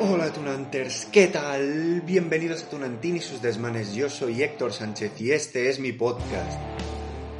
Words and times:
Hola 0.00 0.32
Tunanters, 0.32 1.06
¿qué 1.06 1.26
tal? 1.26 2.02
Bienvenidos 2.02 2.62
a 2.62 2.70
Tunantín 2.70 3.16
y 3.16 3.20
sus 3.20 3.42
desmanes. 3.42 3.94
Yo 3.94 4.08
soy 4.08 4.44
Héctor 4.44 4.72
Sánchez 4.72 5.20
y 5.20 5.32
este 5.32 5.68
es 5.70 5.80
mi 5.80 5.90
podcast. 5.90 6.56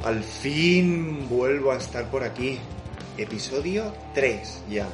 Al 0.03 0.21
fin 0.21 1.29
vuelvo 1.29 1.71
a 1.71 1.77
estar 1.77 2.11
por 2.11 2.21
aquí. 2.21 2.59
Episodio 3.17 3.93
3 4.13 4.63
ya. 4.69 4.89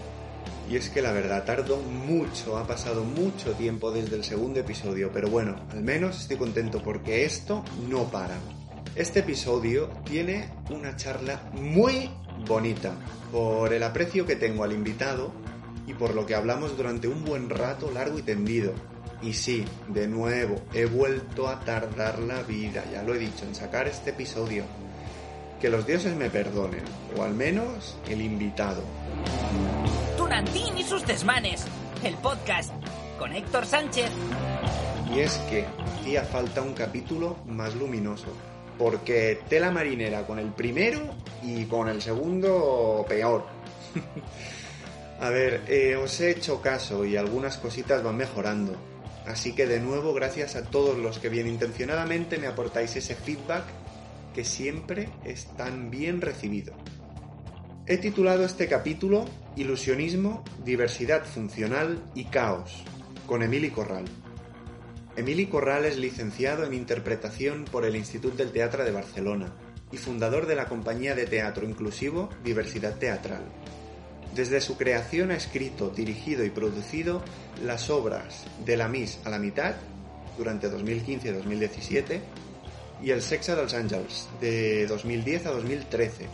Y 0.69 0.75
es 0.75 0.91
que 0.91 1.01
la 1.01 1.11
verdad, 1.11 1.43
tardo 1.43 1.77
mucho, 1.77 2.55
ha 2.57 2.67
pasado 2.67 3.03
mucho 3.03 3.53
tiempo 3.53 3.89
desde 3.89 4.15
el 4.15 4.23
segundo 4.23 4.59
episodio, 4.59 5.09
pero 5.11 5.29
bueno, 5.29 5.55
al 5.71 5.81
menos 5.81 6.21
estoy 6.21 6.37
contento 6.37 6.83
porque 6.83 7.25
esto 7.25 7.65
no 7.89 8.11
para. 8.11 8.37
Este 8.95 9.21
episodio 9.21 9.89
tiene 10.05 10.51
una 10.69 10.95
charla 10.97 11.49
muy 11.53 12.11
bonita 12.47 12.93
por 13.31 13.73
el 13.73 13.81
aprecio 13.81 14.23
que 14.23 14.35
tengo 14.35 14.63
al 14.63 14.71
invitado 14.71 15.44
y 15.87 15.93
por 15.93 16.15
lo 16.15 16.25
que 16.25 16.35
hablamos 16.35 16.75
durante 16.77 17.07
un 17.07 17.23
buen 17.23 17.49
rato 17.49 17.91
largo 17.91 18.17
y 18.19 18.23
tendido. 18.23 18.73
Y 19.21 19.33
sí, 19.33 19.65
de 19.87 20.07
nuevo, 20.07 20.61
he 20.73 20.85
vuelto 20.85 21.47
a 21.47 21.59
tardar 21.61 22.19
la 22.19 22.41
vida, 22.43 22.83
ya 22.91 23.03
lo 23.03 23.15
he 23.15 23.19
dicho, 23.19 23.45
en 23.45 23.55
sacar 23.55 23.87
este 23.87 24.11
episodio. 24.11 24.65
Que 25.59 25.69
los 25.69 25.87
dioses 25.87 26.15
me 26.15 26.29
perdonen, 26.29 26.83
o 27.17 27.23
al 27.23 27.33
menos 27.33 27.97
el 28.07 28.21
invitado. 28.21 28.83
Tunantín 30.17 30.77
y 30.77 30.83
sus 30.83 31.05
desmanes, 31.05 31.65
el 32.03 32.15
podcast 32.15 32.71
con 33.17 33.31
Héctor 33.33 33.65
Sánchez. 33.65 34.09
Y 35.13 35.19
es 35.19 35.37
que 35.49 35.65
hacía 35.99 36.23
falta 36.23 36.61
un 36.61 36.73
capítulo 36.73 37.37
más 37.45 37.73
luminoso, 37.75 38.27
porque 38.77 39.39
tela 39.47 39.71
marinera 39.71 40.27
con 40.27 40.39
el 40.39 40.51
primero 40.51 40.99
y 41.41 41.65
con 41.65 41.87
el 41.87 42.01
segundo 42.01 43.05
peor. 43.07 43.45
A 45.19 45.29
ver, 45.29 45.63
eh, 45.67 45.95
os 45.95 46.19
he 46.19 46.31
hecho 46.31 46.61
caso 46.61 47.05
y 47.05 47.15
algunas 47.15 47.57
cositas 47.57 48.03
van 48.03 48.17
mejorando. 48.17 48.75
Así 49.25 49.53
que 49.53 49.65
de 49.65 49.79
nuevo, 49.79 50.13
gracias 50.13 50.55
a 50.55 50.63
todos 50.63 50.97
los 50.97 51.19
que 51.19 51.29
bien 51.29 51.47
intencionadamente 51.47 52.37
me 52.37 52.47
aportáis 52.47 52.95
ese 52.95 53.15
feedback 53.15 53.63
que 54.33 54.43
siempre 54.43 55.09
es 55.23 55.47
tan 55.55 55.89
bien 55.89 56.21
recibido. 56.21 56.73
He 57.87 57.97
titulado 57.97 58.43
este 58.43 58.67
capítulo 58.67 59.25
Ilusionismo, 59.55 60.43
diversidad 60.65 61.23
funcional 61.23 62.03
y 62.13 62.25
caos, 62.25 62.83
con 63.25 63.41
Emili 63.41 63.69
Corral. 63.69 64.05
Emili 65.15 65.45
Corral 65.45 65.85
es 65.85 65.97
licenciado 65.97 66.65
en 66.65 66.73
interpretación 66.73 67.63
por 67.63 67.85
el 67.85 67.95
Instituto 67.95 68.37
del 68.37 68.51
Teatro 68.51 68.83
de 68.83 68.91
Barcelona 68.91 69.53
y 69.91 69.97
fundador 69.97 70.45
de 70.45 70.55
la 70.55 70.65
compañía 70.65 71.15
de 71.15 71.25
teatro 71.25 71.65
inclusivo 71.65 72.29
Diversidad 72.43 72.97
Teatral. 72.97 73.43
Desde 74.35 74.59
su 74.59 74.75
creación 74.75 75.31
ha 75.31 75.35
escrito, 75.35 75.89
dirigido 75.89 76.43
y 76.43 76.49
producido 76.49 77.23
las 77.63 77.89
obras 77.89 78.43
de 78.65 78.75
La 78.75 78.89
Miss 78.89 79.17
a 79.23 79.29
la 79.29 79.39
mitad 79.39 79.75
durante 80.37 80.69
2015 80.69 81.29
y 81.29 81.31
2017 81.31 82.21
y 83.01 83.11
El 83.11 83.21
Sexa 83.21 83.55
dels 83.55 83.73
Àngels 83.73 84.27
de 84.41 84.87
2010 84.87 85.45
a 85.45 85.51
2013. 85.51 86.27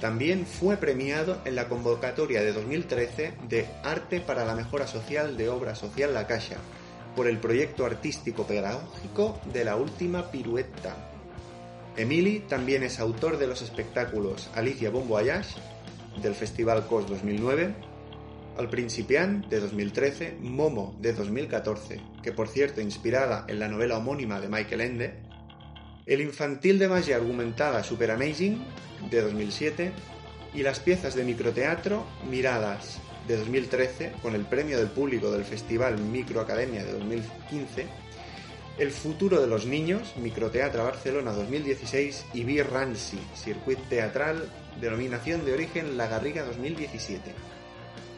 También 0.00 0.44
fue 0.44 0.76
premiado 0.76 1.40
en 1.44 1.54
la 1.54 1.68
convocatoria 1.68 2.42
de 2.42 2.52
2013 2.52 3.34
de 3.48 3.68
Arte 3.84 4.20
para 4.20 4.44
la 4.44 4.56
Mejora 4.56 4.88
Social 4.88 5.36
de 5.36 5.48
Obra 5.48 5.76
Social 5.76 6.14
La 6.14 6.26
Caixa 6.26 6.56
por 7.14 7.28
el 7.28 7.38
proyecto 7.38 7.86
artístico 7.86 8.44
pedagógico 8.44 9.40
de 9.52 9.64
la 9.64 9.76
última 9.76 10.32
pirueta. 10.32 10.96
Emily 11.96 12.40
también 12.40 12.82
es 12.82 12.98
autor 12.98 13.38
de 13.38 13.46
los 13.46 13.62
espectáculos 13.62 14.50
Alicia 14.52 14.90
Bon 14.90 15.06
Voyage 15.06 15.54
del 16.22 16.34
Festival 16.34 16.86
COS 16.86 17.08
2009, 17.08 17.74
Al 18.56 18.70
Principiant 18.70 19.46
de 19.46 19.60
2013, 19.60 20.38
Momo 20.40 20.96
de 21.00 21.12
2014, 21.12 22.00
que 22.22 22.32
por 22.32 22.48
cierto 22.48 22.80
inspirada 22.80 23.44
en 23.48 23.58
la 23.58 23.68
novela 23.68 23.98
homónima 23.98 24.40
de 24.40 24.48
Michael 24.48 24.80
Ende, 24.80 25.14
el 26.06 26.20
infantil 26.20 26.78
de 26.78 26.88
magia 26.88 27.16
argumentada 27.16 27.82
Super 27.82 28.12
Amazing 28.12 28.64
de 29.10 29.20
2007 29.22 29.92
y 30.54 30.62
las 30.62 30.80
piezas 30.80 31.14
de 31.14 31.24
microteatro 31.24 32.06
Miradas 32.30 32.98
de 33.26 33.36
2013 33.36 34.12
con 34.22 34.34
el 34.34 34.44
premio 34.44 34.78
del 34.78 34.88
público 34.88 35.30
del 35.30 35.44
Festival 35.44 35.98
Microacademia 35.98 36.84
de 36.84 36.92
2015, 36.92 37.86
El 38.78 38.90
futuro 38.90 39.40
de 39.40 39.46
los 39.46 39.64
niños, 39.64 40.12
Microteatro 40.16 40.84
Barcelona 40.84 41.32
2016 41.32 42.26
y 42.34 42.44
Bir 42.44 42.66
Rancy, 42.68 43.18
Circuit 43.34 43.78
Teatral 43.88 44.50
denominación 44.78 45.46
de 45.46 45.54
origen 45.54 45.96
La 45.96 46.08
Garriga 46.08 46.44
2017. 46.44 47.32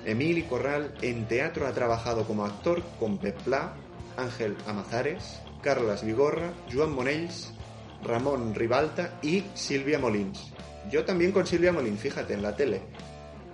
Emili 0.05 0.43
Corral 0.43 0.95
en 1.01 1.29
teatro 1.29 1.69
ha 1.69 1.73
trabajado 1.73 2.27
como 2.27 2.45
actor 2.45 2.83
con 2.99 3.19
Pep 3.19 3.41
Pla, 3.43 3.75
Ángel 4.17 4.57
Amazares, 4.67 5.41
Carlas 5.63 6.05
Vigorra, 6.05 6.53
Joan 6.73 6.93
Monells, 6.93 7.53
Ramón 8.03 8.53
Ribalta 8.57 9.21
y 9.23 9.45
Silvia 9.55 10.01
Molins. 10.01 10.53
Yo 10.91 11.05
también 11.05 11.31
con 11.31 11.47
Silvia 11.47 11.73
Molins, 11.73 12.01
fíjate, 12.01 12.35
en 12.35 12.43
la 12.43 12.57
tele. 12.57 12.83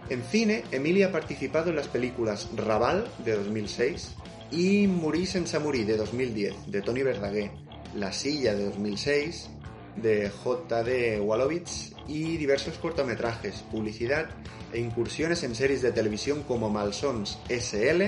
En 0.09 0.23
cine, 0.23 0.65
Emili 0.71 1.03
ha 1.03 1.13
participado 1.13 1.69
en 1.69 1.77
las 1.77 1.89
películas 1.89 2.49
Raval 2.57 3.07
de 3.25 3.37
2006 3.37 4.15
y 4.51 4.87
Murís 4.87 5.35
en 5.35 5.47
Samurí 5.47 5.85
de 5.85 5.97
2010 5.97 6.71
de 6.71 6.83
Tony 6.83 7.03
Verdaguer, 7.03 7.51
La 7.95 8.13
Silla 8.13 8.55
de 8.55 8.67
2006 8.67 9.51
de 9.97 10.31
J.D. 10.31 11.21
Walowitz 11.21 11.93
y 12.09 12.37
diversos 12.37 12.79
cortometrajes, 12.79 13.65
publicidad 13.71 14.29
e 14.73 14.81
incursiones 14.81 15.43
en 15.45 15.55
series 15.55 15.83
de 15.83 15.93
televisión 15.93 16.43
como 16.43 16.69
Malsons 16.71 17.39
SL 17.49 18.03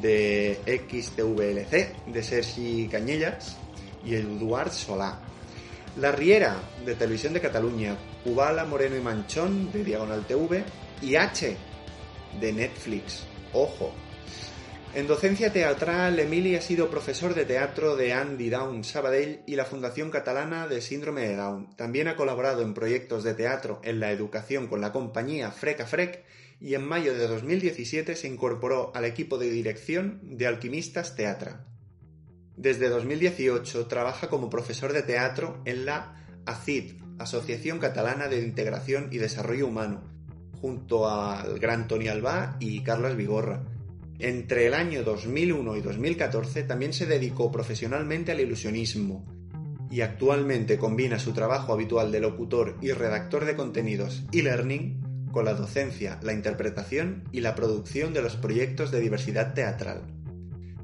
de 0.00 0.58
XTVLC 0.66 2.06
de 2.06 2.22
Sergi 2.22 2.88
Cañellas 2.88 3.56
y 4.04 4.14
Eduard 4.14 4.72
Solá. 4.72 5.20
La 5.96 6.12
Riera 6.12 6.56
de 6.84 6.94
Televisión 6.94 7.32
de 7.32 7.40
Cataluña, 7.40 7.96
Cubala, 8.22 8.66
Moreno 8.66 8.96
y 8.96 9.00
Manchón 9.00 9.72
de 9.72 9.82
Diagonal 9.82 10.26
TV 10.26 10.62
y 11.00 11.16
H 11.16 11.56
de 12.38 12.52
Netflix. 12.52 13.24
Ojo, 13.54 13.92
en 14.96 15.06
docencia 15.06 15.52
teatral, 15.52 16.18
Emili 16.18 16.56
ha 16.56 16.62
sido 16.62 16.88
profesor 16.88 17.34
de 17.34 17.44
teatro 17.44 17.96
de 17.96 18.14
Andy 18.14 18.48
Down 18.48 18.82
Sabadell 18.82 19.42
y 19.46 19.54
la 19.54 19.66
Fundación 19.66 20.10
Catalana 20.10 20.68
de 20.68 20.80
Síndrome 20.80 21.28
de 21.28 21.36
Down. 21.36 21.76
También 21.76 22.08
ha 22.08 22.16
colaborado 22.16 22.62
en 22.62 22.72
proyectos 22.72 23.22
de 23.22 23.34
teatro 23.34 23.78
en 23.84 24.00
la 24.00 24.10
educación 24.10 24.68
con 24.68 24.80
la 24.80 24.92
compañía 24.92 25.50
Freca 25.50 25.84
Frec 25.84 26.24
y 26.60 26.72
en 26.72 26.88
mayo 26.88 27.12
de 27.12 27.26
2017 27.26 28.16
se 28.16 28.26
incorporó 28.26 28.90
al 28.94 29.04
equipo 29.04 29.36
de 29.36 29.50
dirección 29.50 30.18
de 30.22 30.46
Alquimistas 30.46 31.14
Teatra. 31.14 31.66
Desde 32.56 32.88
2018 32.88 33.88
trabaja 33.88 34.30
como 34.30 34.48
profesor 34.48 34.94
de 34.94 35.02
teatro 35.02 35.60
en 35.66 35.84
la 35.84 36.24
ACID, 36.46 36.94
Asociación 37.18 37.80
Catalana 37.80 38.28
de 38.28 38.40
Integración 38.40 39.10
y 39.12 39.18
Desarrollo 39.18 39.66
Humano, 39.66 40.04
junto 40.62 41.06
al 41.06 41.58
gran 41.58 41.86
Tony 41.86 42.08
Alba 42.08 42.56
y 42.60 42.82
Carlos 42.82 43.14
Vigorra 43.14 43.75
entre 44.18 44.66
el 44.66 44.74
año 44.74 45.02
2001 45.02 45.76
y 45.76 45.80
2014 45.80 46.62
también 46.62 46.92
se 46.92 47.06
dedicó 47.06 47.50
profesionalmente 47.52 48.32
al 48.32 48.40
ilusionismo 48.40 49.24
y 49.90 50.00
actualmente 50.00 50.78
combina 50.78 51.18
su 51.18 51.32
trabajo 51.32 51.72
habitual 51.72 52.10
de 52.10 52.20
locutor 52.20 52.76
y 52.80 52.92
redactor 52.92 53.44
de 53.44 53.56
contenidos 53.56 54.24
e-learning 54.32 55.28
con 55.32 55.44
la 55.44 55.54
docencia, 55.54 56.18
la 56.22 56.32
interpretación 56.32 57.24
y 57.30 57.40
la 57.40 57.54
producción 57.54 58.14
de 58.14 58.22
los 58.22 58.36
proyectos 58.36 58.90
de 58.90 59.00
diversidad 59.00 59.54
teatral. 59.54 60.02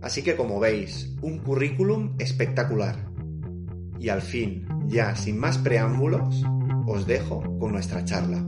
Así 0.03 0.22
que 0.22 0.37
como 0.37 0.60
veis, 0.60 1.15
un 1.22 1.38
currículum 1.38 2.16
espectacular. 2.19 3.09
Y 3.98 4.09
al 4.09 4.21
fin, 4.21 4.66
ya 4.87 5.15
sin 5.16 5.38
más 5.38 5.59
preámbulos, 5.59 6.42
os 6.87 7.06
dejo 7.06 7.41
con 7.59 7.72
nuestra 7.72 8.04
charla. 8.04 8.44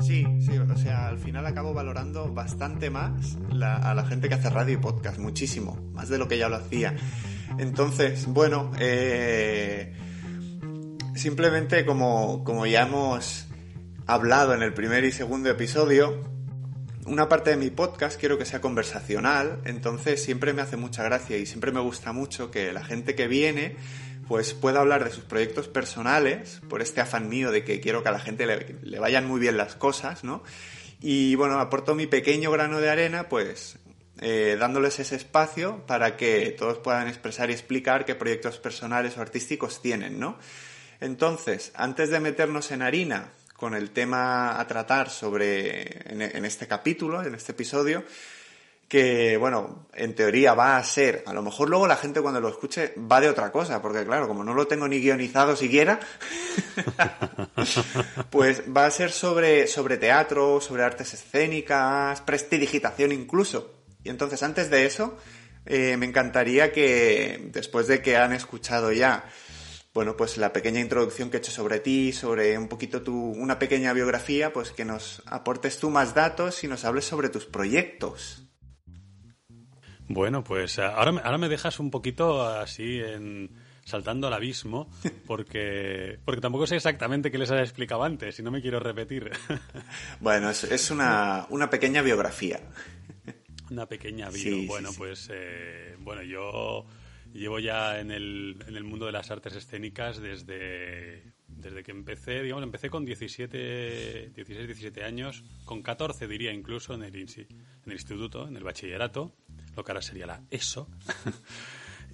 Sí, 0.00 0.24
sí, 0.40 0.56
o 0.56 0.76
sea, 0.76 1.08
al 1.08 1.18
final 1.18 1.44
acabo 1.46 1.74
valorando 1.74 2.32
bastante 2.32 2.88
más 2.90 3.36
a 3.60 3.94
la 3.94 4.04
gente 4.04 4.28
que 4.28 4.34
hace 4.34 4.48
radio 4.48 4.74
y 4.74 4.76
podcast, 4.76 5.18
muchísimo, 5.18 5.78
más 5.92 6.08
de 6.08 6.18
lo 6.18 6.28
que 6.28 6.38
ya 6.38 6.48
lo 6.48 6.56
hacía. 6.56 6.94
Entonces, 7.58 8.26
bueno, 8.26 8.70
eh, 8.78 9.92
simplemente 11.14 11.84
como, 11.84 12.44
como 12.44 12.66
ya 12.66 12.82
hemos 12.82 13.48
hablado 14.06 14.54
en 14.54 14.62
el 14.62 14.72
primer 14.72 15.04
y 15.04 15.12
segundo 15.12 15.50
episodio, 15.50 16.22
una 17.06 17.28
parte 17.28 17.50
de 17.50 17.56
mi 17.56 17.70
podcast 17.70 18.18
quiero 18.20 18.38
que 18.38 18.44
sea 18.44 18.60
conversacional, 18.60 19.60
entonces 19.64 20.22
siempre 20.22 20.52
me 20.52 20.62
hace 20.62 20.76
mucha 20.76 21.02
gracia 21.02 21.36
y 21.38 21.46
siempre 21.46 21.72
me 21.72 21.80
gusta 21.80 22.12
mucho 22.12 22.50
que 22.50 22.72
la 22.72 22.84
gente 22.84 23.14
que 23.14 23.26
viene 23.26 23.76
pues 24.28 24.52
pueda 24.52 24.80
hablar 24.80 25.04
de 25.04 25.10
sus 25.10 25.24
proyectos 25.24 25.68
personales, 25.68 26.60
por 26.68 26.82
este 26.82 27.00
afán 27.00 27.30
mío 27.30 27.50
de 27.50 27.64
que 27.64 27.80
quiero 27.80 28.02
que 28.02 28.10
a 28.10 28.12
la 28.12 28.20
gente 28.20 28.46
le, 28.46 28.98
vayan 28.98 29.26
muy 29.26 29.40
bien 29.40 29.56
las 29.56 29.74
cosas, 29.74 30.22
¿no? 30.22 30.42
Y 31.00 31.34
bueno, 31.34 31.58
aporto 31.58 31.94
mi 31.94 32.06
pequeño 32.06 32.50
grano 32.50 32.80
de 32.80 32.90
arena, 32.90 33.30
pues 33.30 33.78
eh, 34.20 34.58
dándoles 34.60 34.98
ese 34.98 35.16
espacio 35.16 35.86
para 35.86 36.18
que 36.18 36.54
todos 36.58 36.78
puedan 36.78 37.08
expresar 37.08 37.48
y 37.48 37.54
explicar 37.54 38.04
qué 38.04 38.14
proyectos 38.14 38.58
personales 38.58 39.16
o 39.16 39.22
artísticos 39.22 39.80
tienen, 39.80 40.20
¿no? 40.20 40.38
Entonces, 41.00 41.72
antes 41.74 42.10
de 42.10 42.20
meternos 42.20 42.70
en 42.70 42.82
harina 42.82 43.32
con 43.54 43.74
el 43.74 43.90
tema 43.92 44.60
a 44.60 44.66
tratar 44.66 45.08
sobre 45.08 46.12
en, 46.12 46.20
en 46.20 46.44
este 46.44 46.66
capítulo, 46.66 47.22
en 47.22 47.34
este 47.34 47.52
episodio, 47.52 48.04
que, 48.88 49.36
bueno, 49.36 49.86
en 49.92 50.14
teoría 50.14 50.54
va 50.54 50.78
a 50.78 50.84
ser, 50.84 51.22
a 51.26 51.34
lo 51.34 51.42
mejor 51.42 51.68
luego 51.68 51.86
la 51.86 51.96
gente 51.96 52.22
cuando 52.22 52.40
lo 52.40 52.48
escuche 52.48 52.94
va 52.96 53.20
de 53.20 53.28
otra 53.28 53.52
cosa, 53.52 53.82
porque 53.82 54.04
claro, 54.06 54.26
como 54.26 54.42
no 54.42 54.54
lo 54.54 54.66
tengo 54.66 54.88
ni 54.88 54.98
guionizado 54.98 55.54
siquiera, 55.56 56.00
pues 58.30 58.62
va 58.74 58.86
a 58.86 58.90
ser 58.90 59.10
sobre, 59.10 59.66
sobre 59.66 59.98
teatro, 59.98 60.60
sobre 60.62 60.84
artes 60.84 61.12
escénicas, 61.12 62.22
prestidigitación 62.22 63.12
incluso. 63.12 63.74
Y 64.02 64.08
entonces, 64.08 64.42
antes 64.42 64.70
de 64.70 64.86
eso, 64.86 65.18
eh, 65.66 65.98
me 65.98 66.06
encantaría 66.06 66.72
que, 66.72 67.50
después 67.52 67.88
de 67.88 68.00
que 68.00 68.16
han 68.16 68.32
escuchado 68.32 68.90
ya, 68.90 69.26
bueno, 69.92 70.16
pues 70.16 70.38
la 70.38 70.54
pequeña 70.54 70.80
introducción 70.80 71.28
que 71.28 71.36
he 71.36 71.40
hecho 71.40 71.52
sobre 71.52 71.80
ti, 71.80 72.14
sobre 72.14 72.56
un 72.56 72.68
poquito 72.68 73.02
tu, 73.02 73.14
una 73.14 73.58
pequeña 73.58 73.92
biografía, 73.92 74.50
pues 74.50 74.70
que 74.70 74.86
nos 74.86 75.22
aportes 75.26 75.78
tú 75.78 75.90
más 75.90 76.14
datos 76.14 76.64
y 76.64 76.68
nos 76.68 76.86
hables 76.86 77.04
sobre 77.04 77.28
tus 77.28 77.44
proyectos. 77.44 78.47
Bueno, 80.08 80.42
pues 80.42 80.78
eh, 80.78 80.82
ahora, 80.82 81.12
me- 81.12 81.20
ahora 81.22 81.38
me 81.38 81.48
dejas 81.48 81.78
un 81.80 81.90
poquito 81.90 82.42
así 82.46 82.98
en 83.00 83.50
saltando 83.84 84.26
al 84.26 84.34
abismo 84.34 84.90
porque 85.26 86.18
porque 86.24 86.40
tampoco 86.42 86.66
sé 86.66 86.76
exactamente 86.76 87.30
qué 87.30 87.38
les 87.38 87.50
había 87.50 87.62
explicado 87.62 88.02
antes 88.04 88.38
y 88.38 88.42
no 88.42 88.50
me 88.50 88.60
quiero 88.60 88.80
repetir. 88.80 89.30
Bueno, 90.20 90.50
es, 90.50 90.64
es 90.64 90.90
una, 90.90 91.46
una 91.50 91.70
pequeña 91.70 92.02
biografía. 92.02 92.60
Una 93.70 93.84
pequeña. 93.86 94.30
Sí, 94.30 94.38
sí, 94.40 94.66
bueno, 94.66 94.90
sí. 94.92 94.98
pues 94.98 95.28
eh, 95.30 95.94
bueno, 96.00 96.22
yo 96.22 96.86
llevo 97.34 97.58
ya 97.58 98.00
en 98.00 98.10
el, 98.10 98.56
en 98.66 98.76
el 98.76 98.84
mundo 98.84 99.04
de 99.04 99.12
las 99.12 99.30
artes 99.30 99.54
escénicas 99.56 100.18
desde, 100.22 101.22
desde 101.58 101.82
que 101.82 101.90
empecé, 101.90 102.42
digamos, 102.42 102.62
empecé 102.62 102.88
con 102.88 103.04
17, 103.04 104.30
16, 104.34 104.66
17 104.66 105.04
años, 105.04 105.44
con 105.64 105.82
14 105.82 106.28
diría 106.28 106.52
incluso 106.52 106.94
en 106.94 107.02
el, 107.02 107.14
en 107.14 107.46
el 107.86 107.92
instituto, 107.92 108.46
en 108.46 108.56
el 108.56 108.64
bachillerato, 108.64 109.34
lo 109.76 109.84
que 109.84 109.92
ahora 109.92 110.02
sería 110.02 110.26
la 110.26 110.42
ESO. 110.50 110.88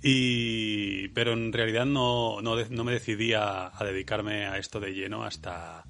Y, 0.06 1.08
pero 1.08 1.32
en 1.32 1.50
realidad 1.50 1.86
no, 1.86 2.42
no, 2.42 2.62
no 2.62 2.84
me 2.84 2.92
decidí 2.92 3.32
a, 3.32 3.72
dedicarme 3.80 4.44
a 4.44 4.58
esto 4.58 4.78
de 4.78 4.92
lleno 4.92 5.24
hasta, 5.24 5.86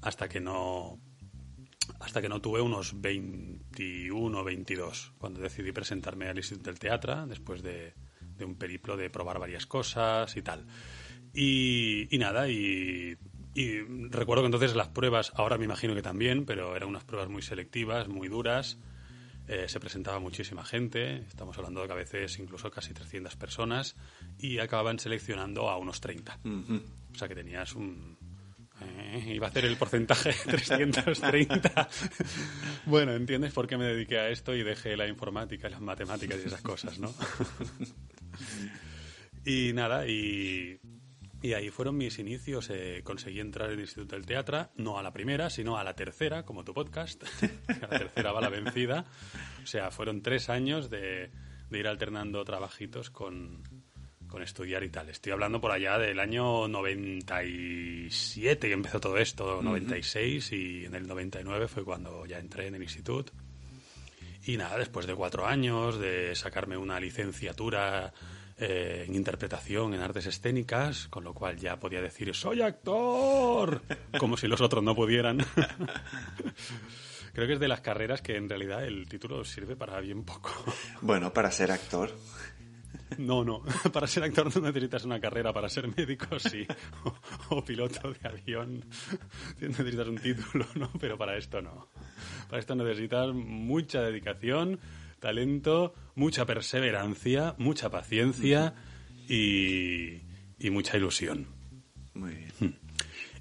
hasta 0.00 0.26
que 0.26 0.40
no 0.40 0.98
hasta 2.00 2.22
que 2.22 2.30
no 2.30 2.40
tuve 2.40 2.62
unos 2.62 2.98
21 2.98 4.38
o 4.38 4.42
22, 4.42 5.12
cuando 5.18 5.40
decidí 5.40 5.70
presentarme 5.70 6.28
al 6.28 6.38
Instituto 6.38 6.70
del 6.70 6.78
Teatro, 6.78 7.26
después 7.26 7.62
de, 7.62 7.92
de 8.20 8.44
un 8.46 8.56
periplo 8.56 8.96
de 8.96 9.10
probar 9.10 9.38
varias 9.38 9.66
cosas 9.66 10.34
y 10.34 10.40
tal. 10.40 10.64
Y, 11.34 12.08
y 12.14 12.18
nada, 12.18 12.48
y, 12.48 13.16
y 13.54 13.80
recuerdo 14.08 14.42
que 14.42 14.46
entonces 14.46 14.74
las 14.74 14.88
pruebas, 14.88 15.32
ahora 15.34 15.58
me 15.58 15.64
imagino 15.64 15.94
que 15.94 16.02
también, 16.02 16.44
pero 16.44 16.74
eran 16.76 16.88
unas 16.88 17.04
pruebas 17.04 17.28
muy 17.28 17.42
selectivas, 17.42 18.08
muy 18.08 18.28
duras. 18.28 18.78
Eh, 19.48 19.68
se 19.68 19.80
presentaba 19.80 20.20
muchísima 20.20 20.64
gente, 20.64 21.16
estamos 21.26 21.56
hablando 21.58 21.80
de 21.82 21.88
que 21.88 21.92
a 21.92 21.96
veces 21.96 22.38
incluso 22.38 22.70
casi 22.70 22.94
300 22.94 23.36
personas, 23.36 23.96
y 24.38 24.58
acababan 24.58 24.98
seleccionando 24.98 25.68
a 25.68 25.76
unos 25.78 26.00
30. 26.00 26.38
O 26.44 27.18
sea 27.18 27.28
que 27.28 27.34
tenías 27.34 27.74
un, 27.74 28.16
eh, 28.80 29.32
iba 29.34 29.48
a 29.48 29.50
hacer 29.50 29.64
el 29.64 29.76
porcentaje 29.76 30.32
330. 30.44 31.88
bueno, 32.86 33.12
¿entiendes 33.12 33.52
por 33.52 33.66
qué 33.66 33.76
me 33.76 33.84
dediqué 33.84 34.18
a 34.18 34.28
esto 34.28 34.54
y 34.54 34.62
dejé 34.62 34.96
la 34.96 35.08
informática 35.08 35.68
y 35.68 35.70
las 35.72 35.80
matemáticas 35.80 36.38
y 36.42 36.46
esas 36.46 36.62
cosas, 36.62 36.98
no? 36.98 37.12
y 39.44 39.72
nada, 39.72 40.06
y, 40.06 40.80
y 41.42 41.54
ahí 41.54 41.70
fueron 41.70 41.96
mis 41.96 42.18
inicios. 42.18 42.70
eh, 42.70 43.02
conseguí 43.04 43.40
entrar 43.40 43.68
en 43.68 43.74
el 43.74 43.80
Instituto 43.80 44.14
del 44.14 44.24
Teatro, 44.24 44.70
no 44.76 44.98
a 44.98 45.02
la 45.02 45.12
primera, 45.12 45.50
sino 45.50 45.76
a 45.76 45.84
la 45.84 45.94
tercera, 45.94 46.44
como 46.44 46.64
tu 46.64 46.72
podcast. 46.72 47.22
a 47.68 47.86
la 47.88 47.98
tercera 47.98 48.32
va 48.32 48.40
la 48.40 48.48
vencida. 48.48 49.04
O 49.62 49.66
sea, 49.66 49.90
fueron 49.90 50.22
tres 50.22 50.48
años 50.48 50.88
de, 50.88 51.30
de 51.68 51.78
ir 51.78 51.88
alternando 51.88 52.44
trabajitos 52.44 53.10
con, 53.10 53.62
con 54.28 54.42
estudiar 54.42 54.82
y 54.82 54.88
tal. 54.88 55.10
Estoy 55.10 55.32
hablando 55.32 55.60
por 55.60 55.72
allá 55.72 55.98
del 55.98 56.18
año 56.18 56.66
97 56.68 58.66
que 58.66 58.72
empezó 58.72 58.98
todo 58.98 59.18
esto, 59.18 59.60
96, 59.62 60.52
y 60.52 60.84
en 60.86 60.94
el 60.94 61.06
99 61.06 61.68
fue 61.68 61.84
cuando 61.84 62.24
ya 62.24 62.38
entré 62.38 62.68
en 62.68 62.76
el 62.76 62.82
instituto. 62.82 63.32
Y 64.44 64.56
nada, 64.56 64.78
después 64.78 65.06
de 65.06 65.14
cuatro 65.14 65.46
años 65.46 65.98
de 65.98 66.34
sacarme 66.34 66.76
una 66.76 66.98
licenciatura 66.98 68.12
eh, 68.64 69.06
en 69.08 69.16
interpretación 69.16 69.92
en 69.92 70.00
artes 70.02 70.26
escénicas, 70.26 71.08
con 71.08 71.24
lo 71.24 71.34
cual 71.34 71.56
ya 71.56 71.80
podía 71.80 72.00
decir 72.00 72.32
¡Soy 72.32 72.62
actor! 72.62 73.82
Como 74.18 74.36
si 74.36 74.46
los 74.46 74.60
otros 74.60 74.84
no 74.84 74.94
pudieran. 74.94 75.38
Creo 77.32 77.48
que 77.48 77.54
es 77.54 77.60
de 77.60 77.66
las 77.66 77.80
carreras 77.80 78.22
que 78.22 78.36
en 78.36 78.48
realidad 78.48 78.84
el 78.84 79.08
título 79.08 79.44
sirve 79.44 79.74
para 79.74 79.98
bien 80.00 80.22
poco. 80.22 80.52
Bueno, 81.00 81.32
para 81.32 81.50
ser 81.50 81.72
actor. 81.72 82.16
No, 83.18 83.44
no. 83.44 83.64
Para 83.92 84.06
ser 84.06 84.22
actor 84.22 84.54
no 84.54 84.68
necesitas 84.68 85.04
una 85.04 85.18
carrera. 85.18 85.52
Para 85.52 85.68
ser 85.68 85.88
médico, 85.88 86.38
sí. 86.38 86.64
O, 87.04 87.56
o 87.56 87.64
piloto 87.64 88.12
de 88.12 88.28
avión. 88.28 88.84
Necesitas 89.60 90.06
un 90.06 90.18
título, 90.18 90.66
¿no? 90.76 90.88
Pero 91.00 91.18
para 91.18 91.36
esto 91.36 91.60
no. 91.60 91.88
Para 92.48 92.60
esto 92.60 92.76
necesitas 92.76 93.34
mucha 93.34 94.02
dedicación, 94.02 94.78
talento, 95.22 95.94
mucha 96.14 96.44
perseverancia, 96.44 97.54
mucha 97.56 97.88
paciencia 97.88 98.74
y, 99.26 100.20
y 100.58 100.70
mucha 100.70 100.98
ilusión. 100.98 101.46
Muy 102.12 102.34
bien. 102.34 102.82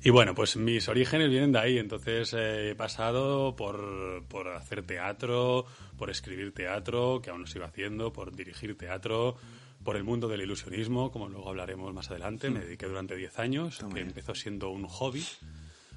Y 0.03 0.09
bueno, 0.09 0.33
pues 0.33 0.57
mis 0.57 0.87
orígenes 0.87 1.29
vienen 1.29 1.51
de 1.51 1.59
ahí. 1.59 1.77
Entonces 1.77 2.33
eh, 2.33 2.71
he 2.71 2.75
pasado 2.75 3.55
por, 3.55 4.23
por 4.27 4.47
hacer 4.49 4.83
teatro, 4.83 5.65
por 5.97 6.09
escribir 6.09 6.53
teatro, 6.53 7.21
que 7.21 7.29
aún 7.29 7.41
lo 7.41 7.47
sigo 7.47 7.65
haciendo, 7.65 8.11
por 8.11 8.35
dirigir 8.35 8.75
teatro, 8.77 9.35
por 9.83 9.95
el 9.95 10.03
mundo 10.03 10.27
del 10.27 10.41
ilusionismo, 10.41 11.11
como 11.11 11.29
luego 11.29 11.49
hablaremos 11.49 11.93
más 11.93 12.09
adelante. 12.09 12.49
Me 12.49 12.61
dediqué 12.61 12.87
durante 12.87 13.15
10 13.15 13.37
años, 13.39 13.79
que 13.93 13.99
empezó 13.99 14.33
siendo 14.33 14.69
un 14.69 14.87
hobby. 14.87 15.23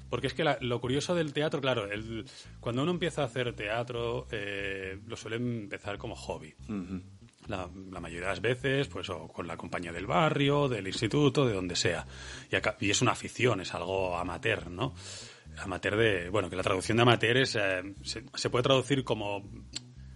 Porque 0.09 0.27
es 0.27 0.33
que 0.33 0.43
la- 0.43 0.57
lo 0.61 0.79
curioso 0.79 1.15
del 1.15 1.33
teatro, 1.33 1.59
claro, 1.61 1.91
el- 1.91 2.25
cuando 2.59 2.83
uno 2.83 2.91
empieza 2.91 3.21
a 3.23 3.25
hacer 3.25 3.53
teatro, 3.55 4.27
eh, 4.31 4.99
lo 5.07 5.15
suele 5.17 5.37
empezar 5.37 5.97
como 5.97 6.15
hobby. 6.15 6.53
La, 7.47 7.69
la 7.91 7.99
mayoría 7.99 8.21
de 8.27 8.31
las 8.31 8.41
veces, 8.41 8.87
pues, 8.87 9.07
o 9.09 9.27
con 9.27 9.45
la 9.47 9.55
compañía 9.57 9.91
del 9.91 10.07
barrio, 10.07 10.67
del 10.67 10.87
instituto, 10.87 11.45
de 11.45 11.53
donde 11.53 11.75
sea. 11.75 12.05
Y, 12.51 12.55
acá- 12.55 12.75
y 12.79 12.89
es 12.89 13.01
una 13.03 13.11
afición, 13.11 13.61
es 13.61 13.73
algo 13.75 14.17
amateur, 14.17 14.69
¿no? 14.71 14.95
Amateur 15.59 15.95
de. 15.95 16.29
Bueno, 16.29 16.49
que 16.49 16.55
la 16.55 16.63
traducción 16.63 16.97
de 16.97 17.03
amateur 17.03 17.37
es. 17.37 17.55
eh, 17.55 17.81
se, 18.03 18.23
se 18.33 18.49
puede 18.49 18.63
traducir 18.63 19.03
como. 19.03 19.47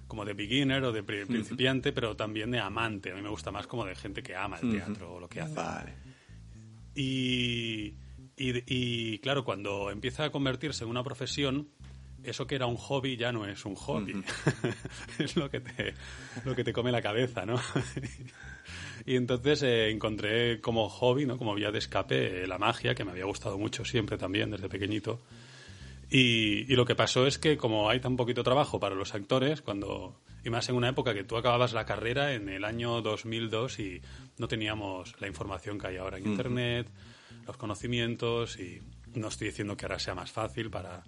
Como 0.08 0.26
de 0.26 0.34
beginner 0.34 0.84
o 0.86 0.92
de 0.92 1.04
pri- 1.04 1.26
principiante, 1.28 1.92
pero 1.94 2.16
también 2.16 2.50
de 2.50 2.58
amante. 2.60 3.12
A 3.12 3.16
mí 3.16 3.22
me 3.22 3.30
gusta 3.30 3.52
más 3.52 3.68
como 3.68 3.86
de 3.86 3.94
gente 3.96 4.24
que 4.24 4.36
ama 4.36 4.58
el 4.60 4.72
teatro 4.72 5.14
o 5.14 5.20
lo 5.20 5.30
que 5.30 5.40
hace. 5.40 5.54
Vale. 5.54 5.94
Y, 6.96 7.94
y, 8.40 8.64
y, 8.68 9.20
claro, 9.20 9.44
cuando 9.44 9.92
empieza 9.92 10.24
a 10.24 10.32
convertirse 10.32 10.84
en 10.84 10.90
una 10.90 11.04
profesión, 11.04 11.68
eso 12.24 12.48
que 12.48 12.56
era 12.56 12.66
un 12.66 12.78
hobby 12.78 13.18
ya 13.18 13.32
no 13.32 13.46
es 13.46 13.66
un 13.66 13.76
hobby. 13.76 14.24
es 15.20 15.36
lo 15.36 15.50
que, 15.50 15.60
te, 15.60 15.94
lo 16.46 16.56
que 16.56 16.64
te 16.64 16.74
come 16.74 16.92
la 16.92 17.02
cabeza, 17.02 17.46
¿no? 17.46 17.60
y 19.06 19.16
entonces 19.16 19.64
eh, 19.64 19.90
encontré 19.90 20.62
como 20.62 20.90
hobby, 20.90 21.26
¿no? 21.26 21.38
Como 21.38 21.54
vía 21.54 21.72
de 21.72 21.80
escape, 21.80 22.44
eh, 22.44 22.48
la 22.48 22.58
magia, 22.58 22.96
que 22.96 23.04
me 23.04 23.12
había 23.12 23.26
gustado 23.26 23.58
mucho 23.58 23.86
siempre 23.86 24.18
también, 24.18 24.52
desde 24.52 24.70
pequeñito. 24.70 25.22
Y, 26.10 26.72
y 26.72 26.76
lo 26.76 26.86
que 26.86 26.96
pasó 26.96 27.28
es 27.28 27.38
que 27.38 27.58
como 27.58 27.90
hay 27.90 28.00
tan 28.00 28.16
poquito 28.16 28.44
trabajo 28.44 28.80
para 28.80 28.96
los 28.96 29.14
actores, 29.14 29.62
cuando 29.62 30.20
y 30.44 30.50
más 30.50 30.70
en 30.70 30.76
una 30.76 30.90
época 30.90 31.14
que 31.14 31.24
tú 31.24 31.38
acababas 31.38 31.74
la 31.74 31.86
carrera 31.86 32.34
en 32.34 32.50
el 32.50 32.64
año 32.64 33.02
2002 33.02 33.80
y 33.80 34.02
no 34.38 34.48
teníamos 34.48 35.20
la 35.20 35.28
información 35.28 35.78
que 35.78 35.88
hay 35.88 35.98
ahora 35.98 36.18
en 36.18 36.28
Internet, 36.28 36.88
los 37.50 37.58
conocimientos 37.58 38.60
y 38.60 38.82
no 39.16 39.28
estoy 39.28 39.48
diciendo 39.48 39.76
que 39.76 39.86
ahora 39.86 40.00
sea 40.00 40.16
más 40.16 40.32
fácil 40.32 40.70
para, 40.70 41.04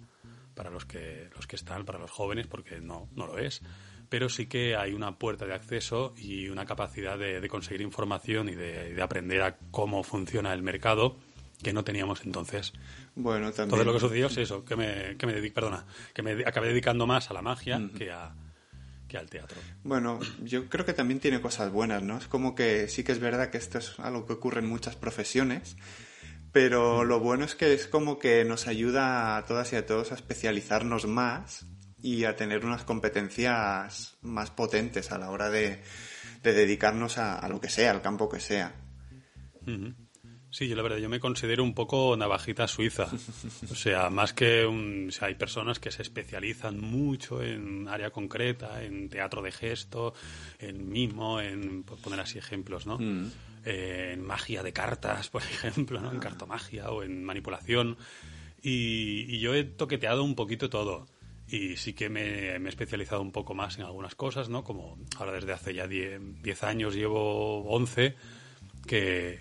para 0.54 0.70
los, 0.70 0.84
que, 0.84 1.30
los 1.36 1.46
que 1.46 1.56
están, 1.56 1.84
para 1.84 1.98
los 1.98 2.10
jóvenes, 2.10 2.46
porque 2.46 2.80
no, 2.80 3.08
no 3.14 3.26
lo 3.26 3.38
es. 3.38 3.62
Pero 4.08 4.28
sí 4.28 4.46
que 4.46 4.76
hay 4.76 4.92
una 4.92 5.16
puerta 5.18 5.46
de 5.46 5.54
acceso 5.54 6.14
y 6.18 6.48
una 6.48 6.66
capacidad 6.66 7.18
de, 7.18 7.40
de 7.40 7.48
conseguir 7.48 7.80
información 7.80 8.48
y 8.48 8.54
de, 8.54 8.92
de 8.92 9.02
aprender 9.02 9.40
a 9.42 9.56
cómo 9.70 10.02
funciona 10.02 10.52
el 10.52 10.62
mercado 10.62 11.16
que 11.62 11.72
no 11.72 11.84
teníamos 11.84 12.22
entonces. 12.24 12.72
Bueno, 13.14 13.52
también. 13.52 13.70
Todo 13.70 13.84
lo 13.84 13.92
que 13.94 14.00
sucedió 14.00 14.26
es 14.26 14.36
eso, 14.36 14.64
que 14.64 14.74
me, 14.76 15.16
que 15.16 15.26
me 15.26 15.34
dedic- 15.34 15.52
perdona, 15.54 15.86
que 16.12 16.22
me 16.22 16.32
acabé 16.44 16.68
dedicando 16.68 17.06
más 17.06 17.30
a 17.30 17.34
la 17.34 17.40
magia 17.40 17.80
que, 17.96 18.10
a, 18.10 18.34
que 19.08 19.16
al 19.16 19.30
teatro. 19.30 19.56
Bueno, 19.84 20.18
yo 20.42 20.68
creo 20.68 20.84
que 20.84 20.92
también 20.92 21.20
tiene 21.20 21.40
cosas 21.40 21.70
buenas, 21.70 22.02
¿no? 22.02 22.18
Es 22.18 22.26
como 22.26 22.54
que 22.56 22.88
sí 22.88 23.04
que 23.04 23.12
es 23.12 23.20
verdad 23.20 23.50
que 23.50 23.58
esto 23.58 23.78
es 23.78 23.98
algo 24.00 24.26
que 24.26 24.32
ocurre 24.32 24.58
en 24.60 24.66
muchas 24.66 24.96
profesiones, 24.96 25.76
pero 26.52 27.04
lo 27.04 27.20
bueno 27.20 27.44
es 27.44 27.54
que 27.54 27.72
es 27.72 27.86
como 27.86 28.18
que 28.18 28.44
nos 28.44 28.66
ayuda 28.66 29.36
a 29.36 29.44
todas 29.46 29.72
y 29.72 29.76
a 29.76 29.86
todos 29.86 30.12
a 30.12 30.14
especializarnos 30.14 31.06
más 31.06 31.66
y 32.02 32.24
a 32.24 32.36
tener 32.36 32.64
unas 32.64 32.84
competencias 32.84 34.18
más 34.22 34.50
potentes 34.50 35.12
a 35.12 35.18
la 35.18 35.30
hora 35.30 35.50
de, 35.50 35.82
de 36.42 36.52
dedicarnos 36.52 37.18
a, 37.18 37.38
a 37.38 37.48
lo 37.48 37.60
que 37.60 37.68
sea, 37.68 37.90
al 37.90 38.02
campo 38.02 38.28
que 38.28 38.40
sea. 38.40 38.74
Sí, 40.52 40.68
yo 40.68 40.76
la 40.76 40.82
verdad, 40.82 40.98
yo 40.98 41.08
me 41.08 41.18
considero 41.18 41.64
un 41.64 41.72
poco 41.72 42.14
navajita 42.14 42.68
suiza. 42.68 43.06
O 43.70 43.74
sea, 43.74 44.10
más 44.10 44.34
que 44.34 44.66
un... 44.66 45.06
O 45.08 45.10
sea, 45.10 45.28
hay 45.28 45.34
personas 45.34 45.78
que 45.78 45.90
se 45.90 46.02
especializan 46.02 46.78
mucho 46.78 47.42
en 47.42 47.88
área 47.88 48.10
concreta, 48.10 48.82
en 48.84 49.08
teatro 49.08 49.40
de 49.40 49.50
gesto, 49.50 50.12
en 50.58 50.90
mimo, 50.90 51.40
en 51.40 51.84
por 51.84 51.98
poner 51.98 52.20
así 52.20 52.38
ejemplos, 52.38 52.86
¿no? 52.86 52.98
Mm. 52.98 53.30
Eh, 53.64 54.10
en 54.14 54.24
magia 54.24 54.62
de 54.62 54.72
cartas, 54.72 55.28
por 55.30 55.42
ejemplo, 55.42 56.00
¿no? 56.00 56.10
En 56.12 56.18
cartomagia 56.18 56.90
o 56.90 57.02
en 57.02 57.24
manipulación. 57.24 57.96
Y, 58.62 59.26
y 59.28 59.40
yo 59.40 59.54
he 59.54 59.64
toqueteado 59.64 60.24
un 60.24 60.34
poquito 60.34 60.70
todo. 60.70 61.06
Y 61.48 61.76
sí 61.76 61.92
que 61.92 62.08
me, 62.08 62.58
me 62.58 62.66
he 62.66 62.70
especializado 62.70 63.20
un 63.20 63.32
poco 63.32 63.54
más 63.54 63.76
en 63.76 63.84
algunas 63.84 64.14
cosas, 64.14 64.48
¿no? 64.48 64.64
Como 64.64 64.98
ahora 65.18 65.32
desde 65.32 65.52
hace 65.52 65.74
ya 65.74 65.86
10 65.86 66.64
años, 66.64 66.94
llevo 66.94 67.64
11, 67.68 68.14
que 68.86 69.40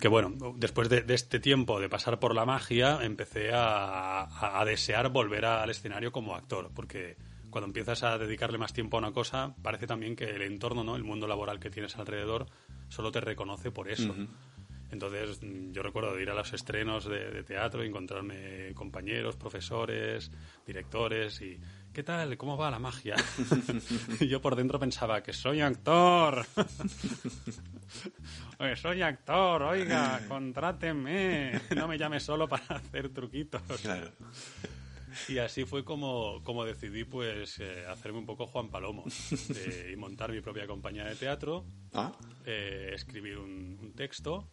que 0.00 0.08
bueno, 0.08 0.54
después 0.56 0.88
de, 0.88 1.02
de, 1.02 1.14
este 1.14 1.40
tiempo 1.40 1.80
de 1.80 1.88
pasar 1.88 2.20
por 2.20 2.34
la 2.34 2.44
magia, 2.44 3.00
empecé 3.02 3.52
a, 3.52 4.22
a, 4.22 4.60
a, 4.60 4.64
desear 4.64 5.08
volver 5.08 5.44
al 5.44 5.70
escenario 5.70 6.12
como 6.12 6.36
actor, 6.36 6.70
porque 6.72 7.16
cuando 7.50 7.66
empiezas 7.66 8.02
a 8.02 8.18
dedicarle 8.18 8.58
más 8.58 8.72
tiempo 8.72 8.96
a 8.96 9.00
una 9.00 9.12
cosa, 9.12 9.54
parece 9.62 9.86
también 9.86 10.16
que 10.16 10.24
el 10.24 10.42
entorno, 10.42 10.84
¿no? 10.84 10.96
el 10.96 11.04
mundo 11.04 11.26
laboral 11.26 11.58
que 11.60 11.70
tienes 11.70 11.96
alrededor, 11.96 12.46
solo 12.88 13.10
te 13.10 13.20
reconoce 13.20 13.70
por 13.70 13.90
eso. 13.90 14.12
Uh 14.12 14.16
-huh. 14.16 14.28
Entonces, 14.90 15.40
yo 15.42 15.82
recuerdo 15.82 16.14
de 16.14 16.22
ir 16.22 16.30
a 16.30 16.34
los 16.34 16.52
estrenos 16.54 17.04
de, 17.04 17.30
de 17.30 17.42
teatro 17.42 17.84
y 17.84 17.88
encontrarme 17.88 18.72
compañeros, 18.74 19.36
profesores, 19.36 20.30
directores 20.66 21.42
y 21.42 21.60
¿qué 21.92 22.02
tal? 22.02 22.36
¿Cómo 22.38 22.56
va 22.56 22.70
la 22.70 22.78
magia? 22.78 23.14
y 24.20 24.28
yo 24.28 24.40
por 24.40 24.56
dentro 24.56 24.78
pensaba 24.78 25.22
que 25.22 25.32
soy 25.34 25.60
actor. 25.60 26.46
Oye, 28.60 28.76
soy 28.76 29.02
actor, 29.02 29.62
oiga, 29.62 30.20
contráteme. 30.26 31.60
No 31.76 31.86
me 31.86 31.96
llame 31.96 32.18
solo 32.18 32.48
para 32.48 32.64
hacer 32.76 33.10
truquitos. 33.10 33.62
Claro. 33.82 34.10
Y 35.28 35.38
así 35.38 35.64
fue 35.64 35.84
como, 35.84 36.42
como 36.44 36.64
decidí 36.64 37.04
pues 37.04 37.58
eh, 37.60 37.84
hacerme 37.88 38.18
un 38.18 38.26
poco 38.26 38.46
Juan 38.46 38.70
Palomo 38.70 39.04
eh, 39.54 39.90
y 39.92 39.96
montar 39.96 40.32
mi 40.32 40.40
propia 40.40 40.66
compañía 40.66 41.04
de 41.04 41.14
teatro, 41.14 41.64
¿Ah? 41.92 42.12
eh, 42.44 42.90
escribir 42.94 43.38
un, 43.38 43.78
un, 43.80 43.92
texto 43.94 44.50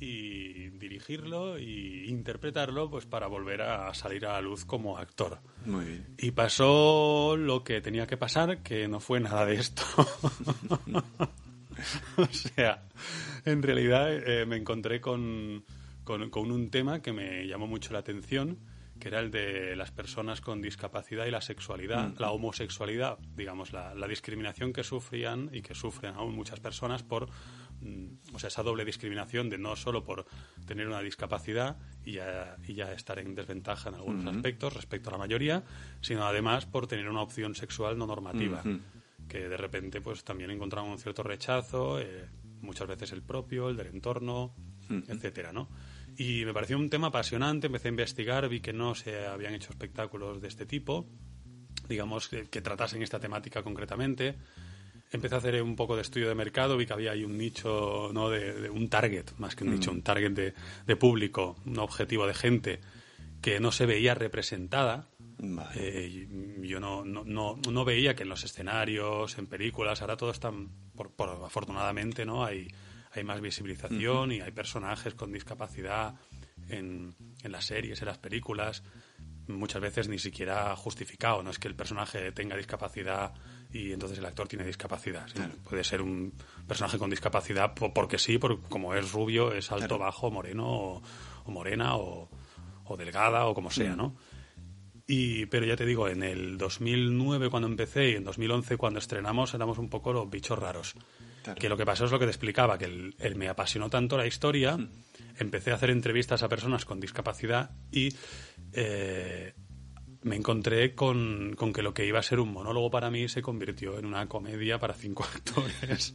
y 0.00 0.70
dirigirlo 0.70 1.58
y 1.58 2.08
interpretarlo 2.08 2.88
pues 2.88 3.06
para 3.06 3.26
volver 3.26 3.62
a 3.62 3.92
salir 3.94 4.26
a 4.26 4.34
la 4.34 4.40
luz 4.40 4.64
como 4.64 4.96
actor. 4.96 5.40
Muy 5.66 5.84
bien. 5.84 6.06
Y 6.18 6.30
pasó 6.30 7.36
lo 7.36 7.64
que 7.64 7.80
tenía 7.80 8.06
que 8.06 8.16
pasar, 8.16 8.62
que 8.62 8.88
no 8.88 9.00
fue 9.00 9.20
nada 9.20 9.44
de 9.44 9.56
esto. 9.56 9.82
o 12.16 12.26
sea, 12.26 12.82
en 13.44 13.62
realidad 13.62 14.12
eh, 14.12 14.46
me 14.46 14.56
encontré 14.56 15.00
con, 15.00 15.64
con, 16.04 16.30
con, 16.30 16.50
un 16.50 16.70
tema 16.70 17.02
que 17.02 17.12
me 17.12 17.46
llamó 17.46 17.66
mucho 17.66 17.92
la 17.92 18.00
atención, 18.00 18.58
que 18.98 19.08
era 19.08 19.20
el 19.20 19.30
de 19.30 19.76
las 19.76 19.90
personas 19.90 20.40
con 20.40 20.60
discapacidad 20.60 21.26
y 21.26 21.30
la 21.30 21.40
sexualidad, 21.40 22.10
mm. 22.10 22.14
la 22.18 22.30
homosexualidad, 22.30 23.18
digamos, 23.36 23.72
la, 23.72 23.94
la, 23.94 24.08
discriminación 24.08 24.72
que 24.72 24.84
sufrían 24.84 25.50
y 25.52 25.62
que 25.62 25.74
sufren 25.74 26.14
aún 26.14 26.34
muchas 26.34 26.60
personas 26.60 27.02
por, 27.02 27.28
mm, 27.80 28.34
o 28.34 28.38
sea, 28.38 28.48
esa 28.48 28.62
doble 28.62 28.84
discriminación 28.84 29.48
de 29.48 29.58
no 29.58 29.76
solo 29.76 30.04
por 30.04 30.26
tener 30.66 30.86
una 30.86 31.00
discapacidad 31.00 31.76
y 32.04 32.12
ya, 32.12 32.56
y 32.66 32.74
ya 32.74 32.92
estar 32.92 33.18
en 33.18 33.34
desventaja 33.34 33.88
en 33.88 33.96
algunos 33.96 34.24
mm 34.24 34.28
-hmm. 34.28 34.36
aspectos 34.36 34.74
respecto 34.74 35.10
a 35.10 35.12
la 35.12 35.18
mayoría, 35.18 35.62
sino 36.00 36.26
además 36.26 36.66
por 36.66 36.86
tener 36.86 37.08
una 37.08 37.22
opción 37.22 37.54
sexual 37.54 37.96
no 37.98 38.06
normativa. 38.06 38.62
-hmm. 38.62 38.80
que 39.28 39.48
de 39.48 39.56
repente 39.58 40.00
pues 40.00 40.24
también 40.24 40.50
encontraban 40.50 40.90
un 40.90 40.98
cierto 40.98 41.22
rechazo, 41.22 42.00
eh, 42.00 42.28
muchas 42.62 42.88
veces 42.88 43.12
el 43.12 43.22
propio, 43.22 43.68
el 43.68 43.76
del 43.76 43.88
entorno, 43.88 44.54
etcétera, 44.88 45.52
¿no? 45.52 45.68
Y 46.18 46.44
me 46.44 46.52
pareció 46.52 46.76
un 46.76 46.90
tema 46.90 47.06
apasionante, 47.06 47.68
empecé 47.68 47.86
a 47.86 47.90
investigar, 47.90 48.48
vi 48.48 48.58
que 48.58 48.72
no 48.72 48.96
se 48.96 49.24
habían 49.24 49.54
hecho 49.54 49.70
espectáculos 49.70 50.42
de 50.42 50.48
este 50.48 50.66
tipo, 50.66 51.06
digamos, 51.88 52.28
que, 52.28 52.42
tratasen 52.60 53.02
esta 53.02 53.20
temática 53.20 53.62
concretamente. 53.62 54.34
Empecé 55.12 55.36
a 55.36 55.38
hacer 55.38 55.62
un 55.62 55.76
poco 55.76 55.94
de 55.94 56.02
estudio 56.02 56.28
de 56.28 56.34
mercado, 56.34 56.76
vi 56.76 56.86
que 56.86 56.92
había 56.92 57.12
ahí 57.12 57.22
un 57.24 57.38
nicho, 57.38 58.10
¿no? 58.12 58.30
De, 58.30 58.52
de 58.52 58.68
un 58.68 58.88
target, 58.88 59.26
más 59.38 59.54
que 59.54 59.62
un 59.62 59.70
Mm. 59.70 59.74
nicho, 59.74 59.90
un 59.92 60.02
target 60.02 60.32
de, 60.32 60.54
de 60.86 60.96
público, 60.96 61.56
un 61.64 61.78
objetivo 61.78 62.26
de 62.26 62.34
gente 62.34 62.80
que 63.40 63.60
no 63.60 63.70
se 63.70 63.86
veía 63.86 64.14
representada 64.16 65.06
Vale. 65.38 65.70
eh, 65.76 66.28
yo 66.62 66.80
no, 66.80 67.04
no, 67.04 67.22
no, 67.24 67.60
no, 67.70 67.84
veía 67.84 68.16
que 68.16 68.24
en 68.24 68.28
los 68.28 68.42
escenarios, 68.42 69.38
en 69.38 69.46
películas, 69.46 70.02
ahora 70.02 70.16
todo 70.16 70.32
está, 70.32 70.50
por, 70.96 71.12
por 71.12 71.28
afortunadamente, 71.44 72.26
¿no? 72.26 72.44
Hay, 72.44 72.66
hay 73.18 73.24
más 73.24 73.40
visibilización 73.40 74.30
uh 74.30 74.32
-huh. 74.32 74.36
y 74.36 74.40
hay 74.40 74.50
personajes 74.50 75.14
con 75.14 75.32
discapacidad 75.32 76.14
en, 76.68 77.14
en, 77.42 77.52
las 77.52 77.66
series, 77.66 78.00
en 78.00 78.06
las 78.06 78.18
películas, 78.18 78.82
muchas 79.48 79.80
veces 79.80 80.08
ni 80.08 80.18
siquiera 80.18 80.74
justificado. 80.76 81.42
No 81.42 81.50
es 81.50 81.58
que 81.58 81.68
el 81.68 81.74
personaje 81.74 82.32
tenga 82.32 82.56
discapacidad 82.56 83.32
y 83.72 83.92
entonces 83.92 84.18
el 84.18 84.26
actor 84.26 84.48
tiene 84.48 84.64
discapacidad. 84.64 85.26
¿sí? 85.28 85.34
Claro. 85.34 85.54
Puede 85.68 85.84
ser 85.84 86.02
un 86.02 86.32
personaje 86.66 86.98
con 86.98 87.10
discapacidad 87.10 87.74
porque 87.74 88.18
sí, 88.18 88.38
por, 88.38 88.60
como 88.62 88.94
es 88.94 89.12
rubio, 89.12 89.52
es 89.52 89.70
alto, 89.72 89.96
claro. 89.96 90.04
bajo, 90.04 90.30
moreno 90.30 90.66
o, 90.66 91.02
o 91.44 91.50
morena 91.50 91.96
o, 91.96 92.28
o, 92.84 92.96
delgada 92.96 93.46
o 93.46 93.54
como 93.54 93.70
sea. 93.70 93.96
¿no? 93.96 94.16
Y, 95.06 95.46
pero 95.46 95.64
ya 95.64 95.76
te 95.76 95.86
digo, 95.86 96.08
en 96.08 96.22
el 96.22 96.58
2009 96.58 97.48
cuando 97.48 97.68
empecé 97.68 98.10
y 98.10 98.14
en 98.16 98.24
2011 98.24 98.76
cuando 98.76 98.98
estrenamos 98.98 99.54
éramos 99.54 99.78
un 99.78 99.88
poco 99.88 100.12
los 100.12 100.28
bichos 100.28 100.58
raros. 100.58 100.94
Claro. 101.42 101.60
Que 101.60 101.68
lo 101.68 101.76
que 101.76 101.86
pasó 101.86 102.04
es 102.04 102.10
lo 102.10 102.18
que 102.18 102.26
te 102.26 102.30
explicaba, 102.30 102.78
que 102.78 102.86
el, 102.86 103.14
el 103.18 103.36
me 103.36 103.48
apasionó 103.48 103.88
tanto 103.88 104.16
la 104.16 104.26
historia, 104.26 104.76
mm. 104.76 104.90
empecé 105.38 105.70
a 105.70 105.74
hacer 105.74 105.90
entrevistas 105.90 106.42
a 106.42 106.48
personas 106.48 106.84
con 106.84 107.00
discapacidad 107.00 107.70
y 107.90 108.08
eh, 108.72 109.54
me 110.22 110.36
encontré 110.36 110.94
con, 110.94 111.54
con, 111.56 111.72
que 111.72 111.82
lo 111.82 111.94
que 111.94 112.06
iba 112.06 112.18
a 112.18 112.22
ser 112.22 112.40
un 112.40 112.52
monólogo 112.52 112.90
para 112.90 113.10
mí 113.10 113.28
se 113.28 113.42
convirtió 113.42 113.98
en 113.98 114.06
una 114.06 114.26
comedia 114.28 114.78
para 114.78 114.94
cinco 114.94 115.24
actores, 115.34 116.14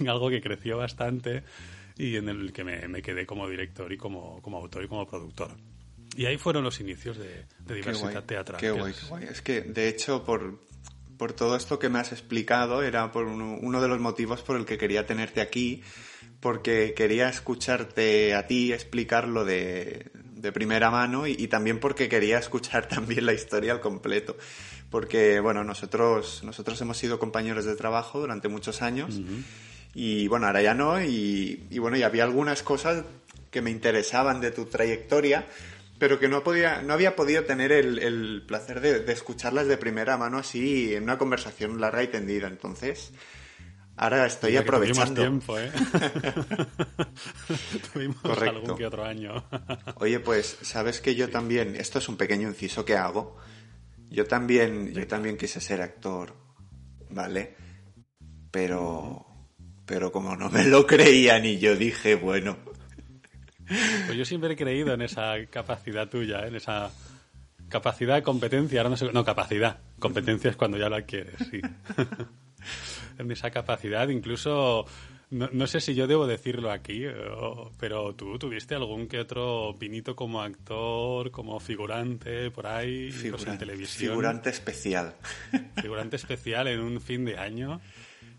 en 0.00 0.08
algo 0.08 0.30
que 0.30 0.40
creció 0.40 0.78
bastante 0.78 1.42
y 1.96 2.16
en 2.16 2.28
el 2.28 2.52
que 2.52 2.64
me, 2.64 2.88
me 2.88 3.02
quedé 3.02 3.26
como 3.26 3.48
director 3.48 3.92
y 3.92 3.98
como, 3.98 4.40
como 4.40 4.58
autor 4.58 4.84
y 4.84 4.88
como 4.88 5.06
productor. 5.06 5.52
Y 6.16 6.26
ahí 6.26 6.38
fueron 6.38 6.64
los 6.64 6.80
inicios 6.80 7.18
de, 7.18 7.46
de 7.60 7.74
diversidad 7.74 8.24
teatral. 8.24 8.60
Qué 8.60 8.70
guay, 8.70 8.92
qué 8.92 9.06
guay. 9.06 9.24
Es 9.24 9.42
que, 9.42 9.60
de 9.60 9.88
hecho, 9.88 10.24
por, 10.24 10.58
por 11.20 11.34
todo 11.34 11.54
esto 11.54 11.78
que 11.78 11.90
me 11.90 11.98
has 11.98 12.12
explicado, 12.12 12.82
era 12.82 13.12
por 13.12 13.26
uno, 13.26 13.58
uno, 13.60 13.82
de 13.82 13.88
los 13.88 14.00
motivos 14.00 14.40
por 14.40 14.56
el 14.56 14.64
que 14.64 14.78
quería 14.78 15.04
tenerte 15.04 15.42
aquí, 15.42 15.82
porque 16.40 16.94
quería 16.96 17.28
escucharte 17.28 18.34
a 18.34 18.46
ti 18.46 18.72
explicarlo 18.72 19.44
de, 19.44 20.10
de 20.14 20.50
primera 20.50 20.90
mano 20.90 21.26
y, 21.26 21.36
y, 21.38 21.48
también 21.48 21.78
porque 21.78 22.08
quería 22.08 22.38
escuchar 22.38 22.88
también 22.94 23.26
la 23.26 23.34
historia 23.34 23.72
al 23.72 23.80
completo. 23.80 24.38
Porque, 24.88 25.40
bueno, 25.40 25.62
nosotros, 25.62 26.42
nosotros 26.42 26.80
hemos 26.80 26.96
sido 26.96 27.18
compañeros 27.18 27.66
de 27.66 27.76
trabajo 27.76 28.18
durante 28.18 28.48
muchos 28.48 28.80
años 28.80 29.16
uh 29.16 29.20
-huh. 29.20 29.44
y, 29.92 30.26
bueno, 30.26 30.46
ahora 30.46 30.62
ya 30.62 30.72
no. 30.72 31.02
Y, 31.02 31.66
y, 31.68 31.78
bueno, 31.80 31.98
y 31.98 32.02
había 32.02 32.24
algunas 32.24 32.62
cosas 32.62 33.04
que 33.50 33.60
me 33.60 33.70
interesaban 33.70 34.40
de 34.40 34.52
tu 34.52 34.64
trayectoria, 34.64 35.46
pero 36.00 36.18
que 36.18 36.28
no 36.28 36.42
podía 36.42 36.82
no 36.82 36.94
había 36.94 37.14
podido 37.14 37.44
tener 37.44 37.70
el, 37.70 37.98
el 37.98 38.42
placer 38.48 38.80
de, 38.80 39.00
de, 39.00 39.12
escucharlas 39.12 39.68
de 39.68 39.76
primera 39.76 40.16
mano 40.16 40.38
así 40.38 40.94
en 40.94 41.04
una 41.04 41.18
conversación 41.18 41.78
larga 41.78 42.02
y 42.02 42.08
tendida 42.08 42.48
entonces 42.48 43.12
ahora 43.96 44.26
estoy 44.26 44.52
Mira 44.52 44.62
aprovechando 44.62 45.14
que 45.14 45.28
tiempo 45.28 45.58
¿eh? 45.58 45.70
tuvimos 47.92 48.16
Correcto. 48.22 48.60
algún 48.60 48.78
que 48.78 48.86
otro 48.86 49.04
año 49.04 49.44
oye 49.96 50.20
pues 50.20 50.56
sabes 50.62 51.02
que 51.02 51.14
yo 51.14 51.26
sí. 51.26 51.32
también 51.32 51.76
esto 51.76 51.98
es 51.98 52.08
un 52.08 52.16
pequeño 52.16 52.48
inciso 52.48 52.82
que 52.84 52.96
hago 52.96 53.36
yo 54.08 54.26
también 54.26 54.94
yo 54.94 55.06
también 55.06 55.36
quise 55.36 55.60
ser 55.60 55.82
actor 55.82 56.34
vale 57.10 57.54
pero 58.50 59.26
pero 59.84 60.10
como 60.10 60.34
no 60.34 60.48
me 60.48 60.64
lo 60.64 60.86
creía 60.86 61.38
ni 61.38 61.58
yo 61.58 61.76
dije 61.76 62.14
bueno 62.14 62.69
pues 64.06 64.18
yo 64.18 64.24
siempre 64.24 64.52
he 64.52 64.56
creído 64.56 64.92
en 64.94 65.02
esa 65.02 65.34
capacidad 65.50 66.08
tuya, 66.08 66.40
¿eh? 66.40 66.48
en 66.48 66.56
esa 66.56 66.90
capacidad, 67.68 68.22
competencia, 68.22 68.80
ahora 68.80 68.90
no 68.90 68.96
sé, 68.96 69.12
no, 69.12 69.24
capacidad, 69.24 69.78
competencia 69.98 70.50
es 70.50 70.56
cuando 70.56 70.76
ya 70.76 70.88
la 70.88 70.98
adquieres, 70.98 71.36
sí. 71.50 71.60
en 73.18 73.30
esa 73.30 73.50
capacidad, 73.50 74.08
incluso, 74.08 74.86
no, 75.30 75.48
no, 75.52 75.66
sé 75.66 75.80
si 75.80 75.94
yo 75.94 76.06
debo 76.06 76.26
decirlo 76.26 76.72
aquí, 76.72 77.04
pero 77.78 78.14
tú 78.14 78.38
tuviste 78.38 78.74
algún 78.74 79.06
que 79.06 79.20
otro 79.20 79.74
pinito 79.78 80.16
como 80.16 80.42
actor, 80.42 81.30
como 81.30 81.60
figurante, 81.60 82.50
por 82.50 82.66
ahí, 82.66 83.12
figurante, 83.12 83.50
en 83.50 83.58
televisión. 83.58 84.10
Figurante 84.10 84.50
especial. 84.50 85.14
Figurante 85.80 86.16
especial 86.16 86.66
en 86.66 86.80
un 86.80 87.00
fin 87.00 87.24
de 87.24 87.38
año. 87.38 87.80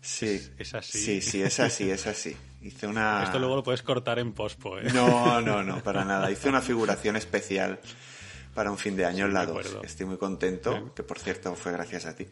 Sí. 0.02 0.26
Es, 0.26 0.52
es, 0.58 0.74
así. 0.74 0.98
Sí, 0.98 1.22
sí, 1.22 1.42
es 1.42 1.60
así, 1.60 1.90
es 1.90 2.06
así. 2.06 2.36
Hice 2.60 2.86
una... 2.86 3.22
Esto 3.24 3.38
luego 3.38 3.56
lo 3.56 3.62
puedes 3.62 3.82
cortar 3.82 4.18
en 4.18 4.32
pospo, 4.32 4.78
¿eh? 4.78 4.88
No, 4.92 5.40
no, 5.40 5.62
no, 5.62 5.82
para 5.82 6.04
nada. 6.04 6.30
Hice 6.30 6.48
una 6.48 6.60
figuración 6.60 7.16
especial 7.16 7.80
para 8.54 8.70
un 8.70 8.78
fin 8.78 8.96
de 8.96 9.04
año 9.04 9.24
sí, 9.24 9.28
en 9.28 9.34
la 9.34 9.46
2. 9.46 9.78
Estoy 9.84 10.06
muy 10.06 10.18
contento, 10.18 10.72
Bien. 10.72 10.90
que 10.90 11.02
por 11.02 11.18
cierto 11.18 11.54
fue 11.54 11.72
gracias 11.72 12.06
a 12.06 12.14
ti. 12.14 12.26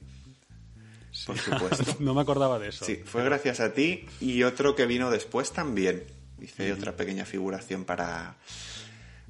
Sí. 1.12 1.26
Por 1.26 1.38
supuesto. 1.38 1.96
no 2.00 2.12
me 2.14 2.20
acordaba 2.20 2.58
de 2.58 2.68
eso. 2.68 2.84
Sí, 2.84 2.96
fue 3.04 3.24
gracias 3.24 3.60
a 3.60 3.72
ti 3.72 4.06
y 4.20 4.42
otro 4.42 4.74
que 4.74 4.86
vino 4.86 5.10
después 5.10 5.52
también. 5.52 6.04
hice 6.40 6.72
otra 6.72 6.96
pequeña 6.96 7.24
figuración 7.24 7.84
para, 7.84 8.36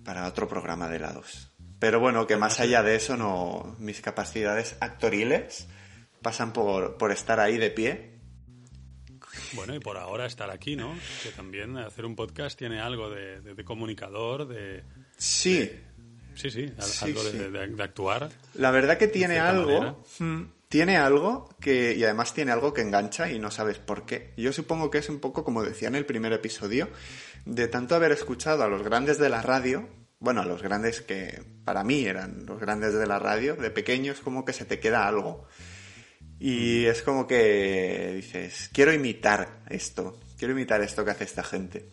para 0.04 0.26
otro 0.26 0.48
programa 0.48 0.88
de 0.88 0.98
la 0.98 1.12
2. 1.12 1.50
Pero 1.78 2.00
bueno, 2.00 2.26
que 2.26 2.36
más 2.36 2.60
allá 2.60 2.82
de 2.82 2.96
eso, 2.96 3.16
no 3.16 3.74
mis 3.78 4.00
capacidades 4.00 4.76
actoriles 4.80 5.66
pasan 6.20 6.52
por, 6.52 6.98
por 6.98 7.12
estar 7.12 7.40
ahí 7.40 7.56
de 7.56 7.70
pie. 7.70 8.09
Bueno, 9.54 9.74
y 9.74 9.80
por 9.80 9.96
ahora 9.96 10.26
estar 10.26 10.50
aquí, 10.50 10.76
¿no? 10.76 10.94
Que 11.22 11.30
también 11.30 11.76
hacer 11.76 12.04
un 12.04 12.14
podcast 12.16 12.58
tiene 12.58 12.80
algo 12.80 13.10
de, 13.10 13.40
de- 13.40 13.54
de 13.54 13.64
comunicador, 13.64 14.46
de... 14.48 14.82
Sí, 15.16 15.70
Sí, 16.34 16.48
sí, 16.50 16.72
al- 16.78 16.82
Sí, 16.84 17.04
algo 17.06 17.24
de, 17.24 17.30
sí. 17.32 17.38
de- 17.38 17.50
de 17.68 17.82
actuar. 17.82 18.30
la 18.54 18.70
verdad 18.70 18.96
que 18.98 19.08
tiene 19.08 19.38
algo, 19.40 20.04
mm, 20.20 20.42
tiene 20.68 20.96
algo 20.96 21.48
que, 21.60 21.94
y 21.96 22.04
además 22.04 22.32
tiene 22.32 22.52
algo 22.52 22.72
que 22.72 22.82
engancha 22.82 23.30
y 23.30 23.38
no 23.40 23.50
sabes 23.50 23.78
por 23.78 24.06
qué. 24.06 24.32
Yo 24.36 24.52
supongo 24.52 24.90
que 24.90 24.98
es 24.98 25.08
un 25.08 25.18
poco 25.18 25.42
como 25.44 25.62
decía 25.64 25.88
en 25.88 25.96
el 25.96 26.06
primer 26.06 26.32
episodio, 26.32 26.88
de 27.44 27.66
tanto 27.66 27.96
haber 27.96 28.12
escuchado 28.12 28.62
a 28.62 28.68
los 28.68 28.82
grandes 28.84 29.18
de 29.18 29.28
la 29.28 29.42
radio, 29.42 29.88
bueno, 30.20 30.42
a 30.42 30.44
los 30.46 30.62
grandes 30.62 31.00
que 31.00 31.42
para 31.64 31.82
mí 31.82 32.04
eran 32.04 32.46
los 32.46 32.60
grandes 32.60 32.94
de 32.94 33.06
la 33.06 33.18
radio, 33.18 33.56
de 33.56 33.70
pequeños 33.70 34.20
como 34.20 34.44
que 34.44 34.52
se 34.52 34.64
te 34.64 34.78
queda 34.78 35.08
algo. 35.08 35.46
Y 36.40 36.86
es 36.86 37.02
como 37.02 37.26
que 37.26 38.12
dices, 38.16 38.70
quiero 38.72 38.92
imitar 38.94 39.60
esto, 39.68 40.18
quiero 40.38 40.52
imitar 40.54 40.80
esto 40.82 41.04
que 41.04 41.10
hace 41.10 41.24
esta 41.24 41.42
gente. 41.44 41.90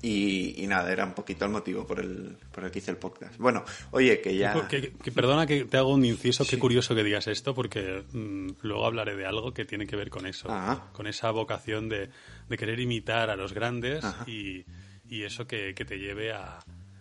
Y, 0.00 0.62
y 0.62 0.66
nada, 0.68 0.92
era 0.92 1.04
un 1.04 1.12
poquito 1.14 1.44
el 1.44 1.50
motivo 1.50 1.84
por 1.84 1.98
el, 1.98 2.36
por 2.52 2.62
el 2.64 2.70
que 2.70 2.78
hice 2.78 2.92
el 2.92 2.98
podcast. 2.98 3.36
Bueno, 3.38 3.64
oye, 3.90 4.20
que 4.20 4.36
ya... 4.36 4.68
Que- 4.68 4.92
que- 4.92 5.10
perdona 5.10 5.44
que 5.44 5.64
te 5.64 5.76
hago 5.76 5.92
un 5.92 6.04
inciso, 6.04 6.44
qué 6.46 6.56
curioso 6.56 6.94
que 6.94 7.02
digas 7.02 7.26
esto, 7.26 7.52
porque 7.52 8.04
mm, 8.12 8.50
luego 8.62 8.86
hablaré 8.86 9.16
de 9.16 9.26
algo 9.26 9.52
que 9.52 9.64
tiene 9.64 9.88
que 9.88 9.96
ver 9.96 10.08
con 10.08 10.26
eso, 10.26 10.46
Ah. 10.50 10.88
con 10.92 11.08
esa 11.08 11.32
vocación 11.32 11.88
de, 11.88 12.10
de 12.48 12.56
querer 12.56 12.78
imitar 12.78 13.28
a 13.28 13.34
los 13.36 13.52
grandes 13.54 14.04
y, 14.28 14.64
y 15.08 15.24
eso 15.24 15.48
que, 15.48 15.74
que 15.74 15.84
te 15.84 15.98
lleve 15.98 16.32
a, 16.32 16.60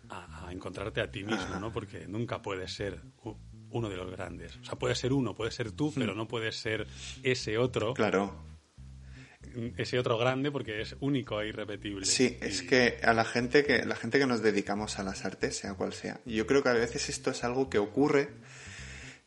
a- 0.10 0.48
a 0.48 0.51
encontrarte 0.51 1.00
a 1.00 1.12
ti 1.12 1.24
mismo, 1.24 1.60
¿no? 1.60 1.72
Porque 1.72 2.08
nunca 2.08 2.42
puedes 2.42 2.74
ser 2.74 3.00
uno 3.71 3.89
de 3.89 3.97
los 3.97 4.09
grandes. 4.12 4.57
O 4.57 4.65
sea, 4.65 4.75
puedes 4.75 4.97
ser 4.97 5.13
uno, 5.13 5.36
puedes 5.36 5.55
ser 5.55 5.71
tú, 5.71 5.93
pero 5.93 6.15
no 6.15 6.27
puedes 6.27 6.55
ser 6.55 6.88
ese 7.24 7.57
otro, 7.57 7.91
Hmm. 7.91 7.95
Claro, 7.95 8.47
ese 9.77 9.97
otro 10.00 10.17
grande, 10.17 10.51
porque 10.51 10.81
es 10.81 10.95
único 11.00 11.41
e 11.41 11.50
irrepetible. 11.50 12.05
Sí, 12.05 12.38
es 12.41 12.62
que 12.63 13.00
a 13.03 13.13
la 13.13 13.25
gente 13.25 13.63
que 13.63 13.86
la 13.86 13.95
gente 13.95 14.19
que 14.19 14.27
nos 14.27 14.41
dedicamos 14.41 15.00
a 15.00 15.03
las 15.03 15.25
artes, 15.25 15.57
sea 15.57 15.74
cual 15.74 15.93
sea, 15.93 16.19
yo 16.25 16.45
creo 16.45 16.63
que 16.63 16.69
a 16.69 16.74
veces 16.74 17.09
esto 17.09 17.31
es 17.31 17.43
algo 17.43 17.69
que 17.69 17.77
ocurre 17.77 18.29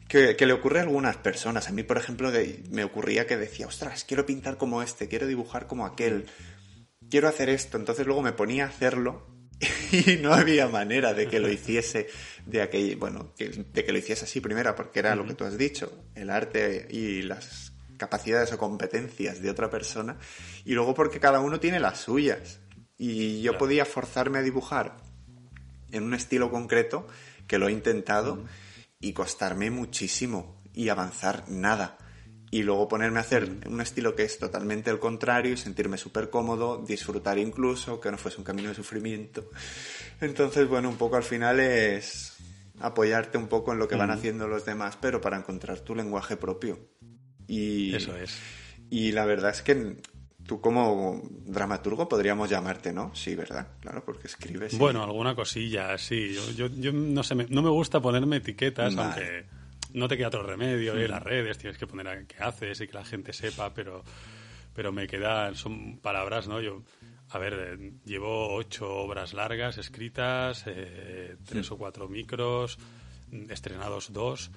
que, 0.08 0.36
que 0.36 0.46
le 0.46 0.52
ocurre 0.52 0.80
a 0.80 0.82
algunas 0.82 1.16
personas. 1.16 1.68
A 1.68 1.72
mí, 1.72 1.82
por 1.82 1.96
ejemplo, 1.96 2.32
me 2.70 2.84
ocurría 2.84 3.26
que 3.26 3.36
decía, 3.36 3.66
ostras, 3.66 4.04
quiero 4.04 4.26
pintar 4.26 4.56
como 4.56 4.82
este, 4.82 5.08
quiero 5.08 5.26
dibujar 5.26 5.66
como 5.66 5.86
aquel, 5.86 6.26
quiero 7.08 7.28
hacer 7.28 7.48
esto. 7.48 7.76
Entonces 7.76 8.06
luego 8.06 8.22
me 8.22 8.32
ponía 8.32 8.64
a 8.64 8.68
hacerlo 8.68 9.39
y 9.92 10.16
no 10.16 10.32
había 10.32 10.68
manera 10.68 11.12
de 11.14 11.28
que 11.28 11.38
lo 11.40 11.50
hiciese 11.50 12.08
de 12.46 12.62
aquel, 12.62 12.96
bueno, 12.96 13.32
que- 13.36 13.48
de 13.50 13.84
que 13.84 13.92
lo 13.92 13.98
hiciese 13.98 14.24
así 14.24 14.40
primero, 14.40 14.74
porque 14.74 14.98
era 15.00 15.14
lo 15.14 15.26
que 15.26 15.34
tú 15.34 15.44
has 15.44 15.58
dicho, 15.58 15.92
el 16.14 16.30
arte 16.30 16.86
y 16.90 17.22
las 17.22 17.72
capacidades 17.98 18.52
o 18.52 18.58
competencias 18.58 19.42
de 19.42 19.50
otra 19.50 19.68
persona, 19.68 20.16
y 20.64 20.72
luego 20.72 20.94
porque 20.94 21.20
cada 21.20 21.40
uno 21.40 21.60
tiene 21.60 21.78
las 21.80 22.00
suyas. 22.00 22.60
Y 22.96 23.42
yo 23.42 23.52
Claro. 23.52 23.58
podía 23.66 23.84
forzarme 23.84 24.38
a 24.38 24.42
dibujar 24.42 24.96
en 25.92 26.02
un 26.04 26.14
estilo 26.14 26.50
concreto 26.50 27.06
que 27.46 27.58
lo 27.58 27.68
he 27.68 27.72
intentado 27.72 28.44
y 29.00 29.12
costarme 29.12 29.70
muchísimo 29.70 30.62
y 30.74 30.88
avanzar 30.88 31.44
nada. 31.48 31.98
Y 32.52 32.64
luego 32.64 32.88
ponerme 32.88 33.18
a 33.18 33.22
hacer 33.22 33.48
un 33.66 33.80
estilo 33.80 34.16
que 34.16 34.24
es 34.24 34.38
totalmente 34.38 34.90
el 34.90 34.98
contrario 34.98 35.52
y 35.52 35.56
sentirme 35.56 35.96
súper 35.98 36.30
cómodo, 36.30 36.84
disfrutar 36.84 37.38
incluso, 37.38 38.00
que 38.00 38.10
no 38.10 38.18
fuese 38.18 38.38
un 38.38 38.44
camino 38.44 38.68
de 38.70 38.74
sufrimiento. 38.74 39.50
Entonces, 40.20 40.68
bueno, 40.68 40.88
un 40.88 40.96
poco 40.96 41.16
al 41.16 41.22
final 41.22 41.60
es 41.60 42.36
apoyarte 42.80 43.38
un 43.38 43.46
poco 43.46 43.72
en 43.72 43.78
lo 43.78 43.86
que 43.86 43.94
van 43.94 44.10
haciendo 44.10 44.48
los 44.48 44.64
demás, 44.64 44.98
pero 45.00 45.20
para 45.20 45.36
encontrar 45.36 45.78
tu 45.80 45.94
lenguaje 45.94 46.36
propio. 46.36 46.78
Y, 47.46 47.94
Eso 47.94 48.16
es. 48.16 48.36
y 48.90 49.12
la 49.12 49.26
verdad 49.26 49.50
es 49.50 49.62
que 49.62 49.98
tú 50.46 50.60
como 50.60 51.22
dramaturgo 51.46 52.08
podríamos 52.08 52.50
llamarte, 52.50 52.92
¿no? 52.92 53.14
Sí, 53.14 53.34
¿verdad? 53.36 53.68
Claro, 53.80 54.04
porque 54.04 54.26
escribes. 54.26 54.72
y- 54.72 54.78
Bueno, 54.78 55.04
alguna 55.04 55.34
cosilla, 55.36 55.96
sí. 55.98 56.32
Yo, 56.34 56.50
yo, 56.68 56.74
yo 56.74 56.92
no 56.92 57.22
sé, 57.22 57.34
me- 57.36 57.46
no 57.48 57.62
me 57.62 57.70
gusta 57.70 58.00
ponerme 58.00 58.36
etiquetas, 58.38 58.94
Vale. 58.96 59.08
aunque 59.08 59.59
no 59.94 60.08
te 60.08 60.16
queda 60.16 60.28
otro 60.28 60.42
remedio. 60.42 60.94
En 61.04 61.10
las 61.10 61.22
redes 61.22 61.58
tienes 61.58 61.78
que 61.78 61.86
poner 61.86 62.08
a 62.08 62.24
qué 62.26 62.36
haces 62.42 62.80
y 62.80 62.86
que 62.88 62.94
la 62.94 63.04
gente 63.04 63.32
sepa, 63.32 63.72
pero, 63.74 64.04
pero 64.74 64.92
me 64.92 65.06
quedan, 65.06 65.54
son 65.54 65.98
palabras, 65.98 66.48
¿no? 66.48 66.60
Yo, 66.60 66.82
a 67.30 67.38
ver, 67.38 67.54
eh, 67.80 67.92
llevo 68.04 68.54
ocho 68.54 68.88
obras 68.90 69.34
largas 69.34 69.78
escritas, 69.78 70.64
eh, 70.66 71.36
tres 71.46 71.70
o 71.70 71.78
cuatro 71.78 72.08
micros, 72.08 72.78
estrenados 73.48 74.12
dos, 74.12 74.50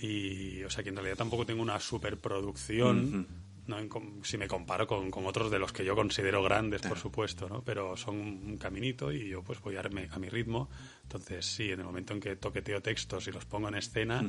y, 0.00 0.62
o 0.62 0.70
sea, 0.70 0.82
que 0.82 0.90
en 0.90 0.96
realidad 0.96 1.16
tampoco 1.16 1.44
tengo 1.46 1.62
una 1.62 1.80
superproducción. 1.80 3.26
¿no? 3.66 3.78
En 3.78 3.88
si 4.24 4.36
me 4.36 4.48
comparo 4.48 4.86
con, 4.86 5.10
con 5.12 5.26
otros 5.26 5.48
de 5.50 5.58
los 5.60 5.72
que 5.72 5.84
yo 5.84 5.94
considero 5.94 6.42
grandes, 6.42 6.82
por 6.82 6.98
supuesto, 6.98 7.48
¿no? 7.48 7.62
Pero 7.62 7.96
son 7.96 8.16
un 8.16 8.56
caminito 8.58 9.12
y 9.12 9.28
yo 9.28 9.42
pues 9.44 9.60
voy 9.60 9.76
a, 9.76 9.82
mi- 9.84 10.08
a 10.10 10.18
mi 10.18 10.28
ritmo. 10.28 10.68
Entonces, 11.04 11.46
sí, 11.46 11.70
en 11.70 11.78
el 11.80 11.86
momento 11.86 12.12
en 12.12 12.20
que 12.20 12.34
toqueteo 12.34 12.80
textos 12.82 13.28
y 13.28 13.32
los 13.32 13.44
pongo 13.44 13.68
en 13.68 13.76
escena, 13.76 14.22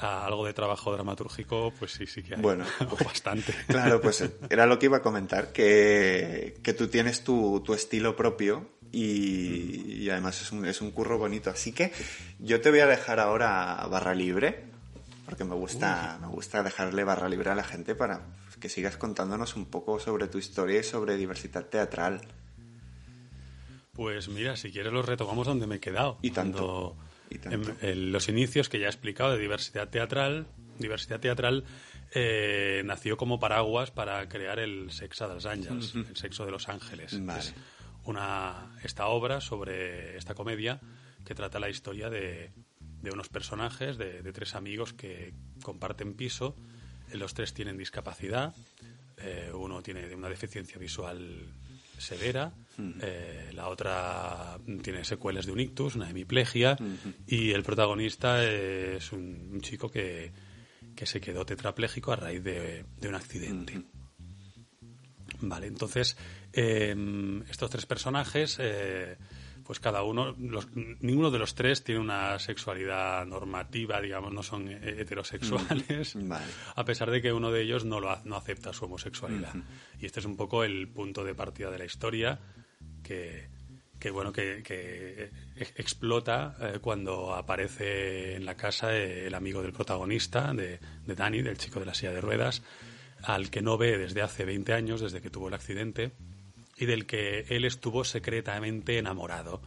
a 0.00 0.26
algo 0.26 0.46
de 0.46 0.52
trabajo 0.54 0.92
dramatúrgico, 0.92 1.72
pues 1.78 1.92
sí, 1.92 2.06
sí 2.06 2.22
que 2.22 2.34
hay. 2.34 2.40
Bueno, 2.40 2.64
O 2.90 2.96
bastante. 3.04 3.54
Claro, 3.68 4.00
pues 4.00 4.24
era 4.50 4.66
lo 4.66 4.78
que 4.78 4.86
iba 4.86 4.98
a 4.98 5.02
comentar, 5.02 5.52
que, 5.52 6.58
que 6.62 6.72
tú 6.74 6.88
tienes 6.88 7.22
tu, 7.24 7.60
tu 7.64 7.74
estilo 7.74 8.16
propio 8.16 8.68
y, 8.92 10.02
y 10.02 10.10
además 10.10 10.40
es 10.40 10.52
un, 10.52 10.64
es 10.66 10.80
un 10.80 10.90
curro 10.90 11.18
bonito. 11.18 11.50
Así 11.50 11.72
que 11.72 11.92
yo 12.38 12.60
te 12.60 12.70
voy 12.70 12.80
a 12.80 12.86
dejar 12.86 13.20
ahora 13.20 13.86
barra 13.90 14.14
libre, 14.14 14.64
porque 15.26 15.44
me 15.44 15.54
gusta, 15.54 16.18
me 16.20 16.26
gusta 16.28 16.62
dejarle 16.62 17.04
barra 17.04 17.28
libre 17.28 17.50
a 17.50 17.54
la 17.54 17.64
gente 17.64 17.94
para 17.94 18.22
que 18.58 18.68
sigas 18.68 18.96
contándonos 18.96 19.56
un 19.56 19.64
poco 19.66 19.98
sobre 20.00 20.28
tu 20.28 20.36
historia 20.38 20.80
y 20.80 20.82
sobre 20.82 21.16
diversidad 21.16 21.64
teatral. 21.66 22.20
Pues 23.92 24.28
mira, 24.28 24.56
si 24.56 24.70
quieres 24.70 24.92
los 24.92 25.04
retomamos 25.06 25.46
donde 25.46 25.66
me 25.66 25.76
he 25.76 25.80
quedado. 25.80 26.18
Y 26.22 26.30
tanto, 26.30 26.94
Cuando- 26.96 27.09
y 27.30 27.38
tanto. 27.38 27.70
En, 27.80 27.88
en 27.88 28.12
los 28.12 28.28
inicios 28.28 28.68
que 28.68 28.78
ya 28.78 28.86
he 28.86 28.90
explicado 28.90 29.32
de 29.32 29.38
diversidad 29.38 29.88
teatral, 29.88 30.46
diversidad 30.78 31.20
teatral 31.20 31.64
eh, 32.14 32.82
nació 32.84 33.16
como 33.16 33.38
paraguas 33.38 33.90
para 33.90 34.28
crear 34.28 34.58
el 34.58 34.90
Sexa 34.90 35.28
de 35.28 35.34
los 35.34 35.46
Ángeles, 35.46 35.94
el 35.94 36.16
sexo 36.16 36.44
de 36.44 36.50
los 36.50 36.68
ángeles. 36.68 37.12
que 37.12 37.20
Vale. 37.20 37.40
Es 37.40 37.54
una, 38.04 38.76
esta 38.82 39.06
obra 39.06 39.40
sobre 39.40 40.16
esta 40.16 40.34
comedia 40.34 40.80
que 41.24 41.34
trata 41.34 41.60
la 41.60 41.68
historia 41.68 42.10
de, 42.10 42.50
de 43.02 43.10
unos 43.10 43.28
personajes, 43.28 43.96
de, 43.98 44.22
de 44.22 44.32
tres 44.32 44.54
amigos 44.54 44.92
que 44.92 45.32
comparten 45.62 46.14
piso. 46.14 46.56
Eh, 47.12 47.16
Los 47.16 47.34
tres 47.34 47.52
tienen 47.54 47.76
discapacidad. 47.76 48.54
eh, 49.18 49.50
uno 49.54 49.82
tiene 49.82 50.12
una 50.14 50.28
deficiencia 50.30 50.78
visual 50.78 51.46
severa, 52.00 52.52
eh, 53.02 53.50
la 53.52 53.68
otra 53.68 54.58
tiene 54.82 55.04
secuelas 55.04 55.46
de 55.46 55.52
un 55.52 55.60
ictus, 55.60 55.96
una 55.96 56.08
hemiplegia, 56.10 56.76
y 57.26 57.50
el 57.52 57.62
protagonista 57.62 58.44
es 58.44 59.12
un, 59.12 59.50
un 59.52 59.60
chico 59.60 59.90
que, 59.90 60.32
que 60.96 61.06
se 61.06 61.20
quedó 61.20 61.44
tetrapléjico 61.44 62.12
a 62.12 62.16
raíz 62.16 62.42
de, 62.42 62.84
de 62.98 63.08
un 63.08 63.14
accidente. 63.14 63.82
Vale, 65.42 65.66
entonces 65.66 66.16
eh, 66.52 66.94
estos 67.48 67.70
tres 67.70 67.86
personajes, 67.86 68.58
eh, 68.60 69.16
pues 69.64 69.80
cada 69.80 70.02
uno, 70.02 70.34
los- 70.38 70.68
ninguno 71.00 71.30
de 71.30 71.38
los 71.38 71.54
tres 71.54 71.82
tiene 71.84 72.00
una 72.00 72.38
sexualidad 72.38 73.24
normativa, 73.26 74.00
digamos, 74.00 74.32
no 74.32 74.42
son 74.42 74.68
eh, 74.68 74.78
heterosexuales, 74.98 76.14
Vale. 76.28 76.44
a 76.74 76.84
pesar 76.84 77.10
de 77.10 77.22
que 77.22 77.32
uno 77.32 77.50
de 77.50 77.62
ellos 77.62 77.84
no 77.84 78.00
lo 78.00 78.16
no 78.24 78.36
acepta 78.36 78.72
su 78.72 78.84
homosexualidad. 78.86 79.54
Y 80.00 80.06
este 80.06 80.20
es 80.20 80.26
un 80.26 80.36
poco 80.36 80.64
el 80.64 80.88
punto 80.88 81.24
de 81.24 81.34
partida 81.34 81.70
de 81.70 81.78
la 81.78 81.84
historia 81.84 82.40
que, 83.02 83.48
que 83.98 84.10
bueno 84.10 84.32
que, 84.32 84.62
que 84.62 85.30
e- 85.56 85.72
explota 85.76 86.56
eh, 86.60 86.78
cuando 86.80 87.34
aparece 87.34 88.34
en 88.36 88.44
la 88.44 88.56
casa 88.56 88.96
eh, 88.96 89.26
el 89.26 89.34
amigo 89.34 89.62
del 89.62 89.72
protagonista 89.72 90.52
de, 90.54 90.80
de 91.06 91.14
Danny, 91.14 91.42
del 91.42 91.58
chico 91.58 91.80
de 91.80 91.86
la 91.86 91.94
silla 91.94 92.12
de 92.12 92.20
ruedas, 92.20 92.62
al 93.22 93.50
que 93.50 93.60
no 93.62 93.76
ve 93.76 93.98
desde 93.98 94.22
hace 94.22 94.44
20 94.44 94.72
años, 94.72 95.00
desde 95.00 95.20
que 95.20 95.30
tuvo 95.30 95.48
el 95.48 95.54
accidente, 95.54 96.12
y 96.80 96.86
del 96.86 97.06
que 97.06 97.46
él 97.48 97.64
estuvo 97.64 98.04
secretamente 98.04 98.98
enamorado. 98.98 99.62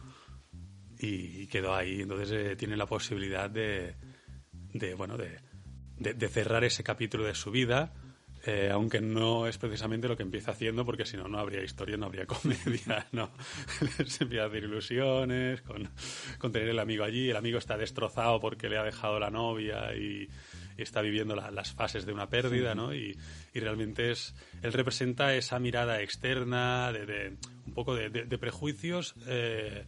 Y, 0.98 1.46
quedó 1.46 1.74
ahí. 1.74 2.02
Entonces 2.02 2.30
eh, 2.32 2.56
tiene 2.56 2.76
la 2.76 2.86
posibilidad 2.86 3.48
de, 3.48 3.94
de 4.72 4.94
bueno, 4.94 5.16
de 5.16 6.28
cerrar 6.28 6.64
ese 6.64 6.82
capítulo 6.82 7.24
de 7.24 7.34
su 7.34 7.50
vida, 7.50 7.92
eh, 8.46 8.68
aunque 8.70 9.00
no 9.00 9.46
es 9.46 9.56
precisamente 9.56 10.06
lo 10.06 10.16
que 10.16 10.22
empieza 10.22 10.50
haciendo, 10.50 10.84
porque 10.84 11.06
si 11.06 11.16
no, 11.16 11.28
no 11.28 11.38
habría 11.38 11.62
historia, 11.62 11.96
no 11.96 12.06
habría 12.06 12.26
comedia, 12.26 13.06
¿no? 13.12 13.30
Se 14.06 14.24
empieza 14.24 14.44
a 14.44 14.48
hacer 14.48 14.64
ilusiones 14.64 15.62
con, 15.62 15.88
con 16.38 16.52
tener 16.52 16.68
el 16.68 16.78
amigo 16.78 17.04
allí, 17.04 17.30
el 17.30 17.36
amigo 17.36 17.56
está 17.56 17.78
destrozado 17.78 18.40
porque 18.40 18.68
le 18.68 18.76
ha 18.76 18.82
dejado 18.82 19.18
la 19.18 19.30
novia 19.30 19.94
y, 19.96 20.28
está 20.82 21.00
viviendo 21.00 21.36
las 21.36 21.72
fases 21.72 22.06
de 22.06 22.12
una 22.12 22.28
pérdida, 22.28 22.74
¿no? 22.74 22.94
Y, 22.94 23.16
realmente 23.54 24.10
es, 24.10 24.34
él 24.62 24.72
representa 24.72 25.34
esa 25.34 25.58
mirada 25.58 26.02
externa, 26.02 26.92
de, 26.92 27.36
un 27.66 27.74
poco 27.74 27.94
de, 27.94 28.10
prejuicios 28.38 29.14
eh, 29.26 29.84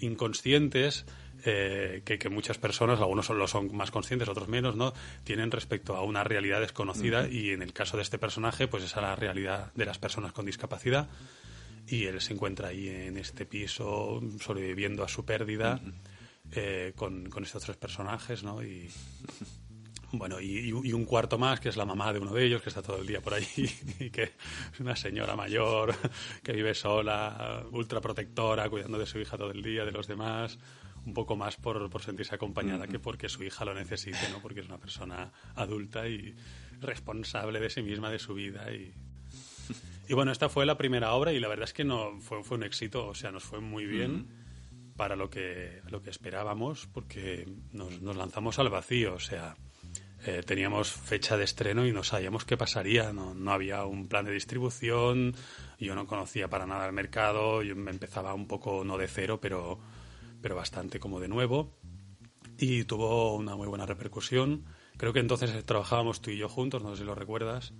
inconscientes 0.00 1.06
eh, 1.44 2.02
que, 2.04 2.28
muchas 2.28 2.58
personas, 2.58 3.00
algunos 3.00 3.28
lo 3.30 3.48
son 3.48 3.74
más 3.74 3.90
conscientes, 3.90 4.28
otros 4.28 4.48
menos, 4.48 4.76
¿no? 4.76 4.92
Tienen 5.24 5.50
respecto 5.50 5.96
a 5.96 6.02
una 6.02 6.24
realidad 6.24 6.60
desconocida 6.60 7.28
y 7.28 7.50
en 7.50 7.62
el 7.62 7.72
caso 7.72 7.96
de 7.96 8.02
este 8.02 8.18
personaje, 8.18 8.68
pues 8.68 8.84
esa 8.84 9.00
es 9.00 9.02
la 9.02 9.16
realidad 9.16 9.72
de 9.74 9.84
las 9.84 9.98
personas 9.98 10.32
con 10.32 10.46
discapacidad 10.46 11.08
y 11.86 12.06
él 12.06 12.20
se 12.20 12.32
encuentra 12.32 12.68
ahí 12.68 12.88
en 12.88 13.18
este 13.18 13.44
piso 13.44 14.20
sobreviviendo 14.40 15.04
a 15.04 15.08
su 15.08 15.24
pérdida 15.24 15.80
eh, 16.52 16.92
con, 16.96 17.30
estos 17.42 17.64
tres 17.64 17.76
personajes, 17.76 18.42
¿no? 18.42 18.62
Y 18.62 18.88
bueno, 20.18 20.40
y, 20.40 20.72
un 20.72 21.04
cuarto 21.04 21.38
más, 21.38 21.60
que 21.60 21.68
es 21.68 21.76
la 21.76 21.84
mamá 21.84 22.12
de 22.12 22.18
uno 22.18 22.32
de 22.32 22.44
ellos, 22.44 22.62
que 22.62 22.68
está 22.68 22.82
todo 22.82 22.98
el 22.98 23.06
día 23.06 23.20
por 23.20 23.34
ahí, 23.34 23.46
y 24.00 24.10
que 24.10 24.22
es 24.72 24.80
una 24.80 24.96
señora 24.96 25.36
mayor, 25.36 25.94
que 26.42 26.52
vive 26.52 26.74
sola, 26.74 27.64
ultra 27.72 28.00
protectora, 28.00 28.68
cuidando 28.68 28.98
de 28.98 29.06
su 29.06 29.18
hija 29.18 29.36
todo 29.36 29.50
el 29.50 29.62
día, 29.62 29.84
de 29.84 29.92
los 29.92 30.06
demás 30.06 30.58
un 31.06 31.12
poco 31.12 31.36
más 31.36 31.56
por, 31.56 31.90
por 31.90 32.02
sentirse 32.02 32.34
acompañada 32.34 32.86
que 32.86 32.98
porque 32.98 33.28
su 33.28 33.44
hija 33.44 33.64
lo 33.66 33.74
necesite, 33.74 34.28
¿no? 34.30 34.40
Porque 34.40 34.60
es 34.60 34.66
una 34.66 34.78
persona 34.78 35.32
adulta 35.54 36.08
y 36.08 36.34
responsable 36.80 37.60
de 37.60 37.70
sí 37.70 37.82
misma, 37.82 38.10
de 38.10 38.18
su 38.18 38.34
vida 38.34 38.72
y... 38.72 38.92
Y 40.06 40.12
bueno, 40.12 40.32
esta 40.32 40.50
fue 40.50 40.66
la 40.66 40.76
primera 40.76 41.14
obra 41.14 41.32
y 41.32 41.40
la 41.40 41.48
verdad 41.48 41.64
es 41.64 41.72
que 41.72 41.84
no 41.84 42.20
fue, 42.20 42.44
fue 42.44 42.58
un 42.58 42.64
éxito, 42.64 43.06
o 43.06 43.14
sea, 43.14 43.32
nos 43.32 43.42
fue 43.42 43.60
muy 43.60 43.86
bien 43.86 44.26
para 44.96 45.16
lo 45.16 45.30
que, 45.30 45.80
lo 45.88 46.02
que 46.02 46.10
esperábamos 46.10 46.86
porque 46.92 47.48
nos, 47.72 48.02
nos 48.02 48.14
lanzamos 48.14 48.58
al 48.58 48.68
vacío, 48.68 49.14
o 49.14 49.20
sea, 49.20 49.56
eh, 50.26 50.42
teníamos 50.44 50.92
fecha 50.92 51.36
de 51.36 51.44
estreno 51.44 51.86
y 51.86 51.92
no 51.92 52.04
sabíamos 52.04 52.44
qué 52.44 52.56
pasaría, 52.56 53.12
no, 53.12 53.34
no, 53.34 53.52
había 53.52 53.84
un 53.84 54.08
plan 54.08 54.24
de 54.24 54.32
distribución, 54.32 55.34
yo 55.78 55.94
no 55.94 56.06
conocía 56.06 56.48
para 56.48 56.66
nada 56.66 56.86
el 56.86 56.92
mercado, 56.92 57.62
yo 57.62 57.76
me 57.76 57.90
empezaba 57.90 58.34
un 58.34 58.46
poco, 58.46 58.84
no 58.84 58.96
de 58.96 59.08
cero, 59.08 59.38
pero 59.40 59.78
pero 60.44 60.56
bastante 60.56 61.00
como 61.00 61.20
de 61.20 61.28
nuevo. 61.28 61.72
Y 62.58 62.84
tuvo 62.84 63.34
una 63.34 63.56
muy 63.56 63.66
buena 63.66 63.86
repercusión. 63.86 64.66
Creo 64.98 65.14
que 65.14 65.20
entonces 65.20 65.64
trabajábamos 65.64 66.20
tú 66.20 66.30
y 66.30 66.36
yo 66.36 66.50
juntos, 66.50 66.82
no 66.82 66.90
sé 66.90 67.00
si 67.00 67.04
lo 67.06 67.14
recuerdas, 67.14 67.72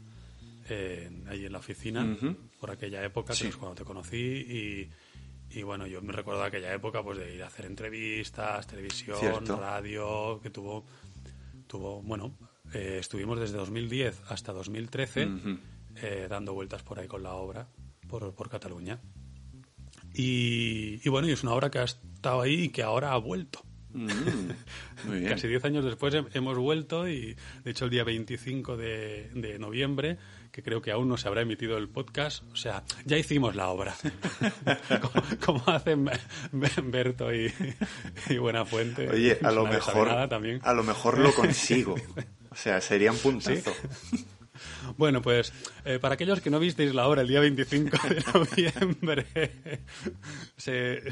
ahí 1.28 1.44
en 1.44 1.52
la 1.52 1.58
oficina, 1.58 2.16
por 2.58 2.70
aquella 2.70 3.04
época, 3.04 3.34
que 3.34 3.48
es 3.48 3.56
cuando 3.58 3.74
te 3.74 3.84
conocí. 3.84 4.88
Y, 5.50 5.62
bueno, 5.62 5.86
yo 5.86 6.00
me 6.00 6.14
recuerdo 6.14 6.42
aquella 6.42 6.72
época 6.72 7.02
pues 7.02 7.18
de 7.18 7.34
ir 7.34 7.42
a 7.42 7.48
hacer 7.48 7.66
entrevistas, 7.66 8.66
televisión, 8.66 9.44
radio, 9.46 10.40
que 10.42 10.48
tuvo, 10.48 10.86
tuvo 11.66 12.02
bueno, 12.02 12.36
eh, 12.72 12.98
estuvimos 13.00 13.38
desde 13.40 13.56
2010 13.56 14.22
hasta 14.28 14.52
2013 14.52 15.28
eh, 15.96 16.26
dando 16.28 16.54
vueltas 16.54 16.82
por 16.82 16.98
ahí 16.98 17.06
con 17.06 17.22
la 17.22 17.34
obra, 17.34 17.68
por, 18.08 18.34
por 18.34 18.48
Cataluña. 18.48 19.00
Y, 20.16 21.08
bueno, 21.08 21.28
y 21.28 21.32
es 21.32 21.42
una 21.42 21.52
obra 21.52 21.70
que 21.70 21.78
ha 21.80 21.84
estado 21.84 22.42
ahí 22.42 22.64
y 22.64 22.68
que 22.68 22.82
ahora 22.82 23.12
ha 23.12 23.18
vuelto. 23.18 23.60
Mm, 23.94 25.26
Casi 25.26 25.46
diez 25.48 25.64
años 25.64 25.84
después 25.84 26.14
hemos 26.32 26.56
vuelto 26.56 27.06
y, 27.08 27.36
de 27.62 27.70
hecho, 27.70 27.84
el 27.84 27.90
día 27.90 28.04
25 28.04 28.76
de, 28.76 29.56
noviembre, 29.60 30.18
que 30.54 30.62
creo 30.62 30.80
que 30.80 30.92
aún 30.92 31.08
no 31.08 31.16
se 31.16 31.26
habrá 31.26 31.40
emitido 31.40 31.76
el 31.78 31.88
podcast, 31.88 32.44
o 32.52 32.54
sea, 32.54 32.84
ya 33.04 33.18
hicimos 33.18 33.56
la 33.56 33.70
obra. 33.70 33.92
como, 35.44 35.64
hacen 35.66 36.08
Berto 36.84 37.34
y, 37.34 37.52
y 38.28 38.38
Buenafuente. 38.38 39.10
Oye, 39.10 39.36
a 39.42 39.50
lo 39.50 39.66
mejor, 39.66 40.28
también. 40.28 40.60
a 40.62 40.72
lo 40.72 40.84
mejor 40.84 41.18
lo 41.18 41.34
consigo. 41.34 41.96
O 42.50 42.56
sea, 42.56 42.80
sería 42.80 43.10
un 43.10 43.18
puntazo. 43.18 43.72
Bueno, 44.96 45.20
pues 45.22 45.52
eh, 45.84 45.98
para 45.98 46.14
aquellos 46.14 46.40
que 46.40 46.50
no 46.50 46.60
visteis 46.60 46.94
la 46.94 47.08
obra 47.08 47.22
el 47.22 47.26
día 47.26 47.40
25 47.40 47.98
de 48.08 48.22
noviembre, 48.32 49.26
se, 50.56 51.02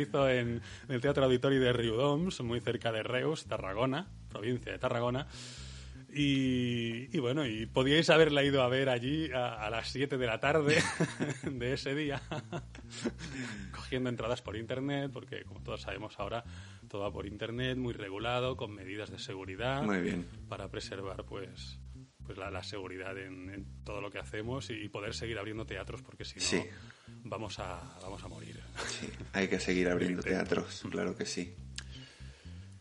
hizo 0.00 0.26
en, 0.30 0.62
el 0.88 1.00
Teatro 1.02 1.22
Auditorio 1.22 1.60
de 1.60 1.74
Riudoms, 1.74 2.40
muy 2.40 2.60
cerca 2.60 2.92
de 2.92 3.02
Reus, 3.02 3.44
Tarragona, 3.44 4.08
provincia 4.30 4.72
de 4.72 4.78
Tarragona. 4.78 5.26
Y, 6.18 7.18
bueno, 7.18 7.46
y 7.46 7.66
podíais 7.66 8.08
haberla 8.08 8.42
ido 8.42 8.62
a 8.62 8.68
ver 8.68 8.88
allí 8.88 9.30
a, 9.34 9.68
las 9.68 9.90
7 9.90 10.16
de 10.16 10.26
la 10.26 10.40
tarde 10.40 10.78
de 11.44 11.72
ese 11.74 11.94
día, 11.94 12.22
cogiendo 13.70 14.08
entradas 14.08 14.40
por 14.40 14.56
internet, 14.56 15.10
porque 15.12 15.44
como 15.44 15.62
todos 15.62 15.82
sabemos 15.82 16.18
ahora, 16.18 16.42
todo 16.88 17.02
va 17.02 17.12
por 17.12 17.26
internet, 17.26 17.76
muy 17.76 17.92
regulado, 17.92 18.56
con 18.56 18.74
medidas 18.74 19.10
de 19.10 19.18
seguridad. 19.18 19.82
Muy 19.82 20.00
bien. 20.00 20.26
Para 20.48 20.70
preservar, 20.70 21.26
pues, 21.26 21.78
pues 22.24 22.38
la, 22.38 22.62
seguridad 22.62 23.18
en, 23.18 23.66
todo 23.84 24.00
lo 24.00 24.10
que 24.10 24.18
hacemos 24.18 24.70
y 24.70 24.88
poder 24.88 25.12
seguir 25.12 25.38
abriendo 25.38 25.66
teatros 25.66 26.00
porque 26.00 26.24
si 26.24 26.56
no 26.56 26.64
vamos 27.24 27.58
a 27.58 27.98
vamos 28.02 28.22
a 28.24 28.28
morir 28.28 28.58
sí, 28.88 29.08
hay 29.32 29.46
que 29.46 29.60
seguir 29.60 29.88
abriendo 29.88 30.22
teatros 30.22 30.84
claro 30.90 31.14
que 31.14 31.24
sí 31.24 31.54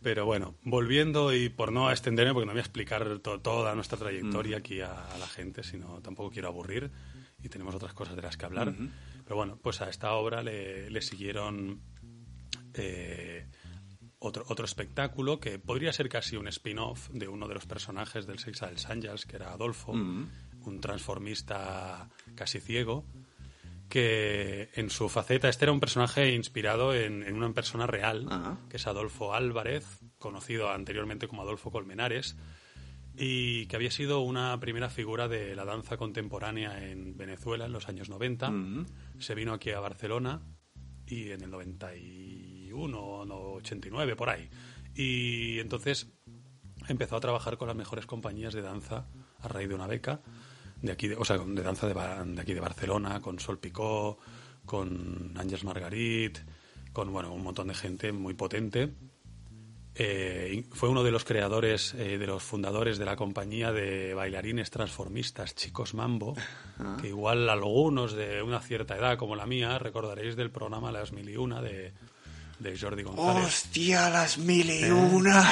pero 0.06 0.24
bueno 0.24 0.54
volviendo 0.62 1.34
y 1.34 1.50
por 1.50 1.72
no 1.72 1.90
extenderme 1.90 2.32
porque 2.32 2.46
no 2.46 2.52
voy 2.52 2.60
a 2.60 2.62
explicar 2.62 3.18
toda 3.18 3.74
nuestra 3.74 3.98
trayectoria 3.98 4.58
mm. 4.58 4.60
aquí 4.60 4.80
a, 4.80 4.94
la 5.20 5.26
gente 5.26 5.64
sino 5.64 6.00
tampoco 6.00 6.30
quiero 6.30 6.48
aburrir 6.48 6.92
y 7.42 7.50
tenemos 7.50 7.74
otras 7.74 7.96
cosas 7.96 8.16
de 8.16 8.22
las 8.22 8.38
que 8.38 8.46
hablar 8.46 8.72
pero 9.24 9.36
bueno 9.36 9.58
pues 9.60 9.82
a 9.82 9.90
esta 9.90 10.14
obra 10.14 10.44
le, 10.44 10.92
le 10.92 11.02
siguieron 11.02 11.82
eh, 12.76 13.48
otro, 14.20 14.46
otro 14.48 14.66
espectáculo 14.66 15.40
que 15.40 15.58
podría 15.58 15.92
ser 15.92 16.08
casi 16.08 16.36
un 16.36 16.48
spin-off 16.50 17.10
de 17.10 17.28
uno 17.28 17.48
de 17.48 17.56
los 17.56 17.66
personajes 17.66 18.28
del 18.28 18.38
Sex 18.38 18.60
del 18.60 18.78
Angels, 18.88 19.26
que 19.26 19.38
era 19.38 19.54
Adolfo, 19.54 19.92
mm. 19.92 20.30
un 20.66 20.82
transformista 20.82 22.10
casi 22.36 22.60
ciego, 22.60 23.06
que 23.96 24.72
en 24.74 24.90
su 24.90 25.08
faceta, 25.08 25.48
este 25.48 25.64
era 25.64 25.72
un 25.72 25.80
personaje 25.80 26.34
inspirado 26.34 26.94
en, 26.94 27.34
una 27.34 27.54
persona 27.54 27.88
real, 27.88 28.28
que 28.68 28.76
es 28.76 28.88
Adolfo 28.88 29.34
Álvarez, 29.34 29.86
conocido 30.18 30.70
anteriormente 30.70 31.30
como 31.30 31.44
Adolfo 31.44 31.72
Colmenares, 31.72 32.36
y 33.16 33.68
que 33.68 33.78
había 33.78 33.92
sido 33.92 34.20
una 34.20 34.60
primera 34.60 34.90
figura 34.90 35.30
de 35.30 35.56
la 35.56 35.64
danza 35.64 35.96
contemporánea 35.96 36.90
en 36.90 37.16
Venezuela 37.16 37.68
en 37.68 37.72
los 37.72 37.88
años 37.88 38.10
90. 38.10 38.50
Mm. 38.50 38.86
Se 39.20 39.34
vino 39.34 39.54
aquí 39.54 39.72
a 39.72 39.80
Barcelona 39.80 40.42
y 41.08 41.32
en 41.32 41.42
el 41.44 41.52
90 41.52 41.88
81 41.88 43.00
o 43.00 43.56
89, 43.56 44.18
por 44.18 44.30
ahí. 44.30 44.50
Y 44.94 45.60
entonces 45.60 46.12
empezó 46.90 47.16
a 47.16 47.22
trabajar 47.22 47.56
con 47.56 47.70
las 47.70 47.78
mejores 47.78 48.06
compañías 48.06 48.54
de 48.54 48.62
danza 48.62 49.08
a 49.40 49.48
raíz 49.48 49.70
de 49.70 49.76
una 49.76 49.88
beca 49.88 50.20
de 50.86 50.92
aquí, 50.92 51.08
de, 51.08 51.16
o 51.16 51.26
sea, 51.26 51.38
de 51.38 51.62
danza 51.62 51.88
de, 51.88 51.94
de, 51.94 52.42
aquí 52.42 52.54
de 52.54 52.60
Barcelona, 52.60 53.22
con 53.22 53.40
Sol 53.40 53.60
Picó, 53.60 54.18
con 54.66 55.34
Ángeles 55.36 55.64
Margarit, 55.64 56.40
con 56.94 57.12
bueno, 57.12 57.34
un 57.34 57.44
montón 57.44 57.68
de 57.68 57.76
gente 57.76 58.12
muy 58.12 58.34
potente. 58.34 58.94
Eh, 59.98 60.66
fue 60.74 60.90
uno 60.90 61.04
de 61.04 61.12
los 61.12 61.24
creadores, 61.24 61.94
eh, 61.94 62.18
de 62.18 62.28
los 62.28 62.44
fundadores 62.44 62.98
de 62.98 63.06
la 63.06 63.16
compañía 63.16 63.72
de 63.72 64.14
bailarines 64.14 64.70
transformistas 64.70 65.56
Chicos 65.56 65.94
Mambo, 65.94 66.36
ah. 66.80 66.98
que 67.02 67.08
igual 67.08 67.50
algunos 67.50 68.14
de 68.14 68.42
una 68.42 68.60
cierta 68.60 68.98
edad 68.98 69.18
como 69.18 69.38
la 69.38 69.46
mía 69.46 69.80
recordaréis 69.80 70.36
del 70.36 70.52
programa 70.52 70.92
Las 70.92 71.14
Mil 71.14 71.30
y 71.30 71.38
Una 71.38 71.62
de, 71.62 71.94
de 72.60 72.78
Jordi 72.78 73.04
González. 73.04 73.46
¡Hostia, 73.46 74.10
las 74.10 74.38
mil 74.38 74.70
y 74.70 74.90
una! 74.90 75.46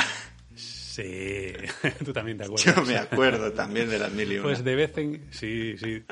Sí, 0.93 1.51
tú 2.05 2.13
también 2.13 2.37
te 2.37 2.43
acuerdas. 2.43 2.75
Yo 2.75 2.83
me 2.83 2.97
acuerdo 2.97 3.51
también 3.51 3.89
de 3.89 3.97
las 3.97 4.11
mil 4.11 4.31
y 4.31 4.35
una. 4.35 4.43
Pues 4.43 4.63
de 4.63 4.75
vez 4.75 4.95
en, 4.99 5.25
sí, 5.31 5.75
sí. 5.75 6.03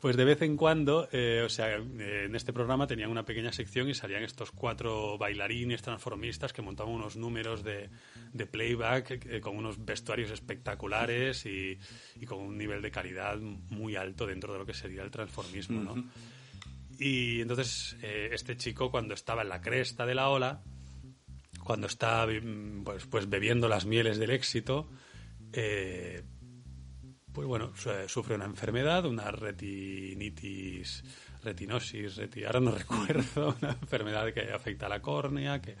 Pues 0.00 0.16
de 0.16 0.24
vez 0.24 0.42
en 0.42 0.56
cuando, 0.56 1.08
eh, 1.12 1.42
o 1.46 1.48
sea, 1.48 1.76
eh, 1.76 2.24
en 2.24 2.34
este 2.34 2.52
programa 2.52 2.88
tenían 2.88 3.12
una 3.12 3.24
pequeña 3.24 3.52
sección 3.52 3.88
y 3.88 3.94
salían 3.94 4.24
estos 4.24 4.50
cuatro 4.50 5.16
bailarines 5.18 5.82
transformistas 5.82 6.52
que 6.52 6.62
montaban 6.62 6.92
unos 6.92 7.14
números 7.14 7.62
de, 7.62 7.90
de 8.32 8.46
playback 8.46 9.24
eh, 9.24 9.40
con 9.40 9.56
unos 9.56 9.84
vestuarios 9.84 10.32
espectaculares 10.32 11.46
y, 11.46 11.78
y, 12.20 12.26
con 12.26 12.40
un 12.40 12.58
nivel 12.58 12.82
de 12.82 12.90
calidad 12.90 13.38
muy 13.38 13.94
alto 13.94 14.26
dentro 14.26 14.52
de 14.52 14.58
lo 14.58 14.66
que 14.66 14.74
sería 14.74 15.04
el 15.04 15.12
transformismo, 15.12 15.80
¿no? 15.80 16.04
Y 16.98 17.40
entonces 17.40 17.96
eh, 18.02 18.30
este 18.32 18.56
chico 18.56 18.90
cuando 18.90 19.14
estaba 19.14 19.42
en 19.42 19.48
la 19.48 19.60
cresta 19.60 20.06
de 20.06 20.14
la 20.14 20.28
ola, 20.28 20.62
cuando 21.64 21.86
está 21.86 22.26
pues, 22.84 23.06
pues 23.06 23.28
bebiendo 23.28 23.68
las 23.68 23.86
mieles 23.86 24.18
del 24.18 24.30
éxito, 24.30 24.90
eh, 25.52 26.22
pues 27.32 27.48
bueno, 27.48 27.72
sufre 28.06 28.36
una 28.36 28.44
enfermedad, 28.44 29.06
una 29.06 29.30
retinitis, 29.32 31.02
retinosis, 31.42 32.20
ahora 32.46 32.60
no 32.60 32.70
recuerdo, 32.78 33.56
una 33.60 33.72
enfermedad 33.72 34.32
que 34.32 34.52
afecta 34.52 34.86
a 34.86 34.90
la 34.90 35.02
córnea, 35.02 35.60
que, 35.60 35.76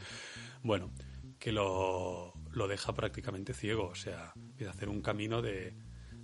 bueno, 0.62 0.90
que 1.38 1.52
lo, 1.52 2.32
lo 2.50 2.66
deja 2.66 2.94
prácticamente 2.94 3.54
ciego, 3.54 3.88
o 3.88 3.94
sea, 3.94 4.32
empieza 4.34 4.72
a 4.72 4.74
hacer 4.74 4.88
un 4.88 5.02
camino 5.02 5.42
de, 5.42 5.76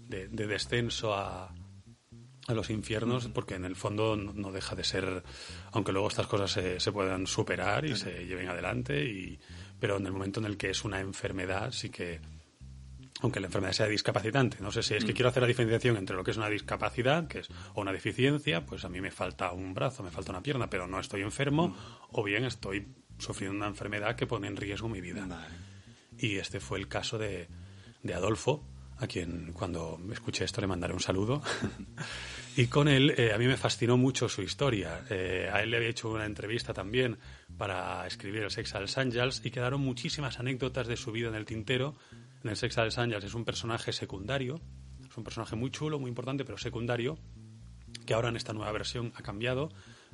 de 0.09 0.47
descenso 0.47 1.15
a, 1.15 1.55
a 2.51 2.55
los 2.55 2.71
infiernos, 2.71 3.29
porque 3.29 3.55
en 3.55 3.65
el 3.65 3.77
fondo 3.77 4.17
no, 4.17 4.53
deja 4.53 4.75
de 4.75 4.85
ser, 4.85 5.23
aunque 5.73 5.93
luego 5.93 6.09
estas 6.09 6.27
cosas 6.27 6.51
se, 6.51 6.81
se 6.81 6.93
puedan 6.93 7.27
superar 7.27 7.85
y 7.85 7.97
se 7.97 8.27
lleven 8.27 8.49
adelante, 8.49 9.05
y, 9.05 9.39
pero 9.79 9.97
en 9.97 10.07
el 10.07 10.13
momento 10.13 10.41
en 10.41 10.47
el 10.47 10.57
que 10.57 10.71
es 10.71 10.85
una 10.85 11.01
enfermedad 11.01 11.73
sí 11.73 11.91
que 11.91 12.21
aunque 13.23 13.41
la 13.41 13.47
enfermedad 13.47 13.73
sea 13.73 13.87
discapacitante. 13.87 14.59
No 14.61 14.73
sé 14.73 14.83
si 14.83 14.95
es 14.95 15.05
que 15.05 15.13
quiero 15.13 15.29
hacer 15.29 15.43
la 15.43 15.47
diferenciación 15.47 15.97
entre 15.97 16.17
lo 16.17 16.25
que 16.25 16.31
es 16.31 16.37
una 16.37 16.49
discapacidad 16.49 17.29
que 17.29 17.41
es, 17.41 17.51
o 17.75 17.81
una 17.81 17.93
deficiencia, 17.93 18.65
pues 18.65 18.85
a 18.85 18.89
mí 18.89 19.01
me 19.01 19.11
falta 19.11 19.53
un 19.53 19.75
brazo, 19.75 20.03
me 20.03 20.11
falta 20.11 20.33
una 20.33 20.43
pierna, 20.43 20.71
pero 20.71 20.87
no 20.87 20.99
estoy 20.99 21.23
enfermo, 21.23 21.77
o 22.13 22.23
bien 22.23 22.45
estoy 22.45 22.89
sufriendo 23.19 23.57
una 23.57 23.67
enfermedad 23.67 24.17
que 24.17 24.27
pone 24.27 24.47
en 24.47 24.57
riesgo 24.57 24.89
mi 24.89 25.01
vida. 25.01 25.27
Y 26.19 26.37
este 26.37 26.61
fue 26.61 26.79
el 26.79 26.89
caso 26.89 27.19
de, 27.19 27.49
de 28.03 28.15
Adolfo, 28.15 28.65
a 28.99 29.07
quien 29.07 29.53
cuando 29.53 29.99
escuché 30.13 30.45
esto 30.45 30.61
le 30.61 30.67
mandaré 30.67 30.95
un 30.95 31.01
saludo. 31.01 31.43
y 32.61 32.67
con 32.67 32.89
él, 32.89 33.15
eh, 33.17 33.33
a 33.33 33.39
mí 33.39 33.47
me 33.47 33.57
fascinó 33.57 33.97
mucho 33.97 34.29
su 34.29 34.43
historia. 34.43 35.07
Eh, 35.09 35.49
a 35.51 35.63
él 35.63 35.71
le 35.71 35.79
había 35.79 35.89
hecho 35.89 36.11
una 36.11 36.27
entrevista 36.27 36.75
también 36.75 37.17
para 37.57 38.07
escribir 38.07 38.43
el 38.43 38.51
Sex 38.51 38.75
als 38.75 38.99
Angels 38.99 39.41
y 39.43 39.51
quedaron 39.51 39.81
muchísimas 39.81 40.39
anécdotas 40.39 40.87
de 40.87 40.99
su 40.99 41.11
vida 41.11 41.29
en 41.29 41.37
el 41.37 41.47
tintero. 41.47 41.95
En 42.45 42.51
el 42.51 42.57
Sex 42.59 42.77
als 42.77 42.99
Angels 42.99 43.25
es 43.25 43.33
un 43.33 43.47
personaje 43.47 43.95
secundario, 43.95 44.61
es 45.09 45.17
un 45.17 45.25
personaje 45.25 45.57
muy 45.57 45.71
chulo, 45.71 45.99
muy 45.99 46.11
importante, 46.11 46.45
pero 46.45 46.59
secundario, 46.59 47.19
que 48.05 48.13
ahora 48.13 48.29
en 48.29 48.37
esta 48.37 48.53
nueva 48.53 48.73
versión 48.73 49.11
ha 49.17 49.23
cambiado, 49.23 49.71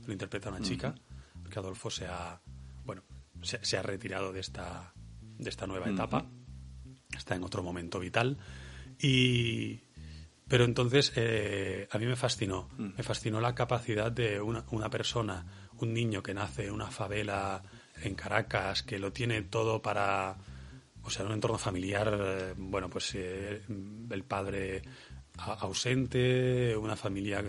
lo 0.06 0.12
interpreta 0.12 0.50
una 0.50 0.60
chica, 0.60 0.94
porque 1.42 1.58
Adolfo 1.58 1.90
se 1.90 2.06
ha, 2.06 2.40
bueno, 2.84 3.02
se, 3.42 3.76
ha 3.76 3.82
retirado 3.82 4.32
de 4.32 4.38
esta, 4.38 4.94
de 5.36 5.50
esta 5.50 5.66
nueva 5.66 5.90
etapa, 5.90 6.30
está 7.16 7.34
en 7.34 7.42
otro 7.42 7.64
momento 7.64 7.98
vital. 7.98 8.38
Y, 9.00 9.80
pero 10.48 10.64
entonces 10.64 11.12
eh, 11.16 11.88
a 11.90 11.98
mí 11.98 12.06
me 12.06 12.16
fascinó, 12.16 12.68
mm. 12.78 12.88
me 12.96 13.02
fascinó 13.02 13.40
la 13.40 13.54
capacidad 13.54 14.12
de 14.12 14.40
una, 14.40 14.64
una, 14.70 14.88
persona, 14.88 15.44
un 15.78 15.92
niño 15.92 16.22
que 16.22 16.34
nace 16.34 16.66
en 16.66 16.72
una 16.72 16.86
favela 16.86 17.62
en 18.02 18.14
Caracas, 18.14 18.82
que 18.82 18.98
lo 18.98 19.12
tiene 19.12 19.42
todo 19.42 19.82
para, 19.82 20.36
o 21.02 21.10
sea, 21.10 21.24
un 21.24 21.32
entorno 21.32 21.58
familiar, 21.58 22.16
eh, 22.16 22.54
bueno, 22.56 22.88
pues 22.88 23.12
eh, 23.14 23.62
el 24.10 24.24
padre 24.24 24.82
ausente, 25.38 26.74
una 26.76 26.96
familia 26.96 27.44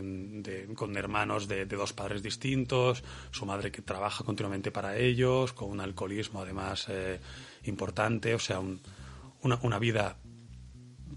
con 0.75 0.97
hermanos 0.97 1.47
de, 1.47 1.65
dos 1.65 1.93
padres 1.93 2.21
distintos, 2.21 3.01
su 3.31 3.45
madre 3.45 3.71
que 3.71 3.81
trabaja 3.81 4.25
continuamente 4.25 4.71
para 4.71 4.97
ellos, 4.97 5.53
con 5.53 5.69
un 5.69 5.79
alcoholismo 5.79 6.41
además 6.41 6.87
importante, 7.63 8.35
o 8.35 8.39
sea, 8.39 8.59
una, 8.59 9.59
una 9.61 9.79
vida 9.79 10.17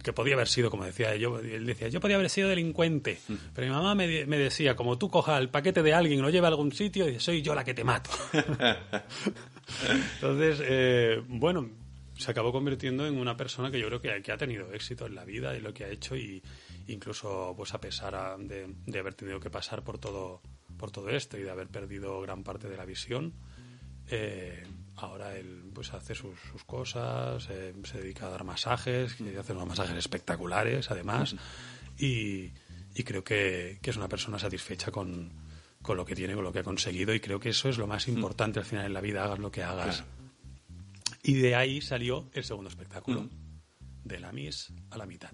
que 0.03 0.13
podía 0.13 0.35
haber 0.35 0.49
sido, 0.49 0.71
como 0.71 0.85
decía 0.85 1.15
yo, 1.17 1.39
él 1.39 1.67
decía, 1.67 1.89
yo 1.89 2.01
podía 2.01 2.17
haber 2.17 2.31
sido 2.31 2.49
delincuente, 2.49 3.19
pero 3.55 3.67
mi 3.67 3.73
mamá 3.73 3.95
me, 3.95 4.07
decía, 4.07 4.77
como 4.77 4.99
tú 4.99 5.11
cojas 5.11 5.41
el 5.41 5.49
paquete 5.49 5.83
de 5.83 5.95
alguien 5.95 6.19
y 6.19 6.23
lo 6.23 6.31
lleva 6.31 6.49
a 6.49 6.51
algún 6.51 6.73
sitio, 6.73 7.09
y 7.09 7.21
soy 7.21 7.43
yo 7.43 7.55
la 7.55 7.65
que 7.65 7.75
te 7.75 7.85
mato. 7.85 8.11
Entonces, 10.15 10.61
eh, 10.63 11.23
bueno, 11.29 11.71
se 12.17 12.31
acabó 12.31 12.53
convirtiendo 12.53 13.07
en 13.07 13.19
una 13.19 13.37
persona 13.37 13.71
que 13.71 13.79
yo 13.79 13.87
creo 13.87 14.01
que, 14.01 14.23
que, 14.23 14.33
ha 14.33 14.37
tenido 14.37 14.73
éxito 14.73 15.07
en 15.07 15.15
la 15.15 15.25
vida 15.25 15.57
y 15.57 15.61
lo 15.61 15.73
que 15.73 15.85
ha 15.85 15.89
hecho, 15.89 16.17
y 16.17 16.43
incluso 16.89 17.55
pues 17.57 17.75
a 17.75 17.81
pesar 17.81 18.39
de, 18.39 18.67
de 18.87 18.99
haber 18.99 19.15
tenido 19.15 19.41
que 19.41 19.51
pasar 19.51 19.83
por 19.83 19.99
todo, 19.99 20.43
por 20.77 20.91
todo 20.91 21.11
esto 21.11 21.39
y 21.39 21.43
de 21.43 21.51
haber 21.51 21.69
perdido 21.69 22.21
gran 22.21 22.43
parte 22.43 22.69
de 22.69 22.77
la 22.77 22.85
visión, 22.85 23.35
eh, 24.11 24.65
ahora 25.03 25.37
él 25.37 25.71
pues 25.75 25.93
hace 25.93 26.15
sus, 26.15 26.39
cosas, 26.67 27.49
eh, 27.51 27.75
se 27.85 27.99
dedica 27.99 28.27
a 28.27 28.31
dar 28.31 28.45
masajes, 28.45 29.21
y 29.21 29.37
hace 29.37 29.53
unos 29.53 29.69
masajes 29.69 29.97
espectaculares 29.97 30.91
además, 30.91 31.37
y, 31.99 32.51
creo 33.05 33.25
que, 33.25 33.79
es 33.83 33.97
una 33.97 34.09
persona 34.09 34.39
satisfecha 34.39 34.91
con, 34.91 35.33
lo 35.87 36.05
que 36.05 36.15
tiene, 36.15 36.35
con 36.35 36.45
lo 36.45 36.53
que 36.53 36.61
ha 36.61 36.65
conseguido, 36.65 37.15
y 37.15 37.21
creo 37.21 37.41
que 37.41 37.51
eso 37.51 37.69
es 37.69 37.79
lo 37.79 37.87
más 37.87 38.09
importante 38.09 38.59
al 38.59 38.65
final 38.65 38.87
en 38.87 38.95
la 38.95 39.01
vida, 39.01 39.25
hagas 39.25 39.39
lo 39.39 39.51
que 39.51 39.63
hagas. 39.63 40.05
Y 41.23 41.35
de 41.35 41.55
ahí 41.55 41.81
salió 41.81 42.31
el 42.33 42.45
segundo 42.45 42.71
espectáculo, 42.71 43.29
de 44.05 44.21
la 44.21 44.33
Miss 44.33 44.73
a 44.91 44.97
la 44.97 45.07
mitad. 45.07 45.31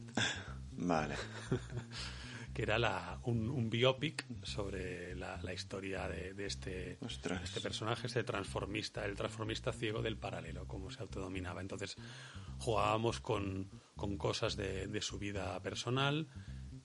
Vale. 0.72 1.14
que 2.56 2.62
era 2.62 2.78
la, 2.78 3.20
un, 3.24 3.68
biopic 3.68 4.24
sobre 4.42 5.14
la, 5.14 5.52
historia 5.52 6.08
de, 6.08 6.46
este, 6.46 6.96
este 7.04 7.60
personaje, 7.60 8.06
este 8.06 8.24
transformista, 8.24 9.04
el 9.04 9.14
transformista 9.14 9.74
ciego 9.74 10.00
del 10.00 10.16
paralelo, 10.16 10.66
como 10.66 10.90
se 10.90 11.02
autodominaba. 11.02 11.60
Entonces 11.60 11.96
jugábamos 12.56 13.20
con, 13.20 13.68
con 13.94 14.16
cosas 14.16 14.56
de, 14.56 14.86
de, 14.86 15.02
su 15.02 15.18
vida 15.18 15.60
personal 15.60 16.28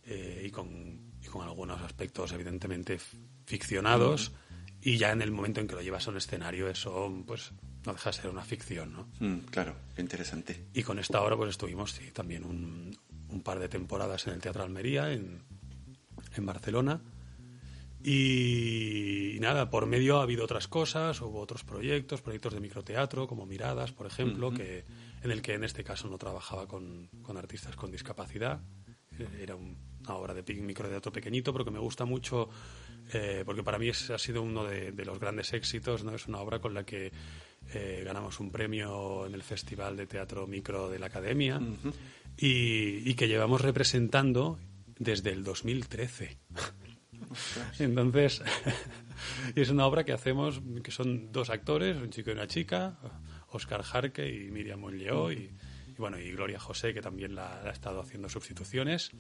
eh, 0.03 0.43
y, 0.45 0.49
con, 0.49 1.13
y, 1.21 1.27
con, 1.27 1.47
algunos 1.47 1.79
aspectos 1.79 2.33
evidentemente 2.33 2.99
ficcionados. 3.45 4.33
Y 4.81 4.97
ya 4.97 5.13
en 5.13 5.21
el 5.21 5.31
momento 5.31 5.61
en 5.61 5.67
que 5.69 5.75
lo 5.75 5.81
llevas 5.81 6.05
a 6.05 6.11
un 6.11 6.17
escenario, 6.17 6.67
eso 6.67 7.23
pues 7.25 7.53
no 7.85 7.93
deja 7.93 8.09
de 8.09 8.17
ser 8.17 8.29
una 8.29 8.43
ficción, 8.43 8.91
¿no? 8.91 9.07
Mm, 9.21 9.45
claro, 9.45 9.73
qué 9.95 10.01
interesante. 10.01 10.67
Y 10.73 10.83
con 10.83 10.99
esta 10.99 11.21
obra 11.21 11.37
pues 11.37 11.51
estuvimos 11.51 11.93
sí, 11.93 12.11
también 12.11 12.43
un, 12.43 12.93
un 13.29 13.41
par 13.41 13.57
de 13.57 13.69
temporadas 13.69 14.27
en 14.27 14.33
el 14.33 14.41
Teatro 14.41 14.63
Almería, 14.63 15.13
en, 15.13 15.49
en 16.35 16.45
Barcelona. 16.45 17.01
Y, 18.03 19.37
nada, 19.39 19.69
por 19.69 19.85
medio 19.85 20.19
ha 20.19 20.23
habido 20.23 20.43
otras 20.43 20.67
cosas, 20.67 21.21
hubo 21.21 21.39
otros 21.39 21.63
proyectos, 21.63 22.21
proyectos 22.21 22.53
de 22.53 22.59
microteatro, 22.59 23.27
como 23.27 23.45
Miradas, 23.45 23.91
por 23.91 24.07
ejemplo, 24.07 24.51
que, 24.51 24.85
en 25.23 25.31
el 25.31 25.41
que 25.41 25.53
en 25.53 25.63
este 25.63 25.83
caso 25.83 26.09
no 26.09 26.17
trabajaba 26.17 26.67
con, 26.67 27.09
con 27.21 27.37
artistas 27.37 27.75
con 27.75 27.91
discapacidad. 27.91 28.61
Eh, 29.19 29.27
era 29.41 29.55
una 29.55 30.15
obra 30.15 30.33
de 30.33 30.41
microteatro 30.55 31.11
pequeñito, 31.11 31.53
pero 31.53 31.63
que 31.63 31.71
me 31.71 31.79
gusta 31.79 32.05
mucho, 32.05 32.49
eh, 33.13 33.43
porque 33.45 33.61
para 33.61 33.77
mí 33.77 33.89
ha 33.89 34.17
sido 34.17 34.41
uno 34.41 34.63
de, 34.63 35.05
los 35.05 35.19
grandes 35.19 35.53
éxitos. 35.53 36.03
¿no? 36.03 36.15
Es 36.15 36.27
una 36.27 36.39
obra 36.39 36.59
con 36.59 36.73
la 36.73 36.83
que 36.83 37.11
eh, 37.73 38.01
ganamos 38.03 38.39
un 38.39 38.51
premio 38.51 39.27
en 39.27 39.35
el 39.35 39.43
Festival 39.43 39.95
de 39.95 40.07
Teatro 40.07 40.47
Micro 40.47 40.89
de 40.89 40.97
la 40.97 41.05
Academia 41.05 41.61
y, 42.35 43.07
y 43.07 43.13
que 43.13 43.27
llevamos 43.27 43.61
representando 43.61 44.57
desde 45.01 45.31
el 45.31 45.43
2013. 45.43 46.37
Entonces, 47.79 48.43
es 49.55 49.69
una 49.69 49.87
obra 49.87 50.03
que 50.03 50.13
hacemos, 50.13 50.61
que 50.83 50.91
son 50.91 51.31
dos 51.31 51.49
actores, 51.49 51.97
un 51.97 52.11
chico 52.11 52.29
y 52.29 52.33
una 52.33 52.47
chica, 52.47 52.99
Oscar 53.49 53.81
Jarque 53.81 54.29
y 54.29 54.51
Miriam 54.51 54.79
Monleó, 54.79 55.31
y, 55.31 55.49
bueno, 55.97 56.19
y 56.19 56.31
Gloria 56.31 56.59
José, 56.59 56.93
que 56.93 57.01
también 57.01 57.33
la, 57.33 57.63
ha 57.63 57.71
estado 57.71 57.99
haciendo 57.99 58.29
sustituciones. 58.29 59.11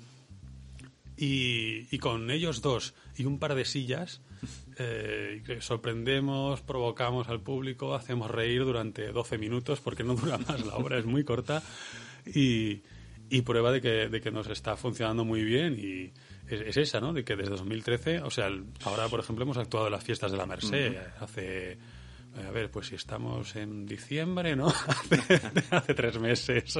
Y, 1.17 1.97
con 1.97 2.29
ellos 2.31 2.61
dos 2.61 2.93
y 3.15 3.25
un 3.25 3.39
par 3.39 3.55
de 3.55 3.65
sillas, 3.65 4.21
eh, 4.77 5.41
sorprendemos, 5.61 6.61
provocamos 6.61 7.27
al 7.27 7.41
público, 7.41 7.95
hacemos 7.95 8.29
reír 8.29 8.65
durante 8.65 9.11
12 9.11 9.37
minutos, 9.39 9.81
porque 9.81 10.03
no 10.03 10.15
dura 10.15 10.37
más, 10.37 10.63
la 10.63 10.75
obra 10.75 10.99
es 10.99 11.05
muy 11.05 11.23
corta. 11.23 11.63
Y, 12.25 12.81
y 13.31 13.43
prueba 13.43 13.71
de 13.71 13.81
que, 13.81 14.09
de 14.09 14.21
que 14.21 14.29
nos 14.29 14.47
está 14.47 14.75
funcionando 14.75 15.23
muy 15.23 15.43
bien 15.43 15.79
y 15.79 16.11
es, 16.53 16.75
esa, 16.75 16.99
¿no? 16.99 17.13
De 17.13 17.23
que 17.23 17.37
desde 17.37 17.51
2013, 17.51 18.19
o 18.19 18.29
sea, 18.29 18.49
ahora, 18.83 19.07
por 19.07 19.21
ejemplo, 19.21 19.43
hemos 19.43 19.57
actuado 19.57 19.87
en 19.87 19.93
las 19.93 20.03
fiestas 20.03 20.31
de 20.31 20.37
la 20.37 20.45
Merced 20.45 20.97
hace... 21.19 21.77
A 22.47 22.51
ver, 22.51 22.71
pues 22.71 22.87
si 22.87 22.95
estamos 22.95 23.57
en 23.57 23.85
diciembre, 23.85 24.55
¿no? 24.55 24.67
hace, 25.71 25.93
tres 25.93 26.17
meses. 26.17 26.73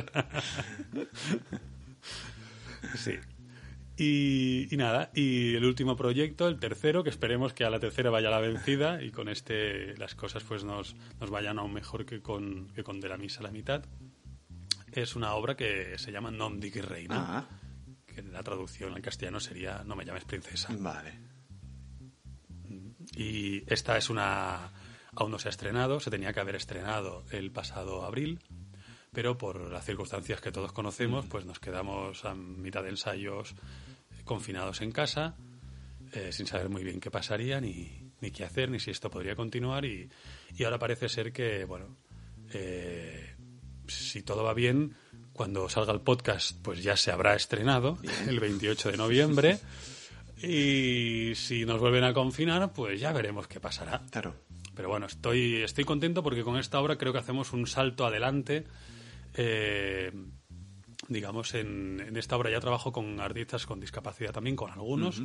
sí. 2.96 3.16
Y, 3.98 4.74
y, 4.74 4.78
nada, 4.78 5.12
y 5.14 5.56
el 5.56 5.66
último 5.66 5.98
proyecto, 5.98 6.48
el 6.48 6.58
tercero, 6.58 7.04
que 7.04 7.10
esperemos 7.10 7.54
que 7.54 7.66
a 7.66 7.70
la 7.70 7.80
tercera 7.80 8.10
vaya 8.10 8.30
la 8.30 8.40
vencida 8.40 9.04
y 9.04 9.12
con 9.12 9.28
este 9.28 9.98
las 9.98 10.16
cosas 10.16 10.44
pues 10.44 10.64
nos, 10.64 10.96
nos 11.20 11.30
vayan 11.30 11.60
aún 11.60 11.74
mejor 11.74 12.06
que 12.06 12.22
con, 12.22 12.68
que 12.74 12.84
con 12.84 13.02
De 13.02 13.10
la 13.10 13.18
Misa 13.18 13.42
a 13.42 13.44
la 13.44 13.52
mitad 13.52 13.84
es 14.92 15.16
una 15.16 15.34
obra 15.34 15.56
que 15.56 15.98
se 15.98 16.12
llama 16.12 16.32
Non 16.32 16.60
diguis 16.60 16.86
reina, 16.86 17.20
ah. 17.20 17.50
que 18.06 18.22
la 18.24 18.44
traducción 18.44 18.94
al 18.94 19.02
castellano 19.02 19.40
sería 19.40 19.84
No 19.86 19.96
me 19.96 20.06
llames 20.06 20.26
princesa. 20.26 20.70
Vale. 20.78 21.32
Y 23.16 23.64
esta 23.72 23.98
es 23.98 24.10
una... 24.10 24.72
Aún 25.14 25.32
no 25.32 25.40
se 25.40 25.50
ha 25.50 25.52
estrenado, 25.52 26.00
se 26.00 26.10
tenía 26.10 26.32
que 26.32 26.40
haber 26.40 26.56
estrenado 26.56 27.26
el 27.32 27.52
pasado 27.52 28.06
abril, 28.06 28.40
pero 29.12 29.38
por 29.38 29.70
las 29.70 29.84
circunstancias 29.84 30.40
que 30.40 30.54
todos 30.54 30.72
conocemos, 30.72 31.26
pues 31.26 31.46
nos 31.46 31.60
quedamos 31.60 32.24
a 32.24 32.34
mitad 32.34 32.82
de 32.84 32.92
ensayos 32.92 33.56
confinados 34.24 34.82
en 34.82 34.94
casa, 34.94 35.36
eh, 36.14 36.32
sin 36.32 36.48
saber 36.48 36.70
muy 36.70 36.86
bien 36.86 37.02
qué 37.02 37.12
pasaría, 37.12 37.60
ni, 37.60 38.14
ni, 38.22 38.32
qué 38.32 38.46
hacer, 38.46 38.70
ni 38.72 38.80
si 38.80 38.92
esto 38.92 39.10
podría 39.12 39.36
continuar, 39.36 39.84
y, 39.84 40.10
y 40.56 40.64
ahora 40.64 40.80
parece 40.80 41.10
ser 41.10 41.34
que, 41.34 41.66
bueno, 41.66 41.98
eh, 42.54 43.31
si 43.92 44.24
todo 44.24 44.44
va 44.44 44.54
bien, 44.54 44.96
cuando 45.34 45.70
salga 45.70 45.94
el 45.94 46.02
podcast, 46.02 46.58
pues 46.62 46.84
ya 46.84 46.98
se 46.98 47.12
habrá 47.12 47.36
estrenado 47.36 47.98
el 48.28 48.40
28 48.40 48.92
de 48.92 48.98
noviembre. 48.98 49.60
Y 50.44 51.34
si 51.36 51.66
nos 51.66 51.80
vuelven 51.80 52.04
a 52.04 52.14
confinar, 52.14 52.74
pues 52.74 53.00
ya 53.00 53.14
veremos 53.14 53.48
qué 53.48 53.60
pasará. 53.60 54.02
Claro. 54.10 54.36
Pero 54.76 54.90
bueno, 54.90 55.06
estoy, 55.06 55.62
estoy 55.62 55.84
contento 55.84 56.24
porque 56.24 56.44
con 56.44 56.58
esta 56.58 56.80
obra 56.80 56.98
creo 56.98 57.14
que 57.14 57.20
hacemos 57.20 57.54
un 57.54 57.68
salto 57.68 58.06
adelante. 58.06 58.66
Eh, 59.36 60.12
digamos, 61.08 61.54
en, 61.54 62.16
esta 62.16 62.38
obra 62.38 62.50
ya 62.50 62.60
trabajo 62.60 62.92
con 62.92 63.20
artistas 63.20 63.66
con 63.66 63.80
discapacidad 63.80 64.32
también, 64.32 64.56
con 64.56 64.72
algunos 64.72 65.22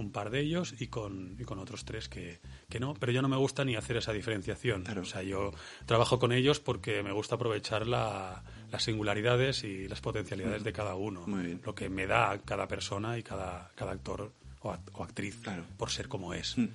un 0.00 0.10
par 0.12 0.30
de 0.30 0.40
ellos 0.40 0.74
y 0.80 0.88
con, 0.88 1.36
y 1.38 1.44
con 1.44 1.58
otros 1.58 1.84
tres 1.84 2.08
que, 2.08 2.40
que, 2.68 2.80
no. 2.80 2.94
Pero 2.94 3.12
yo 3.12 3.22
no 3.22 3.28
me 3.28 3.36
gusta 3.36 3.64
ni 3.64 3.76
hacer 3.76 3.96
esa 3.96 4.12
diferenciación. 4.12 4.84
O 4.98 5.04
sea, 5.04 5.22
yo 5.22 5.52
trabajo 5.86 6.18
con 6.18 6.32
ellos 6.32 6.58
porque 6.60 7.02
me 7.02 7.12
gusta 7.12 7.36
aprovechar 7.36 7.86
la, 7.86 8.42
las 8.72 8.82
singularidades 8.82 9.62
y 9.64 9.86
las 9.88 10.00
potencialidades 10.00 10.64
de 10.64 10.72
cada 10.72 10.94
uno. 10.96 11.24
Muy 11.26 11.44
bien. 11.44 11.60
Lo 11.64 11.74
que 11.74 11.88
me 11.88 12.06
da 12.06 12.40
cada 12.44 12.66
persona 12.66 13.16
y 13.18 13.22
cada, 13.22 13.70
cada 13.76 13.92
actor 13.92 14.32
o, 14.62 14.72
act- 14.72 14.90
o 14.94 15.04
actriz 15.04 15.36
Claro. 15.42 15.64
por 15.76 15.90
ser 15.90 16.08
como 16.08 16.34
es. 16.34 16.58
Mm. 16.58 16.66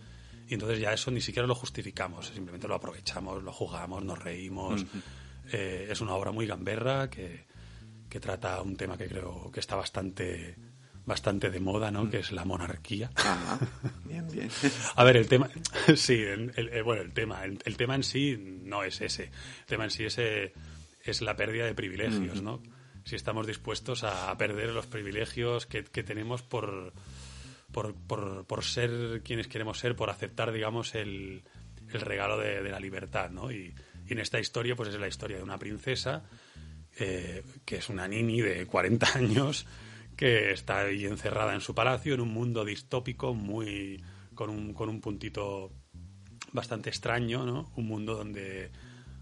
Y 0.48 0.54
entonces 0.54 0.80
ya 0.80 0.94
eso 0.94 1.10
ni 1.10 1.22
siquiera 1.22 1.48
lo 1.48 1.56
justificamos, 1.56 2.28
simplemente 2.28 2.68
lo 2.68 2.76
aprovechamos, 2.76 3.42
lo 3.42 3.52
jugamos, 3.52 4.04
nos 4.06 4.20
reímos. 4.20 4.86
Eh, 5.52 5.88
es 5.90 6.02
una 6.02 6.14
obra 6.14 6.32
muy 6.32 6.46
gamberra 6.46 7.10
que, 7.10 7.46
que 8.10 8.20
trata 8.20 8.62
un 8.62 8.76
tema 8.78 8.96
que 8.98 9.08
creo 9.08 9.50
que 9.52 9.60
está 9.60 9.76
bastante 9.76 10.56
bastante 11.06 11.50
de 11.52 11.60
moda, 11.60 11.92
¿no? 11.92 12.10
Que 12.10 12.20
es 12.20 12.32
la 12.32 12.46
monarquía. 12.46 13.12
Bien, 14.06 14.28
bien. 14.32 14.50
A 14.96 15.04
ver, 15.04 15.18
el 15.18 15.28
tema, 15.28 15.50
sí, 15.96 16.14
el, 16.16 16.52
el- 16.56 16.70
el- 16.70 16.84
bueno, 16.84 17.02
el 17.02 17.14
tema, 17.14 17.44
el, 17.44 17.60
el 17.66 17.78
tema 17.78 17.96
en 17.96 18.04
sí 18.04 18.38
no 18.64 18.84
es 18.84 19.02
ese. 19.02 19.26
El 19.26 19.66
tema 19.68 19.84
en 19.86 19.92
sí 19.92 20.06
es, 20.06 20.18
eh, 20.18 20.54
es 21.04 21.22
la 21.22 21.36
pérdida 21.36 21.66
de 21.66 21.76
privilegios, 21.76 22.42
¿no? 22.42 22.62
Si 23.04 23.16
estamos 23.16 23.46
dispuestos 23.46 24.04
a 24.04 24.36
perder 24.38 24.70
los 24.72 24.88
privilegios 24.88 25.68
que, 25.68 25.84
que 25.84 26.02
tenemos 26.04 26.42
por, 26.42 26.92
por, 27.72 27.94
por, 27.94 28.46
por 28.46 28.64
ser 28.64 29.22
quienes 29.24 29.48
queremos 29.48 29.78
ser, 29.78 29.96
por 29.96 30.10
aceptar, 30.10 30.52
digamos, 30.52 30.96
el, 30.96 31.44
el 31.94 32.02
regalo 32.02 32.40
de, 32.40 32.64
de 32.64 32.70
la 32.72 32.80
libertad, 32.80 33.30
¿no? 33.30 33.52
Y, 33.52 33.76
y 34.08 34.14
en 34.14 34.20
esta 34.20 34.40
historia, 34.40 34.76
pues 34.76 34.90
es 34.90 35.00
la 35.00 35.08
historia 35.08 35.38
de 35.38 35.44
una 35.44 35.60
princesa 35.60 36.24
eh, 36.98 37.44
que 37.64 37.76
es 37.76 37.90
una 37.90 38.08
nini 38.08 38.42
de 38.42 38.66
40 38.66 39.08
años 39.16 39.68
que 40.16 40.52
está 40.52 40.80
ahí 40.82 41.06
encerrada 41.06 41.54
en 41.54 41.62
su 41.62 41.74
palacio 41.76 42.14
en 42.14 42.22
un 42.22 42.30
mundo 42.34 42.64
distópico 42.66 43.34
muy 43.34 44.04
con 44.34 44.50
un, 44.50 44.74
con 44.74 44.90
un 44.90 45.02
puntito 45.02 45.72
bastante 46.52 46.90
extraño, 46.90 47.46
¿no? 47.46 47.72
Un 47.76 47.88
mundo 47.88 48.16
donde 48.16 48.72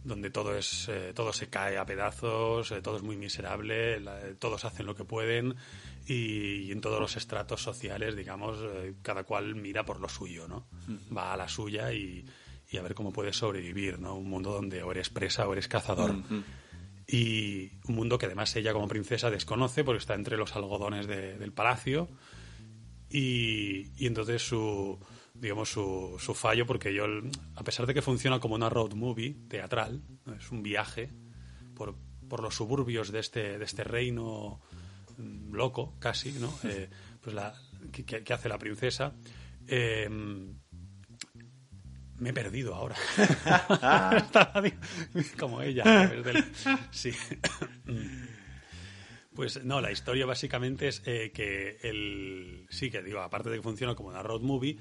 donde 0.04 0.30
todo 0.30 0.58
es 0.58 0.90
eh, 0.90 1.14
todo 1.16 1.32
se 1.32 1.48
cae 1.50 1.78
a 1.78 1.86
pedazos, 1.86 2.72
eh, 2.74 2.82
todo 2.82 2.98
es 2.98 3.04
muy 3.04 3.16
miserable, 3.16 4.02
la- 4.02 4.34
todos 4.38 4.66
hacen 4.66 4.86
lo 4.86 4.96
que 4.96 5.06
pueden 5.06 5.56
y, 6.06 6.64
y 6.64 6.72
en 6.74 6.82
todos 6.82 7.00
los 7.00 7.16
estratos 7.16 7.62
sociales, 7.62 8.14
digamos, 8.18 8.58
eh, 8.62 8.96
cada 9.02 9.24
cual 9.24 9.56
mira 9.56 9.86
por 9.86 10.02
lo 10.02 10.10
suyo, 10.10 10.46
¿no? 10.50 10.68
Va 11.16 11.34
a 11.34 11.38
la 11.38 11.48
suya 11.48 11.94
y, 11.94 12.26
y 12.70 12.78
a 12.78 12.82
ver 12.82 12.96
cómo 12.96 13.14
puede 13.14 13.32
sobrevivir, 13.32 13.98
¿no? 14.00 14.16
Un 14.16 14.28
mundo 14.30 14.52
donde 14.52 14.84
o 14.84 14.92
eres 14.92 15.10
presa 15.10 15.48
o 15.48 15.54
eres 15.54 15.70
cazador 15.70 16.12
y 17.08 17.72
un 17.88 17.96
mundo 17.96 18.18
que 18.18 18.26
además 18.28 18.56
ella 18.56 18.74
como 18.74 18.88
princesa 18.88 19.30
desconoce 19.30 19.84
porque 19.84 20.00
está 20.00 20.14
entre 20.16 20.38
los 20.38 20.56
algodones 20.56 21.08
de- 21.08 21.38
del 21.38 21.52
palacio. 21.52 22.08
Y, 23.10 23.92
y 23.98 24.08
entonces 24.08 24.42
su 24.42 25.00
digamos 25.36 25.70
su, 25.72 26.16
su 26.20 26.34
fallo 26.34 26.66
porque 26.66 26.94
yo 26.94 27.06
a 27.56 27.64
pesar 27.64 27.86
de 27.86 27.94
que 27.94 28.02
funciona 28.02 28.40
como 28.40 28.56
una 28.56 28.70
road 28.70 28.94
movie 28.94 29.36
teatral 29.50 30.02
¿no? 30.26 30.34
es 30.36 30.52
un 30.52 30.64
viaje 30.64 31.10
por, 31.76 31.96
por 32.30 32.42
los 32.42 32.56
suburbios 32.56 33.12
de 33.12 33.20
este 33.20 33.58
de 33.60 33.66
este 33.66 33.84
reino 33.84 34.62
mm, 35.18 35.54
loco 35.54 35.96
casi 36.00 36.32
no 36.34 36.54
Eh, 36.64 36.90
pues 37.22 37.36
la 37.36 37.54
que 37.92 38.34
hace 38.34 38.50
la 38.50 38.58
princesa. 38.58 39.14
Eh, 39.68 40.08
me 42.20 42.30
he 42.30 42.34
perdido 42.34 42.76
ahora. 42.76 42.96
Como 45.40 45.62
ella. 45.62 46.08
del- 46.08 46.44
Sí. 46.92 47.12
Pues 49.36 49.64
no, 49.66 49.82
la 49.82 49.92
historia 49.92 50.26
básicamente 50.28 50.88
es 50.88 51.02
eh, 51.06 51.32
que 51.34 51.80
el. 51.82 52.68
Sí, 52.70 52.92
que 52.92 53.02
digo, 53.02 53.20
aparte 53.22 53.50
de 53.50 53.58
que 53.58 53.64
funciona 53.64 53.96
como 53.96 54.10
una 54.10 54.22
road 54.22 54.42
movie, 54.42 54.78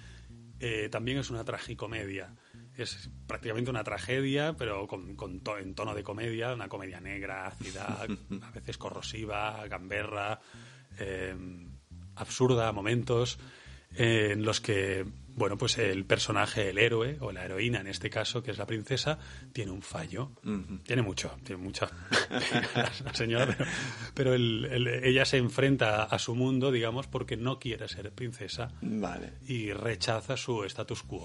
eh, 0.60 0.88
también 0.90 1.16
es 1.18 1.30
una 1.30 1.44
tragicomedia. 1.44 2.34
Es 2.76 3.10
prácticamente 3.26 3.70
una 3.70 3.82
tragedia, 3.84 4.54
pero 4.58 4.86
con, 4.86 5.16
con 5.16 5.40
to- 5.40 5.56
en 5.58 5.74
tono 5.74 5.94
de 5.94 6.02
comedia, 6.02 6.52
una 6.52 6.68
comedia 6.68 7.00
negra, 7.00 7.46
ácida, 7.46 8.06
a 8.42 8.50
veces 8.50 8.76
corrosiva, 8.76 9.66
gamberra, 9.68 10.40
eh, 10.98 11.34
absurda 12.16 12.68
a 12.68 12.72
momentos, 12.72 13.38
en 13.94 14.44
los 14.44 14.60
que, 14.60 15.06
bueno, 15.34 15.56
pues 15.56 15.78
el 15.78 16.04
personaje, 16.04 16.70
el 16.70 16.78
héroe, 16.78 17.16
o 17.20 17.32
la 17.32 17.44
heroína 17.44 17.80
en 17.80 17.86
este 17.86 18.10
caso, 18.10 18.42
que 18.42 18.50
es 18.50 18.58
la 18.58 18.66
princesa, 18.66 19.18
tiene 19.52 19.70
un 19.72 19.82
fallo. 19.82 20.30
Tiene 20.84 21.02
mucho, 21.02 21.34
tiene 21.44 21.62
mucho. 21.62 21.88
la 23.04 23.14
señora, 23.14 23.46
pero, 23.46 23.70
pero 24.14 24.34
el- 24.34 24.66
el- 24.70 24.88
ella 25.04 25.24
se 25.24 25.38
enfrenta 25.38 26.04
a 26.04 26.18
su 26.18 26.34
mundo, 26.34 26.70
digamos, 26.70 27.06
porque 27.06 27.36
no 27.36 27.58
quiere 27.58 27.88
ser 27.88 28.10
princesa 28.12 28.72
Vale. 28.82 29.32
y 29.46 29.72
rechaza 29.72 30.36
su 30.36 30.64
status 30.64 31.02
quo. 31.02 31.24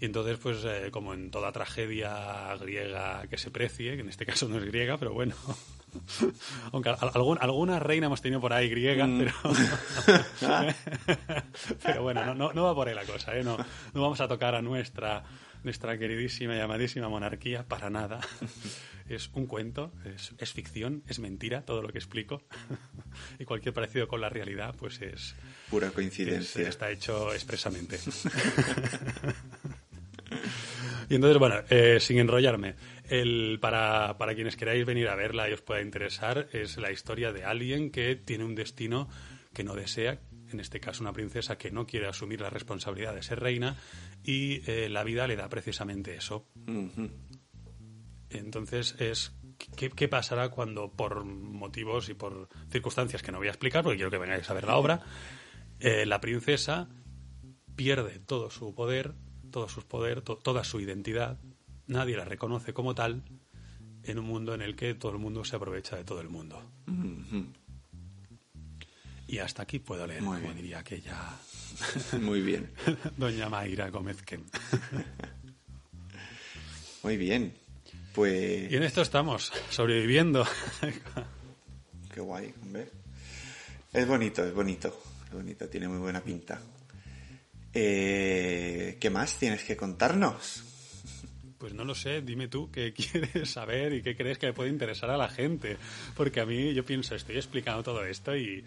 Y 0.00 0.06
entonces, 0.06 0.38
pues, 0.38 0.58
eh, 0.64 0.88
como 0.90 1.14
en 1.14 1.30
toda 1.30 1.52
tragedia 1.52 2.54
griega 2.56 3.26
que 3.28 3.38
se 3.38 3.50
precie, 3.50 3.94
que 3.94 4.00
en 4.02 4.08
este 4.08 4.26
caso 4.26 4.48
no 4.48 4.58
es 4.58 4.64
griega, 4.64 4.98
pero 4.98 5.12
bueno. 5.12 5.34
Aunque 6.72 6.88
al- 6.90 7.10
algún- 7.14 7.38
alguna 7.40 7.78
reina 7.78 8.06
hemos 8.06 8.20
tenido 8.22 8.40
por 8.40 8.52
ahí 8.52 8.68
griega, 8.68 9.06
pero. 9.18 9.32
pero 11.82 12.02
bueno, 12.02 12.24
no, 12.24 12.34
no, 12.34 12.52
no 12.52 12.64
va 12.64 12.74
por 12.74 12.88
ahí 12.88 12.94
la 12.94 13.04
cosa, 13.04 13.36
¿eh? 13.36 13.44
No, 13.44 13.56
no 13.56 14.02
vamos 14.02 14.20
a 14.20 14.28
tocar 14.28 14.54
a 14.54 14.62
nuestra, 14.62 15.24
nuestra 15.62 15.98
queridísima 15.98 16.56
y 16.56 16.60
amadísima 16.60 17.08
monarquía 17.08 17.66
para 17.66 17.90
nada. 17.90 18.20
Es 19.06 19.28
un 19.34 19.44
cuento, 19.46 19.92
es, 20.06 20.32
es 20.38 20.52
ficción, 20.54 21.02
es 21.06 21.18
mentira 21.18 21.60
todo 21.66 21.82
lo 21.82 21.90
que 21.90 21.98
explico. 21.98 22.40
y 23.38 23.44
cualquier 23.44 23.74
parecido 23.74 24.08
con 24.08 24.22
la 24.22 24.30
realidad, 24.30 24.74
pues 24.78 24.98
es, 25.02 25.34
Pura 25.68 25.88
es- 25.88 25.92
coincidencia. 25.92 26.66
está 26.66 26.90
hecho 26.90 27.34
expresamente. 27.34 27.98
Y 31.08 31.14
entonces, 31.14 31.38
bueno, 31.38 31.56
eh, 31.70 31.98
sin 32.00 32.18
enrollarme, 32.18 32.74
el, 33.08 33.58
para, 33.60 34.16
para 34.18 34.34
quienes 34.34 34.56
queráis 34.56 34.84
venir 34.86 35.08
a 35.08 35.14
verla 35.14 35.48
y 35.48 35.52
os 35.52 35.62
pueda 35.62 35.82
interesar, 35.82 36.48
es 36.52 36.76
la 36.76 36.90
historia 36.90 37.32
de 37.32 37.44
alguien 37.44 37.90
que 37.90 38.16
tiene 38.16 38.44
un 38.44 38.54
destino 38.54 39.08
que 39.52 39.64
no 39.64 39.74
desea, 39.74 40.20
en 40.50 40.60
este 40.60 40.80
caso 40.80 41.02
una 41.02 41.12
princesa 41.12 41.56
que 41.56 41.70
no 41.70 41.86
quiere 41.86 42.06
asumir 42.06 42.40
la 42.40 42.50
responsabilidad 42.50 43.14
de 43.14 43.22
ser 43.22 43.40
reina 43.40 43.76
y 44.22 44.68
eh, 44.70 44.88
la 44.88 45.04
vida 45.04 45.26
le 45.26 45.36
da 45.36 45.48
precisamente 45.48 46.16
eso. 46.16 46.46
Entonces 48.30 48.96
es 48.98 49.32
¿qué, 49.76 49.90
qué 49.90 50.08
pasará 50.08 50.48
cuando 50.48 50.90
por 50.90 51.24
motivos 51.24 52.08
y 52.08 52.14
por 52.14 52.48
circunstancias 52.70 53.22
que 53.22 53.32
no 53.32 53.38
voy 53.38 53.48
a 53.48 53.50
explicar 53.50 53.82
porque 53.82 53.96
quiero 53.96 54.10
que 54.10 54.18
vengáis 54.18 54.48
a 54.50 54.54
ver 54.54 54.64
la 54.64 54.76
obra 54.76 55.02
eh, 55.80 56.06
la 56.06 56.20
princesa 56.20 56.88
pierde 57.76 58.18
todo 58.20 58.50
su 58.50 58.74
poder 58.74 59.14
todo 59.54 59.68
su 59.68 59.82
poder 59.82 60.20
to- 60.22 60.36
toda 60.36 60.64
su 60.64 60.80
identidad 60.80 61.38
nadie 61.86 62.16
la 62.16 62.24
reconoce 62.24 62.72
como 62.74 62.92
tal 62.96 63.22
en 64.02 64.18
un 64.18 64.24
mundo 64.26 64.52
en 64.52 64.62
el 64.62 64.74
que 64.74 64.94
todo 64.94 65.12
el 65.12 65.18
mundo 65.18 65.44
se 65.44 65.54
aprovecha 65.54 65.94
de 65.96 66.02
todo 66.02 66.20
el 66.20 66.28
mundo 66.28 66.60
y 69.28 69.38
hasta 69.38 69.62
aquí 69.62 69.78
puedo 69.78 70.04
leer 70.08 70.22
Muy 70.22 70.38
como 70.38 70.48
bien. 70.48 70.56
diría 70.56 70.78
aquella 70.80 71.16
Muy 72.20 72.40
bien. 72.42 72.72
doña 73.16 73.48
Mayra 73.48 73.90
Gómez 73.90 74.22
Ken. 74.22 74.44
Muy 77.02 77.16
bien. 77.16 77.52
Pues. 78.14 78.70
y 78.72 78.76
en 78.76 78.82
esto 78.82 79.02
estamos 79.02 79.52
sobreviviendo 79.70 80.46
Qué 82.12 82.20
guay, 82.20 82.54
hombre. 82.62 82.88
Es 83.92 84.06
bonito, 84.06 84.44
es 84.44 84.54
bonito. 84.54 84.96
Es 85.26 85.32
bonito, 85.32 85.68
tiene 85.68 85.88
muy 85.88 85.98
buena 85.98 86.20
pinta. 86.20 86.60
Eh, 87.74 88.96
¿Qué 89.00 89.10
más 89.10 89.36
tienes 89.38 89.64
que 89.64 89.76
contarnos? 89.76 90.64
Pues 91.58 91.74
no 91.74 91.84
lo 91.84 91.94
sé, 91.94 92.22
dime 92.22 92.48
tú 92.48 92.70
qué 92.70 92.92
quieres 92.94 93.50
saber 93.50 93.94
y 93.94 94.02
qué 94.02 94.16
crees 94.16 94.38
que 94.38 94.46
le 94.46 94.52
puede 94.52 94.70
interesar 94.70 95.10
a 95.10 95.16
la 95.16 95.28
gente. 95.28 95.76
Porque 96.14 96.40
a 96.40 96.46
mí 96.46 96.72
yo 96.72 96.84
pienso, 96.84 97.14
estoy 97.14 97.36
explicando 97.36 97.82
todo 97.82 98.04
esto 98.04 98.36
y, 98.36 98.64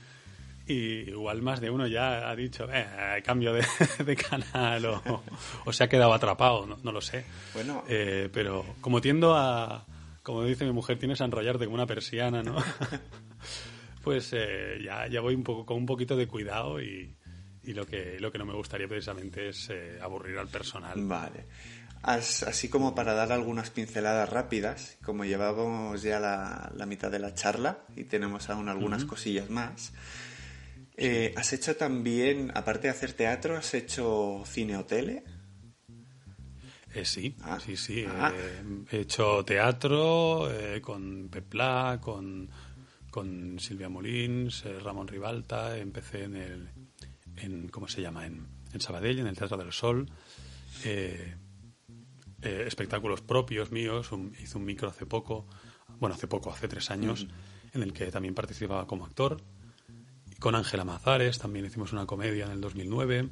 y 0.68 1.10
igual 1.10 1.42
más 1.42 1.62
de 1.62 1.70
uno 1.70 1.88
ya 1.88 2.30
ha 2.30 2.36
dicho, 2.36 2.68
eh, 2.72 3.22
cambio 3.24 3.54
de, 3.54 3.66
de 4.06 4.16
canal 4.16 4.86
o, 4.86 5.24
o 5.66 5.74
se 5.74 5.84
ha 5.84 5.88
quedado 5.88 6.14
atrapado, 6.14 6.66
no, 6.66 6.78
no 6.84 6.92
lo 6.92 7.02
sé. 7.02 7.24
Bueno. 7.54 7.84
Eh, 7.88 8.30
pero 8.34 8.66
como 8.82 9.00
tiendo 9.00 9.36
a, 9.36 9.86
como 10.24 10.44
dice 10.44 10.66
mi 10.66 10.74
mujer, 10.74 11.00
tienes 11.00 11.22
a 11.22 11.26
enrollarte 11.26 11.64
como 11.64 11.76
una 11.76 11.86
persiana, 11.86 12.44
¿no? 12.44 12.58
pues 14.04 14.34
eh, 14.34 14.80
ya, 14.84 15.08
ya 15.08 15.22
voy 15.22 15.36
un 15.36 15.44
poco 15.44 15.66
con 15.66 15.78
un 15.78 15.86
poquito 15.86 16.18
de 16.18 16.28
cuidado 16.28 16.82
y, 16.82 17.16
y 17.68 17.74
lo, 17.74 17.86
que, 17.86 18.20
lo 18.20 18.32
que 18.32 18.38
no 18.40 18.46
me 18.46 18.54
gustaría 18.54 18.88
precisamente 18.88 19.50
es 19.50 19.70
eh, 19.70 20.00
aburrir 20.02 20.38
al 20.40 20.48
personal. 20.48 20.94
Vale. 20.96 21.46
As- 22.02 22.44
así 22.44 22.70
como 22.70 22.96
para 22.96 23.14
dar 23.14 23.32
algunas 23.32 23.70
pinceladas 23.70 24.30
rápidas, 24.30 24.98
como 25.04 25.26
llevábamos 25.26 26.02
ya 26.02 26.20
la, 26.20 26.72
la 26.76 26.86
mitad 26.86 27.12
de 27.12 27.20
la 27.20 27.34
charla 27.34 27.80
y 27.96 28.06
tenemos 28.06 28.50
aún 28.50 28.70
algunas 28.70 29.04
cosillas 29.06 29.50
más. 29.50 29.94
eh, 30.96 31.34
¿Has 31.36 31.54
hecho 31.54 31.76
también, 31.76 32.52
aparte 32.56 32.88
de 32.88 32.92
hacer 32.92 33.14
teatro, 33.14 33.58
has 33.58 33.74
hecho 33.74 34.44
cine 34.46 34.78
o 34.78 34.86
tele? 34.86 35.24
Eh, 36.94 37.04
sí, 37.06 37.36
Ah. 37.42 37.60
sí, 37.64 37.76
sí. 37.78 38.06
Ah. 38.08 38.32
eh, 38.34 38.64
he 38.92 39.00
hecho 39.02 39.44
teatro 39.44 40.50
con 40.82 41.30
Pepla, 41.30 42.00
con, 42.02 42.50
con 43.12 43.60
Silvia 43.60 43.90
Molins, 43.90 44.64
Ramón 44.84 45.08
Ribalta. 45.08 45.78
Empecé 45.78 46.24
en 46.24 46.36
el, 46.38 46.70
en, 47.38 47.68
¿cómo 47.70 47.88
se 47.88 48.02
llama? 48.02 48.26
En, 48.26 48.48
en 48.74 48.82
Sabadell, 48.82 49.20
en 49.20 49.28
el 49.28 49.36
Teatro 49.38 49.58
del 49.58 49.72
Sol. 49.72 50.10
Eh, 50.84 51.36
eh, 52.42 52.64
espectáculos 52.68 53.22
propios 53.22 53.72
míos. 53.72 54.12
un- 54.12 54.34
hice 54.42 54.58
un 54.58 54.66
micro 54.66 54.90
hace 54.90 55.06
poco. 55.06 55.48
bueno, 56.00 56.16
hace 56.16 56.28
poco, 56.28 56.52
hace 56.52 56.68
tres 56.68 56.92
años, 56.92 57.28
en 57.74 57.82
el 57.82 57.92
que 57.94 58.12
también 58.12 58.36
participaba 58.36 58.86
como 58.86 59.06
actor. 59.06 59.42
Con 60.40 60.54
Ángela 60.54 60.84
Mazares 60.84 61.40
también 61.40 61.66
hicimos 61.66 61.92
una 61.94 62.06
comedia 62.06 62.46
en 62.46 62.52
el 62.52 62.62
2009. 62.62 63.30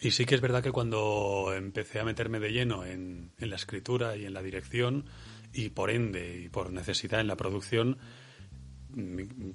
Y 0.00 0.10
sí 0.12 0.24
que 0.24 0.34
es 0.34 0.40
verdad 0.40 0.62
que 0.62 0.72
cuando 0.72 1.52
empecé 1.54 2.00
a 2.00 2.04
meterme 2.04 2.40
de 2.40 2.50
lleno 2.52 2.84
en, 2.84 3.32
en 3.38 3.50
la 3.50 3.56
escritura 3.56 4.16
y 4.16 4.24
en 4.24 4.34
la 4.34 4.42
dirección, 4.42 5.04
y 5.52 5.68
por 5.70 5.90
ende 5.90 6.40
y 6.44 6.48
por 6.48 6.72
necesidad 6.72 7.20
en 7.20 7.26
la 7.28 7.36
producción, 7.36 7.90
mm, 7.90 7.94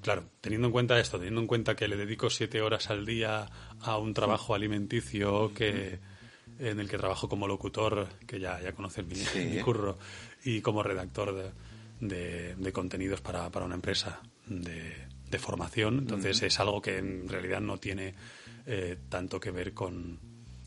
claro, 0.01 0.29
teniendo 0.41 0.67
en 0.67 0.71
cuenta 0.71 0.99
esto, 0.99 1.17
teniendo 1.17 1.41
en 1.41 1.47
cuenta 1.47 1.75
que 1.75 1.87
le 1.87 1.97
dedico 1.97 2.29
siete 2.29 2.61
horas 2.61 2.89
al 2.89 3.05
día 3.05 3.47
a 3.81 3.97
un 3.97 4.13
trabajo 4.13 4.55
alimenticio 4.55 5.53
que 5.53 5.99
en 6.59 6.79
el 6.79 6.89
que 6.89 6.97
trabajo 6.97 7.27
como 7.27 7.47
locutor, 7.47 8.07
que 8.25 8.39
ya, 8.39 8.61
ya 8.61 8.71
conoces 8.71 9.05
mi, 9.05 9.59
curro, 9.61 9.97
y 10.43 10.61
como 10.61 10.83
redactor 10.83 11.53
de, 11.99 12.55
de, 12.55 12.71
contenidos 12.71 13.21
para, 13.21 13.49
para, 13.49 13.65
una 13.65 13.75
empresa 13.75 14.21
de, 14.45 15.07
de 15.29 15.39
formación. 15.39 15.99
Entonces 15.99 16.41
es 16.43 16.59
algo 16.59 16.81
que 16.81 16.97
en 16.97 17.27
realidad 17.27 17.61
no 17.61 17.77
tiene 17.77 18.15
eh, 18.65 18.97
tanto 19.09 19.39
que 19.39 19.51
ver 19.51 19.73
con, 19.73 20.19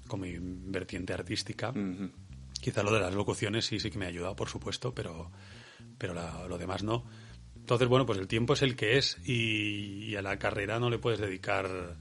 con 0.07 0.21
mi 0.21 0.37
vertiente 0.39 1.13
artística. 1.13 1.73
Quizá 2.61 2.83
lo 2.83 2.93
de 2.93 3.01
las 3.01 3.15
locuciones 3.15 3.67
sí, 3.67 3.81
sí 3.81 3.91
que 3.91 3.99
me 3.99 4.07
ha 4.07 4.09
ayudado, 4.09 4.37
por 4.37 4.49
supuesto, 4.49 4.93
pero, 4.93 5.31
pero 5.97 6.15
lo 6.49 6.59
demás 6.59 6.83
no. 6.83 7.05
Entonces, 7.69 7.89
bueno, 7.89 8.07
pues 8.07 8.19
el 8.19 8.29
tiempo 8.29 8.55
es 8.55 8.63
el 8.63 8.77
que 8.77 8.97
es 8.97 9.19
y, 9.29 10.17
a 10.17 10.23
la 10.23 10.39
carrera 10.39 10.81
no 10.81 10.89
le 10.89 10.99
puedes 10.99 11.21
dedicar, 11.21 11.99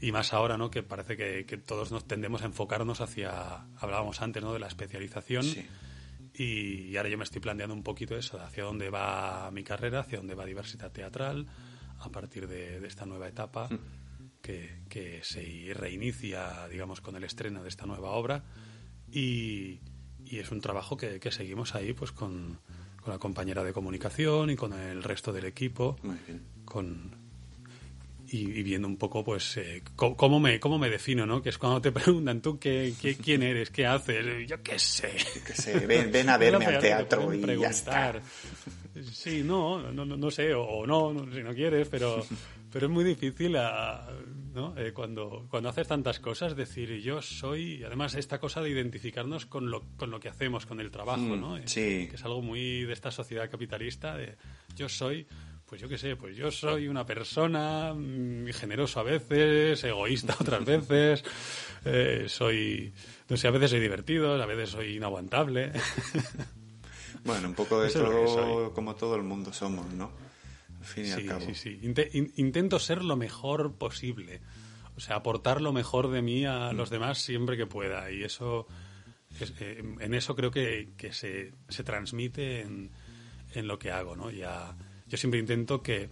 y 0.00 0.12
más 0.12 0.32
ahora, 0.32 0.56
¿no? 0.56 0.70
Que 0.70 0.82
parece 0.82 1.14
que, 1.18 1.58
todos 1.58 1.92
nos 1.92 2.06
tendemos 2.06 2.40
a 2.40 2.46
enfocarnos 2.46 3.02
hacia, 3.02 3.66
hablábamos 3.76 4.22
antes, 4.22 4.42
¿no? 4.42 4.54
De 4.54 4.58
la 4.58 4.68
especialización. 4.68 5.44
Y, 6.32 6.96
ahora 6.96 7.10
yo 7.10 7.18
me 7.18 7.24
estoy 7.24 7.42
planteando 7.42 7.74
un 7.74 7.82
poquito 7.82 8.16
eso, 8.16 8.40
hacia 8.40 8.64
dónde 8.64 8.88
va 8.88 9.50
mi 9.50 9.62
carrera, 9.62 10.00
hacia 10.00 10.16
dónde 10.16 10.34
va 10.34 10.46
diversidad 10.46 10.90
teatral, 10.90 11.48
a 11.98 12.08
partir 12.08 12.48
de, 12.48 12.78
esta 12.86 13.04
nueva 13.04 13.28
etapa. 13.28 13.68
Mm. 13.68 14.40
Que, 14.40 14.84
que, 14.88 15.20
se 15.22 15.74
reinicia, 15.74 16.66
digamos, 16.68 17.02
con 17.02 17.14
el 17.14 17.24
estreno 17.24 17.62
de 17.62 17.68
esta 17.68 17.84
nueva 17.84 18.12
obra. 18.12 18.42
Y, 19.12 19.80
y 20.24 20.38
es 20.38 20.50
un 20.50 20.62
trabajo 20.62 20.96
que, 20.96 21.20
que 21.20 21.30
seguimos 21.30 21.74
ahí 21.74 21.92
pues 21.92 22.10
con, 22.10 22.58
con, 23.02 23.12
la 23.12 23.18
compañera 23.18 23.62
de 23.64 23.72
comunicación 23.72 24.50
y 24.50 24.56
con 24.56 24.72
el 24.72 25.02
resto 25.02 25.32
del 25.32 25.44
equipo. 25.44 25.96
Con 26.64 27.20
y, 28.32 28.62
viendo 28.62 28.86
un 28.86 28.96
poco 28.96 29.24
pues 29.24 29.56
eh, 29.56 29.82
cómo, 29.96 30.38
me 30.38 30.60
cómo 30.60 30.78
me 30.78 30.88
defino 30.88 31.26
no 31.26 31.42
que 31.42 31.48
es 31.48 31.58
cuando 31.58 31.80
te 31.80 31.90
preguntan 31.92 32.40
tú 32.40 32.58
qué, 32.58 32.94
qué 33.00 33.16
quién 33.16 33.42
eres 33.42 33.70
qué 33.70 33.86
haces 33.86 34.46
yo 34.46 34.62
qué 34.62 34.78
sé, 34.78 35.10
Ven, 35.86 36.12
ven, 36.12 36.28
a 36.28 36.36
verme 36.38 36.66
al 36.66 36.78
teatro 36.78 37.34
y 37.34 37.40
ya 37.58 37.70
está. 37.70 38.20
sí 39.12 39.42
no 39.42 39.90
no, 39.90 40.04
no, 40.04 40.30
sé 40.30 40.54
o, 40.54 40.86
no, 40.86 41.26
si 41.32 41.42
no 41.42 41.54
quieres 41.54 41.88
pero 41.88 42.24
pero 42.70 42.86
es 42.86 42.92
muy 42.92 43.04
difícil 43.04 43.56
a, 43.56 44.08
¿no? 44.52 44.76
Eh, 44.76 44.92
cuando, 44.92 45.46
cuando 45.48 45.68
haces 45.68 45.88
tantas 45.88 46.20
cosas, 46.20 46.56
decir 46.56 47.00
yo 47.00 47.22
soy, 47.22 47.80
y 47.80 47.84
además 47.84 48.14
esta 48.14 48.38
cosa 48.38 48.60
de 48.62 48.70
identificarnos 48.70 49.46
con 49.46 49.70
lo, 49.70 49.82
con 49.96 50.10
lo 50.10 50.20
que 50.20 50.28
hacemos, 50.28 50.66
con 50.66 50.80
el 50.80 50.90
trabajo, 50.90 51.20
mm, 51.20 51.40
¿no? 51.40 51.56
Eh, 51.56 51.62
sí. 51.66 52.06
Que 52.08 52.16
es 52.16 52.24
algo 52.24 52.42
muy 52.42 52.82
de 52.84 52.92
esta 52.92 53.10
sociedad 53.10 53.50
capitalista, 53.50 54.16
de 54.16 54.36
yo 54.76 54.88
soy, 54.88 55.26
pues 55.66 55.80
yo 55.80 55.88
qué 55.88 55.98
sé, 55.98 56.16
pues 56.16 56.36
yo 56.36 56.50
soy 56.50 56.88
una 56.88 57.04
persona 57.06 57.92
mm, 57.94 58.48
generoso 58.52 59.00
a 59.00 59.04
veces, 59.04 59.82
egoísta 59.84 60.36
otras 60.40 60.64
veces, 60.64 61.24
eh, 61.84 62.24
soy, 62.28 62.92
no 63.28 63.36
sé, 63.36 63.48
a 63.48 63.52
veces 63.52 63.70
soy 63.70 63.80
divertido, 63.80 64.40
a 64.40 64.46
veces 64.46 64.70
soy 64.70 64.96
inaguantable. 64.96 65.72
Bueno, 67.22 67.48
un 67.48 67.54
poco 67.54 67.78
de 67.78 67.88
eso 67.88 68.72
como 68.74 68.94
todo 68.94 69.14
el 69.14 69.22
mundo 69.22 69.52
somos, 69.52 69.92
¿no? 69.92 70.10
Sí, 70.82 71.04
Sí, 71.04 71.54
sí. 71.54 71.80
intento 72.36 72.78
ser 72.78 73.04
lo 73.04 73.16
mejor 73.16 73.74
posible. 73.76 74.40
O 74.96 75.00
sea, 75.00 75.16
aportar 75.16 75.60
lo 75.60 75.72
mejor 75.72 76.10
de 76.10 76.22
mí 76.22 76.44
a 76.44 76.72
los 76.72 76.90
demás 76.90 77.18
siempre 77.18 77.56
que 77.56 77.66
pueda. 77.66 78.10
Y 78.10 78.22
eso, 78.22 78.66
eh, 79.60 79.82
en 80.00 80.14
eso 80.14 80.36
creo 80.36 80.50
que, 80.50 80.90
que 80.96 81.12
se, 81.12 81.52
se, 81.68 81.84
transmite 81.84 82.60
en, 82.60 82.90
en, 83.54 83.66
lo 83.66 83.78
que 83.78 83.90
hago, 83.90 84.16
¿no? 84.16 84.30
Ya, 84.30 84.76
yo 85.06 85.16
siempre 85.16 85.40
intento 85.40 85.82
que, 85.82 86.10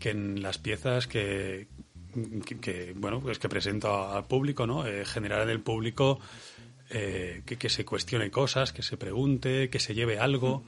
que 0.00 0.10
en 0.10 0.42
las 0.42 0.58
piezas 0.58 1.06
que, 1.06 1.68
que, 2.60 2.94
bueno, 2.96 3.20
pues 3.20 3.38
que 3.38 3.48
presento 3.48 4.12
al 4.12 4.24
público, 4.24 4.66
¿no? 4.66 4.86
Eh, 4.86 5.04
generar 5.04 5.42
en 5.42 5.50
el 5.50 5.60
público 5.60 6.18
eh, 6.90 7.42
que, 7.46 7.58
que, 7.58 7.68
se 7.68 7.84
cuestione 7.84 8.30
cosas, 8.30 8.72
que 8.72 8.82
se 8.82 8.96
pregunte, 8.96 9.70
que 9.70 9.78
se 9.78 9.94
lleve 9.94 10.18
algo. 10.18 10.64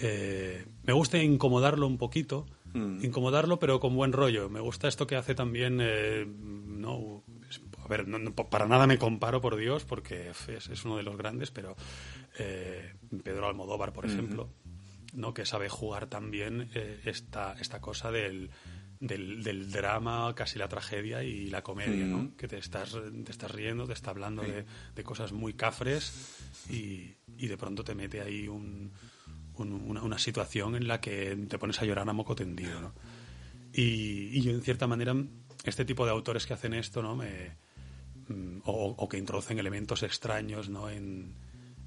me 0.00 0.92
gusta 0.92 1.18
incomodarlo 1.18 1.86
un 1.86 1.98
poquito 1.98 2.46
Mm. 2.76 3.02
incomodarlo, 3.02 3.58
pero 3.58 3.80
con 3.80 3.94
buen 3.96 4.12
rollo. 4.12 4.50
Me 4.50 4.60
gusta 4.60 4.86
esto 4.86 5.06
que 5.06 5.16
hace 5.16 5.34
también, 5.34 5.78
eh, 5.80 6.26
no, 6.26 7.24
a 7.82 7.88
ver, 7.88 8.04
para 8.50 8.66
nada 8.66 8.86
me 8.86 8.98
comparo, 8.98 9.40
por 9.40 9.56
Dios, 9.56 9.84
porque 9.84 10.30
es, 10.30 10.84
uno 10.84 10.98
de 10.98 11.02
los 11.02 11.16
grandes, 11.16 11.50
pero 11.50 11.74
eh, 12.38 12.92
Pedro 13.24 13.48
Almodóvar, 13.48 13.94
por 13.94 14.04
ejemplo, 14.04 14.50
¿no? 15.14 15.32
que 15.32 15.46
sabe 15.46 15.70
jugar 15.70 16.08
también 16.08 16.68
eh, 16.74 17.00
esta, 17.06 17.54
esta 17.58 17.80
cosa 17.80 18.10
del, 18.10 18.50
del, 19.00 19.70
drama, 19.72 20.34
casi 20.34 20.58
la 20.58 20.68
tragedia 20.68 21.22
y 21.22 21.46
la 21.46 21.62
comedia, 21.62 22.04
¿no? 22.04 22.36
Que 22.36 22.46
te 22.46 22.58
estás, 22.58 22.94
te 23.24 23.30
estás 23.30 23.50
riendo, 23.52 23.86
te 23.86 23.94
está 23.94 24.10
hablando 24.10 24.42
de, 24.42 24.66
de, 24.94 25.02
cosas 25.02 25.32
muy 25.32 25.54
cafres 25.54 26.12
y, 26.68 27.14
y 27.38 27.46
de 27.46 27.56
pronto 27.56 27.84
te 27.84 27.94
mete 27.94 28.20
ahí 28.20 28.48
un, 28.48 28.92
una, 29.58 30.18
situación 30.18 30.76
en 30.76 30.88
la 30.88 31.00
que 31.00 31.36
te 31.48 31.58
pones 31.58 31.80
a 31.80 31.84
llorar 31.84 32.08
a 32.08 32.12
moco 32.12 32.34
tendido, 32.34 32.80
¿no? 32.80 32.92
Y, 33.72 34.40
yo, 34.40 34.52
en 34.52 34.62
cierta 34.62 34.86
manera, 34.86 35.14
este 35.64 35.84
tipo 35.84 36.04
de 36.04 36.12
autores 36.12 36.46
que 36.46 36.54
hacen 36.54 36.74
esto, 36.74 37.02
¿no? 37.02 37.16
Me, 37.16 37.56
mm, 38.28 38.60
o, 38.64 39.08
que 39.08 39.18
introducen 39.18 39.58
elementos 39.58 40.02
extraños, 40.02 40.68
¿no? 40.68 40.88
En, 40.88 41.34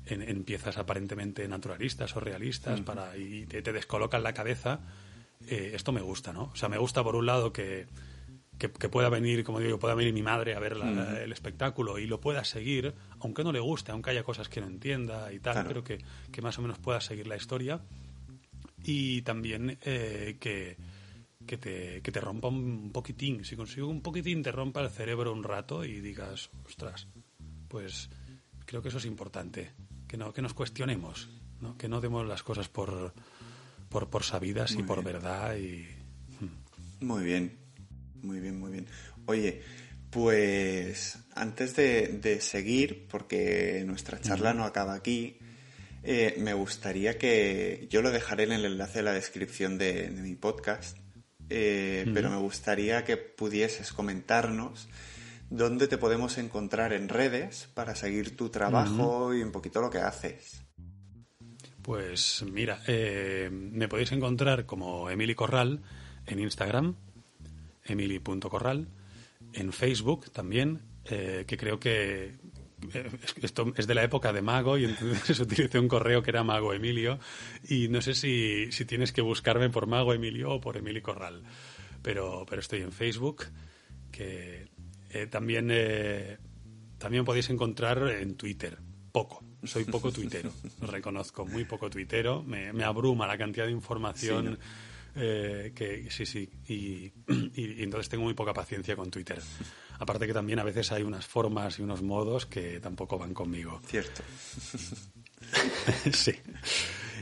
en, 0.06 0.44
piezas 0.44 0.78
aparentemente 0.78 1.48
naturalistas 1.48 2.16
o 2.16 2.20
realistas 2.20 2.82
para, 2.82 3.16
y 3.18 3.46
te, 3.46 3.62
te 3.62 3.74
descolocan 3.74 4.24
la 4.24 4.34
cabeza, 4.34 4.82
eh, 5.48 5.72
esto 5.74 5.92
me 5.92 6.02
gusta, 6.02 6.34
¿no? 6.34 6.50
O 6.54 6.56
sea, 6.56 6.70
me 6.70 6.78
gusta 6.78 7.04
por 7.04 7.16
un 7.16 7.26
lado 7.26 7.54
que 7.54 7.88
que, 8.60 8.89
pueda 8.89 9.10
venir, 9.10 9.43
como 9.45 9.60
digo, 9.60 9.80
pueda 9.80 9.95
venir 9.95 10.14
mi 10.14 10.22
madre 10.22 10.53
a 10.53 10.60
ver 10.60 10.74
el 10.74 11.32
espectáculo 11.32 11.97
y 11.97 12.05
lo 12.05 12.20
pueda 12.20 12.43
seguir, 12.43 12.93
aunque 13.20 13.43
no 13.43 13.53
le 13.53 13.62
guste, 13.62 13.93
aunque 13.93 14.10
haya 14.10 14.24
cosas 14.24 14.49
que 14.49 14.60
no 14.60 14.68
entienda 14.68 15.32
y 15.32 15.39
tal, 15.39 15.66
pero 15.66 15.84
que, 15.84 15.99
más 16.41 16.60
o 16.60 16.62
menos 16.62 16.78
pueda 16.78 16.99
seguir 16.99 17.26
la 17.28 17.38
historia. 17.38 17.82
Y 18.84 19.22
también 19.22 19.78
eh, 19.84 20.38
que, 20.39 20.78
que, 21.47 21.57
te, 21.57 22.01
que 22.01 22.12
te 22.12 22.20
rompa 22.20 22.49
un 22.49 22.91
poquitín. 22.91 23.45
Si 23.45 23.55
consigo 23.55 23.88
un 23.88 24.01
poquitín, 24.01 24.43
te 24.43 24.51
rompa 24.51 24.82
el 24.82 24.89
cerebro 24.89 25.32
un 25.32 25.43
rato 25.43 25.86
y 25.86 26.01
digas, 26.01 26.49
ostras, 26.66 27.07
pues 27.70 28.10
creo 28.66 28.82
que 28.82 28.89
eso 28.89 28.97
es 28.97 29.05
importante. 29.05 29.72
Que, 30.07 30.18
no, 30.18 30.34
que 30.34 30.41
nos 30.41 30.53
cuestionemos, 30.53 31.30
¿no? 31.62 31.78
que 31.78 31.88
no 31.88 32.01
demos 32.01 32.28
las 32.28 32.43
cosas 32.43 32.68
por, 32.68 33.14
por, 33.89 34.10
por 34.10 34.24
sabidas 34.24 34.74
y 34.74 34.84
por 34.84 35.01
verdad. 35.03 35.55
Y, 35.55 35.88
hmm. 36.39 37.05
Muy 37.05 37.24
bien. 37.24 37.59
Muy 38.22 38.40
bien, 38.40 38.60
muy 38.60 38.72
bien. 38.72 38.88
Oye, 39.26 39.62
pues 40.10 41.20
antes 41.36 41.76
de, 41.76 42.40
seguir, 42.42 43.08
porque 43.10 43.84
nuestra 43.86 44.20
charla 44.20 44.54
no 44.54 44.64
acaba 44.64 44.94
aquí, 44.94 45.38
eh, 46.04 46.36
me 46.40 46.54
gustaría 46.54 47.18
que 47.18 47.88
yo 47.90 48.02
lo 48.02 48.12
dejaré 48.12 48.44
en 48.44 48.54
el 48.54 48.66
enlace 48.66 49.00
de 49.00 49.04
la 49.04 49.14
descripción 49.14 49.78
de, 49.78 50.10
mi 50.10 50.36
podcast, 50.36 50.98
eh, 51.50 52.10
pero 52.14 52.30
me 52.30 52.38
gustaría 52.38 53.04
que 53.04 53.18
pudieses 53.18 53.92
comentarnos 53.92 54.88
dónde 55.50 55.88
te 55.88 55.98
podemos 55.98 56.38
encontrar 56.38 56.94
en 56.94 57.10
redes 57.10 57.70
para 57.74 57.96
seguir 57.96 58.36
tu 58.36 58.50
trabajo 58.50 59.34
y 59.34 59.42
un 59.42 59.52
poquito 59.52 59.82
lo 59.82 59.90
que 59.90 60.00
haces. 60.00 60.62
Pues 61.82 62.44
mira, 62.52 62.82
eh, 62.88 63.50
me 63.52 63.88
podéis 63.88 64.12
encontrar 64.12 64.66
como 64.66 65.10
Emily 65.10 65.34
Corral 65.34 65.82
en 66.28 66.40
Instagram 66.40 66.96
emily.corral, 67.86 68.88
en 69.54 69.74
Facebook 69.74 70.32
también, 70.32 70.82
eh, 71.06 71.46
que 71.48 71.58
creo 71.58 71.80
que 71.80 72.36
eh, 72.94 73.10
esto 73.42 73.74
es 73.76 73.88
de 73.88 73.96
la 73.96 74.04
época 74.04 74.32
de 74.32 74.42
Mago 74.42 74.78
y 74.78 74.86
entonces 74.86 75.40
utilicé 75.40 75.80
un 75.80 75.88
correo 75.88 76.22
que 76.22 76.32
era 76.32 76.44
Mago 76.44 76.74
Emilio 76.74 77.20
y 77.68 77.88
no 77.88 78.02
sé 78.02 78.14
si, 78.14 78.72
si 78.72 78.86
tienes 78.86 79.12
que 79.12 79.22
buscarme 79.22 79.70
por 79.70 79.88
Mago 79.88 80.14
Emilio 80.14 80.52
o 80.52 80.62
por 80.62 80.78
Emily 80.78 81.02
Corral, 81.02 81.44
pero, 82.02 82.46
pero 82.48 82.62
estoy 82.62 82.82
en 82.82 82.92
Facebook, 82.92 83.46
que 84.12 84.68
eh, 85.10 85.28
también, 85.28 85.72
también 86.98 87.26
podéis 87.26 87.50
encontrar 87.50 88.08
en 88.10 88.36
Twitter, 88.36 88.78
poco. 89.12 89.44
Soy 89.64 89.84
poco 89.84 90.12
tuitero, 90.12 90.54
lo 90.82 90.88
reconozco, 90.88 91.46
muy 91.46 91.66
poco 91.66 91.90
tuitero. 91.90 92.44
Me, 92.44 92.72
me 92.72 92.86
abruma 92.86 93.28
la 93.28 93.38
cantidad 93.38 93.66
de 93.66 93.74
información 93.74 94.58
eh, 95.16 95.72
que 95.76 96.10
sí, 96.10 96.26
sí, 96.26 96.49
y, 96.68 97.12
entonces 97.84 98.10
tengo 98.10 98.24
muy 98.24 98.34
poca 98.34 98.53
paciencia 98.53 98.95
con 98.95 99.10
Twitter. 99.10 99.39
Aparte 99.99 100.28
que 100.28 100.34
también 100.34 100.60
a 100.60 100.64
veces 100.64 100.91
hay 100.91 101.03
unas 101.03 101.26
formas 101.26 101.80
y 101.80 101.82
unos 101.82 102.01
modos 102.01 102.45
que 102.45 102.80
tampoco 102.80 103.18
van 103.18 103.34
conmigo. 103.34 103.82
Cierto. 103.86 104.24
sí. 106.14 106.34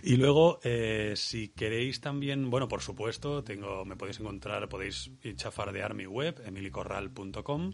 Y 0.04 0.18
luego, 0.18 0.60
eh, 0.64 1.14
si 1.16 1.50
queréis 1.50 2.02
también, 2.02 2.50
bueno, 2.50 2.68
por 2.68 2.82
supuesto, 2.82 3.44
tengo, 3.44 3.84
me 3.84 3.96
podéis 3.96 4.20
encontrar, 4.20 4.70
podéis 4.70 5.12
chafardear 5.36 5.96
mi 5.96 6.06
web, 6.06 6.42
emilicorral.com, 6.46 7.74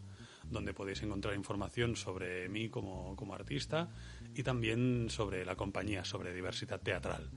donde 0.50 0.74
podéis 0.74 1.02
encontrar 1.04 1.36
información 1.36 1.96
sobre 1.96 2.50
mí 2.50 2.70
como, 2.70 3.16
como 3.16 3.34
artista 3.34 3.89
y 4.36 4.44
también 4.44 5.08
sobre 5.10 5.46
la 5.46 5.56
compañía, 5.56 6.06
sobre 6.06 6.34
diversidad 6.34 6.82
teatral. 6.82 7.30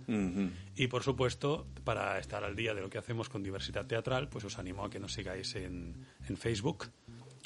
Y 0.74 0.86
por 0.88 1.02
supuesto, 1.02 1.66
para 1.84 2.18
estar 2.18 2.44
al 2.44 2.56
día 2.56 2.74
de 2.74 2.80
lo 2.80 2.90
que 2.90 2.98
hacemos 2.98 3.28
con 3.28 3.42
diversidad 3.42 3.86
teatral, 3.86 4.28
pues 4.28 4.44
os 4.44 4.58
animo 4.58 4.84
a 4.84 4.90
que 4.90 4.98
nos 4.98 5.12
sigáis 5.12 5.54
en, 5.56 6.06
en 6.28 6.36
Facebook, 6.36 6.86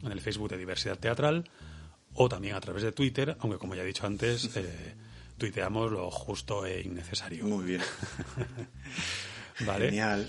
en 0.02 0.12
el 0.12 0.20
Facebook 0.20 0.50
de 0.50 0.58
diversidad 0.58 0.98
teatral, 0.98 1.48
o 2.14 2.28
también 2.28 2.54
a 2.54 2.61
través 2.61 2.82
de 2.82 2.92
Twitter, 2.92 3.36
aunque 3.40 3.58
como 3.58 3.74
ya 3.74 3.82
he 3.82 3.86
dicho 3.86 4.06
antes, 4.06 4.50
eh, 4.56 4.94
tuiteamos 5.38 5.90
lo 5.90 6.11
justo 6.11 6.66
e 6.66 6.82
innecesario. 6.82 7.44
Muy 7.44 7.64
bien. 7.64 7.82
¿Vale? 9.66 9.86
Genial. 9.86 10.28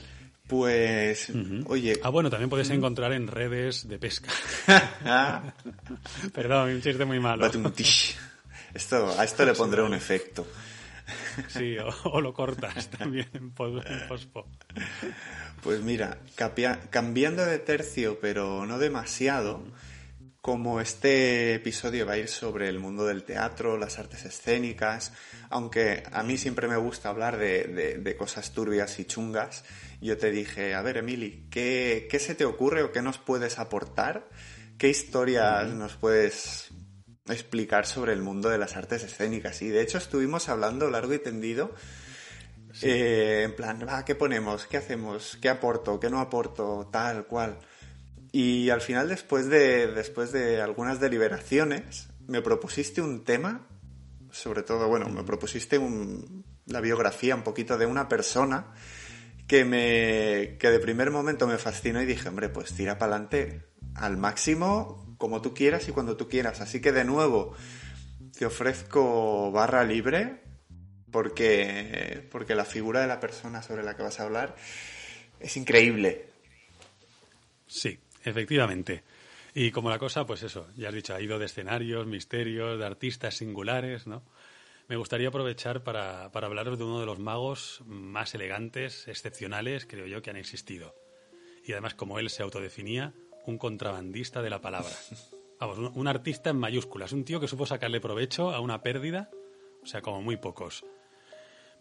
Pues, 0.52 1.32
oye, 1.68 1.98
Ah, 2.04 2.10
bueno, 2.10 2.30
también 2.30 2.50
podéis 2.50 2.70
encontrar 2.72 3.14
en 3.14 3.26
redes 3.28 3.88
de 3.88 3.98
pesca. 3.98 4.30
Perdón, 6.34 6.72
un 6.72 6.82
chiste 6.82 7.06
muy 7.06 7.22
malo. 7.22 7.46
Esto, 8.74 9.18
a 9.18 9.24
esto 9.24 9.46
le 9.46 9.54
pondré 9.54 9.82
un 9.82 9.94
efecto. 9.94 10.46
Sí, 11.48 11.78
o, 11.78 11.88
o 12.10 12.20
lo 12.20 12.34
cortas 12.34 12.90
también 12.90 13.30
en, 13.34 13.52
pos- 13.52 13.82
en 13.86 14.08
pospo. 14.10 14.46
Pues 15.64 15.82
mira, 15.82 16.18
cambiando 16.90 17.46
de 17.46 17.60
tercio, 17.60 18.20
pero 18.20 18.66
no 18.66 18.78
demasiado, 18.78 19.64
como 20.42 20.82
este 20.82 21.54
episodio 21.56 22.06
va 22.06 22.14
a 22.14 22.18
ir 22.18 22.28
sobre 22.28 22.68
el 22.68 22.78
mundo 22.80 23.06
del 23.06 23.24
teatro, 23.24 23.78
las 23.78 24.00
artes 24.00 24.26
escénicas, 24.26 25.14
aunque 25.50 26.04
a 26.12 26.24
mí 26.24 26.38
siempre 26.38 26.68
me 26.68 26.76
gusta 26.76 27.08
hablar 27.08 27.38
de, 27.38 27.64
de- 27.66 27.98
de 28.00 28.16
cosas 28.18 28.52
turbias 28.52 29.00
y 29.00 29.06
chungas, 29.06 29.64
yo 30.02 30.18
te 30.18 30.32
dije, 30.32 30.74
a 30.76 30.82
ver, 30.82 30.98
Emily, 30.98 31.48
¿qué, 31.52 32.08
qué 32.10 32.20
se 32.20 32.36
te 32.36 32.46
ocurre 32.46 32.84
o 32.84 32.92
qué 32.92 33.02
nos 33.02 33.18
puedes 33.18 33.60
aportar? 33.60 34.30
¿Qué 34.78 34.90
historias 34.90 35.70
nos 35.70 35.94
puedes 35.96 36.70
explicar 37.28 37.86
sobre 37.86 38.14
el 38.14 38.22
mundo 38.22 38.50
de 38.50 38.58
las 38.58 38.76
artes 38.76 39.04
escénicas? 39.04 39.62
Y 39.62 39.70
de 39.70 39.82
hecho 39.82 39.98
estuvimos 40.00 40.50
hablando 40.50 40.90
largo 40.90 41.14
y 41.14 41.20
tendido 41.20 41.74
eh, 42.82 43.44
en 43.46 43.56
plan, 43.56 43.86
va, 43.88 44.06
¿qué 44.06 44.16
ponemos? 44.16 44.66
¿Qué 44.66 44.78
hacemos? 44.78 45.38
¿Qué 45.42 45.50
aporto? 45.50 46.00
¿Qué 46.00 46.10
no 46.10 46.20
aporto? 46.20 46.90
Tal, 46.92 47.26
cual. 47.28 47.58
Y 48.32 48.70
al 48.70 48.82
final, 48.82 49.10
después 49.10 49.48
de, 49.50 49.88
después 49.88 50.32
de 50.32 50.62
algunas 50.62 51.00
deliberaciones, 51.00 52.08
me 52.28 52.42
propusiste 52.42 53.02
un 53.02 53.24
tema, 53.26 53.68
sobre 54.32 54.64
todo, 54.64 54.88
bueno, 54.88 55.10
me 55.10 55.24
propusiste 55.24 55.78
un- 55.78 56.46
la 56.66 56.80
biografía 56.80 57.36
un 57.36 57.44
poquito 57.44 57.78
de 57.78 57.86
una 57.86 58.08
persona 58.08 58.68
que 59.52 59.66
me 59.66 60.56
que 60.60 60.70
de 60.70 60.80
primer 60.80 61.12
momento 61.12 61.46
me 61.46 61.58
fascinó 61.58 62.02
y 62.02 62.06
dije, 62.06 62.30
hombre, 62.30 62.48
pues 62.48 62.72
tira 62.72 62.98
para 62.98 63.16
adelante 63.16 63.66
al 63.96 64.16
máximo, 64.16 65.14
como 65.18 65.42
tú 65.42 65.54
quieras 65.54 65.90
y 65.90 65.92
cuando 65.92 66.16
tú 66.16 66.30
quieras. 66.30 66.62
Así 66.62 66.80
que 66.80 66.94
de 66.94 67.04
nuevo, 67.04 67.54
te 68.32 68.46
ofrezco 68.46 69.52
barra 69.52 69.84
libre 69.84 70.40
porque, 71.12 72.26
porque 72.32 72.56
la 72.56 72.64
figura 72.64 73.02
de 73.02 73.08
la 73.08 73.20
persona 73.20 73.62
sobre 73.62 73.84
la 73.84 73.98
que 73.98 74.04
vas 74.04 74.22
a 74.22 74.24
hablar 74.24 74.56
es 75.42 75.58
increíble. 75.58 76.28
Sí, 77.68 78.00
efectivamente. 78.24 79.04
Y 79.54 79.72
como 79.72 79.90
la 79.90 80.00
cosa, 80.00 80.26
pues 80.26 80.44
eso, 80.44 80.70
ya 80.78 80.88
has 80.88 80.96
dicho, 80.96 81.14
ha 81.14 81.20
ido 81.20 81.40
de 81.40 81.48
escenarios, 81.48 82.08
misterios, 82.08 82.80
de 82.80 82.86
artistas 82.86 83.36
singulares, 83.36 84.08
¿no? 84.08 84.24
Me 84.92 84.98
gustaría 84.98 85.30
aprovechar 85.30 85.86
para, 85.86 86.34
para 86.34 86.48
hablaros 86.48 86.78
de 86.78 86.84
uno 86.84 87.00
de 87.00 87.06
los 87.06 87.18
magos 87.18 87.82
más 87.86 88.36
elegantes, 88.36 89.08
excepcionales, 89.08 89.86
creo 89.86 90.06
yo, 90.06 90.22
que 90.22 90.32
han 90.32 90.36
existido. 90.36 90.94
Y 91.64 91.72
además, 91.72 91.94
como 91.94 92.20
él 92.20 92.30
se 92.30 92.44
autodefinía, 92.44 93.14
un 93.46 93.58
contrabandista 93.58 94.42
de 94.42 94.50
la 94.50 94.60
palabra. 94.60 94.94
Vamos, 95.62 95.78
un, 95.78 95.94
un 95.96 96.08
artista 96.10 96.50
en 96.50 96.58
mayúsculas, 96.58 97.14
un 97.14 97.24
tío 97.24 97.40
que 97.40 97.48
supo 97.48 97.66
sacarle 97.66 98.02
provecho 98.02 98.52
a 98.52 98.60
una 98.60 98.84
pérdida, 98.84 99.32
o 99.82 99.86
sea, 99.86 100.02
como 100.02 100.22
muy 100.22 100.36
pocos. 100.36 100.84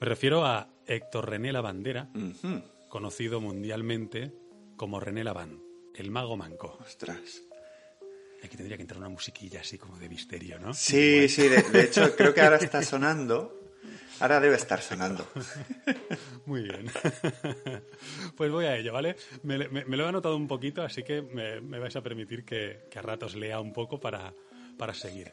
Me 0.01 0.07
refiero 0.07 0.47
a 0.47 0.69
Héctor 0.87 1.31
René 1.31 1.51
Lavandera, 1.53 2.11
Ujú. 2.15 2.63
conocido 2.89 3.41
mundialmente 3.41 4.33
como 4.77 5.01
René 5.01 5.25
Laván, 5.25 5.61
el 5.97 6.13
mago 6.13 6.37
manco. 6.37 6.79
Ostras. 6.81 7.43
Aquí 8.43 8.57
tendría 8.57 8.77
que 8.77 8.83
entrar 8.83 8.99
una 8.99 9.09
musiquilla 9.11 9.61
así 9.61 9.77
como 9.79 9.99
de 9.99 10.09
misterio, 10.09 10.59
¿no? 10.59 10.73
Sí, 10.75 11.29
sí, 11.29 11.49
de, 11.49 11.63
de 11.63 11.83
hecho 11.85 12.15
creo 12.17 12.33
que 12.35 12.41
ahora 12.41 12.57
está 12.57 12.83
sonando. 12.83 13.57
Ahora 14.21 14.39
debe 14.41 14.57
estar 14.57 14.83
sonando. 14.83 15.27
Muy 16.47 16.63
bien. 16.63 16.91
pues 18.37 18.51
voy 18.51 18.67
a 18.67 18.77
ello, 18.77 18.93
¿vale? 18.93 19.17
Me, 19.43 19.57
me- 19.69 19.85
me 19.85 19.97
lo 19.97 20.05
he 20.05 20.09
anotado 20.09 20.37
un 20.37 20.47
poquito, 20.49 20.83
así 20.83 21.03
que 21.03 21.23
me, 21.23 21.61
me 21.61 21.79
vais 21.79 21.95
a 21.97 22.03
permitir 22.03 22.45
que, 22.45 22.87
que 22.91 22.99
a 22.99 23.03
ratos 23.03 23.35
lea 23.35 23.61
un 23.61 23.73
poco 23.73 23.99
para, 24.01 24.35
para 24.77 24.93
seguir. 24.95 25.33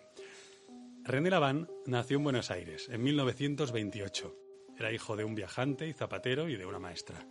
René 1.03 1.30
Laván 1.30 1.70
nació 1.86 2.18
en 2.18 2.24
Buenos 2.24 2.51
Aires 2.51 2.88
en 2.89 3.03
1928. 3.03 4.36
Era 4.78 4.91
hijo 4.91 5.16
de 5.16 5.24
un 5.24 5.36
viajante 5.36 5.88
y 5.88 5.93
zapatero 5.93 6.47
y 6.49 6.55
de 6.55 6.66
una 6.66 6.80
maestra. 6.80 7.26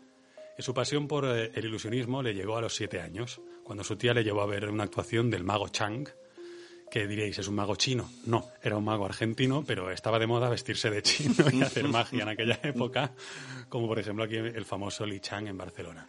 Su 0.58 0.72
pasión 0.72 1.06
por 1.06 1.26
eh, 1.26 1.50
el 1.54 1.66
ilusionismo 1.66 2.22
le 2.22 2.34
llegó 2.34 2.56
a 2.56 2.60
los 2.60 2.74
siete 2.74 3.00
años, 3.00 3.40
cuando 3.62 3.84
su 3.84 3.96
tía 3.96 4.14
le 4.14 4.24
llevó 4.24 4.42
a 4.42 4.46
ver 4.46 4.68
una 4.70 4.84
actuación 4.84 5.30
del 5.30 5.44
mago 5.44 5.68
Chang, 5.68 6.08
que 6.90 7.06
diréis, 7.06 7.38
¿es 7.38 7.48
un 7.48 7.56
mago 7.56 7.76
chino? 7.76 8.08
No, 8.26 8.48
era 8.62 8.76
un 8.76 8.84
mago 8.84 9.04
argentino, 9.04 9.64
pero 9.66 9.90
estaba 9.90 10.18
de 10.18 10.26
moda 10.26 10.48
vestirse 10.48 10.90
de 10.90 11.02
chino 11.02 11.34
y 11.52 11.62
hacer 11.62 11.88
magia 11.88 12.22
en 12.22 12.28
aquella 12.28 12.60
época, 12.62 13.12
como 13.68 13.86
por 13.86 13.98
ejemplo 13.98 14.24
aquí 14.24 14.36
el 14.36 14.64
famoso 14.64 15.04
Li 15.04 15.20
Chang 15.20 15.48
en 15.48 15.58
Barcelona. 15.58 16.06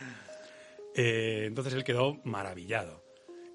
Eh, 0.95 1.45
entonces 1.45 1.73
él 1.73 1.83
quedó 1.83 2.19
maravillado. 2.23 3.03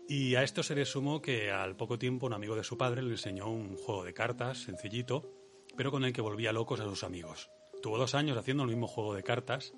Y 0.09 0.35
a 0.35 0.43
esto 0.43 0.63
se 0.63 0.75
le 0.75 0.85
sumó 0.85 1.23
que 1.23 1.51
al 1.51 1.77
poco 1.77 1.99
tiempo 1.99 2.27
un 2.27 2.35
amigo 2.35 2.55
de 2.55 2.65
su 2.65 2.77
padre 2.77 3.03
le 3.03 3.13
enseñó 3.13 3.49
un 3.49 3.77
juego 3.77 4.05
de 4.05 4.13
cartas 4.13 4.59
sencillito, 4.59 5.31
pero 5.77 5.91
con 5.91 6.05
el 6.05 6.13
que 6.13 6.21
volvía 6.21 6.53
locos 6.53 6.81
a 6.81 6.85
sus 6.85 7.03
amigos. 7.03 7.51
Tuvo 7.83 7.99
dos 7.99 8.15
años 8.15 8.37
haciendo 8.37 8.63
el 8.65 8.69
mismo 8.69 8.87
juego 8.87 9.15
de 9.15 9.23
cartas. 9.23 9.73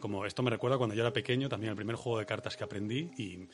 Como 0.00 0.24
esto 0.26 0.42
me 0.42 0.50
recuerda 0.50 0.78
cuando 0.78 0.94
yo 0.94 1.02
era 1.02 1.12
pequeño, 1.12 1.48
también 1.48 1.70
el 1.70 1.76
primer 1.76 1.96
juego 1.96 2.18
de 2.18 2.26
cartas 2.26 2.56
que 2.56 2.64
aprendí 2.64 3.10
y 3.16 3.48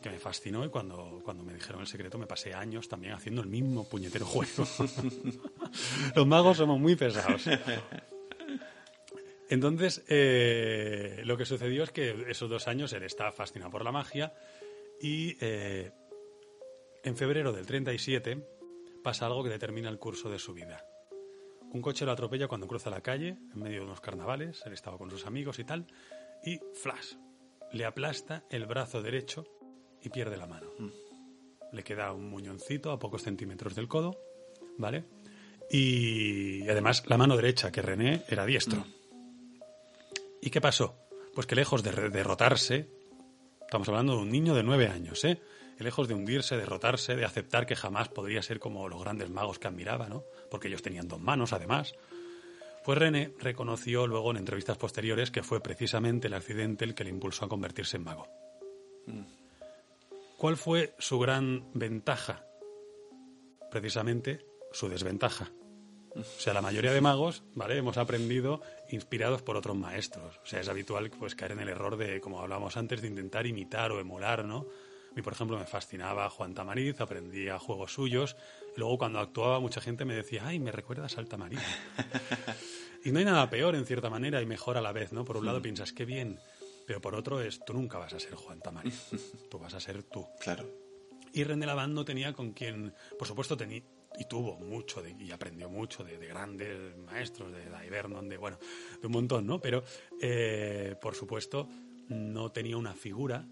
que 0.00 0.10
me 0.10 0.18
fascinó 0.18 0.64
y 0.64 0.70
cuando, 0.70 1.20
cuando 1.22 1.44
me 1.44 1.52
dijeron 1.52 1.82
el 1.82 1.86
secreto 1.86 2.16
me 2.18 2.26
pasé 2.26 2.54
años 2.54 2.88
también 2.88 3.12
haciendo 3.12 3.42
el 3.42 3.48
mismo 3.48 3.88
puñetero 3.88 4.24
juego. 4.24 4.66
Los 6.14 6.26
magos 6.26 6.56
somos 6.56 6.80
muy 6.80 6.96
pesados. 6.96 7.44
Entonces, 9.50 10.02
eh, 10.08 11.22
lo 11.24 11.36
que 11.36 11.44
sucedió 11.44 11.82
es 11.82 11.90
que 11.90 12.24
esos 12.28 12.48
dos 12.48 12.68
años 12.68 12.92
él 12.92 13.02
estaba 13.02 13.32
fascinado 13.32 13.70
por 13.70 13.84
la 13.84 13.92
magia 13.92 14.32
y 15.00 15.36
eh, 15.40 15.90
en 17.02 17.16
febrero 17.16 17.52
del 17.52 17.66
37 17.66 18.42
pasa 19.02 19.26
algo 19.26 19.42
que 19.42 19.50
determina 19.50 19.90
el 19.90 19.98
curso 19.98 20.30
de 20.30 20.38
su 20.38 20.54
vida. 20.54 20.86
Un 21.72 21.82
coche 21.82 22.04
lo 22.04 22.12
atropella 22.12 22.48
cuando 22.48 22.66
cruza 22.66 22.90
la 22.90 23.00
calle, 23.00 23.36
en 23.54 23.62
medio 23.62 23.80
de 23.80 23.86
unos 23.86 24.00
carnavales, 24.00 24.62
él 24.66 24.72
estaba 24.72 24.98
con 24.98 25.10
sus 25.10 25.26
amigos 25.26 25.58
y 25.60 25.64
tal, 25.64 25.86
y 26.44 26.58
flash, 26.74 27.14
le 27.72 27.84
aplasta 27.84 28.44
el 28.50 28.66
brazo 28.66 29.02
derecho 29.02 29.44
y 30.02 30.08
pierde 30.08 30.36
la 30.36 30.46
mano. 30.46 30.70
Le 31.72 31.84
queda 31.84 32.12
un 32.12 32.28
muñoncito 32.28 32.90
a 32.90 32.98
pocos 32.98 33.22
centímetros 33.22 33.76
del 33.76 33.86
codo, 33.86 34.18
¿vale? 34.78 35.04
Y 35.70 36.68
además 36.68 37.04
la 37.06 37.16
mano 37.16 37.36
derecha, 37.36 37.70
que 37.70 37.82
René 37.82 38.24
era 38.28 38.44
diestro. 38.44 38.84
¿Y 40.42 40.50
qué 40.50 40.60
pasó? 40.60 40.96
Pues 41.34 41.46
que 41.46 41.54
lejos 41.54 41.84
de 41.84 41.92
derrotarse, 42.10 42.88
estamos 43.60 43.88
hablando 43.88 44.16
de 44.16 44.22
un 44.22 44.30
niño 44.30 44.54
de 44.54 44.64
nueve 44.64 44.88
años, 44.88 45.24
¿eh? 45.24 45.40
Lejos 45.80 46.08
de 46.08 46.14
hundirse, 46.14 46.56
derrotarse, 46.56 47.16
de 47.16 47.24
aceptar 47.24 47.64
que 47.64 47.74
jamás 47.74 48.08
podría 48.08 48.42
ser 48.42 48.60
como 48.60 48.88
los 48.88 49.00
grandes 49.00 49.30
magos 49.30 49.58
que 49.58 49.66
admiraba, 49.66 50.08
¿no? 50.08 50.24
Porque 50.50 50.68
ellos 50.68 50.82
tenían 50.82 51.08
dos 51.08 51.20
manos, 51.20 51.54
además. 51.54 51.94
Pues 52.84 52.98
René 52.98 53.32
reconoció 53.38 54.06
luego 54.06 54.30
en 54.30 54.36
entrevistas 54.36 54.76
posteriores 54.76 55.30
que 55.30 55.42
fue 55.42 55.62
precisamente 55.62 56.28
el 56.28 56.34
accidente 56.34 56.84
el 56.84 56.94
que 56.94 57.04
le 57.04 57.10
impulsó 57.10 57.46
a 57.46 57.48
convertirse 57.48 57.96
en 57.96 58.04
mago. 58.04 58.28
¿Cuál 60.36 60.56
fue 60.56 60.94
su 60.98 61.18
gran 61.18 61.70
ventaja? 61.72 62.44
Precisamente 63.70 64.44
su 64.72 64.88
desventaja. 64.88 65.50
O 66.16 66.22
sea, 66.22 66.52
la 66.52 66.62
mayoría 66.62 66.92
de 66.92 67.00
magos, 67.00 67.44
¿vale? 67.54 67.76
Hemos 67.76 67.96
aprendido 67.96 68.60
inspirados 68.90 69.42
por 69.42 69.56
otros 69.56 69.76
maestros. 69.76 70.40
O 70.42 70.46
sea, 70.46 70.60
es 70.60 70.68
habitual 70.68 71.10
pues 71.10 71.34
caer 71.34 71.52
en 71.52 71.60
el 71.60 71.68
error 71.68 71.96
de, 71.96 72.20
como 72.20 72.40
hablábamos 72.40 72.76
antes, 72.76 73.00
de 73.00 73.08
intentar 73.08 73.46
imitar 73.46 73.92
o 73.92 74.00
emular, 74.00 74.44
¿no? 74.44 74.66
A 75.10 75.14
mí, 75.14 75.22
por 75.22 75.32
ejemplo, 75.32 75.58
me 75.58 75.66
fascinaba 75.66 76.30
Juan 76.30 76.54
Tamariz, 76.54 77.00
aprendía 77.00 77.58
juegos 77.58 77.92
suyos. 77.92 78.36
Y 78.76 78.78
luego, 78.78 78.98
cuando 78.98 79.18
actuaba, 79.18 79.58
mucha 79.58 79.80
gente 79.80 80.04
me 80.04 80.14
decía, 80.14 80.46
ay, 80.46 80.60
me 80.60 80.70
recuerdas 80.70 81.18
al 81.18 81.26
Tamariz. 81.26 81.58
y 83.04 83.10
no 83.10 83.18
hay 83.18 83.24
nada 83.24 83.50
peor, 83.50 83.74
en 83.74 83.86
cierta 83.86 84.08
manera, 84.08 84.40
y 84.40 84.46
mejor 84.46 84.76
a 84.76 84.80
la 84.80 84.92
vez, 84.92 85.12
¿no? 85.12 85.24
Por 85.24 85.36
un 85.36 85.46
lado 85.46 85.60
piensas, 85.60 85.92
qué 85.92 86.04
bien. 86.04 86.38
Pero 86.86 87.00
por 87.00 87.16
otro 87.16 87.40
es, 87.40 87.64
tú 87.64 87.74
nunca 87.74 87.98
vas 87.98 88.12
a 88.12 88.20
ser 88.20 88.34
Juan 88.34 88.60
Tamariz. 88.60 89.10
Tú 89.50 89.58
vas 89.58 89.74
a 89.74 89.80
ser 89.80 90.04
tú. 90.04 90.26
Claro. 90.40 90.68
Y 91.32 91.44
René 91.44 91.64
Laván 91.64 91.94
no 91.94 92.04
tenía 92.04 92.32
con 92.32 92.52
quien, 92.52 92.92
por 93.16 93.26
supuesto, 93.26 93.56
tenía, 93.56 93.82
y 94.18 94.24
tuvo 94.24 94.58
mucho 94.58 95.00
de, 95.00 95.14
y 95.18 95.30
aprendió 95.30 95.68
mucho 95.68 96.02
de, 96.02 96.18
de 96.18 96.26
grandes 96.26 96.96
maestros, 96.98 97.52
de 97.52 97.90
Vernon, 97.90 98.28
de 98.28 98.36
bueno, 98.36 98.58
de 99.00 99.06
un 99.06 99.12
montón, 99.12 99.46
¿no? 99.46 99.60
Pero, 99.60 99.84
eh, 100.20 100.96
por 101.00 101.14
supuesto, 101.14 101.68
no 102.08 102.50
tenía 102.50 102.76
una 102.76 102.94
figura 102.94 103.46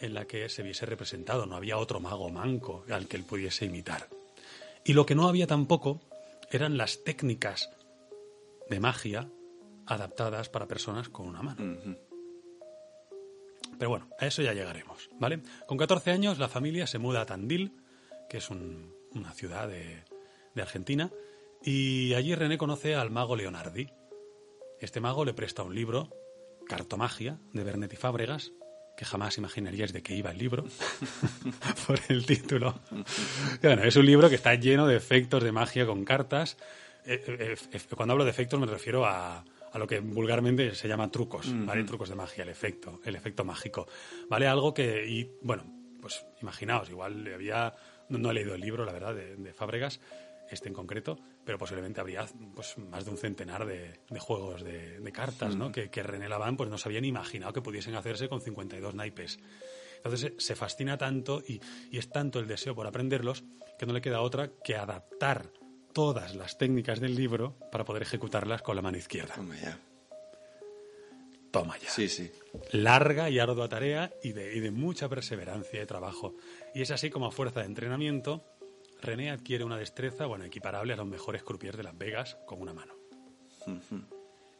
en 0.00 0.14
la 0.14 0.26
que 0.26 0.48
se 0.48 0.62
viese 0.62 0.86
representado, 0.86 1.46
no 1.46 1.56
había 1.56 1.78
otro 1.78 2.00
mago 2.00 2.30
manco 2.30 2.84
al 2.90 3.06
que 3.06 3.16
él 3.16 3.24
pudiese 3.24 3.66
imitar. 3.66 4.08
Y 4.84 4.94
lo 4.94 5.06
que 5.06 5.14
no 5.14 5.28
había 5.28 5.46
tampoco 5.46 6.00
eran 6.50 6.76
las 6.76 7.04
técnicas 7.04 7.70
de 8.68 8.80
magia 8.80 9.28
adaptadas 9.86 10.48
para 10.48 10.66
personas 10.66 11.08
con 11.08 11.26
una 11.26 11.42
mano. 11.42 11.98
Pero 13.78 13.90
bueno, 13.90 14.08
a 14.18 14.26
eso 14.26 14.42
ya 14.42 14.52
llegaremos, 14.52 15.08
¿vale? 15.18 15.42
Con 15.66 15.78
14 15.78 16.10
años 16.10 16.38
la 16.38 16.48
familia 16.48 16.86
se 16.86 16.98
muda 16.98 17.22
a 17.22 17.26
Tandil, 17.26 17.76
que 18.28 18.38
es 18.38 18.50
una 18.50 19.32
ciudad 19.32 19.68
de, 19.68 20.04
de 20.54 20.62
Argentina, 20.62 21.10
y 21.62 22.14
allí 22.14 22.34
René 22.34 22.56
conoce 22.58 22.94
al 22.94 23.10
mago 23.10 23.36
Leonardi. 23.36 23.88
Este 24.80 25.00
mago 25.00 25.24
le 25.24 25.34
presta 25.34 25.62
un 25.62 25.74
libro, 25.74 26.08
Cartomagia, 26.66 27.38
de 27.52 27.64
Bernet 27.64 27.92
y 27.92 27.96
Fábregas, 27.96 28.52
que 29.00 29.06
jamás 29.06 29.38
imaginaríais 29.38 29.94
de 29.94 30.02
qué 30.02 30.14
iba 30.14 30.30
el 30.30 30.36
libro, 30.36 30.62
por 31.86 31.98
el 32.10 32.26
título. 32.26 32.80
Bueno, 33.62 33.82
es 33.82 33.96
un 33.96 34.04
libro 34.04 34.28
que 34.28 34.34
está 34.34 34.54
lleno 34.56 34.86
de 34.86 34.94
efectos 34.94 35.42
de 35.42 35.52
magia 35.52 35.86
con 35.86 36.04
cartas. 36.04 36.58
Eh, 37.06 37.24
eh, 37.26 37.56
eh, 37.72 37.80
cuando 37.96 38.12
hablo 38.12 38.26
de 38.26 38.30
efectos 38.30 38.60
me 38.60 38.66
refiero 38.66 39.06
a, 39.06 39.42
a 39.72 39.78
lo 39.78 39.86
que 39.86 40.00
vulgarmente 40.00 40.74
se 40.74 40.86
llama 40.86 41.10
trucos, 41.10 41.46
¿vale? 41.64 41.84
Trucos 41.84 42.10
de 42.10 42.14
magia, 42.14 42.42
el 42.42 42.50
efecto, 42.50 43.00
el 43.06 43.16
efecto 43.16 43.42
mágico, 43.42 43.88
¿vale? 44.28 44.46
Algo 44.46 44.74
que, 44.74 45.08
y 45.08 45.30
bueno, 45.40 45.64
pues 46.02 46.26
imaginaos, 46.42 46.90
igual 46.90 47.26
había, 47.32 47.72
no, 48.10 48.30
he 48.30 48.34
leído 48.34 48.54
el 48.54 48.60
libro, 48.60 48.84
la 48.84 48.92
verdad, 48.92 49.14
de, 49.14 49.34
de 49.34 49.54
Fábregas, 49.54 49.98
este 50.50 50.68
en 50.68 50.74
concreto, 50.74 51.18
pero 51.44 51.58
posiblemente 51.58 52.00
habría 52.00 52.26
pues, 52.54 52.76
más 52.78 53.04
de 53.04 53.10
un 53.10 53.16
centenar 53.16 53.66
de, 53.66 54.00
juegos 54.18 54.64
de, 54.64 55.12
cartas, 55.12 55.56
¿no? 55.56 55.72
Que, 55.72 55.90
que, 55.90 56.02
René 56.02 56.28
Laván 56.28 56.56
pues, 56.56 56.68
no 56.70 56.78
se 56.78 56.88
habían 56.88 57.04
imaginado 57.04 57.52
que 57.52 57.62
pudiesen 57.62 57.94
hacerse 57.94 58.28
con 58.28 58.40
52 58.40 58.94
naipes. 58.94 59.38
Entonces 59.96 60.32
se 60.38 60.56
fascina 60.56 60.96
tanto 60.96 61.42
y, 61.46 61.60
y, 61.90 61.98
es 61.98 62.10
tanto 62.10 62.38
el 62.40 62.46
deseo 62.46 62.74
por 62.74 62.86
aprenderlos 62.86 63.44
que 63.78 63.86
no 63.86 63.92
le 63.92 64.00
queda 64.00 64.22
otra 64.22 64.50
que 64.64 64.76
adaptar 64.76 65.52
todas 65.92 66.34
las 66.34 66.56
técnicas 66.58 67.00
del 67.00 67.14
libro 67.14 67.56
para 67.70 67.84
poder 67.84 68.02
ejecutarlas 68.02 68.62
con 68.62 68.76
la 68.76 68.82
mano 68.82 68.96
izquierda. 68.96 69.34
Toma 69.34 69.56
ya. 69.56 69.78
Toma 71.50 71.78
ya. 71.78 71.90
Sí, 71.90 72.08
sí. 72.08 72.30
Larga 72.72 73.28
y 73.28 73.38
ardua 73.38 73.68
tarea 73.68 74.12
y 74.22 74.32
de, 74.32 74.56
y 74.56 74.60
de 74.60 74.70
mucha 74.70 75.08
perseverancia 75.08 75.82
y 75.82 75.86
trabajo. 75.86 76.34
Y 76.74 76.82
es 76.82 76.90
así 76.90 77.10
como 77.10 77.26
a 77.26 77.32
fuerza 77.32 77.60
de 77.60 77.66
entrenamiento, 77.66 78.44
René 79.00 79.30
adquiere 79.30 79.64
una 79.64 79.76
destreza, 79.76 80.26
bueno, 80.26 80.44
equiparable 80.44 80.92
a 80.92 80.96
los 80.96 81.06
mejores 81.06 81.42
croupiers 81.42 81.76
de 81.76 81.82
Las 81.82 81.96
Vegas 81.96 82.38
con 82.46 82.60
una 82.60 82.72
mano. 82.72 82.94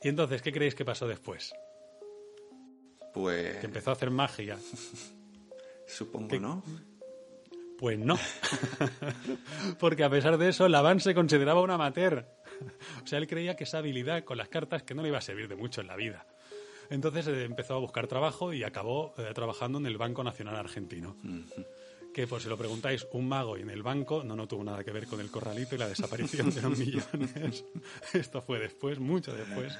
Y 0.02 0.08
entonces, 0.08 0.42
¿qué 0.42 0.52
creéis 0.52 0.74
que 0.74 0.84
pasó 0.84 1.06
después? 1.06 1.52
Pues... 3.12 3.56
Que 3.58 3.66
empezó 3.66 3.90
a 3.90 3.94
hacer 3.94 4.10
magia. 4.10 4.58
Supongo, 5.86 6.38
¿no? 6.38 6.62
Pues 7.78 7.98
no. 7.98 8.18
Porque 9.80 10.04
a 10.04 10.10
pesar 10.10 10.36
de 10.36 10.50
eso, 10.50 10.68
Laván 10.68 11.00
se 11.00 11.14
consideraba 11.14 11.62
un 11.62 11.70
amateur. 11.70 12.26
O 13.02 13.06
sea, 13.06 13.18
él 13.18 13.26
creía 13.26 13.56
que 13.56 13.64
esa 13.64 13.78
habilidad 13.78 14.22
con 14.24 14.36
las 14.36 14.48
cartas 14.48 14.82
que 14.82 14.94
no 14.94 15.02
le 15.02 15.08
iba 15.08 15.18
a 15.18 15.22
servir 15.22 15.48
de 15.48 15.56
mucho 15.56 15.80
en 15.80 15.86
la 15.86 15.96
vida. 15.96 16.26
Entonces 16.90 17.26
eh, 17.28 17.44
empezó 17.44 17.74
a 17.74 17.78
buscar 17.78 18.06
trabajo 18.06 18.52
y 18.52 18.64
acabó 18.64 19.14
eh, 19.16 19.30
trabajando 19.34 19.78
en 19.78 19.86
el 19.86 19.96
Banco 19.96 20.22
Nacional 20.22 20.56
Argentino. 20.56 21.16
Que, 22.12 22.26
por 22.26 22.40
si 22.40 22.48
lo 22.48 22.56
preguntáis, 22.56 23.06
un 23.12 23.28
mago 23.28 23.56
y 23.56 23.62
en 23.62 23.70
el 23.70 23.82
banco 23.82 24.24
no, 24.24 24.34
no 24.34 24.48
tuvo 24.48 24.64
nada 24.64 24.82
que 24.82 24.90
ver 24.90 25.06
con 25.06 25.20
el 25.20 25.30
corralito 25.30 25.76
y 25.76 25.78
la 25.78 25.88
desaparición 25.88 26.50
de 26.50 26.62
los 26.62 26.78
millones. 26.78 27.64
Esto 28.12 28.42
fue 28.42 28.58
después, 28.58 28.98
mucho 28.98 29.32
después. 29.32 29.78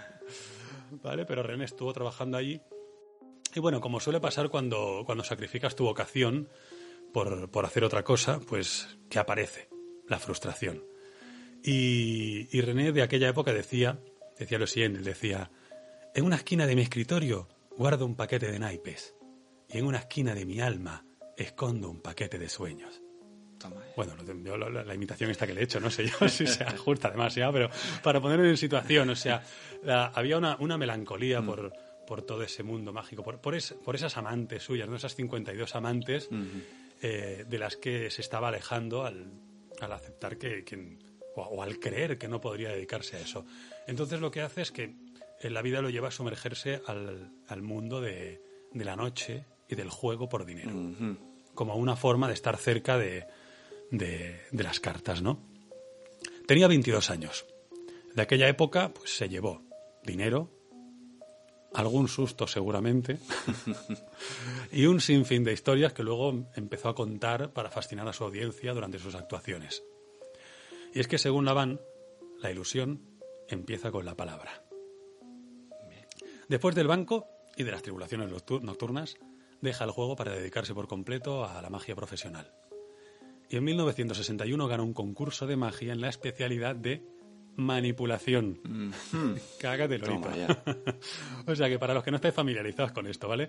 ¿Vale? 1.02 1.24
Pero 1.26 1.42
René 1.42 1.64
estuvo 1.64 1.92
trabajando 1.92 2.36
allí. 2.36 2.60
Y 3.54 3.60
bueno, 3.60 3.80
como 3.80 3.98
suele 3.98 4.20
pasar 4.20 4.48
cuando, 4.48 5.02
cuando 5.04 5.24
sacrificas 5.24 5.74
tu 5.74 5.84
vocación, 5.84 6.48
por, 7.12 7.50
por 7.50 7.64
hacer 7.64 7.84
otra 7.84 8.04
cosa, 8.04 8.40
pues 8.40 8.98
que 9.08 9.18
aparece 9.18 9.68
la 10.08 10.18
frustración. 10.18 10.84
Y, 11.62 12.48
y, 12.56 12.60
René 12.60 12.92
de 12.92 13.02
aquella 13.02 13.28
época 13.28 13.52
decía, 13.52 14.00
decía 14.38 14.58
lo 14.58 14.66
siguiente, 14.66 15.00
decía, 15.00 15.50
en 16.14 16.24
una 16.24 16.36
esquina 16.36 16.66
de 16.66 16.74
mi 16.74 16.82
escritorio 16.82 17.48
guardo 17.76 18.06
un 18.06 18.16
paquete 18.16 18.50
de 18.50 18.58
naipes 18.58 19.14
y 19.68 19.78
en 19.78 19.86
una 19.86 19.98
esquina 19.98 20.34
de 20.34 20.46
mi 20.46 20.60
alma 20.60 21.04
escondo 21.42 21.90
un 21.90 22.00
paquete 22.00 22.38
de 22.38 22.48
sueños. 22.48 23.00
Bueno, 23.96 24.14
yo, 24.42 24.56
la, 24.56 24.84
la, 24.84 24.94
imitación 24.94 25.30
esta 25.30 25.46
que 25.46 25.52
le 25.52 25.60
he 25.60 25.64
hecho, 25.64 25.80
no 25.80 25.90
sé 25.90 26.06
yo 26.06 26.28
si 26.28 26.46
se 26.46 26.64
ajusta 26.64 27.10
demasiado, 27.10 27.52
pero 27.52 27.70
para 28.02 28.20
ponerlo 28.20 28.46
en 28.46 28.56
situación, 28.56 29.10
o 29.10 29.16
sea, 29.16 29.42
la, 29.82 30.06
había 30.06 30.38
una, 30.38 30.56
una 30.60 30.78
melancolía 30.78 31.42
mm. 31.42 31.46
por, 31.46 31.72
por 32.06 32.22
todo 32.22 32.42
ese 32.42 32.62
mundo 32.62 32.92
mágico, 32.92 33.22
por, 33.22 33.40
por, 33.40 33.54
es, 33.54 33.74
por 33.84 33.94
esas 33.94 34.16
amantes 34.16 34.62
suyas, 34.62 34.88
¿no? 34.88 34.96
esas 34.96 35.14
52 35.14 35.74
amantes, 35.74 36.30
eh, 37.02 37.44
de 37.46 37.58
las 37.58 37.76
que 37.76 38.10
se 38.10 38.22
estaba 38.22 38.48
alejando 38.48 39.04
al, 39.04 39.30
al 39.80 39.92
aceptar 39.92 40.38
que, 40.38 40.64
que 40.64 40.98
o, 41.36 41.42
o, 41.42 41.62
al 41.62 41.78
creer 41.78 42.16
que 42.18 42.28
no 42.28 42.40
podría 42.40 42.70
dedicarse 42.70 43.16
a 43.16 43.20
eso. 43.20 43.44
Entonces 43.86 44.20
lo 44.20 44.30
que 44.30 44.40
hace 44.40 44.62
es 44.62 44.72
que 44.72 44.94
en 45.40 45.54
la 45.54 45.62
vida 45.62 45.80
lo 45.82 45.90
lleva 45.90 46.08
a 46.08 46.10
sumergerse 46.10 46.82
al, 46.86 47.32
al 47.46 47.62
mundo 47.62 48.00
de, 48.00 48.42
de, 48.72 48.84
la 48.84 48.96
noche 48.96 49.44
y 49.68 49.74
del 49.74 49.88
juego 49.88 50.28
por 50.28 50.44
dinero, 50.44 50.70
uh 50.70 50.94
-huh. 50.94 51.29
Como 51.60 51.76
una 51.76 51.94
forma 51.94 52.26
de 52.26 52.32
estar 52.32 52.56
cerca 52.56 52.96
de, 52.96 53.26
de, 53.90 54.40
de 54.50 54.62
las 54.64 54.80
cartas, 54.80 55.20
¿no? 55.20 55.42
Tenía 56.46 56.66
22 56.68 57.10
años. 57.10 57.44
De 58.14 58.22
aquella 58.22 58.48
época, 58.48 58.94
pues 58.94 59.14
se 59.14 59.28
llevó 59.28 59.62
dinero, 60.02 60.48
algún 61.74 62.08
susto 62.08 62.46
seguramente, 62.46 63.18
y 64.72 64.86
un 64.86 65.02
sinfín 65.02 65.44
de 65.44 65.52
historias 65.52 65.92
que 65.92 66.02
luego 66.02 66.50
empezó 66.56 66.88
a 66.88 66.94
contar 66.94 67.52
para 67.52 67.68
fascinar 67.68 68.08
a 68.08 68.14
su 68.14 68.24
audiencia 68.24 68.72
durante 68.72 68.98
sus 68.98 69.14
actuaciones. 69.14 69.82
Y 70.94 71.00
es 71.00 71.08
que 71.08 71.18
según 71.18 71.44
Laván, 71.44 71.78
la 72.38 72.50
ilusión 72.50 73.02
empieza 73.50 73.90
con 73.90 74.06
la 74.06 74.16
palabra. 74.16 74.64
Después 76.48 76.74
del 76.74 76.86
banco 76.86 77.26
y 77.54 77.64
de 77.64 77.70
las 77.70 77.82
tribulaciones 77.82 78.30
nocturnas, 78.30 79.18
deja 79.60 79.84
el 79.84 79.90
juego 79.90 80.16
para 80.16 80.34
dedicarse 80.34 80.74
por 80.74 80.88
completo 80.88 81.44
a 81.44 81.60
la 81.62 81.70
magia 81.70 81.94
profesional. 81.94 82.52
Y 83.48 83.56
en 83.56 83.64
1961 83.64 84.68
gana 84.68 84.82
un 84.82 84.94
concurso 84.94 85.46
de 85.46 85.56
magia 85.56 85.92
en 85.92 86.00
la 86.00 86.08
especialidad 86.08 86.76
de 86.76 87.02
manipulación. 87.56 88.60
Mm 88.62 88.90
-hmm. 88.90 89.40
Cágate 89.58 89.98
o 91.46 91.56
sea 91.56 91.68
que 91.68 91.78
para 91.78 91.94
los 91.94 92.04
que 92.04 92.10
no 92.10 92.16
estáis 92.16 92.34
familiarizados 92.34 92.92
con 92.92 93.06
esto, 93.06 93.28
¿vale? 93.28 93.48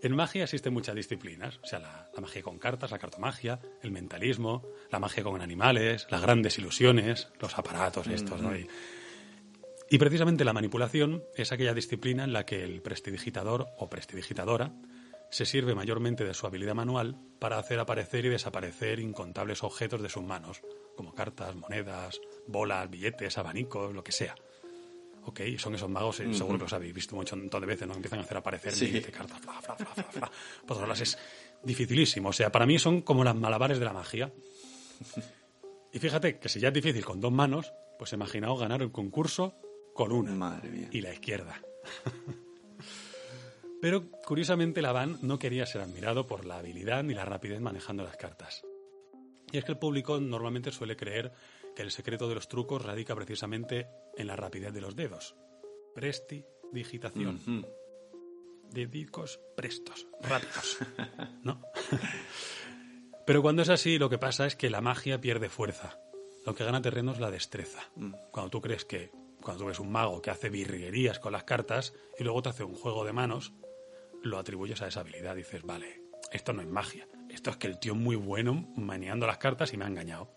En 0.00 0.14
magia 0.14 0.44
existen 0.44 0.72
muchas 0.72 0.94
disciplinas. 0.94 1.58
O 1.62 1.66
sea, 1.66 1.80
la, 1.80 2.08
la, 2.14 2.20
magia 2.20 2.42
con 2.42 2.58
cartas, 2.58 2.90
la 2.90 2.98
cartomagia, 2.98 3.60
el 3.82 3.90
mentalismo, 3.90 4.62
la 4.90 4.98
magia 4.98 5.22
con 5.22 5.40
animales, 5.40 6.06
las 6.10 6.22
grandes 6.22 6.58
ilusiones, 6.58 7.28
los 7.40 7.58
aparatos 7.58 8.06
estos, 8.06 8.40
mm 8.40 8.44
-hmm. 8.44 8.50
¿no? 8.50 8.56
Y, 8.56 8.68
y 9.90 9.98
precisamente 9.98 10.44
la 10.44 10.52
manipulación 10.54 11.22
es 11.36 11.52
aquella 11.52 11.74
disciplina 11.74 12.24
en 12.24 12.32
la 12.32 12.46
que 12.46 12.64
el 12.64 12.80
prestidigitador 12.80 13.66
o 13.76 13.90
prestidigitadora 13.90 14.72
se 15.32 15.46
sirve 15.46 15.74
mayormente 15.74 16.24
de 16.24 16.34
su 16.34 16.46
habilidad 16.46 16.74
manual 16.74 17.16
para 17.38 17.56
hacer 17.56 17.80
aparecer 17.80 18.26
y 18.26 18.28
desaparecer 18.28 19.00
incontables 19.00 19.62
objetos 19.62 20.02
de 20.02 20.10
sus 20.10 20.22
manos, 20.22 20.60
como 20.94 21.14
cartas, 21.14 21.56
monedas, 21.56 22.20
bolas, 22.46 22.90
billetes, 22.90 23.38
abanicos, 23.38 23.94
lo 23.94 24.04
que 24.04 24.12
sea. 24.12 24.34
Ok, 25.24 25.40
son 25.56 25.74
esos 25.74 25.88
magos, 25.88 26.20
eh, 26.20 26.26
uh 26.26 26.30
-huh. 26.30 26.34
seguro 26.34 26.58
que 26.58 26.64
los 26.64 26.72
habéis 26.74 26.92
visto 26.92 27.16
un 27.16 27.24
montón 27.24 27.60
de 27.62 27.66
veces, 27.66 27.88
¿no? 27.88 27.94
Empiezan 27.94 28.18
a 28.18 28.22
hacer 28.22 28.36
aparecer 28.36 28.72
sí. 28.74 28.84
miles 28.84 29.06
de 29.06 29.12
cartas, 29.12 29.40
fla, 29.40 29.54
fla, 29.62 29.74
fla, 29.74 29.86
fla, 29.86 30.04
fla. 30.04 30.30
Pues 30.66 31.00
es 31.00 31.18
dificilísimo. 31.62 32.28
O 32.28 32.32
sea, 32.34 32.52
para 32.52 32.66
mí 32.66 32.78
son 32.78 33.00
como 33.00 33.24
las 33.24 33.34
malabares 33.34 33.78
de 33.78 33.84
la 33.86 33.94
magia. 33.94 34.30
Y 35.94 35.98
fíjate 35.98 36.38
que 36.40 36.50
si 36.50 36.60
ya 36.60 36.68
es 36.68 36.74
difícil 36.74 37.06
con 37.06 37.20
dos 37.20 37.32
manos, 37.32 37.72
pues 37.98 38.12
imaginaos 38.12 38.60
ganar 38.60 38.82
un 38.82 38.90
concurso 38.90 39.54
con 39.94 40.12
una. 40.12 40.32
Madre 40.32 40.68
mía. 40.68 40.88
Y 40.90 41.00
la 41.00 41.14
izquierda. 41.14 41.62
Pero 43.82 44.08
curiosamente 44.24 44.80
Laván 44.80 45.18
no 45.22 45.40
quería 45.40 45.66
ser 45.66 45.80
admirado 45.80 46.28
por 46.28 46.44
la 46.44 46.58
habilidad 46.58 47.02
ni 47.02 47.14
la 47.14 47.24
rapidez 47.24 47.60
manejando 47.60 48.04
las 48.04 48.16
cartas. 48.16 48.62
Y 49.50 49.58
es 49.58 49.64
que 49.64 49.72
el 49.72 49.78
público 49.78 50.20
normalmente 50.20 50.70
suele 50.70 50.96
creer 50.96 51.32
que 51.74 51.82
el 51.82 51.90
secreto 51.90 52.28
de 52.28 52.36
los 52.36 52.46
trucos 52.46 52.84
radica 52.84 53.16
precisamente 53.16 53.88
en 54.16 54.28
la 54.28 54.36
rapidez 54.36 54.72
de 54.72 54.80
los 54.80 54.94
dedos. 54.94 55.34
Prestidigitación. 55.96 57.40
Uh 57.44 57.50
-huh. 57.50 57.68
Dedicos 58.70 59.40
prestos, 59.56 60.06
rápidos. 60.20 60.78
¿No? 61.42 61.60
Pero 63.26 63.42
cuando 63.42 63.62
es 63.62 63.68
así, 63.68 63.98
lo 63.98 64.08
que 64.08 64.18
pasa 64.18 64.46
es 64.46 64.54
que 64.54 64.70
la 64.70 64.80
magia 64.80 65.20
pierde 65.20 65.48
fuerza. 65.48 65.98
Lo 66.46 66.54
que 66.54 66.64
gana 66.64 66.82
terreno 66.82 67.10
es 67.10 67.18
la 67.18 67.32
destreza. 67.32 67.80
Mm. 67.96 68.14
Cuando 68.30 68.50
tú 68.50 68.60
crees 68.60 68.84
que, 68.84 69.10
cuando 69.42 69.64
tú 69.64 69.68
ves 69.68 69.80
un 69.80 69.90
mago 69.90 70.22
que 70.22 70.30
hace 70.30 70.50
virguerías 70.50 71.18
con 71.18 71.32
las 71.32 71.42
cartas 71.42 71.94
y 72.16 72.22
luego 72.22 72.42
te 72.42 72.50
hace 72.50 72.62
un 72.62 72.76
juego 72.76 73.04
de 73.04 73.12
manos, 73.12 73.52
lo 74.22 74.38
atribuyes 74.38 74.80
a 74.82 74.88
esa 74.88 75.00
habilidad. 75.00 75.34
Dices, 75.36 75.62
vale, 75.62 76.02
esto 76.32 76.52
no 76.52 76.62
es 76.62 76.68
magia. 76.68 77.06
Esto 77.30 77.50
es 77.50 77.56
que 77.56 77.66
el 77.66 77.78
tío 77.78 77.92
es 77.94 77.98
muy 77.98 78.16
bueno 78.16 78.68
maneando 78.76 79.26
las 79.26 79.38
cartas 79.38 79.72
y 79.72 79.76
me 79.76 79.84
ha 79.84 79.88
engañado. 79.88 80.30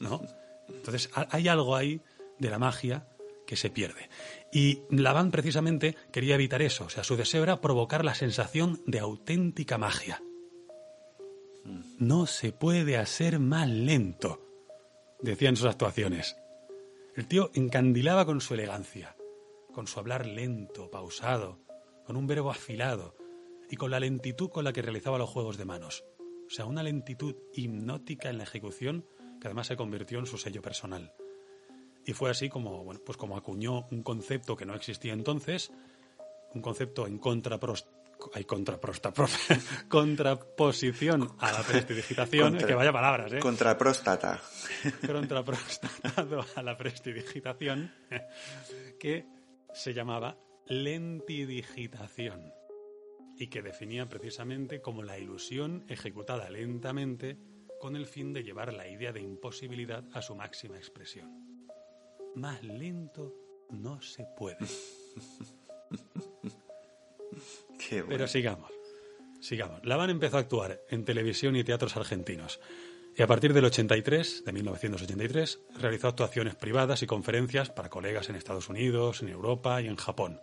¿no? 0.00 0.20
Entonces 0.68 1.10
ha- 1.14 1.26
hay 1.30 1.48
algo 1.48 1.74
ahí 1.76 2.00
de 2.38 2.50
la 2.50 2.58
magia 2.58 3.08
que 3.46 3.56
se 3.56 3.70
pierde. 3.70 4.08
Y 4.52 4.82
Laván 4.90 5.30
precisamente 5.30 5.96
quería 6.12 6.34
evitar 6.34 6.60
eso, 6.62 6.84
o 6.84 6.90
sea, 6.90 7.02
su 7.02 7.16
deseo 7.16 7.42
era 7.42 7.60
provocar 7.60 8.04
la 8.04 8.14
sensación 8.14 8.80
de 8.86 8.98
auténtica 9.00 9.78
magia. 9.78 10.22
No 11.98 12.26
se 12.26 12.52
puede 12.52 12.96
hacer 12.96 13.38
más 13.40 13.68
lento, 13.68 14.40
decía 15.20 15.48
en 15.48 15.56
sus 15.56 15.66
actuaciones. 15.66 16.36
El 17.16 17.26
tío 17.26 17.50
encandilaba 17.54 18.24
con 18.26 18.40
su 18.40 18.54
elegancia, 18.54 19.16
con 19.72 19.86
su 19.86 19.98
hablar 19.98 20.26
lento, 20.26 20.90
pausado, 20.90 21.58
con 22.08 22.16
un 22.16 22.26
verbo 22.26 22.50
afilado 22.50 23.14
y 23.68 23.76
con 23.76 23.90
la 23.90 24.00
lentitud 24.00 24.48
con 24.48 24.64
la 24.64 24.72
que 24.72 24.80
realizaba 24.80 25.18
los 25.18 25.28
juegos 25.28 25.58
de 25.58 25.66
manos. 25.66 26.04
O 26.46 26.50
sea, 26.50 26.64
una 26.64 26.82
lentitud 26.82 27.36
hipnótica 27.52 28.30
en 28.30 28.38
la 28.38 28.44
ejecución 28.44 29.04
que 29.38 29.46
además 29.48 29.66
se 29.66 29.76
convirtió 29.76 30.18
en 30.18 30.24
su 30.24 30.38
sello 30.38 30.62
personal. 30.62 31.12
Y 32.06 32.14
fue 32.14 32.30
así 32.30 32.48
como, 32.48 32.82
bueno, 32.82 33.02
pues 33.04 33.18
como 33.18 33.36
acuñó 33.36 33.86
un 33.90 34.02
concepto 34.02 34.56
que 34.56 34.64
no 34.64 34.74
existía 34.74 35.12
entonces, 35.12 35.70
un 36.54 36.62
concepto 36.62 37.06
en 37.06 37.20
contrapros- 37.20 37.84
hay 38.32 38.44
contraprosta- 38.44 39.12
contraposición 39.88 41.28
a 41.40 41.52
la 41.52 41.62
prestidigitación, 41.62 42.52
Contra- 42.52 42.66
que 42.68 42.74
vaya 42.74 42.90
palabras, 42.92 43.32
¿eh? 43.34 43.38
Contra 43.38 43.76
próstata. 43.76 44.40
contraprostado 45.06 46.46
a 46.56 46.62
la 46.62 46.74
prestidigitación, 46.78 47.92
que 48.98 49.26
se 49.74 49.92
llamaba 49.92 50.38
lentidigitación 50.68 52.52
y 53.38 53.48
que 53.48 53.62
definía 53.62 54.08
precisamente 54.08 54.80
como 54.82 55.02
la 55.02 55.18
ilusión 55.18 55.84
ejecutada 55.88 56.50
lentamente 56.50 57.38
con 57.80 57.96
el 57.96 58.06
fin 58.06 58.32
de 58.32 58.42
llevar 58.42 58.74
la 58.74 58.86
idea 58.88 59.12
de 59.12 59.20
imposibilidad 59.20 60.04
a 60.12 60.20
su 60.20 60.34
máxima 60.34 60.76
expresión. 60.76 61.30
Más 62.34 62.62
lento 62.62 63.34
no 63.70 64.02
se 64.02 64.26
puede. 64.36 64.58
Qué 67.78 68.02
bueno. 68.02 68.08
Pero 68.08 68.26
sigamos, 68.26 68.70
sigamos. 69.40 69.84
Lavan 69.84 70.10
empezó 70.10 70.36
a 70.36 70.40
actuar 70.40 70.82
en 70.90 71.04
televisión 71.04 71.56
y 71.56 71.64
teatros 71.64 71.96
argentinos. 71.96 72.60
Y 73.16 73.22
a 73.22 73.26
partir 73.26 73.54
del 73.54 73.64
83, 73.64 74.44
de 74.44 74.52
1983, 74.52 75.60
realizó 75.80 76.08
actuaciones 76.08 76.56
privadas 76.56 77.02
y 77.02 77.06
conferencias 77.06 77.70
para 77.70 77.88
colegas 77.88 78.28
en 78.28 78.36
Estados 78.36 78.68
Unidos, 78.68 79.22
en 79.22 79.28
Europa 79.28 79.80
y 79.80 79.86
en 79.86 79.96
Japón. 79.96 80.40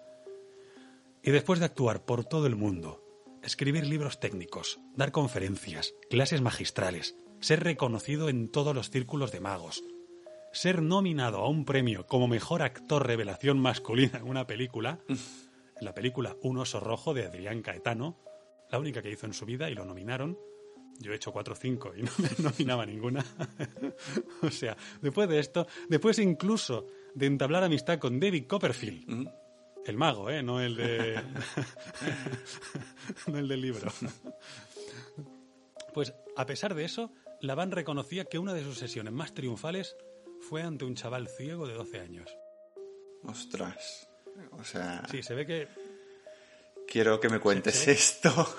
Y 1.26 1.32
después 1.32 1.58
de 1.58 1.66
actuar 1.66 2.06
por 2.06 2.24
todo 2.24 2.46
el 2.46 2.56
mundo, 2.56 3.04
escribir 3.42 3.88
libros 3.88 4.20
técnicos, 4.20 4.80
dar 4.96 5.12
conferencias, 5.12 5.96
clases 6.08 6.42
magistrales, 6.42 7.18
ser 7.40 7.64
reconocido 7.64 8.30
en 8.30 8.52
todos 8.52 8.76
los 8.76 8.92
círculos 8.92 9.32
de 9.32 9.40
magos, 9.40 9.84
ser 10.54 10.84
nominado 10.84 11.40
a 11.40 11.50
un 11.50 11.66
premio 11.66 12.06
como 12.06 12.28
mejor 12.28 12.62
actor 12.62 13.08
revelación 13.08 13.58
masculina 13.58 14.20
en 14.20 14.30
una 14.30 14.46
película, 14.46 15.00
en 15.10 15.18
la 15.84 15.96
película 15.96 16.38
Un 16.44 16.60
oso 16.60 16.80
rojo 16.80 17.16
de 17.16 17.26
Adrián 17.26 17.64
Caetano, 17.64 18.20
la 18.70 18.78
única 18.78 19.02
que 19.02 19.10
hizo 19.10 19.26
en 19.26 19.34
su 19.34 19.48
vida 19.48 19.68
y 19.72 19.74
lo 19.74 19.84
nominaron. 19.84 20.38
Yo 21.00 21.12
he 21.12 21.16
hecho 21.16 21.34
cuatro 21.34 21.56
o 21.56 21.58
cinco 21.58 21.92
y 21.98 22.04
no 22.04 22.12
me 22.20 22.30
nominaba 22.38 22.86
ninguna. 22.86 23.26
o 24.44 24.52
sea, 24.52 24.78
después 25.02 25.28
de 25.28 25.40
esto, 25.40 25.66
después 25.90 26.20
incluso 26.20 26.86
de 27.16 27.26
entablar 27.26 27.64
amistad 27.64 27.98
con 27.98 28.20
David 28.20 28.46
Copperfield, 28.46 29.28
el 29.86 29.98
mago, 29.98 30.30
¿eh? 30.30 30.42
No 30.44 30.62
el 30.62 30.76
de... 30.76 31.22
no 33.28 33.38
el 33.38 33.48
del 33.48 33.62
libro. 33.62 33.92
Pues 35.94 36.14
a 36.36 36.46
pesar 36.46 36.76
de 36.76 36.86
eso, 36.86 37.12
Laván 37.42 37.72
reconocía 37.72 38.26
que 38.26 38.40
una 38.40 38.54
de 38.54 38.64
sus 38.64 38.78
sesiones 38.78 39.14
más 39.14 39.34
triunfales 39.34 39.96
fue 40.42 40.62
ante 40.62 40.86
un 40.86 40.96
chaval 40.96 41.28
ciego 41.28 41.68
de 41.68 41.74
12 41.74 42.00
años. 42.00 42.30
Ostras. 43.24 44.10
O 44.52 44.64
sea, 44.64 45.04
Sí, 45.10 45.24
se 45.24 45.34
ve 45.34 45.46
que 45.46 45.68
quiero 46.88 47.20
que 47.20 47.30
me 47.30 47.40
cuentes 47.40 47.76
Sí, 47.76 47.86
sí. 47.86 47.92
esto. 47.92 48.30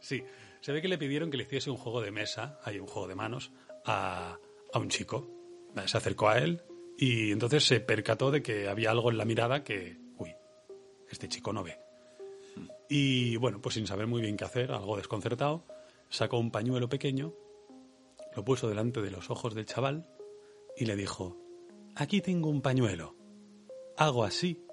Sí, 0.00 0.22
se 0.60 0.72
ve 0.72 0.80
que 0.80 0.88
le 0.88 0.98
pidieron 0.98 1.30
que 1.30 1.36
le 1.36 1.42
hiciese 1.44 1.70
un 1.70 1.76
juego 1.76 2.00
de 2.00 2.10
mesa, 2.10 2.58
hay 2.64 2.78
un 2.78 2.86
juego 2.86 3.08
de 3.08 3.14
manos, 3.14 3.50
a, 3.84 4.38
a 4.72 4.78
un 4.78 4.88
chico. 4.88 5.28
Se 5.86 5.96
acercó 5.98 6.28
a 6.28 6.38
él 6.38 6.62
y 6.96 7.30
entonces 7.32 7.64
se 7.64 7.80
percató 7.80 8.30
de 8.30 8.42
que 8.42 8.68
había 8.68 8.90
algo 8.90 9.10
en 9.10 9.18
la 9.18 9.24
mirada 9.24 9.62
que, 9.64 9.98
este 11.10 11.28
chico 11.28 11.52
no 11.52 11.62
ve. 11.62 11.78
Y 12.88 13.36
bueno, 13.36 13.60
pues 13.60 13.74
sin 13.74 13.86
saber 13.86 14.06
muy 14.06 14.20
bien 14.20 14.36
qué 14.36 14.44
hacer, 14.44 14.72
algo 14.72 14.96
desconcertado, 14.96 15.64
sacó 16.08 16.38
un 16.38 16.50
pañuelo 16.50 16.88
pequeño, 16.88 17.34
lo 18.34 18.44
puso 18.44 18.68
delante 18.68 19.02
de 19.02 19.10
los 19.10 19.30
ojos 19.30 19.54
del 19.54 19.66
chaval 19.66 20.08
y 20.76 20.86
le 20.86 20.96
dijo, 20.96 21.36
aquí 21.94 22.20
tengo 22.20 22.48
un 22.48 22.62
pañuelo, 22.62 23.14
hago 23.96 24.24
así 24.24 24.64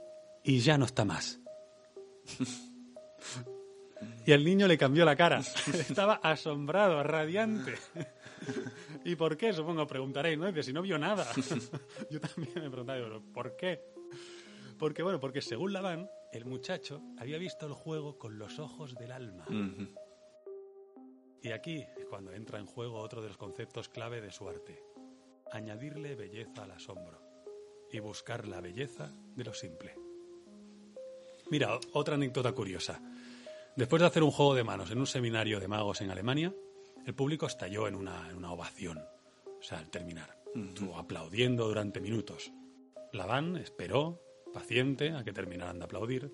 y 0.44 0.60
ya 0.60 0.78
no 0.78 0.86
está 0.86 1.06
más. 1.06 1.40
Y 4.26 4.34
al 4.34 4.44
niño 4.44 4.68
le 4.68 4.78
cambió 4.78 5.06
la 5.06 5.16
cara. 5.16 5.40
Estaba 5.74 6.16
asombrado, 6.16 7.04
radiante. 7.04 7.76
¿Y 9.06 9.16
por 9.16 9.38
qué? 9.38 9.54
Supongo, 9.54 9.86
preguntaréis, 9.86 10.38
¿no? 10.38 10.48
Dice, 10.48 10.64
si 10.64 10.74
no 10.74 10.82
vio 10.82 10.98
nada. 10.98 11.28
Yo 12.10 12.20
también 12.20 12.54
me 12.56 12.70
preguntaba, 12.70 13.22
¿por 13.34 13.56
qué? 13.56 13.82
Porque, 14.80 15.04
bueno, 15.04 15.20
porque 15.20 15.42
según 15.42 15.74
Labán, 15.74 16.10
el 16.36 16.46
muchacho 16.46 17.02
había 17.18 17.38
visto 17.38 17.66
el 17.66 17.74
juego 17.74 18.18
con 18.18 18.38
los 18.38 18.60
ojos 18.60 18.96
del 18.96 19.12
alma. 19.12 19.46
Y 21.42 21.52
aquí 21.52 21.86
es 21.98 22.06
cuando 22.06 22.34
entra 22.34 22.60
en 22.60 22.66
juego 22.66 23.00
otro 23.00 23.22
de 23.22 23.30
los 23.30 23.38
conceptos 23.38 23.88
clave 23.88 24.20
de 24.20 24.32
su 24.32 24.50
arte. 24.50 24.84
Añadirle 25.52 26.16
belleza 26.16 26.64
al 26.64 26.72
asombro 26.72 27.22
y 27.90 28.00
buscar 28.00 28.48
la 28.48 28.60
belleza 28.60 29.12
de 29.36 29.44
lo 29.46 29.54
simple. 29.54 29.96
Mira, 31.50 31.80
otra 31.94 32.16
anécdota 32.16 32.52
curiosa. 32.52 33.00
Después 33.76 34.02
de 34.02 34.08
hacer 34.08 34.24
un 34.24 34.32
juego 34.32 34.56
de 34.56 34.64
manos 34.64 34.92
en 34.92 34.98
un 34.98 35.08
seminario 35.08 35.60
de 35.60 35.68
magos 35.68 36.02
en 36.02 36.12
Alemania, 36.12 36.54
el 37.06 37.14
público 37.14 37.46
estalló 37.46 37.88
en 37.88 37.96
una, 37.96 38.30
en 38.30 38.36
una 38.36 38.52
ovación. 38.52 39.00
O 39.60 39.64
sea, 39.64 39.78
al 39.80 39.90
terminar. 39.90 40.36
Estuvo 40.54 40.98
aplaudiendo 40.98 41.68
durante 41.68 42.02
minutos. 42.02 42.52
Laván 43.14 43.56
esperó, 43.58 44.25
paciente, 44.56 45.12
a 45.12 45.24
que 45.24 45.34
terminaran 45.34 45.78
de 45.78 45.86
aplaudir. 45.86 46.32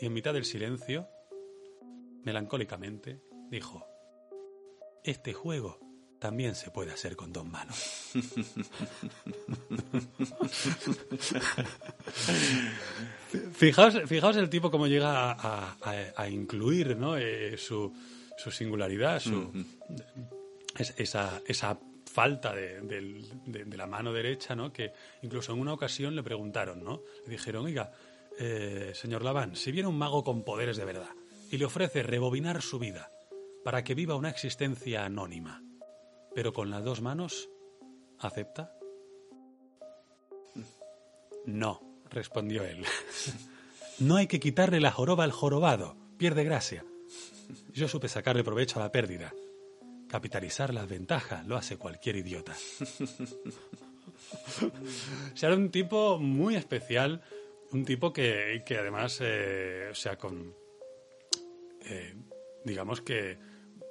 Y 0.00 0.06
en 0.06 0.12
mitad 0.12 0.32
del 0.34 0.44
silencio, 0.44 1.08
melancólicamente, 2.24 3.20
dijo, 3.50 3.84
este 5.04 5.32
juego 5.32 5.80
también 6.20 6.54
se 6.54 6.70
puede 6.70 6.92
hacer 6.92 7.16
con 7.16 7.32
dos 7.32 7.46
manos. 7.46 8.12
fijaos, 13.54 13.98
fijaos 14.06 14.36
el 14.36 14.50
tipo 14.50 14.70
cómo 14.70 14.86
llega 14.86 15.32
a, 15.32 15.76
a- 15.82 16.12
a 16.16 16.28
incluir 16.28 16.96
¿no? 16.96 17.16
Eh, 17.16 17.56
su, 17.56 17.92
su 18.36 18.50
singularidad, 18.50 19.20
su, 19.20 19.50
es- 20.78 20.94
esa, 20.98 21.40
esa 21.46 21.78
falta 22.10 22.52
de, 22.52 23.66
la 23.76 23.86
mano 23.86 24.12
derecha, 24.12 24.56
¿no? 24.56 24.72
que 24.72 24.92
incluso 25.22 25.52
en 25.52 25.60
una 25.60 25.72
ocasión 25.72 26.16
le 26.16 26.22
preguntaron, 26.22 26.82
¿no? 26.82 27.02
le 27.24 27.32
dijeron, 27.32 27.66
oiga, 27.66 27.92
eh, 28.38 28.92
señor 28.94 29.22
Laván, 29.22 29.54
si 29.54 29.70
viene 29.70 29.88
un 29.88 29.98
mago 29.98 30.24
con 30.24 30.42
poderes 30.42 30.76
de 30.76 30.84
verdad 30.84 31.14
y 31.50 31.56
le 31.56 31.64
ofrece 31.64 32.02
rebobinar 32.02 32.62
su 32.62 32.78
vida 32.78 33.12
para 33.64 33.84
que 33.84 33.94
viva 33.94 34.16
una 34.16 34.30
existencia 34.30 35.04
anónima, 35.04 35.62
pero 36.34 36.52
con 36.52 36.70
las 36.70 36.84
dos 36.84 37.00
manos, 37.00 37.48
¿acepta? 38.18 38.72
No, 41.46 42.02
respondió 42.10 42.64
él. 42.64 42.84
No 43.98 44.16
hay 44.16 44.28
que 44.28 44.40
quitarle 44.40 44.80
la 44.80 44.92
joroba 44.92 45.24
al 45.24 45.30
jorobado, 45.30 45.94
pierde 46.16 46.42
gracia. 46.42 46.86
Yo 47.74 47.86
supe 47.86 48.08
sacarle 48.08 48.42
provecho 48.42 48.80
a 48.80 48.82
la 48.82 48.90
pérdida. 48.90 49.34
Capitalizar 50.10 50.74
las 50.74 50.88
ventajas 50.88 51.46
lo 51.46 51.56
hace 51.56 51.76
cualquier 51.76 52.16
idiota. 52.16 52.52
o 52.52 52.56
sea, 55.36 55.48
era 55.48 55.56
un 55.56 55.70
tipo 55.70 56.18
muy 56.18 56.56
especial, 56.56 57.22
un 57.72 57.84
tipo 57.84 58.12
que, 58.12 58.62
que 58.66 58.76
además, 58.78 59.18
eh, 59.22 59.88
o 59.90 59.94
sea, 59.94 60.16
con, 60.16 60.54
eh, 61.86 62.14
digamos 62.64 63.00
que, 63.00 63.38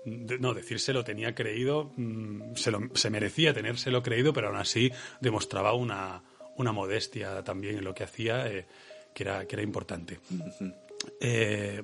de- 0.06 0.40
no, 0.40 0.54
decírselo 0.54 1.04
tenía 1.04 1.36
creído, 1.36 1.92
mm, 1.96 2.56
se, 2.56 2.72
lo- 2.72 2.90
se 2.96 3.10
merecía 3.10 3.54
tenérselo 3.54 4.02
creído, 4.04 4.34
pero 4.34 4.48
aún 4.50 4.58
así 4.58 4.92
demostraba 5.22 5.74
una, 5.74 6.24
una 6.58 6.72
modestia 6.72 7.44
también 7.44 7.78
en 7.78 7.84
lo 7.84 7.94
que 7.94 8.04
hacía, 8.04 8.48
eh, 8.48 8.66
que, 9.14 9.24
era, 9.24 9.46
que 9.46 9.56
era 9.56 9.64
importante. 9.64 10.20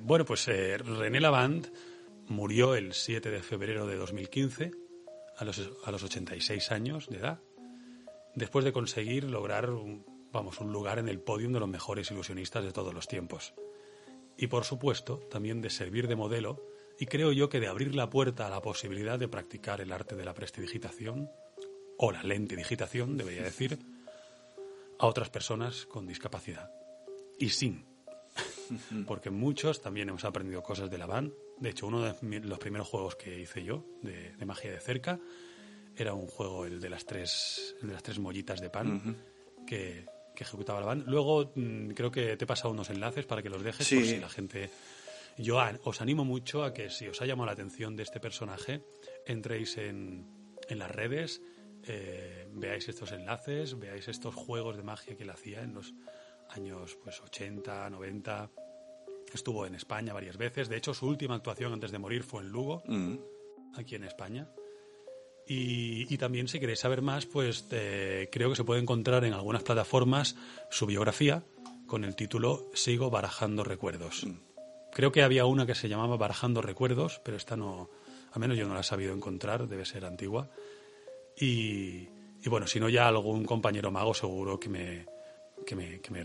Bueno, 0.02 0.26
pues 0.26 0.46
René 0.46 1.20
Lavand 1.20 1.66
murió 2.28 2.74
el 2.74 2.92
7 2.92 3.30
de 3.30 3.42
febrero 3.42 3.86
de 3.86 3.96
2015, 3.96 4.72
a 5.36 5.44
los, 5.44 5.70
a 5.84 5.90
los 5.90 6.02
86 6.02 6.72
años 6.72 7.08
de 7.08 7.18
edad, 7.18 7.40
después 8.34 8.64
de 8.64 8.72
conseguir 8.72 9.24
lograr 9.24 9.70
un, 9.70 10.04
vamos, 10.32 10.60
un 10.60 10.72
lugar 10.72 10.98
en 10.98 11.08
el 11.08 11.20
podium 11.20 11.52
de 11.52 11.60
los 11.60 11.68
mejores 11.68 12.10
ilusionistas 12.10 12.64
de 12.64 12.72
todos 12.72 12.92
los 12.92 13.08
tiempos. 13.08 13.54
Y 14.36 14.48
por 14.48 14.64
supuesto, 14.64 15.18
también 15.30 15.62
de 15.62 15.70
servir 15.70 16.08
de 16.08 16.16
modelo, 16.16 16.62
y 16.98 17.06
creo 17.06 17.32
yo 17.32 17.48
que 17.48 17.60
de 17.60 17.68
abrir 17.68 17.94
la 17.94 18.10
puerta 18.10 18.46
a 18.46 18.50
la 18.50 18.62
posibilidad 18.62 19.18
de 19.18 19.28
practicar 19.28 19.80
el 19.80 19.92
arte 19.92 20.16
de 20.16 20.24
la 20.24 20.34
prestidigitación 20.34 21.30
o 21.98 22.12
la 22.12 22.22
lente 22.22 22.56
digitación, 22.56 23.16
debería 23.16 23.42
decir, 23.42 23.78
a 24.98 25.06
otras 25.06 25.30
personas 25.30 25.86
con 25.86 26.06
discapacidad. 26.06 26.70
Y 27.38 27.50
sin. 27.50 27.84
Porque 29.06 29.30
muchos 29.30 29.80
también 29.80 30.08
hemos 30.08 30.24
aprendido 30.24 30.62
cosas 30.62 30.90
de 30.90 30.98
la 30.98 31.06
van. 31.06 31.32
De 31.58 31.70
hecho, 31.70 31.86
uno 31.86 32.02
de 32.02 32.40
los 32.40 32.58
primeros 32.58 32.88
juegos 32.88 33.16
que 33.16 33.40
hice 33.40 33.64
yo 33.64 33.84
de, 34.02 34.34
magia 34.44 34.70
de 34.70 34.80
cerca 34.80 35.18
era 35.96 36.14
un 36.14 36.26
juego, 36.26 36.66
el 36.66 36.80
de 36.80 36.90
las 36.90 37.06
tres, 37.06 37.76
de 37.80 37.92
las 37.92 38.02
tres 38.02 38.18
mollitas 38.18 38.60
de 38.60 38.70
pan, 38.70 39.16
que, 39.66 40.04
ejecutaba 40.36 40.80
la 40.80 40.86
van. 40.86 41.04
Luego 41.06 41.52
mm, 41.54 41.90
creo 41.90 42.10
que 42.10 42.36
te 42.36 42.44
he 42.44 42.46
pasado 42.46 42.70
unos 42.70 42.90
enlaces 42.90 43.24
para 43.24 43.42
que 43.42 43.48
los 43.48 43.62
dejes 43.62 43.88
por 43.88 44.04
si 44.04 44.18
la 44.18 44.28
gente... 44.28 44.70
Yo 45.38 45.58
os 45.84 46.00
animo 46.00 46.24
mucho 46.24 46.64
a 46.64 46.72
que 46.72 46.88
si 46.88 47.08
os 47.08 47.20
ha 47.20 47.26
llamado 47.26 47.46
la 47.46 47.52
atención 47.52 47.94
de 47.94 48.02
este 48.02 48.20
personaje, 48.20 48.82
entréis 49.26 49.76
en, 49.76 50.26
en 50.68 50.78
las 50.78 50.90
redes, 50.90 51.42
eh, 51.88 52.48
veáis 52.52 52.88
estos 52.88 53.12
enlaces, 53.12 53.78
veáis 53.78 54.08
estos 54.08 54.34
juegos 54.34 54.76
de 54.76 54.82
magia 54.82 55.16
que 55.16 55.22
él 55.22 55.30
hacía 55.30 55.62
en 55.62 55.74
los 55.74 55.94
años 56.50 56.96
pues 57.02 57.20
80, 57.20 57.90
90. 57.90 58.50
Estuvo 59.32 59.66
en 59.66 59.74
España 59.74 60.12
varias 60.12 60.36
veces. 60.36 60.68
De 60.68 60.76
hecho, 60.76 60.94
su 60.94 61.06
última 61.06 61.34
actuación 61.34 61.72
antes 61.72 61.90
de 61.90 61.98
morir 61.98 62.22
fue 62.22 62.42
en 62.42 62.48
Lugo, 62.48 62.82
mm. 62.86 63.16
aquí 63.74 63.94
en 63.94 64.04
España. 64.04 64.48
Y, 65.48 66.16
también, 66.18 66.48
si 66.48 66.58
queréis 66.58 66.80
saber 66.80 67.02
más, 67.02 67.24
pues 67.24 67.66
creo 67.68 68.50
que 68.50 68.56
se 68.56 68.64
puede 68.64 68.80
encontrar 68.80 69.24
en 69.24 69.32
algunas 69.32 69.62
plataformas 69.62 70.34
su 70.70 70.86
biografía 70.86 71.44
con 71.86 72.02
el 72.02 72.16
título 72.16 72.68
Sigo 72.74 73.10
barajando 73.10 73.62
recuerdos. 73.62 74.24
Mm. 74.26 74.46
Creo 74.92 75.12
que 75.12 75.22
había 75.22 75.44
una 75.44 75.66
que 75.66 75.74
se 75.74 75.88
llamaba 75.88 76.16
Barajando 76.16 76.62
recuerdos, 76.62 77.20
pero 77.22 77.36
esta 77.36 77.54
no, 77.54 77.90
al 78.32 78.40
menos 78.40 78.56
yo 78.56 78.66
no 78.66 78.74
la 78.74 78.80
he 78.80 78.82
sabido 78.82 79.14
encontrar, 79.14 79.68
debe 79.68 79.84
ser 79.84 80.04
antigua. 80.06 80.50
Y, 81.38 82.08
bueno, 82.46 82.66
si 82.66 82.80
no 82.80 82.88
ya 82.88 83.06
algún 83.06 83.44
compañero 83.44 83.90
mago 83.90 84.14
seguro 84.14 84.58
que 84.58 84.70
me, 84.70 85.06
que 85.64 85.76
me, 85.76 86.00
que 86.00 86.10
me, 86.10 86.24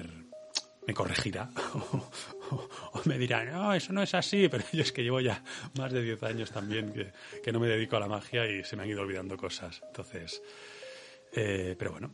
corregirá 0.93 1.49
o, 2.91 3.01
me 3.05 3.17
dirá, 3.17 3.45
no, 3.45 3.73
eso 3.73 3.93
no 3.93 4.03
es 4.03 4.13
así, 4.13 4.49
pero 4.49 4.63
yo 4.73 4.81
es 4.81 4.91
que 4.91 5.03
llevo 5.03 5.21
ya 5.21 5.41
más 5.77 5.93
de 5.93 6.01
10 6.01 6.23
años 6.23 6.51
también 6.51 6.91
que, 6.91 7.11
que, 7.41 7.51
no 7.53 7.61
me 7.61 7.67
dedico 7.67 7.95
a 7.95 8.01
la 8.01 8.07
magia 8.07 8.45
y 8.45 8.63
se 8.65 8.75
me 8.75 8.83
han 8.83 8.89
ido 8.89 9.01
olvidando 9.01 9.37
cosas. 9.37 9.81
Entonces, 9.87 10.41
eh, 11.33 11.75
pero 11.79 11.91
bueno, 11.91 12.11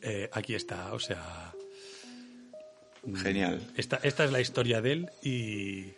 eh, 0.00 0.28
aquí 0.32 0.54
está, 0.54 0.92
o 0.92 0.98
sea... 0.98 1.52
Genial. 3.16 3.60
Esta, 3.76 3.98
esta 4.02 4.24
es 4.24 4.32
la 4.32 4.40
historia 4.40 4.80
de 4.80 4.92
él 4.92 5.10
y, 5.22 5.92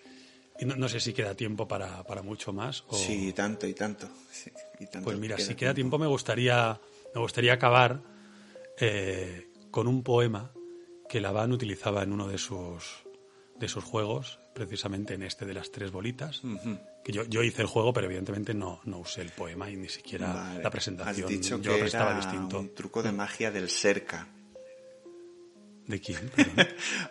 no, 0.64 0.88
sé 0.88 1.00
si 1.00 1.12
queda 1.12 1.34
tiempo 1.34 1.68
para, 1.68 2.02
mucho 2.22 2.52
más. 2.52 2.84
O... 2.88 2.96
Sí, 2.96 3.32
tanto 3.32 3.66
y 3.66 3.74
tanto. 3.74 4.09
pues 5.02 5.18
mira, 5.18 5.38
si 5.38 5.55
queda 5.55 5.74
tiempo 5.74 5.98
me 5.98 6.07
gustaría, 6.07 6.80
me 7.14 7.20
gustaría 7.20 7.52
acabar 7.52 8.00
eh, 8.78 9.48
con 9.70 9.88
un 9.88 10.02
poema 10.02 10.52
que 11.08 11.20
Laván 11.20 11.52
utilizaba 11.52 12.02
en 12.02 12.12
uno 12.12 12.28
de 12.28 12.38
sus, 12.38 13.04
de 13.56 13.68
sus 13.68 13.84
juegos, 13.84 14.40
precisamente 14.54 15.14
en 15.14 15.22
este 15.22 15.44
de 15.46 15.54
las 15.54 15.70
tres 15.70 15.90
bolitas. 15.90 16.42
Que 17.04 17.12
yo, 17.12 17.24
yo 17.24 17.42
hice 17.42 17.62
el 17.62 17.68
juego, 17.68 17.92
pero 17.92 18.06
evidentemente 18.06 18.54
no, 18.54 18.80
no 18.84 18.98
usé 18.98 19.20
el 19.20 19.30
poema 19.30 19.70
y 19.70 19.76
ni 19.76 19.88
siquiera 19.88 20.58
la 20.62 20.70
presentación. 20.70 21.26
Has 21.26 21.30
dicho 21.30 21.60
yo 21.60 21.74
que 21.76 21.86
era 21.86 22.16
distinto. 22.16 22.60
un 22.60 22.74
truco 22.74 23.02
de 23.02 23.12
magia 23.12 23.50
del 23.50 23.68
cerca. 23.68 24.28
¿De 25.86 26.00
quién? 26.00 26.30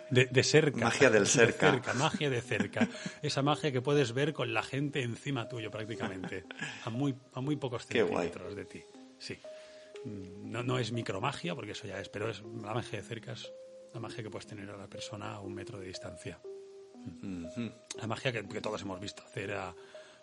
De, 0.10 0.44
cerca. 0.44 0.80
Magia 0.80 1.12
del 1.12 1.28
cerca. 1.28 1.72
cerca. 1.72 1.94
Magia 1.94 2.30
de 2.30 2.42
cerca. 2.42 2.90
Esa 3.22 3.44
magia 3.44 3.72
que 3.72 3.82
puedes 3.82 4.14
ver 4.14 4.34
con 4.34 4.54
la 4.54 4.64
gente 4.64 5.04
encima 5.04 5.48
tuyo 5.48 5.70
prácticamente. 5.70 6.46
A 6.84 6.90
muy, 6.90 7.14
a 7.34 7.42
muy 7.42 7.56
pocos 7.56 7.86
centímetros 7.86 8.56
de 8.56 8.66
ti. 8.66 8.84
Sí. 9.20 9.38
No, 10.06 10.64
no 10.64 10.80
es 10.80 10.92
micromagia, 10.92 11.56
porque 11.56 11.72
eso 11.72 11.88
ya 11.88 12.00
es, 12.00 12.10
pero 12.10 12.30
es 12.30 12.42
la 12.42 12.74
magia 12.74 13.00
de 13.00 13.06
cerca 13.06 13.34
es 13.34 13.52
la 13.94 14.00
magia 14.00 14.24
que 14.24 14.30
puedes 14.30 14.48
tener 14.48 14.70
a 14.70 14.78
la 14.78 14.88
persona 14.88 15.36
a 15.36 15.40
un 15.40 15.54
metro 15.54 15.80
de 15.80 15.88
distancia. 15.88 16.40
La 17.98 18.08
magia 18.08 18.32
que, 18.32 18.62
todos 18.62 18.82
hemos 18.82 19.00
visto 19.00 19.24
hacer 19.24 19.54
a, 19.54 19.74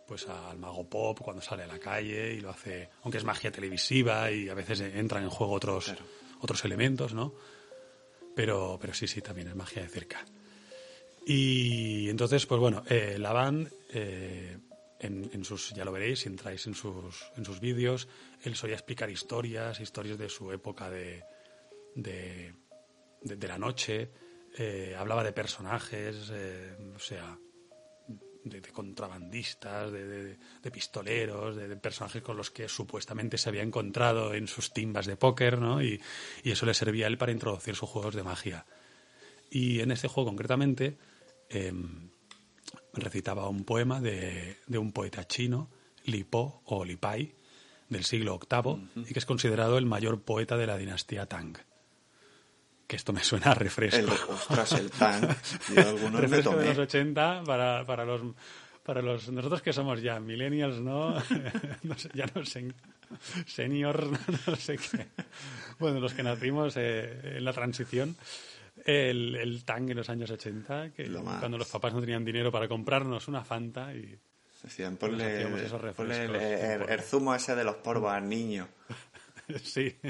pues 0.06 0.26
al 0.28 0.58
mago 0.58 0.88
pop 0.88 1.20
cuando 1.22 1.42
sale 1.42 1.64
a 1.64 1.66
la 1.66 1.78
calle 1.78 2.34
y 2.34 2.40
lo 2.40 2.50
hace, 2.50 2.90
aunque 3.02 3.18
es 3.18 3.24
magia 3.24 3.50
televisiva 3.50 4.30
y 4.30 4.48
a 4.48 4.54
veces 4.54 4.80
entran 4.80 5.22
en 5.22 5.30
juego 5.30 5.52
otros, 5.52 5.94
otros 6.40 6.64
elementos, 6.64 7.14
¿no? 7.14 7.34
Pero, 8.34 8.78
pero 8.80 8.94
sí, 8.94 9.06
sí, 9.06 9.20
también 9.20 9.48
es 9.48 9.54
magia 9.54 9.82
de 9.82 9.88
cerca. 9.88 10.24
Y 11.26 12.08
entonces, 12.08 12.46
pues 12.46 12.60
bueno, 12.60 12.82
eh, 12.88 13.16
la 13.18 13.32
band, 13.32 13.70
eh, 13.90 14.56
en, 15.00 15.44
sus, 15.44 15.70
ya 15.70 15.84
lo 15.84 15.92
veréis 15.92 16.20
si 16.20 16.28
entráis 16.28 16.66
en 16.66 16.74
sus, 16.74 17.32
en 17.36 17.44
sus 17.44 17.60
vídeos, 17.60 18.08
él 18.42 18.54
solía 18.54 18.76
explicar 18.76 19.10
historias, 19.10 19.80
historias 19.80 20.18
de 20.18 20.28
su 20.28 20.52
época 20.52 20.90
de, 20.90 21.24
de, 21.94 22.54
de, 23.22 23.48
la 23.48 23.58
noche, 23.58 24.10
eh, 24.56 24.94
hablaba 24.98 25.24
de 25.24 25.32
personajes, 25.32 26.30
o 26.30 26.98
sea, 26.98 27.38
de, 28.44 28.60
contrabandistas, 28.72 29.90
de, 29.92 30.36
pistoleros, 30.72 31.56
de, 31.56 31.76
personajes 31.76 32.22
con 32.22 32.36
los 32.36 32.50
que 32.50 32.68
supuestamente 32.68 33.38
se 33.38 33.48
había 33.48 33.62
encontrado 33.62 34.34
en 34.34 34.48
sus 34.48 34.72
timbas 34.72 35.06
de 35.06 35.16
póker, 35.16 35.58
¿no? 35.58 35.82
Y, 35.82 36.00
eso 36.44 36.66
le 36.66 36.74
servía 36.74 37.06
a 37.06 37.08
él 37.08 37.18
para 37.18 37.32
introducir 37.32 37.74
sus 37.74 37.88
juegos 37.88 38.14
de 38.14 38.22
magia. 38.22 38.66
Y 39.50 39.80
en 39.80 39.90
este 39.90 40.08
juego 40.08 40.30
concretamente 40.30 40.98
em, 41.48 42.09
recitaba 42.94 43.48
un 43.48 43.64
poema 43.64 44.00
de, 44.00 44.58
un 44.68 44.92
poeta 44.92 45.26
chino, 45.26 45.68
Li 46.04 46.24
Po 46.24 46.62
o 46.66 46.84
Li 46.84 46.96
Pai, 46.96 47.34
del 47.88 48.04
siglo 48.04 48.38
VIII, 48.38 49.04
y 49.08 49.12
que 49.12 49.18
es 49.18 49.26
considerado 49.26 49.78
el 49.78 49.86
mayor 49.86 50.22
poeta 50.22 50.56
de 50.56 50.66
la 50.66 50.76
dinastía 50.76 51.26
Tang 51.26 51.56
que 52.86 52.96
esto 52.96 53.12
me 53.12 53.22
suena 53.22 53.52
a 53.52 53.54
refresco. 53.54 54.00
El, 54.00 54.34
ostras, 54.34 54.72
el 54.72 54.90
Tang. 54.90 55.22
refresco 56.12 56.56
de 56.56 56.66
los 56.66 56.78
80 56.78 57.44
para, 57.46 57.86
para 57.86 58.04
los 58.04 58.20
para 58.82 59.02
los 59.02 59.28
nosotros 59.30 59.62
que 59.62 59.72
somos 59.72 60.02
ya 60.02 60.18
millennials, 60.18 60.80
¿no? 60.80 61.14
ya 62.14 62.26
no 62.34 62.44
sé, 62.44 62.74
senior, 63.46 64.10
no 64.46 64.56
sé 64.56 64.76
qué. 64.78 65.06
Bueno, 65.78 66.00
los 66.00 66.14
que 66.14 66.24
nacimos 66.24 66.76
eh, 66.76 67.36
en 67.36 67.44
la 67.44 67.52
transición, 67.52 68.16
el, 68.84 69.36
el 69.36 69.64
Tang 69.64 69.90
en 69.90 69.96
los 69.96 70.08
años 70.10 70.30
80, 70.30 70.92
que 70.92 71.10
cuando 71.10 71.58
los 71.58 71.68
papás 71.68 71.92
no 71.94 72.00
tenían 72.00 72.24
dinero 72.24 72.50
para 72.50 72.68
comprarnos 72.68 73.28
una 73.28 73.44
Fanta 73.44 73.94
y 73.94 74.18
Decían, 74.62 74.98
ponle, 74.98 75.46
ponle 75.96 76.24
el, 76.84 77.00
zumo 77.00 77.34
ese 77.34 77.54
de 77.54 77.64
los 77.64 77.76
porvos 77.76 78.12
al 78.12 78.28
niño. 78.28 78.68
sí. 79.62 79.96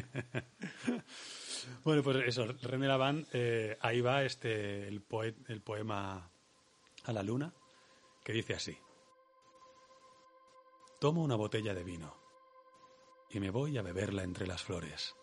Bueno, 1.84 2.02
pues 2.02 2.16
eso, 2.26 2.46
René 2.62 2.88
Laván, 2.88 3.26
eh, 3.32 3.76
ahí 3.80 4.00
va 4.00 4.24
este, 4.24 4.88
el, 4.88 5.04
el 5.48 5.60
poema 5.60 6.30
a 7.04 7.12
la 7.12 7.22
luna, 7.22 7.52
que 8.24 8.32
dice 8.32 8.54
así. 8.54 8.76
Tomo 10.98 11.22
una 11.22 11.36
botella 11.36 11.74
de 11.74 11.84
vino 11.84 12.16
y 13.30 13.40
me 13.40 13.50
voy 13.50 13.76
a 13.76 13.82
beberla 13.82 14.22
entre 14.22 14.46
las 14.46 14.62
flores. 14.62 15.14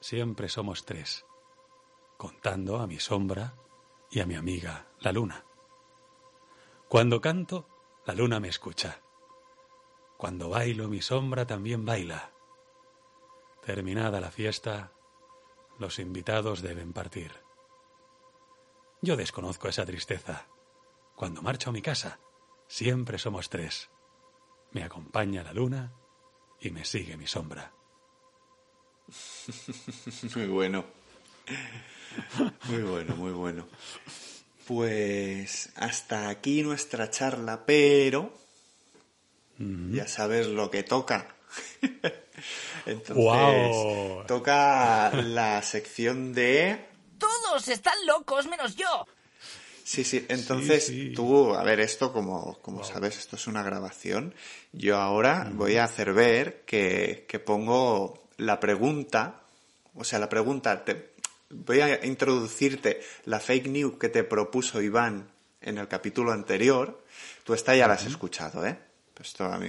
Siempre 0.00 0.48
somos 0.48 0.84
tres, 0.86 1.24
contando 2.18 2.80
a 2.80 2.86
mi 2.86 2.98
sombra 2.98 3.54
y 4.10 4.20
a 4.20 4.26
mi 4.26 4.34
amiga, 4.34 4.88
la 4.98 5.12
luna. 5.12 5.46
Cuando 6.88 7.20
canto, 7.20 7.68
la 8.04 8.12
luna 8.12 8.40
me 8.40 8.48
escucha. 8.48 9.00
Cuando 10.16 10.48
bailo, 10.48 10.88
mi 10.88 11.00
sombra 11.00 11.46
también 11.46 11.86
baila. 11.86 12.32
Terminada 13.64 14.20
la 14.20 14.32
fiesta, 14.32 14.92
los 15.78 16.00
invitados 16.00 16.60
deben 16.60 16.92
partir. 16.92 17.32
Yo 19.00 19.16
desconozco 19.16 19.68
esa 19.68 19.86
tristeza. 19.86 20.48
Cuando 21.14 21.40
marcho 21.40 21.70
a 21.70 21.72
mi 21.72 21.82
casa, 21.82 22.18
siempre 22.66 23.18
somos 23.18 23.48
tres. 23.48 23.90
Me 24.72 24.82
acompaña 24.82 25.44
la 25.44 25.52
luna 25.52 25.94
y 26.60 26.70
me 26.72 26.84
sigue 26.84 27.16
mi 27.16 27.28
sombra. 27.28 27.72
Muy 30.34 30.46
bueno. 30.48 30.84
Muy 32.64 32.82
bueno, 32.82 33.16
muy 33.16 33.32
bueno. 33.32 33.66
Pues 34.66 35.70
hasta 35.76 36.28
aquí 36.28 36.62
nuestra 36.62 37.10
charla, 37.10 37.64
pero 37.64 38.32
ya 39.58 40.06
sabes 40.06 40.46
lo 40.46 40.70
que 40.70 40.82
toca. 40.82 41.34
Entonces, 42.86 44.26
toca 44.26 45.10
la 45.12 45.62
sección 45.62 46.32
de... 46.32 46.86
Todos 47.18 47.68
están 47.68 47.94
locos 48.06 48.46
menos 48.46 48.76
yo. 48.76 49.06
Sí, 49.88 50.04
sí, 50.04 50.26
entonces 50.28 50.92
tú, 51.14 51.54
a 51.54 51.62
ver, 51.62 51.80
esto 51.80 52.12
como, 52.12 52.58
como 52.60 52.84
sabes, 52.84 53.16
esto 53.16 53.36
es 53.36 53.46
una 53.46 53.62
grabación. 53.62 54.34
Yo 54.72 54.98
ahora 54.98 55.50
voy 55.50 55.78
a 55.78 55.84
hacer 55.84 56.12
ver 56.12 56.60
que, 56.66 57.24
que, 57.26 57.38
pongo 57.38 58.28
la 58.36 58.60
pregunta, 58.60 59.40
o 59.94 60.04
sea, 60.04 60.18
la 60.18 60.28
pregunta, 60.28 60.84
te, 60.84 61.14
voy 61.50 61.80
a 61.80 62.04
introducirte 62.04 63.00
la 63.24 63.40
fake 63.40 63.68
news 63.68 63.98
que 63.98 64.08
te 64.08 64.24
propuso 64.24 64.82
Iván 64.82 65.30
en 65.60 65.78
el 65.78 65.88
capítulo 65.88 66.32
anterior. 66.32 67.04
Tú 67.44 67.54
esta 67.54 67.74
ya 67.74 67.88
la 67.88 67.94
has 67.94 68.06
escuchado, 68.06 68.66
¿eh? 68.66 68.78
Pues 69.14 69.28
esto 69.28 69.44
a 69.44 69.58
mí 69.58 69.68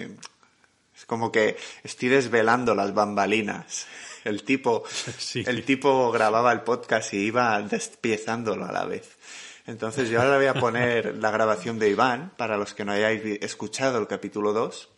Es 0.96 1.06
como 1.06 1.32
que 1.32 1.58
estoy 1.84 2.10
desvelando 2.10 2.76
las 2.76 2.94
bambalinas. 2.94 3.88
El 4.24 4.44
tipo, 4.44 4.84
Sí. 5.18 5.44
el 5.48 5.64
tipo 5.64 6.12
grababa 6.12 6.52
el 6.52 6.62
podcast 6.62 7.14
y 7.14 7.18
iba 7.18 7.62
despiezándolo 7.62 8.66
a 8.66 8.72
la 8.72 8.86
vez. 8.86 9.18
Entonces 9.66 10.10
yo 10.10 10.22
ahora 10.22 10.38
voy 10.38 10.48
a 10.48 10.56
poner 10.56 11.16
la 11.22 11.32
grabación 11.32 11.80
de 11.80 11.90
Iván, 11.90 12.34
para 12.38 12.58
los 12.58 12.74
que 12.74 12.86
no 12.86 12.92
hayáis 12.92 13.22
escuchado 13.42 14.00
el 14.00 14.08
capítulo 14.08 14.52
2. 14.52 14.90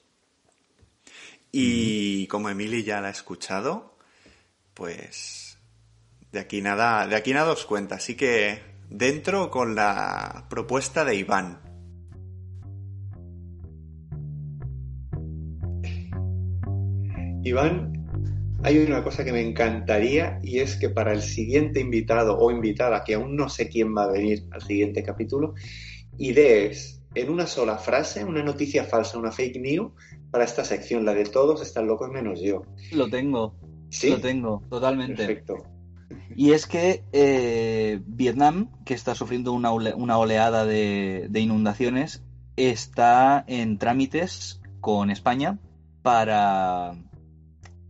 Y 1.51 2.27
como 2.27 2.49
Emily 2.49 2.83
ya 2.83 3.01
la 3.01 3.09
ha 3.09 3.11
escuchado, 3.11 3.97
pues 4.73 5.40
de 6.31 6.39
aquí 6.39 6.61
nada, 6.61 7.07
de 7.07 7.15
aquí 7.15 7.33
nada 7.33 7.51
os 7.51 7.65
cuenta. 7.65 7.95
Así 7.95 8.15
que 8.15 8.59
dentro 8.89 9.49
con 9.49 9.75
la 9.75 10.45
propuesta 10.49 11.05
de 11.05 11.15
Iván. 11.15 11.59
Iván, 17.43 17.91
hay 18.63 18.77
una 18.77 19.03
cosa 19.03 19.25
que 19.25 19.31
me 19.31 19.41
encantaría 19.41 20.39
y 20.43 20.59
es 20.59 20.75
que 20.77 20.89
para 20.89 21.11
el 21.11 21.21
siguiente 21.21 21.79
invitado 21.79 22.37
o 22.37 22.51
invitada, 22.51 23.03
que 23.03 23.15
aún 23.15 23.35
no 23.35 23.49
sé 23.49 23.67
quién 23.67 23.95
va 23.95 24.03
a 24.03 24.11
venir 24.11 24.45
al 24.51 24.61
siguiente 24.61 25.03
capítulo, 25.03 25.55
idees 26.17 27.01
en 27.15 27.29
una 27.29 27.47
sola 27.47 27.77
frase 27.77 28.23
una 28.23 28.43
noticia 28.43 28.83
falsa, 28.83 29.17
una 29.17 29.31
fake 29.31 29.59
news 29.59 29.91
para 30.29 30.45
esta 30.45 30.63
sección, 30.63 31.03
la 31.03 31.13
de 31.13 31.25
todos 31.25 31.61
están 31.61 31.87
locos 31.87 32.09
menos 32.09 32.39
yo. 32.39 32.63
Lo 32.93 33.09
tengo, 33.09 33.55
¿Sí? 33.89 34.11
lo 34.11 34.21
tengo, 34.21 34.63
totalmente. 34.69 35.15
Perfecto. 35.15 35.70
Y 36.35 36.51
es 36.51 36.65
que 36.67 37.03
eh, 37.11 38.01
Vietnam, 38.05 38.69
que 38.85 38.93
está 38.93 39.15
sufriendo 39.15 39.53
una, 39.53 39.71
ole- 39.71 39.93
una 39.93 40.17
oleada 40.17 40.65
de, 40.65 41.29
inundaciones, 41.33 42.23
está 42.55 43.43
en 43.47 43.77
trámites 43.77 44.61
con 44.79 45.09
España 45.11 45.59
para, 46.01 46.95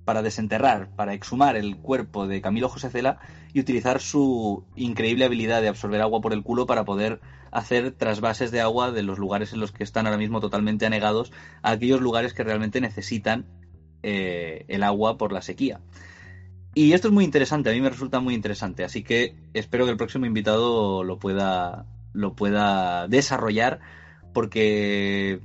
para 0.05 0.21
desenterrar, 0.21 0.89
para 0.95 1.13
exhumar 1.13 1.55
el 1.55 1.77
cuerpo 1.77 2.27
de 2.27 2.41
Camilo 2.41 2.69
José 2.69 2.89
Cela 2.89 3.19
y 3.53 3.59
utilizar 3.59 3.99
su 3.99 4.65
increíble 4.75 5.25
habilidad 5.25 5.61
de 5.61 5.67
absorber 5.67 6.01
agua 6.01 6.21
por 6.21 6.33
el 6.33 6.43
culo 6.43 6.65
para 6.65 6.85
poder 6.85 7.21
hacer 7.51 7.91
trasvases 7.91 8.51
de 8.51 8.61
agua 8.61 8.91
de 8.91 9.03
los 9.03 9.19
lugares 9.19 9.53
en 9.53 9.59
los 9.59 9.71
que 9.71 9.83
están 9.83 10.05
ahora 10.05 10.17
mismo 10.17 10.39
totalmente 10.39 10.85
anegados 10.85 11.31
a 11.61 11.71
aquellos 11.71 12.01
lugares 12.01 12.33
que 12.33 12.43
realmente 12.43 12.79
necesitan 12.79 13.45
eh, 14.03 14.65
el 14.67 14.83
agua 14.83 15.17
por 15.17 15.31
la 15.33 15.41
sequía. 15.41 15.81
Y 16.73 16.93
esto 16.93 17.09
es 17.09 17.13
muy 17.13 17.25
interesante, 17.25 17.69
a 17.69 17.73
mí 17.73 17.81
me 17.81 17.89
resulta 17.89 18.19
muy 18.19 18.33
interesante, 18.33 18.85
así 18.85 19.03
que 19.03 19.35
espero 19.53 19.85
que 19.85 19.91
el 19.91 19.97
próximo 19.97 20.25
invitado 20.25 21.03
lo 21.03 21.19
pueda, 21.19 21.85
lo 22.13 22.33
pueda 22.33 23.09
desarrollar 23.09 23.81
porque 24.33 25.41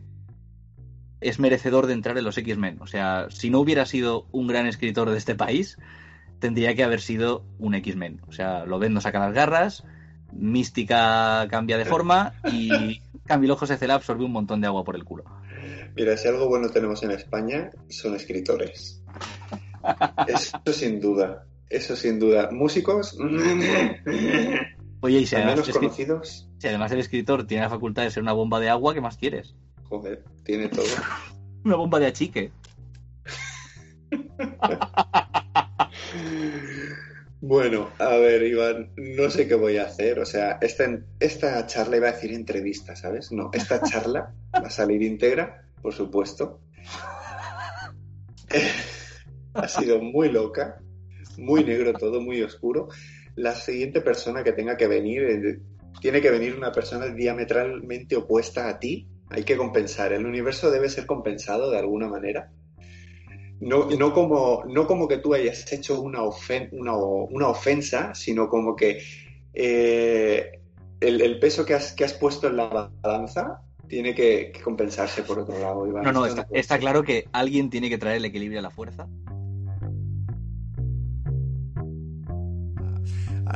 es 1.20 1.40
merecedor 1.40 1.86
de 1.86 1.94
entrar 1.94 2.16
en 2.16 2.24
los 2.24 2.38
X-Men. 2.38 2.78
O 2.80 2.86
sea, 2.86 3.26
si 3.30 3.50
no 3.50 3.58
hubiera 3.58 3.86
sido 3.86 4.26
un 4.30 4.46
gran 4.46 4.66
escritor 4.66 5.10
de 5.10 5.18
este 5.18 5.34
país, 5.34 5.78
tendría 6.38 6.74
que 6.76 6.84
haber 6.84 7.00
sido 7.00 7.44
un 7.58 7.74
X-Men. 7.74 8.20
O 8.28 8.32
sea, 8.32 8.64
lo 8.64 8.78
ven, 8.78 8.94
no 8.94 9.00
saca 9.00 9.18
las 9.18 9.34
garras, 9.34 9.84
Mística 10.32 11.46
cambia 11.50 11.78
de 11.78 11.84
forma 11.84 12.34
y 12.52 13.00
Camilo 13.26 13.56
José 13.56 13.76
Cela 13.76 13.94
absorbe 13.94 14.24
un 14.24 14.32
montón 14.32 14.60
de 14.60 14.66
agua 14.66 14.84
por 14.84 14.94
el 14.94 15.04
culo. 15.04 15.24
Mira, 15.96 16.16
si 16.16 16.28
algo 16.28 16.46
bueno 16.46 16.68
tenemos 16.68 17.02
en 17.02 17.12
España, 17.12 17.70
son 17.88 18.14
escritores. 18.14 19.02
Eso 20.26 20.72
sin 20.72 21.00
duda. 21.00 21.46
Eso 21.68 21.96
sin 21.96 22.18
duda. 22.18 22.50
Músicos, 22.52 23.18
Oye, 25.00 25.20
y 25.20 25.26
si 25.26 25.36
además, 25.36 25.68
conocidos, 25.68 26.48
si 26.58 26.68
además 26.68 26.90
el 26.92 27.00
escritor 27.00 27.46
tiene 27.46 27.64
la 27.64 27.70
facultad 27.70 28.02
de 28.02 28.10
ser 28.10 28.22
una 28.22 28.32
bomba 28.32 28.60
de 28.60 28.70
agua, 28.70 28.94
¿qué 28.94 29.00
más 29.00 29.16
quieres? 29.16 29.54
joder, 29.88 30.24
tiene 30.44 30.68
todo. 30.68 30.84
Una 31.64 31.76
bomba 31.76 31.98
de 31.98 32.06
achique. 32.06 32.52
Bueno, 37.38 37.90
a 37.98 38.16
ver, 38.16 38.42
Iván, 38.42 38.92
no 38.96 39.30
sé 39.30 39.46
qué 39.46 39.54
voy 39.54 39.76
a 39.76 39.84
hacer. 39.84 40.18
O 40.18 40.24
sea, 40.24 40.58
esta, 40.60 40.84
esta 41.20 41.64
charla 41.66 41.98
iba 41.98 42.08
a 42.08 42.12
decir 42.12 42.32
entrevista, 42.32 42.96
¿sabes? 42.96 43.30
No, 43.30 43.50
esta 43.52 43.80
charla 43.82 44.34
va 44.52 44.66
a 44.66 44.70
salir 44.70 45.02
íntegra, 45.02 45.62
por 45.80 45.94
supuesto. 45.94 46.60
ha 49.62 49.68
sido 49.68 50.00
muy 50.00 50.30
loca, 50.30 50.80
muy 51.38 51.64
negro 51.64 51.92
todo, 51.92 52.20
muy 52.20 52.42
oscuro. 52.42 52.88
La 53.34 53.54
siguiente 53.54 54.00
persona 54.00 54.42
que 54.42 54.52
tenga 54.52 54.76
que 54.76 54.86
venir, 54.86 55.22
eh, 55.24 55.58
tiene 56.00 56.20
que 56.20 56.30
venir 56.30 56.56
una 56.56 56.72
persona 56.72 57.06
diametralmente 57.08 58.16
opuesta 58.16 58.68
a 58.68 58.78
ti. 58.78 59.08
Hay 59.30 59.42
que 59.44 59.56
compensar. 59.56 60.12
El 60.12 60.24
universo 60.24 60.70
debe 60.70 60.88
ser 60.88 61.06
compensado 61.06 61.70
de 61.70 61.78
alguna 61.78 62.08
manera. 62.08 62.50
No, 63.60 63.88
no, 63.90 64.12
como, 64.12 64.64
no 64.68 64.86
como 64.86 65.08
que 65.08 65.16
tú 65.18 65.32
hayas 65.34 65.72
hecho 65.72 66.00
una, 66.00 66.20
ofen- 66.20 66.68
una, 66.72 66.94
una 66.94 67.48
ofensa, 67.48 68.14
sino 68.14 68.48
como 68.48 68.76
que 68.76 69.00
eh, 69.54 70.60
el, 71.00 71.20
el 71.22 71.38
peso 71.38 71.64
que 71.64 71.74
has, 71.74 71.92
que 71.92 72.04
has 72.04 72.12
puesto 72.12 72.48
en 72.48 72.56
la 72.58 72.90
balanza 73.02 73.62
tiene 73.88 74.14
que, 74.14 74.52
que 74.52 74.60
compensarse 74.60 75.22
por 75.22 75.38
otro 75.38 75.58
lado. 75.58 75.86
Iván. 75.86 76.04
No, 76.04 76.12
no, 76.12 76.26
está, 76.52 76.78
claro 76.78 77.02
que 77.02 77.28
alguien 77.32 77.70
tiene 77.70 77.88
que 77.88 77.98
traer 77.98 78.18
el 78.18 78.26
equilibrio 78.26 78.58
a 78.58 78.62
la 78.62 78.70
fuerza. 78.70 79.08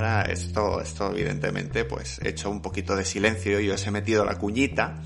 Ahora 0.00 0.22
esto, 0.22 0.80
esto 0.80 1.12
evidentemente, 1.12 1.84
pues 1.84 2.20
he 2.22 2.30
hecho 2.30 2.48
un 2.48 2.62
poquito 2.62 2.96
de 2.96 3.04
silencio 3.04 3.60
y 3.60 3.68
os 3.68 3.86
he 3.86 3.90
metido 3.90 4.24
la 4.24 4.38
cuñita. 4.38 5.02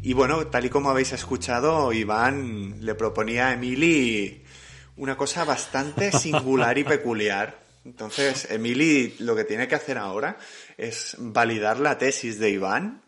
Y 0.00 0.14
bueno, 0.14 0.46
tal 0.46 0.64
y 0.64 0.70
como 0.70 0.88
habéis 0.88 1.12
escuchado, 1.12 1.92
Iván 1.92 2.76
le 2.80 2.94
proponía 2.94 3.48
a 3.48 3.52
Emily 3.52 4.42
una 4.96 5.18
cosa 5.18 5.44
bastante 5.44 6.12
singular 6.18 6.78
y 6.78 6.84
peculiar. 6.84 7.62
Entonces, 7.84 8.48
Emily 8.50 9.16
lo 9.18 9.36
que 9.36 9.44
tiene 9.44 9.68
que 9.68 9.74
hacer 9.74 9.98
ahora 9.98 10.38
es 10.78 11.16
validar 11.18 11.78
la 11.78 11.98
tesis 11.98 12.38
de 12.38 12.48
Iván 12.48 13.02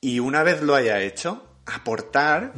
y 0.00 0.18
una 0.18 0.42
vez 0.42 0.60
lo 0.60 0.74
haya 0.74 1.00
hecho, 1.00 1.60
aportar 1.66 2.52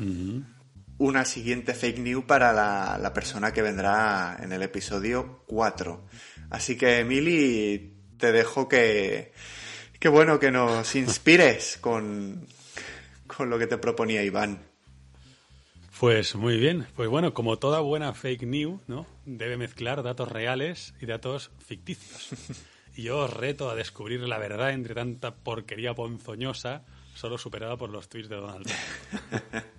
una 0.97 1.25
siguiente 1.27 1.75
fake 1.75 1.99
news 1.99 2.25
para 2.25 2.55
la, 2.55 2.97
la 2.99 3.13
persona 3.13 3.53
que 3.53 3.61
vendrá 3.61 4.39
en 4.41 4.53
el 4.53 4.63
episodio 4.63 5.43
4. 5.49 6.07
Así 6.49 6.77
que, 6.77 7.01
Emily, 7.01 7.96
te 8.19 8.33
dejo 8.33 8.69
que, 8.69 9.33
que 9.99 10.09
bueno, 10.09 10.39
que 10.39 10.51
nos 10.51 10.95
inspires 10.95 11.79
con, 11.81 12.47
con 13.27 13.51
lo 13.51 13.59
que 13.59 13.67
te 13.67 13.79
proponía 13.79 14.23
Iván. 14.23 14.61
Pues 15.99 16.35
muy 16.35 16.59
bien. 16.59 16.87
Pues 16.95 17.09
bueno, 17.09 17.33
como 17.33 17.59
toda 17.59 17.81
buena 17.81 18.13
fake 18.13 18.43
news, 18.43 18.81
¿no? 18.87 19.07
Debe 19.25 19.57
mezclar 19.57 20.03
datos 20.03 20.31
reales 20.31 20.95
y 21.01 21.07
datos 21.07 21.51
ficticios. 21.59 22.29
Y 22.95 23.03
yo 23.03 23.19
os 23.19 23.31
reto 23.31 23.69
a 23.69 23.75
descubrir 23.75 24.21
la 24.21 24.39
verdad 24.39 24.71
entre 24.71 24.95
tanta 24.95 25.35
porquería 25.35 25.95
ponzoñosa, 25.95 26.83
solo 27.15 27.37
superada 27.37 27.77
por 27.77 27.91
los 27.91 28.09
tweets 28.09 28.31
de 28.31 28.37
Donald 28.37 28.67
Trump. 28.67 29.65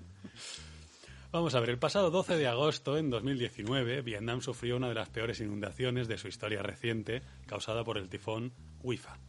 Vamos 1.29 1.55
a 1.55 1.59
ver, 1.59 1.71
el 1.71 1.77
pasado 1.77 2.09
12 2.09 2.37
de 2.37 2.47
agosto, 2.47 2.97
en 2.97 3.09
2019, 3.09 4.01
Vietnam 4.01 4.39
sufrió 4.41 4.77
una 4.77 4.87
de 4.87 4.95
las 4.95 5.09
peores 5.09 5.41
inundaciones 5.41 6.07
de 6.07 6.17
su 6.17 6.29
historia 6.29 6.63
reciente, 6.63 7.21
causada 7.45 7.83
por 7.83 7.97
el 7.97 8.07
tifón 8.07 8.53
Wifa. 8.81 9.19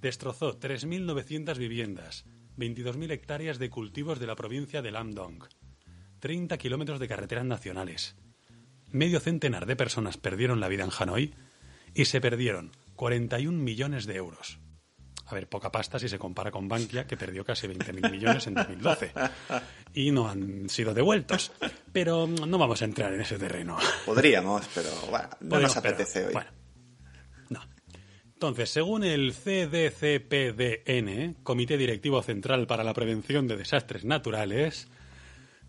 Destrozó 0.00 0.60
3.900 0.60 1.58
viviendas, 1.58 2.24
22.000 2.56 3.10
hectáreas 3.10 3.58
de 3.58 3.68
cultivos 3.68 4.20
de 4.20 4.28
la 4.28 4.36
provincia 4.36 4.80
de 4.80 4.92
Lam 4.92 5.10
Dong, 5.10 5.42
30 6.20 6.56
kilómetros 6.56 7.00
de 7.00 7.08
carreteras 7.08 7.44
nacionales. 7.44 8.16
Medio 8.92 9.18
centenar 9.18 9.66
de 9.66 9.74
personas 9.74 10.18
perdieron 10.18 10.60
la 10.60 10.68
vida 10.68 10.84
en 10.84 10.90
Hanoi 10.96 11.34
y 11.94 12.04
se 12.04 12.20
perdieron 12.20 12.70
41 12.94 13.58
millones 13.58 14.06
de 14.06 14.14
euros. 14.14 14.60
A 15.30 15.34
ver, 15.34 15.46
poca 15.46 15.70
pasta 15.70 15.98
si 15.98 16.08
se 16.08 16.18
compara 16.18 16.50
con 16.50 16.66
Bankia, 16.68 17.06
que 17.06 17.18
perdió 17.18 17.44
casi 17.44 17.66
20.000 17.66 18.10
millones 18.10 18.46
en 18.46 18.54
2012. 18.54 19.12
Y 19.92 20.10
no 20.10 20.26
han 20.26 20.70
sido 20.70 20.94
devueltos. 20.94 21.52
Pero 21.92 22.26
no 22.26 22.56
vamos 22.56 22.80
a 22.80 22.86
entrar 22.86 23.12
en 23.12 23.20
ese 23.20 23.38
terreno. 23.38 23.76
Podríamos, 24.06 24.66
pero 24.74 24.88
bueno, 25.10 25.28
no 25.40 25.60
nos 25.60 25.76
apetece 25.76 26.20
pero, 26.20 26.28
hoy. 26.28 26.32
Bueno, 26.32 26.50
no. 27.50 27.60
Entonces, 28.32 28.70
según 28.70 29.04
el 29.04 29.34
CDCPDN, 29.34 30.54
Comité 31.42 31.76
Directivo 31.76 32.22
Central 32.22 32.66
para 32.66 32.82
la 32.82 32.94
Prevención 32.94 33.46
de 33.48 33.58
Desastres 33.58 34.06
Naturales, 34.06 34.88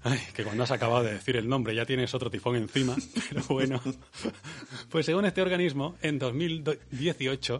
ay, 0.03 0.21
que 0.33 0.45
cuando 0.45 0.63
has 0.63 0.71
acabado 0.71 1.03
de 1.03 1.15
decir 1.15 1.35
el 1.35 1.49
nombre 1.49 1.75
ya 1.75 1.85
tienes 1.85 2.13
otro 2.13 2.31
tifón 2.31 2.55
encima, 2.55 2.95
pero 3.29 3.43
bueno, 3.49 3.81
pues 4.89 5.05
según 5.05 5.25
este 5.25 5.41
organismo, 5.41 5.97
en 6.01 6.17
2018 6.17 7.59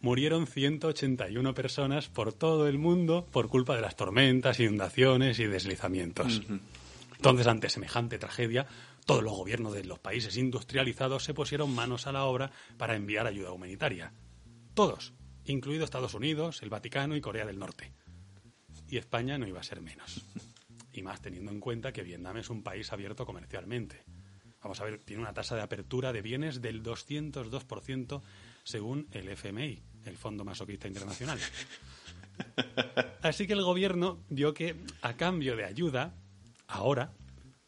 murieron 0.00 0.46
181 0.46 1.54
personas 1.54 2.08
por 2.08 2.32
todo 2.32 2.68
el 2.68 2.78
mundo 2.78 3.26
por 3.30 3.48
culpa 3.48 3.74
de 3.74 3.82
las 3.82 3.96
tormentas, 3.96 4.60
inundaciones 4.60 5.38
y 5.38 5.46
deslizamientos. 5.46 6.42
Entonces, 7.16 7.46
ante 7.46 7.68
semejante 7.68 8.18
tragedia, 8.18 8.66
todos 9.06 9.24
los 9.24 9.32
gobiernos 9.32 9.72
de 9.72 9.84
los 9.84 9.98
países 9.98 10.36
industrializados 10.36 11.24
se 11.24 11.34
pusieron 11.34 11.74
manos 11.74 12.06
a 12.06 12.12
la 12.12 12.24
obra 12.24 12.52
para 12.76 12.94
enviar 12.94 13.26
ayuda 13.26 13.52
humanitaria. 13.52 14.12
Todos, 14.74 15.14
incluido 15.44 15.84
Estados 15.84 16.14
Unidos, 16.14 16.62
el 16.62 16.70
Vaticano 16.70 17.16
y 17.16 17.20
Corea 17.20 17.46
del 17.46 17.58
Norte. 17.58 17.92
Y 18.88 18.98
España 18.98 19.36
no 19.38 19.48
iba 19.48 19.60
a 19.60 19.64
ser 19.64 19.80
menos. 19.80 20.24
y 20.92 21.02
más 21.02 21.20
teniendo 21.20 21.50
en 21.50 21.60
cuenta 21.60 21.92
que 21.92 22.02
Vietnam 22.02 22.36
es 22.36 22.50
un 22.50 22.62
país 22.62 22.92
abierto 22.92 23.26
comercialmente. 23.26 24.04
Vamos 24.62 24.80
a 24.80 24.84
ver, 24.84 24.98
tiene 24.98 25.22
una 25.22 25.32
tasa 25.32 25.54
de 25.56 25.62
apertura 25.62 26.12
de 26.12 26.22
bienes 26.22 26.60
del 26.60 26.82
202% 26.82 28.22
según 28.64 29.08
el 29.12 29.28
FMI, 29.28 29.82
el 30.04 30.16
Fondo 30.16 30.44
Masoquista 30.44 30.88
Internacional. 30.88 31.38
Así 33.22 33.46
que 33.46 33.52
el 33.52 33.62
gobierno 33.62 34.24
vio 34.28 34.54
que 34.54 34.76
a 35.02 35.16
cambio 35.16 35.56
de 35.56 35.64
ayuda, 35.64 36.14
ahora, 36.66 37.12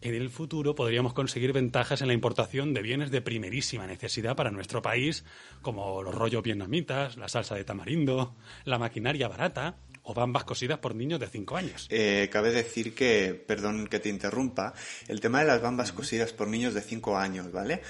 en 0.01 0.15
el 0.15 0.31
futuro 0.31 0.75
podríamos 0.75 1.13
conseguir 1.13 1.53
ventajas 1.53 2.01
en 2.01 2.09
la 2.09 2.15
importación 2.15 2.73
de 2.73 2.83
bienes 2.83 3.11
de 3.11 3.21
primerísima 3.21 3.87
necesidad 3.87 4.35
para 4.35 4.51
nuestro 4.51 4.81
país, 4.81 5.25
como 5.61 6.03
los 6.03 6.15
rollos 6.15 6.43
vietnamitas, 6.43 7.17
la 7.17 7.29
salsa 7.29 7.55
de 7.55 7.65
tamarindo, 7.65 8.35
la 8.65 8.79
maquinaria 8.79 9.29
barata 9.29 9.77
o 10.03 10.15
bambas 10.15 10.45
cosidas 10.45 10.79
por 10.79 10.95
niños 10.95 11.21
de 11.21 11.27
5 11.27 11.57
años. 11.57 11.87
Eh, 11.91 12.29
cabe 12.33 12.51
decir 12.51 12.95
que, 12.95 13.35
perdón 13.47 13.87
que 13.87 14.01
te 14.01 14.09
interrumpa, 14.09 14.73
el 15.09 15.21
tema 15.21 15.41
de 15.41 15.47
las 15.47 15.61
bambas 15.61 15.93
cosidas 15.93 16.33
por 16.33 16.49
niños 16.49 16.73
de 16.73 16.81
5 16.81 17.19
años, 17.19 17.53
¿vale? 17.53 17.83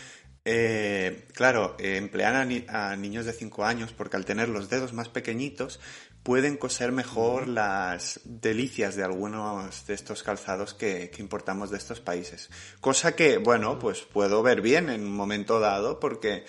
Eh, 0.52 1.28
claro, 1.32 1.76
eh, 1.78 1.96
emplean 1.96 2.34
a, 2.34 2.44
ni- 2.44 2.64
a 2.68 2.96
niños 2.96 3.24
de 3.24 3.32
5 3.32 3.64
años 3.64 3.92
porque 3.92 4.16
al 4.16 4.24
tener 4.24 4.48
los 4.48 4.68
dedos 4.68 4.92
más 4.92 5.08
pequeñitos 5.08 5.78
pueden 6.24 6.56
coser 6.56 6.90
mejor 6.90 7.46
las 7.46 8.18
delicias 8.24 8.96
de 8.96 9.04
algunos 9.04 9.86
de 9.86 9.94
estos 9.94 10.24
calzados 10.24 10.74
que, 10.74 11.08
que 11.10 11.22
importamos 11.22 11.70
de 11.70 11.76
estos 11.78 12.00
países. 12.00 12.50
Cosa 12.80 13.14
que, 13.14 13.38
bueno, 13.38 13.78
pues 13.78 14.00
puedo 14.00 14.42
ver 14.42 14.60
bien 14.60 14.88
en 14.90 15.02
un 15.04 15.12
momento 15.14 15.60
dado 15.60 16.00
porque 16.00 16.44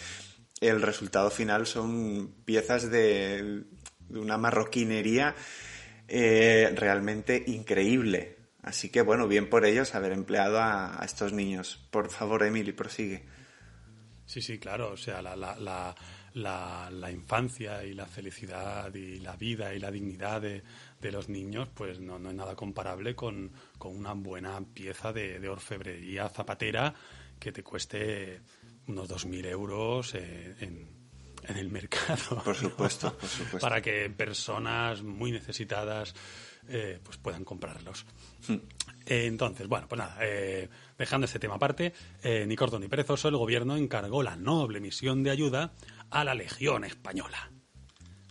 el 0.62 0.82
resultado 0.82 1.30
final 1.30 1.68
son 1.68 2.34
piezas 2.44 2.90
de, 2.90 3.64
de 4.10 4.20
una 4.20 4.40
marroquinería 4.40 5.36
eh, 6.08 6.74
realmente 6.76 7.44
increíble. 7.46 8.38
Así 8.64 8.90
que, 8.90 9.02
bueno, 9.04 9.28
bien 9.28 9.48
por 9.48 9.64
ellos 9.64 9.94
haber 9.94 10.12
empleado 10.12 10.58
a, 10.60 11.00
a 11.02 11.06
estos 11.06 11.34
niños. 11.34 11.88
Por 11.92 12.10
favor, 12.10 12.42
Emily, 12.44 12.72
prosigue. 12.72 13.24
Sí, 14.32 14.42
sí, 14.42 14.60
claro. 14.60 14.94
O 14.94 14.98
sea, 14.98 15.22
la, 15.22 15.36
la, 15.36 15.58
la, 15.58 15.94
la, 16.36 16.90
la 16.90 17.12
infancia 17.12 17.84
y 17.84 17.94
la 17.94 18.06
felicidad 18.06 18.94
y 18.96 19.20
la 19.20 19.36
vida 19.36 19.74
y 19.74 19.80
la 19.80 19.92
dignidad 19.92 20.40
de, 20.40 20.64
de 21.02 21.12
los 21.12 21.28
niños, 21.28 21.68
pues 21.74 22.00
no, 22.00 22.18
no 22.18 22.30
es 22.30 22.36
nada 22.36 22.56
comparable 22.56 23.14
con, 23.14 23.52
con 23.78 23.94
una 23.94 24.14
buena 24.14 24.58
pieza 24.74 25.12
de, 25.12 25.38
de 25.42 25.50
orfebrería 25.50 26.30
zapatera 26.30 26.94
que 27.38 27.52
te 27.52 27.62
cueste 27.62 28.40
unos 28.88 29.10
2.000 29.10 29.46
euros 29.48 30.16
eh, 30.16 30.56
en, 30.62 30.88
en 31.44 31.58
el 31.58 31.70
mercado. 31.70 32.42
Por 32.42 32.56
supuesto, 32.56 33.12
por 33.18 33.28
supuesto. 33.28 33.60
Para 33.60 33.82
que 33.82 34.10
personas 34.12 35.04
muy 35.04 35.34
necesitadas 35.34 36.16
eh, 36.68 37.00
pues 37.04 37.18
puedan 37.18 37.44
comprarlos. 37.44 38.06
Entonces, 39.06 39.68
bueno, 39.68 39.88
pues 39.88 40.00
nada, 40.00 40.18
eh, 40.22 40.70
dejando 40.98 41.26
este 41.26 41.40
tema 41.40 41.56
aparte, 41.56 41.94
eh, 42.24 42.46
ni 42.48 42.56
corto 42.56 42.80
ni 42.80 42.88
perezoso, 42.88 43.28
el 43.28 43.38
gobierno 43.38 43.76
encargó 43.76 44.24
la 44.24 44.36
noble 44.36 44.80
misión 44.80 45.24
de 45.24 45.32
ayuda 45.32 45.74
a 46.10 46.24
la 46.24 46.36
Legión 46.36 46.84
Española. 46.84 47.52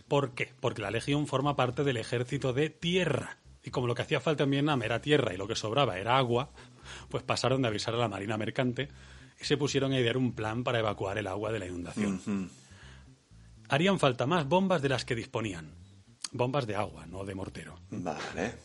¿Por 0.07 0.33
qué? 0.33 0.53
Porque 0.59 0.81
la 0.81 0.91
Legión 0.91 1.27
forma 1.27 1.55
parte 1.55 1.83
del 1.83 1.97
ejército 1.97 2.53
de 2.53 2.69
tierra. 2.69 3.37
Y 3.63 3.69
como 3.69 3.87
lo 3.87 3.95
que 3.95 4.01
hacía 4.01 4.19
falta 4.19 4.43
en 4.43 4.51
Vietnam 4.51 4.81
era 4.81 5.01
tierra 5.01 5.33
y 5.33 5.37
lo 5.37 5.47
que 5.47 5.55
sobraba 5.55 5.99
era 5.99 6.17
agua, 6.17 6.51
pues 7.09 7.23
pasaron 7.23 7.61
de 7.61 7.67
avisar 7.67 7.93
a 7.93 7.97
la 7.97 8.07
Marina 8.07 8.37
Mercante 8.37 8.89
y 9.39 9.45
se 9.45 9.57
pusieron 9.57 9.93
a 9.93 9.99
idear 9.99 10.17
un 10.17 10.33
plan 10.33 10.63
para 10.63 10.79
evacuar 10.79 11.17
el 11.17 11.27
agua 11.27 11.51
de 11.51 11.59
la 11.59 11.67
inundación. 11.67 12.49
Harían 13.69 13.99
falta 13.99 14.25
más 14.25 14.47
bombas 14.47 14.81
de 14.81 14.89
las 14.89 15.05
que 15.05 15.15
disponían. 15.15 15.80
Bombas 16.31 16.65
de 16.67 16.75
agua, 16.75 17.05
no 17.05 17.25
de 17.25 17.35
mortero. 17.35 17.79
Vale. 17.89 18.55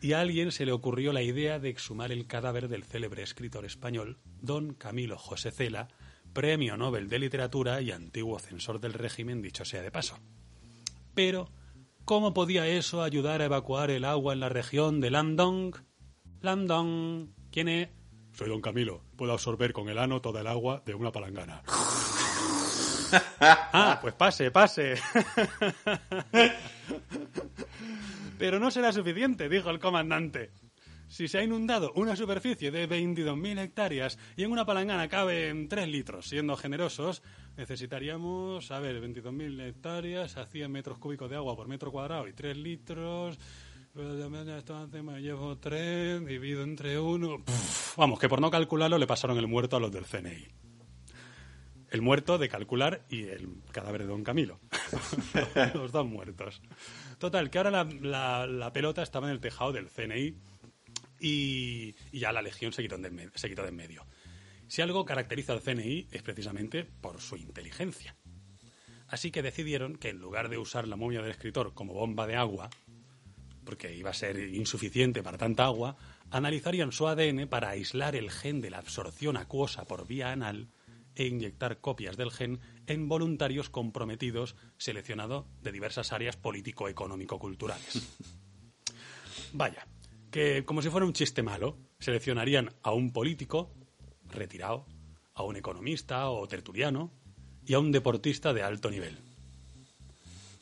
Y 0.00 0.12
a 0.12 0.20
alguien 0.20 0.52
se 0.52 0.66
le 0.66 0.72
ocurrió 0.72 1.12
la 1.12 1.22
idea 1.22 1.58
de 1.58 1.68
exhumar 1.68 2.12
el 2.12 2.26
cadáver 2.26 2.68
del 2.68 2.84
célebre 2.84 3.22
escritor 3.22 3.64
español 3.64 4.18
don 4.40 4.74
Camilo 4.74 5.18
José 5.18 5.50
Cela, 5.50 5.88
premio 6.32 6.76
Nobel 6.76 7.08
de 7.08 7.18
Literatura 7.18 7.80
y 7.80 7.90
antiguo 7.90 8.38
censor 8.38 8.78
del 8.78 8.92
régimen, 8.92 9.42
dicho 9.42 9.64
sea 9.64 9.82
de 9.82 9.90
paso. 9.90 10.18
Pero, 11.14 11.50
¿cómo 12.04 12.34
podía 12.34 12.66
eso 12.66 13.02
ayudar 13.02 13.40
a 13.40 13.46
evacuar 13.46 13.90
el 13.90 14.04
agua 14.04 14.34
en 14.34 14.40
la 14.40 14.50
región 14.50 15.00
de 15.00 15.10
Landong? 15.10 15.74
Landong, 16.42 17.32
¿quién 17.50 17.68
es? 17.68 17.88
Soy 18.32 18.50
don 18.50 18.60
Camilo. 18.60 19.02
Puedo 19.16 19.32
absorber 19.32 19.72
con 19.72 19.88
el 19.88 19.98
ano 19.98 20.20
toda 20.20 20.42
el 20.42 20.46
agua 20.46 20.82
de 20.84 20.94
una 20.94 21.10
palangana. 21.10 21.62
ah, 23.40 23.98
pues 24.00 24.14
pase, 24.14 24.50
pase. 24.50 24.96
Pero 28.38 28.58
no 28.58 28.70
será 28.70 28.92
suficiente, 28.92 29.48
dijo 29.48 29.70
el 29.70 29.78
comandante. 29.78 30.50
Si 31.08 31.28
se 31.28 31.38
ha 31.38 31.42
inundado 31.42 31.92
una 31.94 32.16
superficie 32.16 32.70
de 32.70 32.88
22.000 32.88 33.60
hectáreas 33.60 34.18
y 34.36 34.42
en 34.42 34.50
una 34.50 34.66
palangana 34.66 35.08
caben 35.08 35.68
3 35.68 35.88
litros, 35.88 36.28
siendo 36.28 36.56
generosos, 36.56 37.22
necesitaríamos, 37.56 38.70
a 38.72 38.80
ver, 38.80 39.00
22.000 39.00 39.68
hectáreas 39.68 40.36
a 40.36 40.46
100 40.46 40.70
metros 40.70 40.98
cúbicos 40.98 41.30
de 41.30 41.36
agua 41.36 41.54
por 41.54 41.68
metro 41.68 41.92
cuadrado 41.92 42.26
y 42.26 42.32
3 42.32 42.56
litros. 42.56 43.38
Me 43.94 45.20
llevo 45.22 45.56
3, 45.56 46.26
divido 46.26 46.64
entre 46.64 46.98
1. 46.98 47.44
Vamos, 47.96 48.18
que 48.18 48.28
por 48.28 48.40
no 48.40 48.50
calcularlo 48.50 48.98
le 48.98 49.06
pasaron 49.06 49.38
el 49.38 49.46
muerto 49.46 49.76
a 49.76 49.80
los 49.80 49.90
del 49.90 50.04
CNI. 50.04 50.65
El 51.90 52.02
muerto 52.02 52.36
de 52.38 52.48
calcular 52.48 53.04
y 53.08 53.22
el 53.24 53.48
cadáver 53.70 54.02
de 54.02 54.08
don 54.08 54.24
Camilo. 54.24 54.60
los 55.74 55.92
dos 55.92 56.06
muertos. 56.06 56.60
Total, 57.18 57.48
que 57.50 57.58
ahora 57.58 57.70
la, 57.70 58.46
la- 58.46 58.72
pelota 58.72 59.02
estaba 59.02 59.28
en 59.28 59.32
el 59.34 59.40
tejado 59.40 59.72
del 59.72 59.88
CNI 59.88 60.36
y, 61.20 61.94
ya 62.12 62.32
la 62.32 62.42
Legión 62.42 62.72
se 62.72 62.82
quitó, 62.82 62.98
de 62.98 63.30
se 63.34 63.48
quitó 63.48 63.62
de 63.62 63.68
en 63.68 63.76
medio. 63.76 64.04
Si 64.68 64.82
algo 64.82 65.04
caracteriza 65.04 65.52
al 65.52 65.62
CNI 65.62 66.08
es 66.10 66.22
precisamente 66.22 66.84
por 66.84 67.20
su 67.20 67.36
inteligencia. 67.36 68.16
Así 69.08 69.30
que 69.30 69.42
decidieron 69.42 69.96
que 69.96 70.08
en 70.08 70.18
lugar 70.18 70.48
de 70.48 70.58
usar 70.58 70.88
la 70.88 70.96
momia 70.96 71.22
del 71.22 71.30
escritor 71.30 71.72
como 71.74 71.94
bomba 71.94 72.26
de 72.26 72.34
agua, 72.34 72.68
porque 73.64 73.94
iba 73.94 74.10
a 74.10 74.14
ser 74.14 74.36
insuficiente 74.38 75.22
para 75.22 75.38
tanta 75.38 75.64
agua, 75.64 75.96
analizarían 76.32 76.90
su 76.90 77.06
ADN 77.06 77.46
para 77.48 77.70
aislar 77.70 78.16
el 78.16 78.30
gen 78.32 78.60
de 78.60 78.70
la 78.70 78.78
absorción 78.78 79.36
acuosa 79.36 79.84
por 79.84 80.08
vía 80.08 80.32
anal 80.32 80.68
e 81.16 81.26
inyectar 81.26 81.80
copias 81.80 82.16
del 82.16 82.30
gen 82.30 82.60
en 82.86 83.08
voluntarios 83.08 83.70
comprometidos 83.70 84.54
seleccionados 84.78 85.46
de 85.62 85.72
diversas 85.72 86.12
áreas 86.12 86.36
político-económico-culturales. 86.36 88.06
Vaya, 89.52 89.86
que 90.30 90.64
como 90.64 90.82
si 90.82 90.90
fuera 90.90 91.06
un 91.06 91.12
chiste 91.12 91.42
malo, 91.42 91.78
seleccionarían 91.98 92.70
a 92.82 92.92
un 92.92 93.12
político 93.12 93.72
retirado, 94.30 94.86
a 95.34 95.42
un 95.42 95.56
economista 95.56 96.28
o 96.28 96.46
tertuliano 96.46 97.10
y 97.64 97.74
a 97.74 97.78
un 97.78 97.90
deportista 97.92 98.52
de 98.52 98.62
alto 98.62 98.90
nivel. 98.90 99.18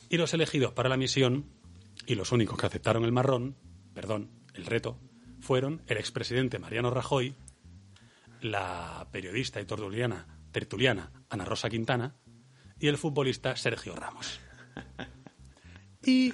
Y 0.09 0.17
los 0.17 0.33
elegidos 0.33 0.73
para 0.73 0.89
la 0.89 0.97
misión, 0.97 1.45
y 2.07 2.15
los 2.15 2.31
únicos 2.31 2.57
que 2.57 2.67
aceptaron 2.67 3.03
el 3.03 3.11
marrón, 3.11 3.55
perdón, 3.93 4.29
el 4.53 4.65
reto, 4.65 4.97
fueron 5.39 5.81
el 5.87 5.97
expresidente 5.97 6.59
Mariano 6.59 6.89
Rajoy, 6.89 7.35
la 8.41 9.07
periodista 9.11 9.59
y 9.59 9.65
tertuliana, 9.65 10.34
tertuliana 10.55 11.11
Ana 11.29 11.43
Rosa 11.43 11.69
Quintana 11.69 12.15
y 12.79 12.87
el 12.87 12.97
futbolista 12.97 13.57
Sergio 13.57 13.93
Ramos. 13.93 14.39
Y, 16.07 16.31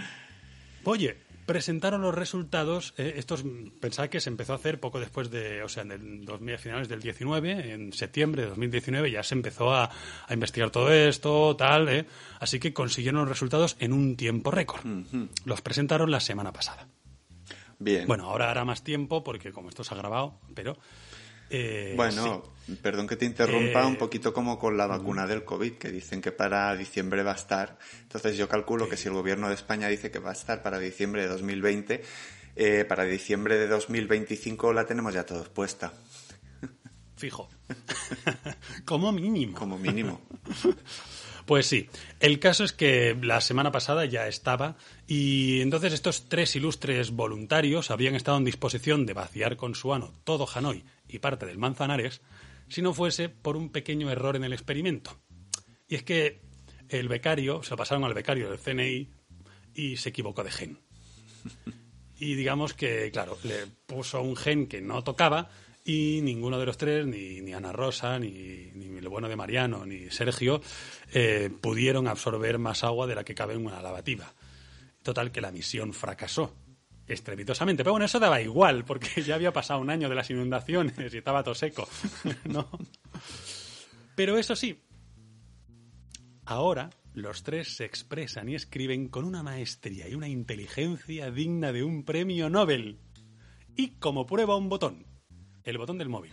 oye, 0.84 1.15
presentaron 1.45 2.02
los 2.02 2.14
resultados. 2.14 2.93
eh, 2.98 3.14
estos 3.15 3.45
mm, 3.45 3.80
pensad 3.80 4.10
que 4.10 4.19
se 4.19 4.30
empezó 4.30 4.52
a 4.52 4.57
hacer 4.57 4.81
poco 4.81 4.99
después 4.99 5.31
de, 5.31 5.64
o 5.64 5.69
sea, 5.69 5.84
en 5.84 5.91
el 5.93 6.26
2000, 6.26 6.56
a 6.56 6.57
finales 6.57 6.89
del 6.89 7.02
19, 7.02 7.72
en 7.72 7.93
septiembre 7.93 8.41
de 8.41 8.49
2019 8.49 9.10
ya 9.10 9.23
se 9.23 9.34
empezó 9.34 9.73
a, 9.73 9.89
a 10.27 10.34
investigar 10.34 10.72
todo 10.72 10.91
esto, 10.91 11.56
tal, 11.56 11.88
eh, 11.88 12.06
así 12.41 12.60
que 12.60 12.73
consiguieron 12.73 13.22
los 13.22 13.30
resultados 13.30 13.77
en 13.80 13.93
un 13.93 14.18
tiempo 14.18 14.52
récord. 14.52 14.85
Los 15.45 15.61
presentaron 15.61 16.11
la 16.11 16.19
semana 16.19 16.52
pasada. 16.52 16.89
Bien. 17.80 18.06
Bueno, 18.07 18.26
ahora 18.26 18.52
hará 18.52 18.65
más 18.65 18.84
tiempo 18.84 19.23
porque 19.23 19.53
como 19.53 19.69
esto 19.69 19.85
se 19.85 19.93
ha 19.93 19.98
grabado, 19.98 20.38
pero 20.53 20.77
eh, 21.49 21.93
Bueno, 21.95 22.43
perdón 22.81 23.07
que 23.07 23.15
te 23.15 23.25
interrumpa, 23.25 23.83
Eh, 23.83 23.85
un 23.85 23.97
poquito 23.97 24.33
como 24.33 24.57
con 24.57 24.77
la 24.77 24.88
vacuna 24.88 25.27
del 25.27 25.43
COVID, 25.43 25.73
que 25.73 25.91
dicen 25.91 26.21
que 26.21 26.31
para 26.31 26.75
diciembre 26.75 27.23
va 27.23 27.31
a 27.31 27.35
estar. 27.35 27.77
Entonces 28.03 28.38
yo 28.38 28.47
calculo 28.47 28.88
que 28.88 28.97
si 28.97 29.07
el 29.07 29.13
gobierno 29.13 29.47
de 29.47 29.55
España 29.55 29.88
dice 29.88 30.11
que 30.11 30.19
va 30.19 30.29
a 30.29 30.33
estar 30.33 30.61
para 30.61 30.79
diciembre 30.79 31.23
de 31.23 31.27
2020, 31.27 32.03
eh, 32.55 32.85
para 32.88 33.03
diciembre 33.05 33.57
de 33.57 33.67
2025 33.67 34.73
la 34.73 34.85
tenemos 34.85 35.13
ya 35.13 35.25
todos 35.25 35.49
puesta, 35.49 35.93
fijo. 37.15 37.49
como 38.85 39.11
mínimo. 39.11 39.57
como 39.57 39.77
mínimo. 39.77 40.21
Pues 41.45 41.65
sí, 41.65 41.89
el 42.19 42.39
caso 42.39 42.63
es 42.63 42.71
que 42.71 43.17
la 43.21 43.41
semana 43.41 43.71
pasada 43.71 44.05
ya 44.05 44.27
estaba 44.27 44.77
y 45.07 45.59
entonces 45.61 45.91
estos 45.91 46.29
tres 46.29 46.55
ilustres 46.55 47.11
voluntarios 47.11 47.91
habían 47.91 48.15
estado 48.15 48.38
en 48.38 48.45
disposición 48.45 49.05
de 49.05 49.13
vaciar 49.13 49.57
con 49.57 49.75
su 49.75 49.93
ano 49.93 50.13
todo 50.23 50.47
Hanoi 50.47 50.85
y 51.09 51.19
parte 51.19 51.45
del 51.45 51.57
Manzanares 51.57 52.21
si 52.72 52.81
no 52.81 52.93
fuese 52.93 53.27
por 53.27 53.57
un 53.57 53.69
pequeño 53.69 54.10
error 54.10 54.38
en 54.38 54.45
el 54.45 54.53
experimento. 54.53 55.19
Y 55.89 55.95
es 55.95 56.03
que 56.03 56.41
el 56.88 57.10
becario, 57.10 57.64
se 57.64 57.72
lo 57.72 57.77
pasaron 57.77 58.06
al 58.06 58.14
becario 58.14 58.49
del 58.49 58.60
CNI 58.60 59.10
y 59.73 59.98
se 59.98 60.10
equivocó 60.10 60.43
de 60.43 60.52
gen. 60.52 60.80
Y 62.18 62.35
digamos 62.35 62.73
que, 62.73 63.10
claro, 63.11 63.38
le 63.43 63.65
puso 63.88 64.22
un 64.22 64.35
gen 64.35 64.68
que 64.68 64.80
no 64.80 65.03
tocaba 65.03 65.49
y 65.84 66.19
ninguno 66.22 66.60
de 66.60 66.65
los 66.68 66.77
tres, 66.77 67.06
ni, 67.07 67.41
ni 67.41 67.53
Ana 67.53 67.73
Rosa, 67.73 68.19
ni, 68.19 68.30
ni 68.76 68.98
el 68.98 69.10
bueno 69.10 69.27
de 69.27 69.35
Mariano, 69.35 69.85
ni 69.85 70.11
Sergio, 70.11 70.61
eh, 71.11 71.49
pudieron 71.61 72.07
absorber 72.07 72.60
más 72.60 72.84
agua 72.84 73.07
de 73.07 73.15
la 73.15 73.23
que 73.23 73.34
cabe 73.34 73.56
en 73.56 73.65
una 73.65 73.81
lavativa. 73.81 74.34
Total 75.02 75.31
que 75.31 75.41
la 75.41 75.52
misión 75.52 75.93
fracasó 75.93 76.56
estrepitosamente. 77.07 77.84
Pero 77.84 77.94
bueno, 77.94 78.06
eso 78.06 78.19
daba 78.19 78.41
igual, 78.41 78.86
porque 78.86 79.22
ya 79.23 79.36
había 79.36 79.53
pasado 79.53 79.80
un 79.80 79.90
año 79.90 80.10
de 80.10 80.15
las 80.15 80.30
inundaciones 80.30 81.14
y 81.14 81.18
estaba 81.18 81.44
todo 81.44 81.56
seco. 81.56 81.88
¿no? 82.45 82.69
Pero 84.15 84.38
eso 84.38 84.56
sí, 84.56 84.84
ahora 86.45 86.90
los 87.14 87.44
tres 87.44 87.76
se 87.76 87.86
expresan 87.86 88.49
y 88.49 88.56
escriben 88.56 89.10
con 89.10 89.26
una 89.26 89.44
maestría 89.44 90.07
y 90.07 90.15
una 90.15 90.30
inteligencia 90.30 91.30
digna 91.32 91.72
de 91.72 91.84
un 91.84 92.03
premio 92.03 92.49
Nobel. 92.49 92.99
Y 93.76 93.99
como 93.99 94.26
prueba 94.26 94.56
un 94.56 94.69
botón, 94.69 95.06
el 95.64 95.78
botón 95.78 95.98
del 95.98 96.10
móvil. 96.10 96.32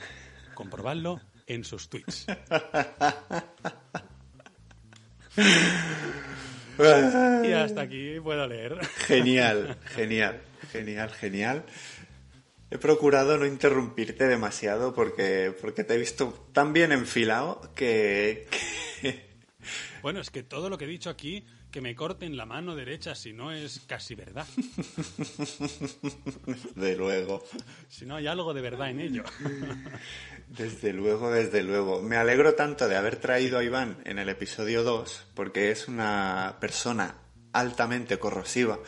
Comprobadlo 0.55 1.21
en 1.47 1.65
sus 1.65 1.89
tweets. 1.89 2.27
y 7.45 7.53
hasta 7.53 7.83
aquí 7.83 8.19
puedo 8.21 8.47
leer. 8.47 8.79
Genial, 9.07 9.79
genial, 9.85 10.41
genial, 10.73 11.11
genial. 11.13 11.65
He 12.71 12.79
procurado 12.79 13.39
no 13.39 13.47
interrumpirte 13.47 14.27
demasiado 14.29 14.95
porque, 14.95 15.55
porque 15.61 15.85
te 15.85 15.95
he 15.95 15.99
visto 15.99 16.49
tan 16.53 16.73
bien 16.73 16.93
enfilado 16.93 17.73
que, 17.75 18.47
que- 19.01 19.29
Bueno, 20.03 20.21
es 20.21 20.31
que 20.31 20.43
todo 20.43 20.69
lo 20.69 20.77
que 20.79 20.85
he 20.85 20.89
dicho 20.89 21.09
aquí, 21.11 21.45
que 21.71 21.81
me 21.81 21.95
corten 21.95 22.37
la 22.37 22.47
mano 22.47 22.75
derecha 22.75 23.15
si 23.15 23.33
no 23.33 23.53
es 23.53 23.81
casi 23.87 24.15
verdad. 24.15 24.47
Desde 26.75 26.97
luego, 26.97 27.43
Si 27.89 28.07
no 28.07 28.17
hay 28.17 28.27
algo 28.27 28.55
de 28.55 28.61
verdad 28.61 28.91
en 28.91 29.01
ello. 29.01 29.25
desde 30.49 30.93
luego, 30.93 31.31
desde 31.31 31.63
luego. 31.63 32.03
Me 32.03 32.17
alegro 32.17 32.55
tanto 32.55 32.89
de 32.89 32.97
haber 32.97 33.17
traído 33.17 33.59
a 33.59 33.65
Iván 33.65 33.99
en 34.05 34.19
el 34.19 34.29
episodio 34.29 34.83
2 34.83 35.27
porque 35.35 35.71
es 35.71 35.89
una 35.89 36.57
persona 36.61 37.17
altamente 37.53 38.19
corrosiva 38.19 38.79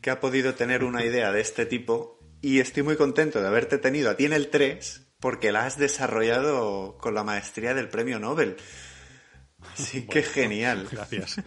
que 0.00 0.10
ha 0.10 0.20
podido 0.20 0.54
tener 0.54 0.84
una 0.84 1.04
idea 1.04 1.32
de 1.32 1.40
este 1.40 1.66
tipo 1.66 2.18
y 2.40 2.60
estoy 2.60 2.82
muy 2.82 2.96
contento 2.96 3.40
de 3.40 3.48
haberte 3.48 3.78
tenido 3.78 4.10
a 4.10 4.16
ti 4.16 4.24
en 4.24 4.32
el 4.32 4.48
3 4.48 5.06
porque 5.20 5.52
la 5.52 5.66
has 5.66 5.78
desarrollado 5.78 6.96
con 6.98 7.14
la 7.14 7.24
maestría 7.24 7.74
del 7.74 7.88
premio 7.88 8.18
Nobel. 8.18 8.56
Así 9.74 10.06
que 10.06 10.22
genial. 10.22 10.88
Gracias. 10.90 11.36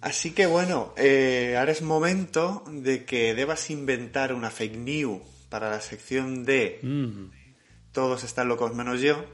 Así 0.00 0.32
que 0.32 0.46
bueno, 0.46 0.94
eh, 0.96 1.56
ahora 1.58 1.72
es 1.72 1.82
momento 1.82 2.64
de 2.68 3.04
que 3.04 3.34
debas 3.34 3.70
inventar 3.70 4.34
una 4.34 4.50
fake 4.50 4.76
news 4.76 5.22
para 5.48 5.70
la 5.70 5.80
sección 5.80 6.44
de 6.44 6.80
Mm, 6.82 7.30
Todos 7.92 8.24
están 8.24 8.48
locos 8.48 8.74
menos 8.74 9.00
yo 9.00 9.24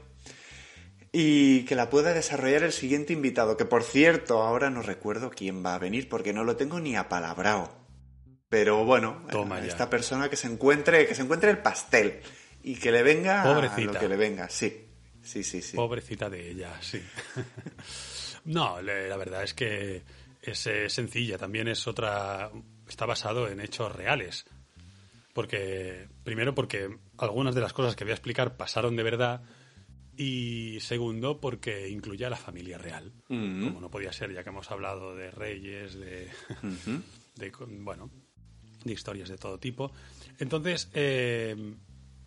y 1.11 1.63
que 1.65 1.75
la 1.75 1.89
pueda 1.89 2.13
desarrollar 2.13 2.63
el 2.63 2.71
siguiente 2.71 3.13
invitado, 3.13 3.57
que 3.57 3.65
por 3.65 3.83
cierto 3.83 4.41
ahora 4.43 4.69
no 4.69 4.81
recuerdo 4.81 5.29
quién 5.29 5.65
va 5.65 5.75
a 5.75 5.79
venir 5.79 6.09
porque 6.09 6.33
no 6.33 6.43
lo 6.43 6.55
tengo 6.55 6.79
ni 6.79 6.95
apalabrado. 6.95 7.71
Pero 8.49 8.85
bueno, 8.85 9.25
Toma 9.29 9.57
a 9.57 9.61
ya. 9.61 9.67
esta 9.67 9.89
persona 9.89 10.29
que 10.29 10.35
se 10.37 10.47
encuentre, 10.47 11.05
que 11.07 11.15
se 11.15 11.21
encuentre 11.21 11.49
el 11.51 11.57
pastel 11.57 12.21
y 12.63 12.75
que 12.75 12.91
le 12.91 13.03
venga 13.03 13.43
Pobrecita. 13.43 13.93
lo 13.93 13.99
que 13.99 14.07
le 14.07 14.15
venga, 14.17 14.49
sí. 14.49 14.85
Sí, 15.21 15.43
sí, 15.43 15.61
sí. 15.61 15.75
Pobrecita 15.75 16.29
de 16.29 16.51
ella, 16.51 16.71
sí. 16.81 17.01
no, 18.45 18.81
la 18.81 19.17
verdad 19.17 19.43
es 19.43 19.53
que 19.53 20.03
es 20.41 20.69
sencilla. 20.87 21.37
También 21.37 21.67
es 21.67 21.85
otra. 21.87 22.49
Está 22.87 23.05
basado 23.05 23.49
en 23.49 23.59
hechos 23.59 23.93
reales. 23.93 24.45
Porque, 25.33 26.07
primero, 26.23 26.55
porque 26.55 26.97
algunas 27.17 27.53
de 27.53 27.61
las 27.61 27.73
cosas 27.73 27.95
que 27.95 28.05
voy 28.05 28.11
a 28.11 28.15
explicar 28.15 28.55
pasaron 28.55 28.95
de 28.95 29.03
verdad. 29.03 29.41
Y 30.17 30.79
segundo, 30.81 31.39
porque 31.39 31.87
incluye 31.89 32.25
a 32.25 32.29
la 32.29 32.37
familia 32.37 32.77
real. 32.77 33.13
Mm. 33.29 33.65
Como 33.65 33.81
no 33.81 33.91
podía 33.91 34.11
ser, 34.11 34.33
ya 34.33 34.43
que 34.43 34.49
hemos 34.49 34.71
hablado 34.71 35.15
de 35.15 35.31
reyes, 35.31 35.93
de. 35.93 36.29
Ujú. 36.63 37.01
de, 37.35 37.51
bueno, 37.81 38.09
de 38.83 38.93
historias 38.93 39.29
de 39.29 39.37
todo 39.37 39.59
tipo. 39.59 39.91
Entonces, 40.39 40.89
eh, 40.93 41.55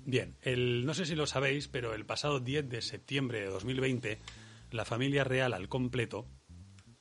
bien, 0.05 0.37
el, 0.43 0.87
no 0.87 0.95
sé 0.95 1.05
si 1.05 1.17
lo 1.17 1.27
sabéis, 1.27 1.67
pero 1.67 1.95
el 1.95 2.07
pasado 2.07 2.39
10 2.39 2.69
de 2.69 2.81
septiembre 2.81 3.41
de 3.41 3.47
2020, 3.47 4.19
la 4.71 4.85
familia 4.85 5.25
real 5.25 5.53
al 5.53 5.69
completo, 5.69 6.27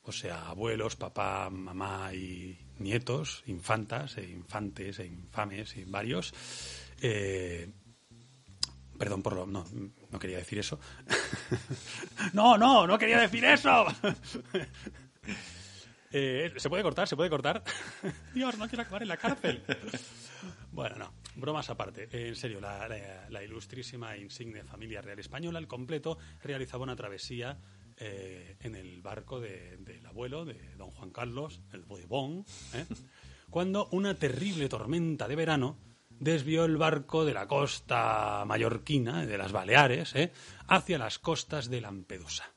o 0.02 0.12
sea, 0.12 0.50
abuelos, 0.50 0.96
papá, 0.96 1.52
mamá 1.52 2.16
y 2.16 2.58
nietos, 2.80 3.44
infantas 3.46 4.18
e 4.18 4.24
infantes 4.24 4.98
e 4.98 5.06
infames 5.06 5.78
y 5.78 5.84
varios, 5.84 6.34
eh, 7.02 7.70
Perdón 9.00 9.24
por 9.24 9.34
lo... 9.34 9.48
No, 9.48 9.66
no 10.12 10.20
quería 10.20 10.38
decir 10.38 10.60
eso. 10.60 10.80
no, 12.34 12.58
no, 12.58 12.86
no 12.88 12.98
quería 12.98 13.20
decir 13.20 13.44
eso. 13.46 13.86
Eh, 16.12 16.52
¿Se 16.58 16.70
puede 16.70 16.82
cortar? 16.82 17.08
¿Se 17.08 17.16
puede 17.16 17.30
cortar? 17.30 17.64
Dios, 18.34 18.58
no 18.58 18.68
quiero 18.68 18.82
acabar 18.82 19.04
en 19.04 19.10
la 19.10 19.18
cárcel. 19.18 19.62
bueno, 20.72 20.96
no, 20.96 21.14
bromas 21.36 21.70
aparte. 21.70 22.10
Eh, 22.12 22.30
en 22.30 22.36
serio, 22.36 22.60
la, 22.60 22.88
la- 22.88 23.30
la 23.30 23.44
ilustrísima 23.44 24.16
e 24.16 24.22
insigne 24.22 24.64
familia 24.64 25.04
real 25.04 25.20
española, 25.20 25.60
al 25.60 25.68
completo, 25.68 26.18
realizaba 26.42 26.82
una 26.84 26.96
travesía 26.96 27.60
eh, 27.98 28.58
en 28.62 28.76
el 28.76 29.04
barco 29.04 29.40
de- 29.40 29.78
del 29.78 30.04
abuelo, 30.08 30.46
de 30.46 30.74
don 30.78 30.90
Juan 30.90 31.12
Carlos, 31.12 31.62
el 31.74 31.84
Borbón, 31.84 32.44
¿eh? 32.74 32.86
cuando 33.52 33.88
una 33.92 34.16
terrible 34.16 34.68
tormenta 34.68 35.28
de 35.28 35.36
verano 35.36 35.78
desvió 36.20 36.66
el 36.66 36.78
barco 36.78 37.26
de 37.26 37.34
la 37.34 37.48
costa 37.48 38.44
mallorquina, 38.46 39.26
de 39.26 39.38
las 39.38 39.52
Baleares, 39.52 40.16
¿eh? 40.16 40.32
hacia 40.68 40.98
las 40.98 41.20
costas 41.20 41.70
de 41.70 41.82
Lampedusa. 41.82 42.54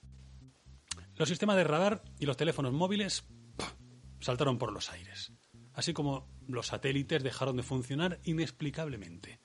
Los 1.17 1.29
sistemas 1.29 1.57
de 1.57 1.65
radar 1.65 2.03
y 2.19 2.27
los 2.27 2.37
teléfonos 2.37 2.73
móviles 2.73 3.25
saltaron 4.21 4.59
por 4.59 4.73
los 4.73 4.91
aires, 4.91 5.33
así 5.75 5.93
como 5.93 6.29
los 6.49 6.69
satélites 6.69 7.23
dejaron 7.23 7.57
de 7.57 7.63
funcionar 7.63 8.19
inexplicablemente. 8.25 9.41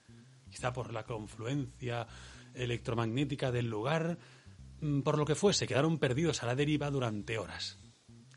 Quizá 0.50 0.74
por 0.74 0.94
la 0.94 1.04
confluencia 1.04 2.08
electromagnética 2.54 3.52
del 3.52 3.70
lugar, 3.70 4.18
mm, 4.82 5.02
por 5.02 5.18
lo 5.18 5.26
que 5.26 5.36
fuese, 5.36 5.68
quedaron 5.68 6.00
perdidos 6.00 6.42
a 6.42 6.48
la 6.48 6.56
deriva 6.56 6.90
durante 6.90 7.38
horas. 7.38 7.80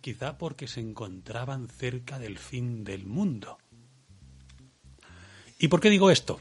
Quizá 0.00 0.38
porque 0.38 0.66
se 0.66 0.80
encontraban 0.80 1.68
cerca 1.68 2.18
del 2.18 2.38
fin 2.38 2.84
del 2.84 3.06
mundo. 3.06 3.58
¿Y 5.62 5.68
por 5.68 5.78
qué 5.80 5.90
digo 5.90 6.10
esto? 6.10 6.40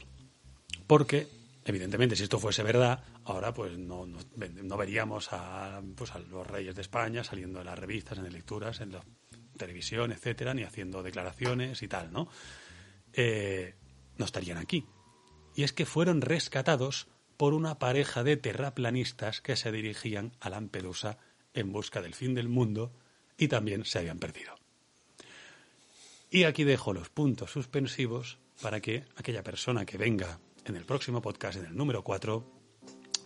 Porque, 0.86 1.28
evidentemente, 1.66 2.16
si 2.16 2.22
esto 2.22 2.38
fuese 2.38 2.62
verdad, 2.62 3.04
ahora 3.24 3.52
pues 3.52 3.76
no, 3.78 4.06
no- 4.06 4.76
veríamos 4.78 5.28
a, 5.32 5.82
pues, 5.94 6.10
a 6.12 6.18
los 6.18 6.46
reyes 6.46 6.74
de 6.74 6.80
España 6.80 7.22
saliendo 7.22 7.60
en 7.60 7.66
las 7.66 7.78
revistas, 7.78 8.16
en 8.18 8.24
las 8.24 8.32
lecturas, 8.32 8.80
en 8.80 8.92
la 8.92 9.04
televisión, 9.58 10.10
etcétera, 10.10 10.54
ni 10.54 10.62
haciendo 10.62 11.02
declaraciones 11.02 11.82
y 11.82 11.88
tal, 11.88 12.10
¿no? 12.10 12.28
Eh, 13.12 13.74
no 14.16 14.24
estarían 14.24 14.56
aquí. 14.56 14.86
Y 15.54 15.64
es 15.64 15.74
que 15.74 15.84
fueron 15.84 16.22
rescatados 16.22 17.06
por 17.36 17.52
una 17.52 17.78
pareja 17.78 18.24
de 18.24 18.38
terraplanistas 18.38 19.42
que 19.42 19.54
se 19.56 19.70
dirigían 19.70 20.32
a 20.40 20.48
Lampedusa 20.48 21.18
en 21.52 21.72
busca 21.72 22.00
del 22.00 22.14
fin 22.14 22.34
del 22.34 22.48
mundo 22.48 22.90
y 23.36 23.48
también 23.48 23.84
se 23.84 23.98
habían 23.98 24.18
perdido. 24.18 24.54
Y 26.30 26.44
aquí 26.44 26.64
dejo 26.64 26.94
los 26.94 27.10
puntos 27.10 27.50
suspensivos 27.50 28.38
para 28.60 28.80
que 28.80 29.04
aquella 29.16 29.42
persona 29.42 29.84
que 29.84 29.98
venga 29.98 30.38
en 30.64 30.76
el 30.76 30.84
próximo 30.84 31.22
podcast, 31.22 31.58
en 31.58 31.66
el 31.66 31.76
número 31.76 32.02
4, 32.02 32.60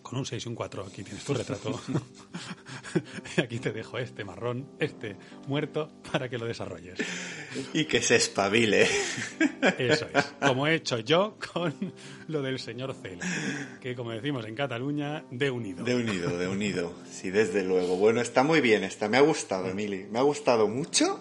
con 0.01 0.19
un 0.19 0.25
6 0.25 0.45
y 0.45 0.49
un 0.49 0.55
4, 0.55 0.85
aquí 0.85 1.03
tienes 1.03 1.23
tu 1.23 1.33
retrato. 1.33 1.81
y 3.35 3.41
aquí 3.41 3.59
te 3.59 3.71
dejo 3.71 3.97
este 3.97 4.23
marrón, 4.23 4.69
este 4.79 5.17
muerto, 5.47 5.91
para 6.11 6.29
que 6.29 6.37
lo 6.37 6.45
desarrolles. 6.45 6.99
Y 7.73 7.85
que 7.85 8.01
se 8.01 8.15
espabile. 8.15 8.87
Eso 9.77 10.07
es. 10.13 10.25
Como 10.39 10.67
he 10.67 10.75
hecho 10.75 10.99
yo 10.99 11.37
con 11.53 11.93
lo 12.27 12.41
del 12.41 12.59
señor 12.59 12.93
Cela, 12.93 13.25
que 13.81 13.95
como 13.95 14.11
decimos 14.11 14.45
en 14.45 14.55
Cataluña, 14.55 15.25
de 15.31 15.49
unido. 15.49 15.83
De 15.83 15.95
unido, 15.95 16.37
de 16.37 16.47
unido. 16.47 16.93
Sí, 17.09 17.31
desde 17.31 17.63
luego. 17.63 17.97
Bueno, 17.97 18.21
está 18.21 18.43
muy 18.43 18.61
bien 18.61 18.83
esta. 18.83 19.09
Me 19.09 19.17
ha 19.17 19.21
gustado, 19.21 19.67
Emily. 19.67 20.05
Me 20.11 20.19
ha 20.19 20.23
gustado 20.23 20.67
mucho. 20.67 21.19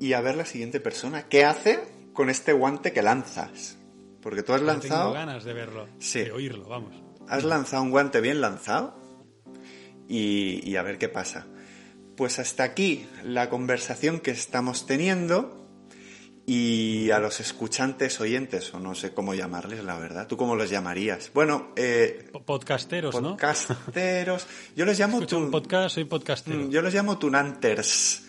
Y 0.00 0.14
a 0.14 0.20
ver 0.20 0.36
la 0.36 0.44
siguiente 0.44 0.80
persona. 0.80 1.28
¿Qué 1.28 1.44
hace 1.44 1.80
con 2.14 2.30
este 2.30 2.52
guante 2.54 2.92
que 2.92 3.02
lanzas? 3.02 3.76
Porque 4.22 4.42
tú 4.42 4.54
has 4.54 4.60
Yo 4.62 4.66
lanzado... 4.66 5.02
Tengo 5.02 5.12
ganas 5.12 5.44
de 5.44 5.52
verlo, 5.52 5.88
Sí. 5.98 6.20
de 6.20 6.32
oírlo, 6.32 6.66
vamos. 6.66 6.94
Has 7.28 7.44
lanzado 7.44 7.82
un 7.82 7.90
guante 7.90 8.20
bien 8.22 8.40
lanzado 8.40 8.98
y, 10.08 10.60
y 10.68 10.76
a 10.76 10.82
ver 10.82 10.96
qué 10.98 11.08
pasa. 11.10 11.46
Pues 12.16 12.38
hasta 12.38 12.62
aquí 12.64 13.06
la 13.24 13.50
conversación 13.50 14.20
que 14.20 14.30
estamos 14.30 14.86
teniendo 14.86 15.60
y 16.46 17.10
a 17.10 17.18
los 17.18 17.40
escuchantes 17.40 18.20
oyentes, 18.20 18.72
o 18.74 18.78
no 18.78 18.94
sé 18.94 19.14
cómo 19.14 19.34
llamarles, 19.34 19.82
la 19.82 19.98
verdad. 19.98 20.26
¿Tú 20.28 20.36
cómo 20.36 20.54
los 20.56 20.68
llamarías? 20.68 21.30
Bueno, 21.34 21.72
eh, 21.74 22.28
Po- 22.32 22.42
Podcasteros, 22.44 23.14
¿no? 23.20 23.30
podcasteros. 23.30 24.46
Yo 24.76 24.84
los 24.84 24.98
llamo 24.98 25.14
Escucho 25.16 25.38
un 25.38 25.44
tun- 25.46 25.50
podcast, 25.52 25.94
soy 25.94 26.04
podcastero. 26.04 26.58
Mm, 26.58 26.70
Yo 26.70 26.82
los 26.82 26.92
llamo 26.92 27.18
tunanters. 27.18 28.24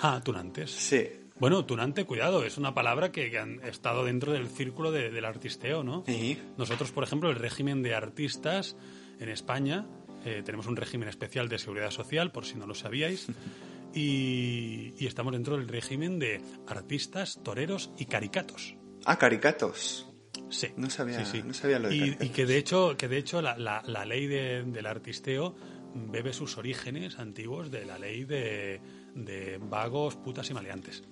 Ah, 0.00 0.20
tunantes. 0.22 0.70
Sí, 0.70 1.08
Bueno, 1.42 1.64
tunante, 1.66 2.04
cuidado, 2.04 2.44
es 2.44 2.56
una 2.56 2.72
palabra 2.72 3.10
que, 3.10 3.36
han 3.36 3.58
estado 3.64 4.04
dentro 4.04 4.30
del 4.32 4.46
círculo 4.46 4.92
de- 4.92 5.10
del 5.10 5.24
artisteo, 5.24 5.82
¿no? 5.82 6.04
Sí. 6.06 6.38
Nosotros, 6.56 6.92
por 6.92 7.02
ejemplo, 7.02 7.30
el 7.30 7.34
régimen 7.34 7.82
de 7.82 7.96
artistas 7.96 8.76
en 9.18 9.28
España, 9.28 9.84
eh, 10.24 10.42
tenemos 10.44 10.68
un 10.68 10.76
régimen 10.76 11.08
especial 11.08 11.48
de 11.48 11.58
seguridad 11.58 11.90
social, 11.90 12.30
por 12.30 12.44
si 12.46 12.54
no 12.54 12.68
lo 12.68 12.76
sabíais, 12.76 13.26
y, 13.92 14.94
y 14.96 15.06
estamos 15.08 15.32
dentro 15.32 15.56
del 15.56 15.66
régimen 15.66 16.20
de 16.20 16.40
artistas, 16.68 17.40
toreros 17.42 17.90
y 17.98 18.04
caricatos. 18.04 18.76
Ah, 19.04 19.18
caricatos. 19.18 20.06
Sí. 20.48 20.68
No 20.76 20.90
sabía- 20.90 21.24
Sí, 21.24 21.38
sí. 21.38 21.42
no 21.44 21.54
sabía 21.54 21.80
lo 21.80 21.88
de 21.88 21.96
y, 21.96 22.16
y 22.20 22.28
que 22.28 22.46
de 22.46 22.56
hecho, 22.56 22.96
que 22.96 23.08
de 23.08 23.18
hecho 23.18 23.42
la, 23.42 23.58
la- 23.58 23.82
la 23.84 24.04
ley 24.04 24.28
de- 24.28 24.62
del 24.62 24.86
artisteo 24.86 25.56
bebe 25.92 26.32
sus 26.32 26.56
orígenes 26.56 27.18
antiguos 27.18 27.72
de 27.72 27.84
la 27.84 27.98
ley 27.98 28.24
de, 28.26 28.80
de 29.16 29.58
vagos, 29.60 30.14
putas 30.14 30.48
y 30.48 30.54
maleantes. 30.54 31.02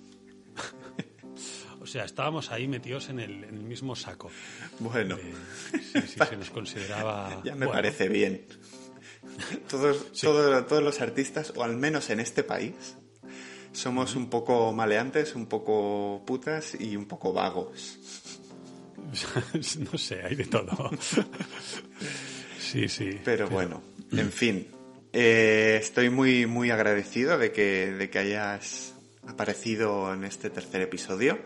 o 1.81 1.85
sea, 1.85 2.05
estábamos 2.05 2.51
ahí 2.51 2.67
metidos 2.67 3.09
en 3.09 3.19
el, 3.19 3.43
en 3.43 3.55
el 3.57 3.63
mismo 3.63 3.95
saco. 3.95 4.29
Bueno, 4.79 5.17
Eh, 5.17 5.33
sí, 5.93 6.01
sí, 6.07 6.19
se 6.29 6.37
nos 6.37 6.49
consideraba. 6.49 7.41
ya 7.45 7.53
me 7.55 7.65
bueno, 7.65 7.71
parece 7.73 8.07
bien. 8.09 8.45
Todos, 9.69 10.11
todos, 10.13 10.67
todos 10.67 10.83
los 10.83 10.99
artistas, 11.01 11.53
o 11.55 11.63
al 11.63 11.77
menos 11.77 12.09
en 12.09 12.19
este 12.19 12.43
país, 12.43 12.97
somos 13.71 14.15
un 14.15 14.29
poco 14.29 14.73
maleantes, 14.73 15.35
un 15.35 15.45
poco 15.47 16.23
putas 16.25 16.75
y 16.79 16.95
un 16.95 17.05
poco 17.05 17.31
vagos. 17.33 17.99
no 19.91 19.97
sé, 19.97 20.23
hay 20.23 20.35
de 20.35 20.45
todo. 20.45 20.91
sí, 22.59 22.87
sí. 22.87 23.19
Pero 23.23 23.47
bueno, 23.49 23.81
en 24.11 24.31
fin. 24.31 24.67
eh, 25.13 25.77
estoy 25.81 26.09
muy, 26.09 26.45
muy 26.45 26.71
agradecido 26.71 27.37
de 27.37 27.51
que, 27.51 27.91
de 27.91 28.09
que 28.09 28.19
hayas 28.19 28.93
aparecido 29.31 30.13
en 30.13 30.23
este 30.23 30.49
tercer 30.49 30.81
episodio. 30.81 31.39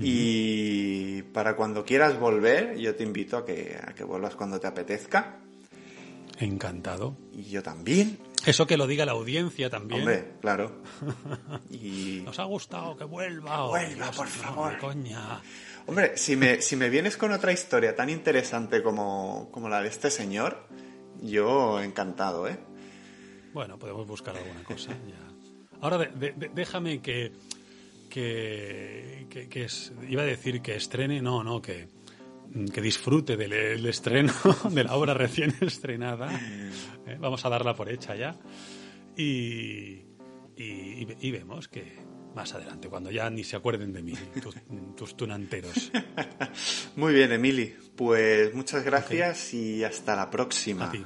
Y 0.00 1.22
para 1.32 1.56
cuando 1.56 1.84
quieras 1.84 2.20
volver, 2.20 2.76
yo 2.78 2.94
te 2.94 3.02
invito 3.02 3.36
a 3.36 3.44
que, 3.44 3.76
a 3.84 3.94
que 3.94 4.04
vuelvas 4.04 4.36
cuando 4.36 4.60
te 4.60 4.68
apetezca. 4.68 5.40
Encantado. 6.38 7.16
Y 7.32 7.44
yo 7.44 7.62
también. 7.64 8.18
Eso 8.46 8.66
que 8.66 8.76
lo 8.76 8.86
diga 8.86 9.04
la 9.04 9.12
audiencia 9.12 9.68
también. 9.68 10.02
Hombre, 10.02 10.34
claro. 10.40 10.82
Y. 11.70 12.22
¿Nos 12.24 12.38
ha 12.38 12.44
gustado 12.44 12.96
que 12.96 13.04
vuelva? 13.04 13.66
Vuelva, 13.66 14.10
por 14.12 14.26
no, 14.26 14.32
favor. 14.32 14.78
coña. 14.78 15.42
Hombre, 15.86 16.16
si 16.16 16.36
me, 16.36 16.60
si 16.60 16.76
me 16.76 16.90
vienes 16.90 17.16
con 17.16 17.32
otra 17.32 17.50
historia 17.50 17.96
tan 17.96 18.08
interesante 18.08 18.82
como, 18.82 19.48
como 19.50 19.68
la 19.68 19.82
de 19.82 19.88
este 19.88 20.10
señor, 20.10 20.68
yo 21.20 21.80
encantado, 21.80 22.46
¿eh? 22.46 22.58
Bueno, 23.52 23.78
podemos 23.78 24.06
buscar 24.06 24.36
alguna 24.36 24.62
cosa. 24.62 24.92
ya. 25.08 25.37
Ahora 25.80 25.98
de- 25.98 26.50
déjame 26.54 27.00
que, 27.00 27.32
que, 28.10 29.26
que- 29.30 29.48
que 29.48 29.64
es- 29.64 29.92
iba 30.08 30.22
a 30.22 30.26
decir 30.26 30.60
que 30.62 30.74
estrene, 30.76 31.20
no, 31.22 31.44
no, 31.44 31.60
que, 31.62 31.88
que 32.72 32.80
disfrute 32.80 33.36
del 33.36 33.52
el 33.52 33.86
estreno 33.86 34.32
de 34.70 34.84
la 34.84 34.94
obra 34.96 35.14
recién 35.14 35.54
estrenada. 35.60 36.30
Eh, 37.06 37.16
Vamos 37.20 37.44
a 37.44 37.48
darla 37.48 37.74
por 37.74 37.90
hecha 37.90 38.14
ya. 38.16 38.36
Y, 39.16 40.02
y, 40.56 40.64
y 41.00 41.04
ve- 41.04 41.16
y 41.20 41.30
vemos 41.30 41.68
que 41.68 42.06
más 42.34 42.54
adelante, 42.54 42.88
cuando 42.88 43.10
ya 43.10 43.28
ni 43.30 43.42
se 43.42 43.56
acuerden 43.56 43.92
de 43.92 44.02
mí, 44.02 44.14
tus, 44.42 44.54
tus 44.96 45.16
tunanteros. 45.16 45.90
Muy 46.96 47.12
bien, 47.14 47.32
Emily. 47.32 47.74
Pues 47.96 48.54
muchas 48.54 48.84
gracias 48.84 49.54
y 49.54 49.82
hasta 49.84 50.14
la 50.16 50.30
próxima. 50.30 50.86
A 50.86 50.90
ti, 50.92 51.04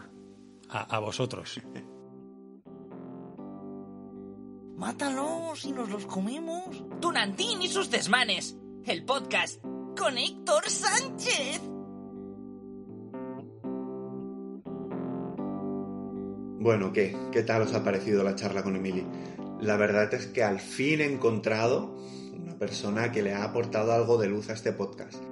a, 0.68 0.96
a 0.96 0.98
vosotros. 0.98 1.60
Mátalos 4.82 5.64
y 5.64 5.70
nos 5.70 5.88
los 5.90 6.06
comemos. 6.06 6.64
Tunantín 7.00 7.62
y 7.62 7.68
sus 7.68 7.88
desmanes. 7.88 8.56
El 8.84 9.04
podcast 9.04 9.62
con 9.96 10.18
Héctor 10.18 10.68
Sánchez. 10.68 11.60
Bueno, 16.58 16.92
¿qué? 16.92 17.16
¿Qué 17.30 17.44
tal 17.44 17.62
os 17.62 17.74
ha 17.74 17.84
parecido 17.84 18.24
la 18.24 18.34
charla 18.34 18.64
con 18.64 18.74
Emily? 18.74 19.06
La 19.60 19.76
verdad 19.76 20.12
es 20.14 20.26
que 20.26 20.42
al 20.42 20.58
fin 20.58 21.00
he 21.00 21.06
encontrado 21.06 21.94
una 22.36 22.58
persona 22.58 23.12
que 23.12 23.22
le 23.22 23.34
ha 23.34 23.44
aportado 23.44 23.92
algo 23.92 24.18
de 24.18 24.26
luz 24.26 24.50
a 24.50 24.54
este 24.54 24.72
podcast. 24.72 25.22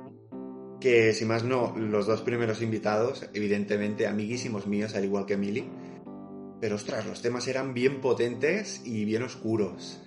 Que, 0.79 1.13
si 1.13 1.25
más 1.25 1.43
no, 1.43 1.75
los 1.77 2.07
dos 2.07 2.23
primeros 2.23 2.63
invitados, 2.63 3.29
evidentemente 3.35 4.07
amiguísimos 4.07 4.69
míos, 4.69 4.95
al 4.95 5.07
igual 5.07 5.27
que 5.27 5.35
Emily. 5.35 5.69
Pero 6.61 6.77
ostras, 6.77 7.07
los 7.07 7.23
temas 7.23 7.49
eran 7.49 7.75
bien 7.75 8.01
potentes 8.01 8.83
y 8.85 9.05
bien 9.05 9.23
oscuros. 9.23 10.01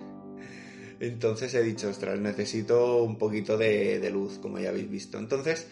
Entonces 1.00 1.52
he 1.54 1.62
dicho, 1.62 1.88
ostras, 1.88 2.18
necesito 2.20 3.02
un 3.02 3.18
poquito 3.18 3.58
de, 3.58 3.98
de 3.98 4.10
luz, 4.10 4.38
como 4.38 4.58
ya 4.58 4.68
habéis 4.68 4.88
visto. 4.88 5.18
Entonces, 5.18 5.66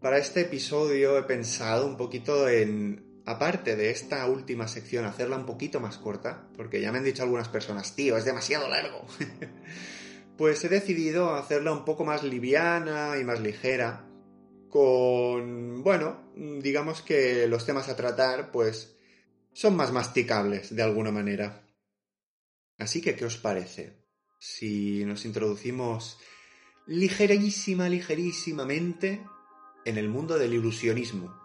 para 0.00 0.18
este 0.18 0.42
episodio 0.42 1.18
he 1.18 1.24
pensado 1.24 1.86
un 1.86 1.96
poquito 1.96 2.48
en, 2.48 3.22
aparte 3.26 3.76
de 3.76 3.90
esta 3.90 4.26
última 4.26 4.68
sección, 4.68 5.04
hacerla 5.04 5.36
un 5.36 5.46
poquito 5.46 5.80
más 5.80 5.98
corta, 5.98 6.48
porque 6.56 6.80
ya 6.80 6.92
me 6.92 6.98
han 6.98 7.04
dicho 7.04 7.22
algunas 7.22 7.48
personas, 7.48 7.94
tío, 7.94 8.16
es 8.16 8.24
demasiado 8.24 8.68
largo. 8.68 9.04
pues 10.36 10.64
he 10.64 10.68
decidido 10.68 11.34
hacerla 11.34 11.72
un 11.72 11.84
poco 11.84 12.04
más 12.04 12.22
liviana 12.22 13.18
y 13.20 13.24
más 13.24 13.40
ligera, 13.40 14.06
con, 14.68 15.82
bueno, 15.82 16.32
digamos 16.34 17.02
que 17.02 17.46
los 17.46 17.66
temas 17.66 17.88
a 17.88 17.96
tratar, 17.96 18.50
pues, 18.50 18.96
son 19.52 19.76
más 19.76 19.92
masticables 19.92 20.74
de 20.74 20.82
alguna 20.82 21.10
manera. 21.10 21.66
Así 22.78 23.00
que, 23.02 23.14
¿qué 23.14 23.24
os 23.24 23.36
parece? 23.36 24.06
Si 24.38 25.04
nos 25.04 25.24
introducimos 25.24 26.18
ligerísima, 26.86 27.88
ligerísimamente 27.88 29.24
en 29.84 29.98
el 29.98 30.08
mundo 30.08 30.38
del 30.38 30.54
ilusionismo. 30.54 31.40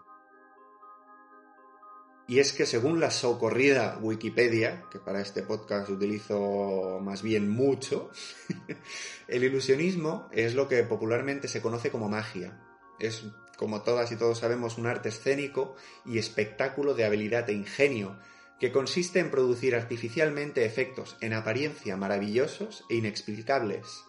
Y 2.28 2.40
es 2.40 2.52
que 2.52 2.66
según 2.66 2.98
la 2.98 3.12
socorrida 3.12 3.98
Wikipedia, 4.00 4.84
que 4.90 4.98
para 4.98 5.20
este 5.20 5.42
podcast 5.42 5.88
utilizo 5.88 6.98
más 7.00 7.22
bien 7.22 7.48
mucho, 7.48 8.10
el 9.28 9.44
ilusionismo 9.44 10.28
es 10.32 10.54
lo 10.54 10.66
que 10.66 10.82
popularmente 10.82 11.46
se 11.46 11.62
conoce 11.62 11.90
como 11.90 12.08
magia. 12.08 12.60
Es, 12.98 13.24
como 13.56 13.82
todas 13.82 14.12
y 14.12 14.16
todos 14.16 14.38
sabemos, 14.38 14.78
un 14.78 14.86
arte 14.86 15.08
escénico 15.08 15.76
y 16.04 16.18
espectáculo 16.18 16.94
de 16.94 17.04
habilidad 17.04 17.48
e 17.50 17.54
ingenio 17.54 18.16
que 18.60 18.72
consiste 18.72 19.18
en 19.18 19.30
producir 19.30 19.74
artificialmente 19.74 20.64
efectos 20.64 21.16
en 21.20 21.34
apariencia 21.34 21.96
maravillosos 21.96 22.84
e 22.88 22.96
inexplicables, 22.96 24.04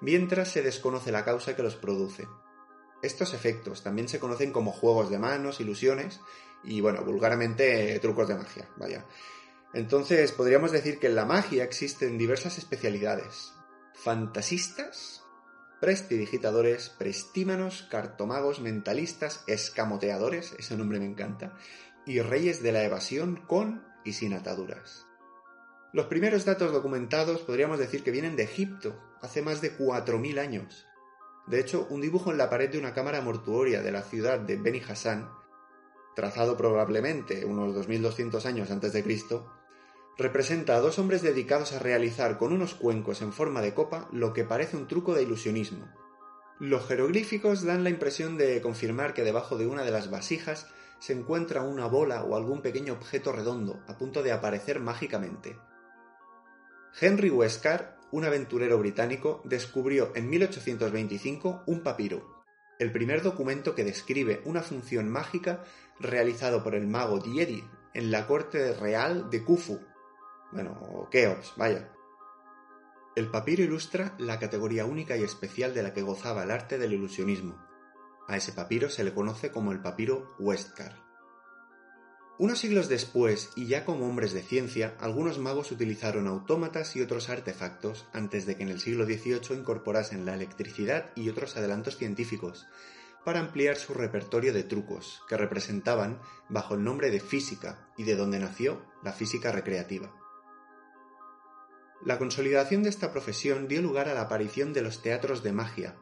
mientras 0.00 0.48
se 0.50 0.62
desconoce 0.62 1.12
la 1.12 1.24
causa 1.24 1.54
que 1.54 1.62
los 1.62 1.76
produce. 1.76 2.26
Estos 3.02 3.34
efectos 3.34 3.82
también 3.82 4.08
se 4.08 4.18
conocen 4.18 4.52
como 4.52 4.72
juegos 4.72 5.10
de 5.10 5.18
manos, 5.18 5.60
ilusiones 5.60 6.20
y, 6.64 6.80
bueno, 6.80 7.04
vulgarmente 7.04 7.98
trucos 8.00 8.28
de 8.28 8.36
magia, 8.36 8.68
vaya. 8.76 9.04
Entonces, 9.74 10.32
podríamos 10.32 10.72
decir 10.72 10.98
que 10.98 11.08
en 11.08 11.16
la 11.16 11.24
magia 11.24 11.64
existen 11.64 12.16
diversas 12.16 12.58
especialidades. 12.58 13.52
Fantasistas, 13.94 15.23
prestidigitadores, 15.84 16.88
prestímanos, 16.88 17.86
cartomagos, 17.90 18.58
mentalistas, 18.58 19.44
escamoteadores, 19.46 20.54
ese 20.58 20.78
nombre 20.78 20.98
me 20.98 21.04
encanta, 21.04 21.58
y 22.06 22.22
reyes 22.22 22.62
de 22.62 22.72
la 22.72 22.84
evasión 22.84 23.36
con 23.36 23.84
y 24.02 24.14
sin 24.14 24.32
ataduras. 24.32 25.04
Los 25.92 26.06
primeros 26.06 26.46
datos 26.46 26.72
documentados 26.72 27.42
podríamos 27.42 27.78
decir 27.78 28.02
que 28.02 28.12
vienen 28.12 28.34
de 28.34 28.44
Egipto, 28.44 28.98
hace 29.20 29.42
más 29.42 29.60
de 29.60 29.76
4.000 29.76 30.38
años. 30.38 30.86
De 31.46 31.60
hecho, 31.60 31.86
un 31.90 32.00
dibujo 32.00 32.30
en 32.30 32.38
la 32.38 32.48
pared 32.48 32.70
de 32.70 32.78
una 32.78 32.94
cámara 32.94 33.20
mortuoria 33.20 33.82
de 33.82 33.92
la 33.92 34.00
ciudad 34.00 34.40
de 34.40 34.56
Beni 34.56 34.80
Hassan, 34.80 35.28
trazado 36.16 36.56
probablemente 36.56 37.44
unos 37.44 37.74
2200 37.74 38.46
años 38.46 38.70
antes 38.70 38.94
de 38.94 39.02
Cristo, 39.02 39.52
representa 40.16 40.76
a 40.76 40.80
dos 40.80 40.98
hombres 40.98 41.22
dedicados 41.22 41.72
a 41.72 41.78
realizar 41.78 42.38
con 42.38 42.52
unos 42.52 42.74
cuencos 42.74 43.22
en 43.22 43.32
forma 43.32 43.60
de 43.60 43.74
copa 43.74 44.08
lo 44.12 44.32
que 44.32 44.44
parece 44.44 44.76
un 44.76 44.86
truco 44.86 45.14
de 45.14 45.22
ilusionismo. 45.22 45.88
Los 46.60 46.86
jeroglíficos 46.86 47.64
dan 47.64 47.82
la 47.82 47.90
impresión 47.90 48.38
de 48.38 48.60
confirmar 48.60 49.12
que 49.12 49.24
debajo 49.24 49.56
de 49.56 49.66
una 49.66 49.82
de 49.82 49.90
las 49.90 50.10
vasijas 50.10 50.68
se 51.00 51.12
encuentra 51.12 51.62
una 51.62 51.86
bola 51.86 52.22
o 52.22 52.36
algún 52.36 52.62
pequeño 52.62 52.92
objeto 52.92 53.32
redondo 53.32 53.82
a 53.88 53.98
punto 53.98 54.22
de 54.22 54.32
aparecer 54.32 54.80
mágicamente. 54.80 55.56
Henry 57.00 57.28
Westcar, 57.28 57.98
un 58.12 58.24
aventurero 58.24 58.78
británico, 58.78 59.42
descubrió 59.44 60.12
en 60.14 60.30
1825 60.30 61.64
un 61.66 61.82
papiro, 61.82 62.44
el 62.78 62.92
primer 62.92 63.22
documento 63.22 63.74
que 63.74 63.84
describe 63.84 64.42
una 64.44 64.62
función 64.62 65.08
mágica 65.08 65.64
realizado 66.00 66.62
por 66.62 66.74
el 66.74 66.86
mago 66.86 67.18
Diedi 67.18 67.64
en 67.94 68.10
la 68.10 68.26
corte 68.26 68.74
real 68.74 69.30
de 69.30 69.44
Khufu. 69.44 69.80
Bueno, 70.54 70.78
o 70.80 71.10
Keops, 71.10 71.54
vaya. 71.56 71.90
El 73.16 73.28
papiro 73.28 73.64
ilustra 73.64 74.14
la 74.18 74.38
categoría 74.38 74.86
única 74.86 75.16
y 75.16 75.24
especial 75.24 75.74
de 75.74 75.82
la 75.82 75.92
que 75.92 76.02
gozaba 76.02 76.44
el 76.44 76.52
arte 76.52 76.78
del 76.78 76.92
ilusionismo. 76.92 77.58
A 78.28 78.36
ese 78.36 78.52
papiro 78.52 78.88
se 78.88 79.02
le 79.02 79.12
conoce 79.12 79.50
como 79.50 79.72
el 79.72 79.82
papiro 79.82 80.34
Westcar. 80.38 81.02
Unos 82.38 82.60
siglos 82.60 82.88
después, 82.88 83.50
y 83.56 83.66
ya 83.66 83.84
como 83.84 84.08
hombres 84.08 84.32
de 84.32 84.42
ciencia, 84.42 84.96
algunos 85.00 85.38
magos 85.38 85.72
utilizaron 85.72 86.26
autómatas 86.28 86.94
y 86.96 87.02
otros 87.02 87.28
artefactos 87.30 88.06
antes 88.12 88.46
de 88.46 88.56
que 88.56 88.62
en 88.62 88.68
el 88.68 88.80
siglo 88.80 89.06
XVIII 89.06 89.56
incorporasen 89.58 90.24
la 90.24 90.34
electricidad 90.34 91.10
y 91.16 91.28
otros 91.28 91.56
adelantos 91.56 91.96
científicos, 91.96 92.66
para 93.24 93.40
ampliar 93.40 93.76
su 93.76 93.94
repertorio 93.94 94.52
de 94.52 94.64
trucos, 94.64 95.22
que 95.28 95.36
representaban 95.36 96.20
bajo 96.48 96.74
el 96.74 96.84
nombre 96.84 97.10
de 97.10 97.20
física 97.20 97.88
y 97.96 98.04
de 98.04 98.16
donde 98.16 98.38
nació 98.38 98.84
la 99.02 99.12
física 99.12 99.52
recreativa. 99.52 100.12
La 102.04 102.18
consolidación 102.18 102.82
de 102.82 102.90
esta 102.90 103.12
profesión 103.12 103.66
dio 103.66 103.80
lugar 103.80 104.10
a 104.10 104.14
la 104.14 104.20
aparición 104.20 104.74
de 104.74 104.82
los 104.82 105.00
teatros 105.00 105.42
de 105.42 105.52
magia. 105.52 105.96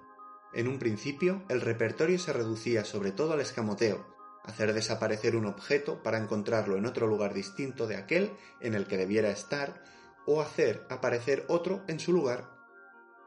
En 0.52 0.66
un 0.66 0.80
principio, 0.80 1.44
el 1.48 1.60
repertorio 1.60 2.18
se 2.18 2.32
reducía 2.32 2.84
sobre 2.84 3.12
todo 3.12 3.34
al 3.34 3.40
escamoteo, 3.40 4.04
hacer 4.42 4.72
desaparecer 4.74 5.36
un 5.36 5.46
objeto 5.46 6.02
para 6.02 6.18
encontrarlo 6.18 6.76
en 6.76 6.86
otro 6.86 7.06
lugar 7.06 7.34
distinto 7.34 7.86
de 7.86 7.94
aquel 7.94 8.32
en 8.60 8.74
el 8.74 8.88
que 8.88 8.96
debiera 8.96 9.30
estar, 9.30 9.84
o 10.26 10.42
hacer 10.42 10.84
aparecer 10.90 11.44
otro 11.46 11.84
en 11.86 12.00
su 12.00 12.12
lugar, 12.12 12.50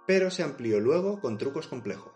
pero 0.06 0.30
se 0.30 0.44
amplió 0.44 0.82
luego 0.82 1.22
con 1.22 1.38
trucos 1.38 1.68
complejos. 1.68 2.12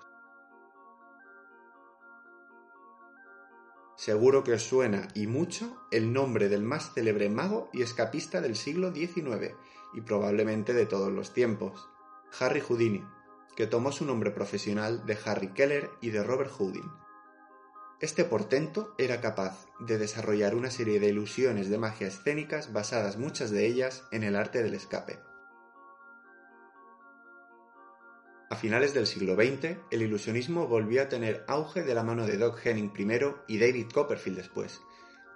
Seguro 3.95 4.43
que 4.43 4.53
os 4.53 4.63
suena 4.63 5.07
y 5.13 5.27
mucho 5.27 5.77
el 5.91 6.11
nombre 6.11 6.49
del 6.49 6.63
más 6.63 6.93
célebre 6.93 7.29
mago 7.29 7.69
y 7.71 7.81
escapista 7.81 8.41
del 8.41 8.57
siglo 8.57 8.93
XIX 8.93 9.55
y 9.93 10.01
probablemente 10.01 10.73
de 10.73 10.85
todos 10.85 11.11
los 11.11 11.33
tiempos, 11.33 11.89
Harry 12.39 12.61
Houdini, 12.61 13.03
que 13.55 13.67
tomó 13.67 13.91
su 13.91 14.05
nombre 14.05 14.31
profesional 14.31 15.05
de 15.05 15.17
Harry 15.25 15.53
Keller 15.53 15.89
y 16.01 16.11
de 16.11 16.23
Robert 16.23 16.51
Houdin, 16.51 16.89
este 18.01 18.23
portento 18.23 18.95
era 18.97 19.19
capaz 19.19 19.67
de 19.81 19.97
desarrollar 19.97 20.55
una 20.55 20.71
serie 20.71 21.01
de 21.01 21.09
ilusiones 21.09 21.69
de 21.69 21.77
magia 21.77 22.07
escénicas 22.07 22.71
basadas 22.71 23.17
muchas 23.17 23.51
de 23.51 23.65
ellas 23.65 24.07
en 24.11 24.23
el 24.23 24.37
arte 24.37 24.63
del 24.63 24.73
escape. 24.73 25.19
A 28.49 28.55
finales 28.55 28.93
del 28.93 29.05
siglo 29.05 29.35
XX, 29.35 29.79
el 29.91 30.01
ilusionismo 30.01 30.67
volvió 30.67 31.01
a 31.01 31.09
tener 31.09 31.43
auge 31.47 31.83
de 31.83 31.93
la 31.93 32.03
mano 32.03 32.25
de 32.25 32.37
Doc 32.37 32.65
Henning 32.65 32.93
primero 32.93 33.43
y 33.49 33.59
David 33.59 33.91
Copperfield 33.93 34.37
después, 34.37 34.81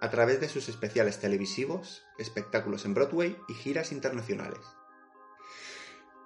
a 0.03 0.09
través 0.09 0.41
de 0.41 0.49
sus 0.49 0.67
especiales 0.67 1.21
televisivos, 1.21 2.03
espectáculos 2.17 2.83
en 2.83 2.93
Broadway 2.93 3.37
y 3.47 3.53
giras 3.53 3.93
internacionales. 3.93 4.59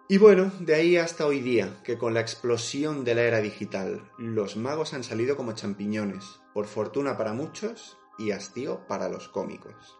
Y 0.10 0.18
bueno, 0.18 0.52
de 0.60 0.74
ahí 0.74 0.98
hasta 0.98 1.28
hoy 1.28 1.42
día, 1.42 1.78
que 1.84 2.00
con 2.00 2.16
la 2.16 2.22
explosión 2.22 3.04
de 3.04 3.14
la 3.14 3.22
era 3.22 3.40
digital, 3.40 4.12
los 4.18 4.58
magos 4.58 4.96
han 4.96 5.04
salido 5.04 5.38
como 5.38 5.52
champiñones, 5.52 6.40
por 6.56 6.66
fortuna 6.66 7.18
para 7.18 7.34
muchos 7.34 8.00
y 8.18 8.32
hastío 8.32 8.88
para 8.88 9.10
los 9.10 9.28
cómicos. 9.28 10.00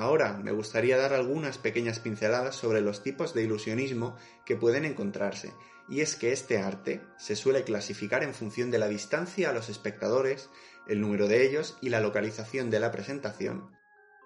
Ahora 0.00 0.32
me 0.32 0.50
gustaría 0.50 0.96
dar 0.96 1.12
algunas 1.12 1.58
pequeñas 1.58 2.00
pinceladas 2.00 2.56
sobre 2.56 2.80
los 2.80 3.02
tipos 3.02 3.34
de 3.34 3.42
ilusionismo 3.42 4.16
que 4.46 4.56
pueden 4.56 4.86
encontrarse, 4.86 5.52
y 5.90 6.00
es 6.00 6.16
que 6.16 6.32
este 6.32 6.56
arte 6.56 7.02
se 7.18 7.36
suele 7.36 7.64
clasificar 7.64 8.22
en 8.22 8.32
función 8.32 8.70
de 8.70 8.78
la 8.78 8.88
distancia 8.88 9.50
a 9.50 9.52
los 9.52 9.68
espectadores, 9.68 10.48
el 10.88 11.02
número 11.02 11.28
de 11.28 11.46
ellos 11.46 11.76
y 11.82 11.90
la 11.90 12.00
localización 12.00 12.70
de 12.70 12.80
la 12.80 12.90
presentación. 12.90 13.76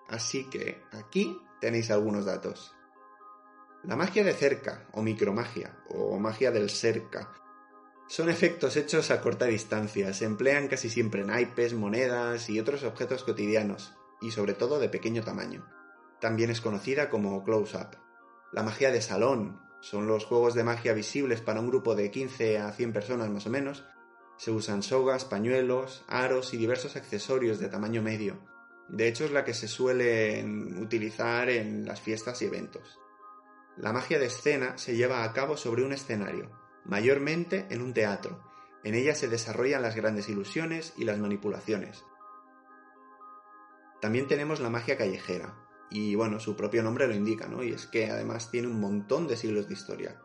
Así 0.08 0.48
que 0.48 0.80
aquí 0.92 1.40
tenéis 1.60 1.90
algunos 1.90 2.24
datos. 2.24 2.72
La 3.82 3.96
magia 3.96 4.22
de 4.22 4.32
cerca, 4.32 4.86
o 4.92 5.02
micromagia, 5.02 5.76
o 5.88 6.20
magia 6.20 6.52
del 6.52 6.70
cerca, 6.70 7.32
son 8.06 8.30
efectos 8.30 8.76
hechos 8.76 9.10
a 9.10 9.20
corta 9.20 9.46
distancia, 9.46 10.14
se 10.14 10.24
emplean 10.24 10.68
casi 10.68 10.88
siempre 10.88 11.24
naipes, 11.24 11.74
monedas 11.74 12.48
y 12.48 12.60
otros 12.60 12.84
objetos 12.84 13.24
cotidianos, 13.24 13.92
y 14.24 14.30
sobre 14.30 14.54
todo 14.54 14.80
de 14.80 14.88
pequeño 14.88 15.22
tamaño. 15.22 15.66
También 16.20 16.50
es 16.50 16.60
conocida 16.60 17.10
como 17.10 17.44
close-up. 17.44 17.98
La 18.52 18.62
magia 18.62 18.90
de 18.90 19.02
salón, 19.02 19.60
son 19.80 20.06
los 20.06 20.24
juegos 20.24 20.54
de 20.54 20.64
magia 20.64 20.94
visibles 20.94 21.42
para 21.42 21.60
un 21.60 21.68
grupo 21.68 21.94
de 21.94 22.10
15 22.10 22.58
a 22.58 22.72
100 22.72 22.94
personas 22.94 23.28
más 23.28 23.46
o 23.46 23.50
menos. 23.50 23.84
Se 24.38 24.50
usan 24.50 24.82
sogas, 24.82 25.26
pañuelos, 25.26 26.04
aros 26.08 26.54
y 26.54 26.56
diversos 26.56 26.96
accesorios 26.96 27.58
de 27.58 27.68
tamaño 27.68 28.00
medio. 28.00 28.38
De 28.88 29.08
hecho, 29.08 29.26
es 29.26 29.32
la 29.32 29.44
que 29.44 29.52
se 29.52 29.68
suele 29.68 30.42
utilizar 30.80 31.50
en 31.50 31.84
las 31.84 32.00
fiestas 32.00 32.40
y 32.40 32.46
eventos. 32.46 32.98
La 33.76 33.92
magia 33.92 34.18
de 34.18 34.26
escena 34.26 34.78
se 34.78 34.96
lleva 34.96 35.22
a 35.22 35.32
cabo 35.34 35.58
sobre 35.58 35.84
un 35.84 35.92
escenario, 35.92 36.50
mayormente 36.84 37.66
en 37.68 37.82
un 37.82 37.92
teatro. 37.92 38.42
En 38.84 38.94
ella 38.94 39.14
se 39.14 39.28
desarrollan 39.28 39.82
las 39.82 39.96
grandes 39.96 40.30
ilusiones 40.30 40.94
y 40.96 41.04
las 41.04 41.18
manipulaciones. 41.18 42.04
También 44.04 44.28
tenemos 44.28 44.60
la 44.60 44.68
magia 44.68 44.98
callejera, 44.98 45.54
y 45.88 46.14
bueno, 46.14 46.38
su 46.38 46.54
propio 46.54 46.82
nombre 46.82 47.08
lo 47.08 47.14
indica, 47.14 47.48
¿no? 47.48 47.62
Y 47.62 47.72
es 47.72 47.86
que 47.86 48.10
además 48.10 48.50
tiene 48.50 48.68
un 48.68 48.78
montón 48.78 49.26
de 49.26 49.34
siglos 49.34 49.66
de 49.66 49.72
historia. 49.72 50.20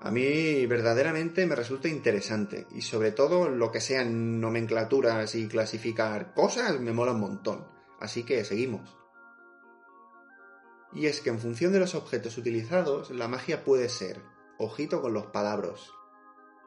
A 0.00 0.10
mí 0.10 0.64
verdaderamente 0.64 1.46
me 1.46 1.54
resulta 1.54 1.88
interesante 1.88 2.66
y 2.70 2.80
sobre 2.80 3.12
todo 3.12 3.50
lo 3.50 3.70
que 3.70 3.82
sean 3.82 4.40
nomenclaturas 4.40 5.34
y 5.34 5.48
clasificar 5.48 6.32
cosas 6.32 6.80
me 6.80 6.94
mola 6.94 7.12
un 7.12 7.20
montón. 7.20 7.68
Así 8.00 8.22
que 8.22 8.42
seguimos. 8.42 8.96
Y 10.94 11.08
es 11.08 11.20
que 11.20 11.28
en 11.28 11.40
función 11.40 11.74
de 11.74 11.80
los 11.80 11.94
objetos 11.94 12.38
utilizados, 12.38 13.10
la 13.10 13.28
magia 13.28 13.64
puede 13.64 13.90
ser, 13.90 14.22
ojito 14.56 15.02
con 15.02 15.12
los 15.12 15.26
palabras, 15.26 15.90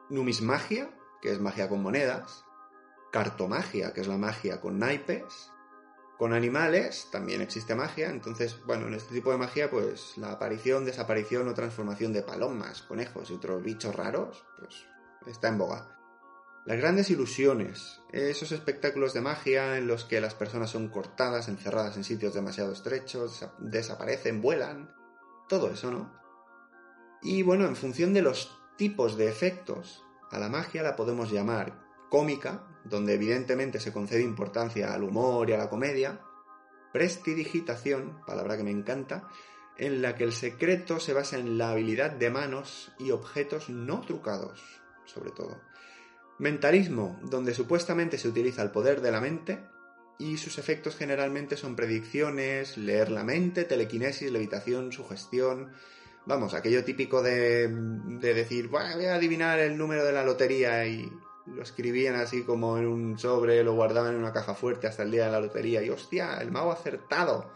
numismagia, 0.08 0.88
que 1.20 1.32
es 1.32 1.40
magia 1.40 1.68
con 1.68 1.82
monedas, 1.82 2.44
cartomagia, 3.10 3.92
que 3.92 4.02
es 4.02 4.06
la 4.06 4.18
magia 4.18 4.60
con 4.60 4.78
naipes, 4.78 5.50
con 6.18 6.32
animales 6.32 7.08
también 7.10 7.42
existe 7.42 7.74
magia, 7.74 8.08
entonces, 8.08 8.56
bueno, 8.64 8.86
en 8.86 8.94
este 8.94 9.14
tipo 9.14 9.30
de 9.30 9.38
magia, 9.38 9.70
pues 9.70 10.16
la 10.16 10.32
aparición, 10.32 10.84
desaparición 10.84 11.46
o 11.48 11.54
transformación 11.54 12.12
de 12.12 12.22
palomas, 12.22 12.82
conejos 12.82 13.30
y 13.30 13.34
otros 13.34 13.62
bichos 13.62 13.94
raros, 13.94 14.44
pues 14.58 14.86
está 15.26 15.48
en 15.48 15.58
boga. 15.58 15.92
Las 16.64 16.78
grandes 16.78 17.10
ilusiones, 17.10 18.00
esos 18.12 18.50
espectáculos 18.50 19.12
de 19.12 19.20
magia 19.20 19.76
en 19.76 19.86
los 19.86 20.04
que 20.04 20.20
las 20.20 20.34
personas 20.34 20.70
son 20.70 20.88
cortadas, 20.88 21.48
encerradas 21.48 21.96
en 21.96 22.02
sitios 22.02 22.34
demasiado 22.34 22.72
estrechos, 22.72 23.46
desaparecen, 23.58 24.42
vuelan, 24.42 24.92
todo 25.48 25.70
eso, 25.70 25.90
¿no? 25.90 26.12
Y 27.22 27.42
bueno, 27.42 27.66
en 27.66 27.76
función 27.76 28.12
de 28.14 28.22
los 28.22 28.58
tipos 28.76 29.16
de 29.16 29.28
efectos, 29.28 30.02
a 30.30 30.38
la 30.38 30.48
magia 30.48 30.82
la 30.82 30.96
podemos 30.96 31.30
llamar 31.30 31.86
cómica, 32.10 32.66
donde 32.88 33.14
evidentemente 33.14 33.80
se 33.80 33.92
concede 33.92 34.22
importancia 34.22 34.94
al 34.94 35.02
humor 35.02 35.48
y 35.48 35.52
a 35.52 35.58
la 35.58 35.68
comedia, 35.68 36.20
prestidigitación, 36.92 38.20
palabra 38.26 38.56
que 38.56 38.64
me 38.64 38.70
encanta, 38.70 39.28
en 39.78 40.00
la 40.02 40.14
que 40.14 40.24
el 40.24 40.32
secreto 40.32 41.00
se 41.00 41.12
basa 41.12 41.38
en 41.38 41.58
la 41.58 41.70
habilidad 41.70 42.10
de 42.10 42.30
manos 42.30 42.92
y 42.98 43.10
objetos 43.10 43.68
no 43.68 44.00
trucados, 44.00 44.62
sobre 45.04 45.30
todo. 45.30 45.60
Mentalismo, 46.38 47.18
donde 47.22 47.54
supuestamente 47.54 48.18
se 48.18 48.28
utiliza 48.28 48.62
el 48.62 48.70
poder 48.70 49.00
de 49.00 49.10
la 49.10 49.20
mente 49.20 49.60
y 50.18 50.38
sus 50.38 50.58
efectos 50.58 50.96
generalmente 50.96 51.56
son 51.56 51.76
predicciones, 51.76 52.78
leer 52.78 53.10
la 53.10 53.24
mente, 53.24 53.64
telequinesis, 53.64 54.30
levitación, 54.32 54.92
sugestión. 54.92 55.72
Vamos, 56.24 56.54
aquello 56.54 56.84
típico 56.84 57.22
de, 57.22 57.68
de 57.68 58.34
decir, 58.34 58.68
voy 58.68 59.06
a 59.06 59.14
adivinar 59.14 59.58
el 59.58 59.76
número 59.76 60.04
de 60.04 60.12
la 60.12 60.24
lotería 60.24 60.86
y 60.86 61.10
lo 61.46 61.62
escribían 61.62 62.16
así 62.16 62.42
como 62.42 62.76
en 62.78 62.86
un 62.86 63.18
sobre, 63.18 63.62
lo 63.62 63.74
guardaban 63.74 64.14
en 64.14 64.20
una 64.20 64.32
caja 64.32 64.54
fuerte 64.54 64.86
hasta 64.86 65.04
el 65.04 65.10
día 65.10 65.26
de 65.26 65.32
la 65.32 65.40
lotería 65.40 65.82
y 65.82 65.90
hostia, 65.90 66.38
el 66.38 66.50
mago 66.50 66.72
acertado. 66.72 67.50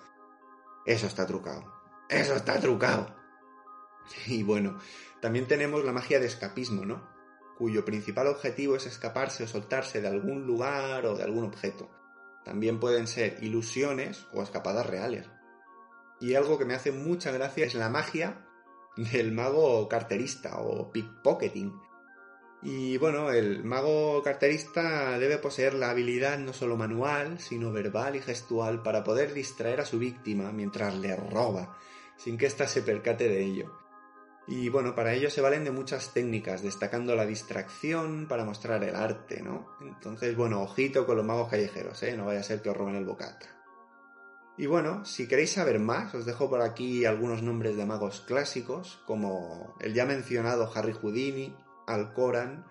Eso 0.86 1.06
está 1.06 1.26
trucado. 1.26 1.72
Eso 2.08 2.34
está 2.34 2.58
trucado. 2.60 3.14
Y 4.26 4.42
bueno, 4.42 4.78
también 5.20 5.46
tenemos 5.46 5.84
la 5.84 5.92
magia 5.92 6.18
de 6.18 6.26
escapismo, 6.26 6.84
¿no? 6.84 7.08
Cuyo 7.56 7.84
principal 7.84 8.26
objetivo 8.26 8.74
es 8.74 8.86
escaparse 8.86 9.44
o 9.44 9.46
soltarse 9.46 10.00
de 10.00 10.08
algún 10.08 10.46
lugar 10.46 11.06
o 11.06 11.14
de 11.14 11.22
algún 11.22 11.44
objeto. 11.44 11.90
También 12.44 12.80
pueden 12.80 13.06
ser 13.06 13.38
ilusiones 13.42 14.26
o 14.32 14.42
escapadas 14.42 14.86
reales. 14.86 15.28
Y 16.20 16.34
algo 16.34 16.58
que 16.58 16.64
me 16.64 16.74
hace 16.74 16.90
mucha 16.90 17.30
gracia 17.30 17.66
es 17.66 17.74
la 17.74 17.88
magia 17.88 18.46
del 18.96 19.32
mago 19.32 19.88
carterista 19.88 20.60
o 20.60 20.90
pickpocketing, 20.90 21.72
y 22.62 22.98
bueno, 22.98 23.30
el 23.30 23.64
mago 23.64 24.22
carterista 24.22 25.18
debe 25.18 25.38
poseer 25.38 25.72
la 25.74 25.90
habilidad 25.90 26.38
no 26.38 26.52
solo 26.52 26.76
manual, 26.76 27.40
sino 27.40 27.72
verbal 27.72 28.16
y 28.16 28.20
gestual 28.20 28.82
para 28.82 29.02
poder 29.02 29.32
distraer 29.32 29.80
a 29.80 29.86
su 29.86 29.98
víctima 29.98 30.52
mientras 30.52 30.94
le 30.94 31.16
roba, 31.16 31.78
sin 32.18 32.36
que 32.36 32.46
ésta 32.46 32.66
se 32.66 32.82
percate 32.82 33.28
de 33.28 33.42
ello. 33.42 33.72
Y 34.46 34.68
bueno, 34.68 34.94
para 34.94 35.14
ello 35.14 35.30
se 35.30 35.40
valen 35.40 35.64
de 35.64 35.70
muchas 35.70 36.12
técnicas, 36.12 36.62
destacando 36.62 37.14
la 37.14 37.24
distracción 37.24 38.26
para 38.28 38.44
mostrar 38.44 38.82
el 38.84 38.96
arte, 38.96 39.42
¿no? 39.42 39.68
Entonces, 39.80 40.36
bueno, 40.36 40.60
ojito 40.60 41.06
con 41.06 41.16
los 41.16 41.24
magos 41.24 41.48
callejeros, 41.48 42.02
¿eh? 42.02 42.16
No 42.16 42.26
vaya 42.26 42.40
a 42.40 42.42
ser 42.44 42.60
que 42.60 42.68
os 42.68 42.76
roben 42.76 42.96
el 42.96 43.04
bocata. 43.04 43.46
Y 44.58 44.66
bueno, 44.66 45.04
si 45.06 45.28
queréis 45.28 45.52
saber 45.52 45.78
más, 45.78 46.14
os 46.14 46.26
dejo 46.26 46.50
por 46.50 46.60
aquí 46.60 47.06
algunos 47.06 47.42
nombres 47.42 47.76
de 47.76 47.86
magos 47.86 48.20
clásicos, 48.20 49.00
como 49.06 49.74
el 49.80 49.94
ya 49.94 50.04
mencionado 50.04 50.70
Harry 50.74 50.92
Houdini, 50.92 51.54
Alcoran, 51.94 52.64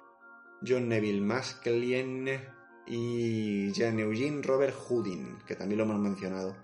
John 0.66 0.90
Neville 0.90 1.22
Maskelyne 1.22 2.50
y 2.88 3.72
Jean-Eugene 3.72 4.41
Robert 4.41 4.76
Houdin, 4.76 5.38
que 5.46 5.56
también 5.56 5.78
lo 5.78 5.84
hemos 5.86 6.00
mencionado. 6.00 6.56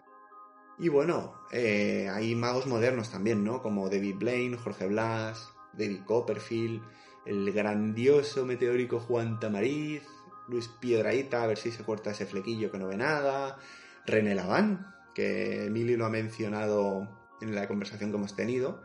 Y 0.77 0.89
bueno, 0.89 1.35
eh, 1.51 2.09
hay 2.11 2.35
magos 2.35 2.67
modernos 2.67 3.09
también, 3.09 3.43
¿no? 3.43 3.61
Como 3.61 3.89
David 3.89 4.15
Blaine, 4.17 4.57
Jorge 4.57 4.87
Blas, 4.87 5.53
David 5.73 6.01
Copperfield, 6.05 6.81
el 7.25 7.51
grandioso 7.51 8.45
meteórico 8.45 8.99
Juan 8.99 9.39
Tamariz, 9.39 10.03
Luis 10.47 10.67
Piedraíta, 10.67 11.43
a 11.43 11.47
ver 11.47 11.57
si 11.57 11.71
se 11.71 11.83
corta 11.83 12.11
ese 12.11 12.25
flequillo 12.25 12.71
que 12.71 12.77
no 12.77 12.87
ve 12.87 12.97
nada, 12.97 13.57
René 14.05 14.35
Laván, 14.35 14.93
que 15.13 15.65
Emilio 15.65 15.97
lo 15.97 16.05
ha 16.05 16.09
mencionado 16.09 17.07
en 17.41 17.55
la 17.55 17.67
conversación 17.67 18.11
que 18.11 18.17
hemos 18.17 18.35
tenido, 18.35 18.83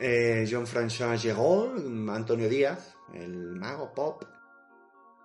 eh, 0.00 0.44
Jean-François 0.46 1.16
Antonio 2.10 2.48
Díaz, 2.48 2.94
el 3.12 3.56
mago 3.56 3.92
pop. 3.92 4.24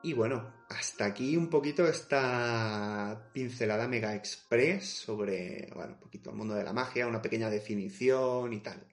Y 0.03 0.13
bueno, 0.13 0.65
hasta 0.69 1.05
aquí 1.05 1.37
un 1.37 1.49
poquito 1.49 1.87
esta 1.87 3.29
pincelada 3.33 3.87
mega 3.87 4.13
express 4.15 4.85
sobre, 4.85 5.69
bueno, 5.73 5.93
un 5.93 5.99
poquito 5.99 6.29
el 6.31 6.35
mundo 6.35 6.55
de 6.55 6.63
la 6.63 6.73
magia, 6.73 7.07
una 7.07 7.21
pequeña 7.21 7.49
definición 7.49 8.51
y 8.51 8.59
tal. 8.59 8.85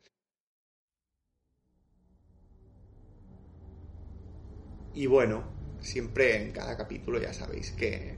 Y 4.95 5.07
bueno, 5.07 5.45
siempre 5.81 6.37
en 6.37 6.53
cada 6.53 6.77
capítulo 6.77 7.21
ya 7.21 7.33
sabéis 7.33 7.71
que 7.73 8.17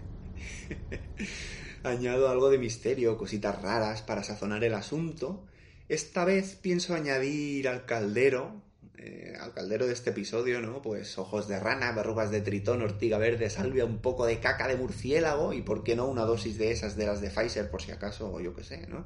añado 1.83 2.29
algo 2.29 2.51
de 2.51 2.59
misterio, 2.59 3.17
cositas 3.17 3.61
raras 3.63 4.03
para 4.03 4.23
sazonar 4.23 4.65
el 4.65 4.75
asunto. 4.75 5.47
Esta 5.93 6.25
vez 6.25 6.55
pienso 6.55 6.95
añadir 6.95 7.69
al 7.69 7.85
caldero, 7.85 8.63
eh, 8.97 9.35
al 9.39 9.53
caldero 9.53 9.87
de 9.87 9.93
este 9.93 10.09
episodio, 10.09 10.63
¿no? 10.63 10.81
Pues 10.81 11.19
ojos 11.19 11.49
de 11.49 11.61
rana, 11.61 11.93
verrugas 11.93 12.31
de 12.31 12.41
tritón, 12.41 12.81
ortiga 12.81 13.19
verde, 13.19 13.51
salvia, 13.51 13.85
un 13.85 13.99
poco 13.99 14.25
de 14.25 14.41
caca 14.41 14.69
de 14.69 14.77
murciélago 14.77 15.53
y, 15.53 15.61
¿por 15.61 15.85
qué 15.85 15.95
no, 15.95 16.07
una 16.07 16.23
dosis 16.23 16.57
de 16.57 16.71
esas 16.71 16.97
de 16.97 17.05
las 17.05 17.21
de 17.21 17.29
Pfizer, 17.29 17.71
por 17.71 17.83
si 17.83 17.91
acaso, 17.91 18.33
o 18.33 18.41
yo 18.41 18.57
qué 18.57 18.65
sé, 18.65 18.87
¿no? 18.87 19.05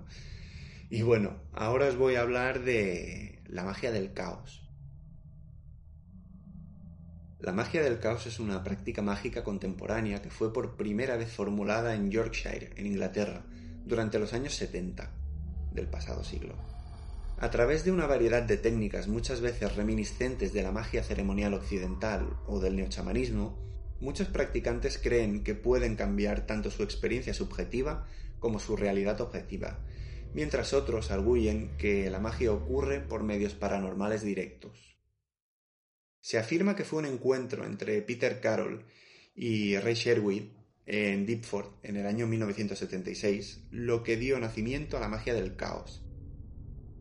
Y 0.88 1.02
bueno, 1.02 1.40
ahora 1.52 1.88
os 1.88 1.96
voy 1.96 2.14
a 2.14 2.20
hablar 2.20 2.62
de 2.62 3.40
la 3.48 3.64
magia 3.64 3.90
del 3.90 4.12
caos. 4.12 4.62
La 7.40 7.50
magia 7.50 7.82
del 7.82 7.98
caos 7.98 8.28
es 8.28 8.38
una 8.38 8.62
práctica 8.62 9.02
mágica 9.02 9.42
contemporánea 9.42 10.22
que 10.22 10.30
fue 10.30 10.52
por 10.52 10.76
primera 10.76 11.16
vez 11.16 11.32
formulada 11.32 11.96
en 11.96 12.12
Yorkshire, 12.12 12.70
en 12.76 12.86
Inglaterra, 12.86 13.44
durante 13.84 14.20
los 14.20 14.32
años 14.32 14.54
70 14.54 15.10
del 15.72 15.88
pasado 15.88 16.22
siglo. 16.22 16.75
A 17.38 17.50
través 17.50 17.84
de 17.84 17.92
una 17.92 18.06
variedad 18.06 18.42
de 18.42 18.56
técnicas 18.56 19.08
muchas 19.08 19.42
veces 19.42 19.76
reminiscentes 19.76 20.54
de 20.54 20.62
la 20.62 20.72
magia 20.72 21.02
ceremonial 21.02 21.52
occidental 21.52 22.40
o 22.46 22.60
del 22.60 22.76
neochamanismo, 22.76 23.58
muchos 24.00 24.28
practicantes 24.28 24.96
creen 24.96 25.44
que 25.44 25.54
pueden 25.54 25.96
cambiar 25.96 26.46
tanto 26.46 26.70
su 26.70 26.82
experiencia 26.82 27.34
subjetiva 27.34 28.06
como 28.38 28.58
su 28.58 28.74
realidad 28.74 29.20
objetiva, 29.20 29.84
mientras 30.32 30.72
otros 30.72 31.10
arguyen 31.10 31.76
que 31.76 32.08
la 32.08 32.20
magia 32.20 32.52
ocurre 32.52 33.00
por 33.00 33.22
medios 33.22 33.52
paranormales 33.52 34.22
directos. 34.22 34.96
Se 36.22 36.38
afirma 36.38 36.74
que 36.74 36.84
fue 36.84 37.00
un 37.00 37.06
encuentro 37.06 37.66
entre 37.66 38.00
Peter 38.00 38.40
Carroll 38.40 38.86
y 39.34 39.76
Ray 39.76 39.94
Sherwood 39.94 40.42
en 40.86 41.26
Deepford 41.26 41.66
en 41.82 41.96
el 41.96 42.06
año 42.06 42.26
1976 42.26 43.66
lo 43.70 44.02
que 44.02 44.16
dio 44.16 44.38
nacimiento 44.38 44.96
a 44.96 45.00
la 45.00 45.08
magia 45.08 45.34
del 45.34 45.54
caos. 45.54 46.05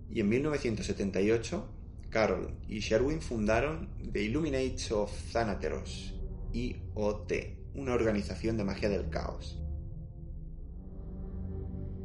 Y 0.10 0.22
en 0.22 0.30
1978, 0.30 1.70
Carroll 2.10 2.56
y 2.68 2.80
Sherwin 2.80 3.22
fundaron 3.22 3.90
The 4.12 4.24
Illuminates 4.24 4.92
of 4.92 5.12
Thanateros, 5.34 6.14
IOT, 6.54 7.34
una 7.74 7.94
organización 7.94 8.58
de 8.58 8.64
magia 8.64 8.90
del 8.90 9.10
caos. 9.10 9.60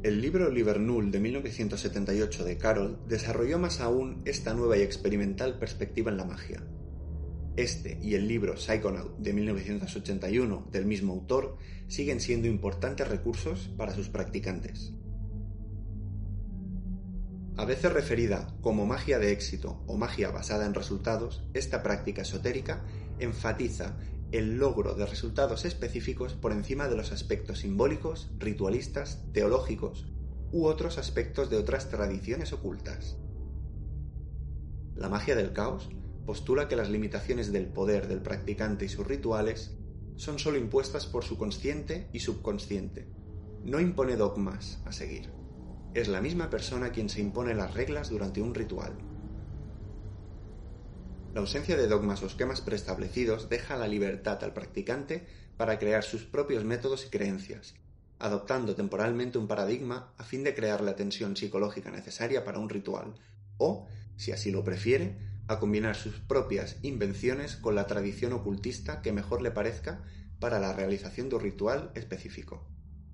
El 0.03 0.19
libro 0.19 0.49
Null 0.79 1.11
de 1.11 1.19
1978 1.19 2.43
de 2.43 2.57
Carroll 2.57 2.97
desarrolló 3.07 3.59
más 3.59 3.79
aún 3.81 4.23
esta 4.25 4.53
nueva 4.55 4.77
y 4.77 4.81
experimental 4.81 5.59
perspectiva 5.59 6.09
en 6.09 6.17
la 6.17 6.25
magia. 6.25 6.63
Este 7.55 7.99
y 8.01 8.15
el 8.15 8.27
libro 8.27 8.57
Psychonaut 8.57 9.17
de 9.19 9.33
1981 9.33 10.69
del 10.71 10.85
mismo 10.85 11.13
autor 11.13 11.57
siguen 11.87 12.19
siendo 12.19 12.47
importantes 12.47 13.07
recursos 13.07 13.69
para 13.77 13.93
sus 13.93 14.09
practicantes. 14.09 14.93
A 17.57 17.65
veces 17.65 17.91
referida 17.91 18.55
como 18.61 18.85
magia 18.85 19.19
de 19.19 19.31
éxito 19.31 19.83
o 19.85 19.97
magia 19.97 20.31
basada 20.31 20.65
en 20.65 20.73
resultados, 20.73 21.43
esta 21.53 21.83
práctica 21.83 22.21
esotérica 22.21 22.85
enfatiza 23.19 23.97
el 24.31 24.57
logro 24.57 24.95
de 24.95 25.05
resultados 25.05 25.65
específicos 25.65 26.33
por 26.33 26.53
encima 26.53 26.87
de 26.87 26.95
los 26.95 27.11
aspectos 27.11 27.59
simbólicos, 27.59 28.31
ritualistas, 28.39 29.25
teológicos 29.33 30.07
u 30.51 30.65
otros 30.65 30.97
aspectos 30.97 31.49
de 31.49 31.57
otras 31.57 31.89
tradiciones 31.89 32.53
ocultas. 32.53 33.17
La 34.95 35.09
magia 35.09 35.35
del 35.35 35.51
caos 35.51 35.89
postula 36.25 36.67
que 36.67 36.75
las 36.75 36.89
limitaciones 36.89 37.51
del 37.51 37.67
poder 37.67 38.07
del 38.07 38.21
practicante 38.21 38.85
y 38.85 38.89
sus 38.89 39.05
rituales 39.05 39.75
son 40.15 40.39
sólo 40.39 40.57
impuestas 40.57 41.05
por 41.05 41.25
su 41.25 41.37
consciente 41.37 42.09
y 42.13 42.19
subconsciente. 42.19 43.09
No 43.63 43.79
impone 43.79 44.15
dogmas 44.15 44.81
a 44.85 44.91
seguir. 44.91 45.40
Es 45.93 46.07
la 46.07 46.21
misma 46.21 46.49
persona 46.49 46.93
quien 46.93 47.09
se 47.09 47.19
impone 47.19 47.53
las 47.53 47.73
reglas 47.73 48.09
durante 48.09 48.41
un 48.41 48.55
ritual. 48.55 48.97
La 51.33 51.41
ausencia 51.41 51.75
de 51.75 51.87
dogmas 51.87 52.23
o 52.23 52.27
esquemas 52.27 52.61
preestablecidos 52.61 53.49
deja 53.49 53.75
la 53.75 53.89
libertad 53.89 54.41
al 54.45 54.53
practicante 54.53 55.27
para 55.57 55.79
crear 55.79 56.03
sus 56.03 56.23
propios 56.23 56.63
métodos 56.63 57.05
y 57.05 57.09
creencias, 57.09 57.73
adoptando 58.19 58.73
temporalmente 58.73 59.37
un 59.37 59.49
paradigma 59.49 60.13
a 60.17 60.23
fin 60.23 60.45
de 60.45 60.55
crear 60.55 60.79
la 60.79 60.95
tensión 60.95 61.35
psicológica 61.35 61.91
necesaria 61.91 62.45
para 62.45 62.59
un 62.59 62.69
ritual, 62.69 63.15
o, 63.57 63.87
si 64.15 64.31
así 64.31 64.49
lo 64.49 64.63
prefiere, 64.63 65.17
a 65.47 65.59
combinar 65.59 65.95
sus 65.95 66.19
propias 66.19 66.77
invenciones 66.83 67.57
con 67.57 67.75
la 67.75 67.85
tradición 67.85 68.31
ocultista 68.31 69.01
que 69.01 69.11
mejor 69.11 69.41
le 69.41 69.51
parezca 69.51 70.05
para 70.39 70.57
la 70.59 70.71
realización 70.71 71.27
de 71.27 71.35
un 71.35 71.41
ritual 71.41 71.91
específico. 71.95 72.65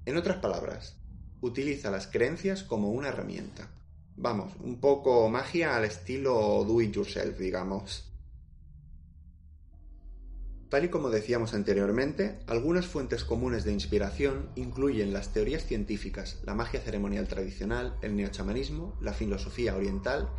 En 0.05 0.15
otras 0.15 0.37
palabras, 0.37 0.99
utiliza 1.41 1.91
las 1.91 2.07
creencias 2.07 2.64
como 2.64 2.91
una 2.91 3.09
herramienta. 3.09 3.69
Vamos, 4.15 4.53
un 4.61 4.80
poco 4.80 5.30
magia 5.30 5.76
al 5.76 5.85
estilo 5.85 6.64
do 6.65 6.81
it 6.81 6.93
yourself, 6.93 7.38
digamos. 7.38 8.11
Tal 10.69 10.85
y 10.85 10.89
como 10.89 11.09
decíamos 11.09 11.53
anteriormente, 11.53 12.39
algunas 12.47 12.88
fuentes 12.88 13.23
comunes 13.23 13.64
de 13.64 13.72
inspiración 13.72 14.49
incluyen 14.55 15.14
las 15.14 15.31
teorías 15.31 15.65
científicas, 15.65 16.39
la 16.43 16.55
magia 16.55 16.81
ceremonial 16.81 17.27
tradicional, 17.27 17.97
el 18.01 18.15
neochamanismo, 18.18 18.97
la 18.99 19.14
filosofía 19.14 19.76
oriental 19.76 20.30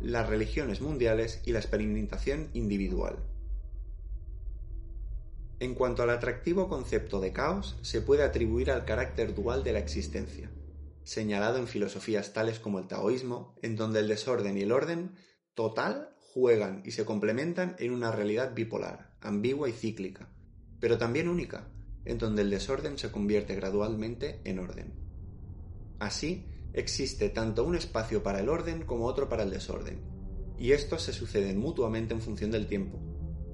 las 0.00 0.28
religiones 0.28 0.80
mundiales 0.80 1.42
y 1.44 1.52
la 1.52 1.58
experimentación 1.58 2.48
individual. 2.54 3.18
En 5.60 5.74
cuanto 5.74 6.02
al 6.02 6.10
atractivo 6.10 6.68
concepto 6.68 7.20
de 7.20 7.32
caos, 7.32 7.78
se 7.82 8.00
puede 8.00 8.24
atribuir 8.24 8.70
al 8.70 8.84
carácter 8.84 9.34
dual 9.34 9.62
de 9.62 9.72
la 9.72 9.78
existencia, 9.78 10.50
señalado 11.04 11.58
en 11.58 11.68
filosofías 11.68 12.32
tales 12.32 12.58
como 12.58 12.80
el 12.80 12.88
taoísmo, 12.88 13.54
en 13.62 13.76
donde 13.76 14.00
el 14.00 14.08
desorden 14.08 14.58
y 14.58 14.62
el 14.62 14.72
orden 14.72 15.14
total 15.54 16.16
juegan 16.18 16.82
y 16.84 16.90
se 16.90 17.04
complementan 17.04 17.76
en 17.78 17.92
una 17.92 18.10
realidad 18.10 18.54
bipolar, 18.54 19.16
ambigua 19.20 19.68
y 19.68 19.72
cíclica, 19.72 20.28
pero 20.80 20.98
también 20.98 21.28
única, 21.28 21.68
en 22.04 22.18
donde 22.18 22.42
el 22.42 22.50
desorden 22.50 22.98
se 22.98 23.12
convierte 23.12 23.54
gradualmente 23.54 24.40
en 24.44 24.58
orden. 24.58 24.94
Así, 26.00 26.50
Existe 26.72 27.30
tanto 27.30 27.64
un 27.64 27.74
espacio 27.74 28.22
para 28.22 28.38
el 28.40 28.48
orden 28.48 28.84
como 28.84 29.06
otro 29.06 29.28
para 29.28 29.42
el 29.42 29.50
desorden, 29.50 29.98
y 30.56 30.70
estos 30.70 31.02
se 31.02 31.12
suceden 31.12 31.58
mutuamente 31.58 32.14
en 32.14 32.20
función 32.20 32.52
del 32.52 32.68
tiempo. 32.68 33.09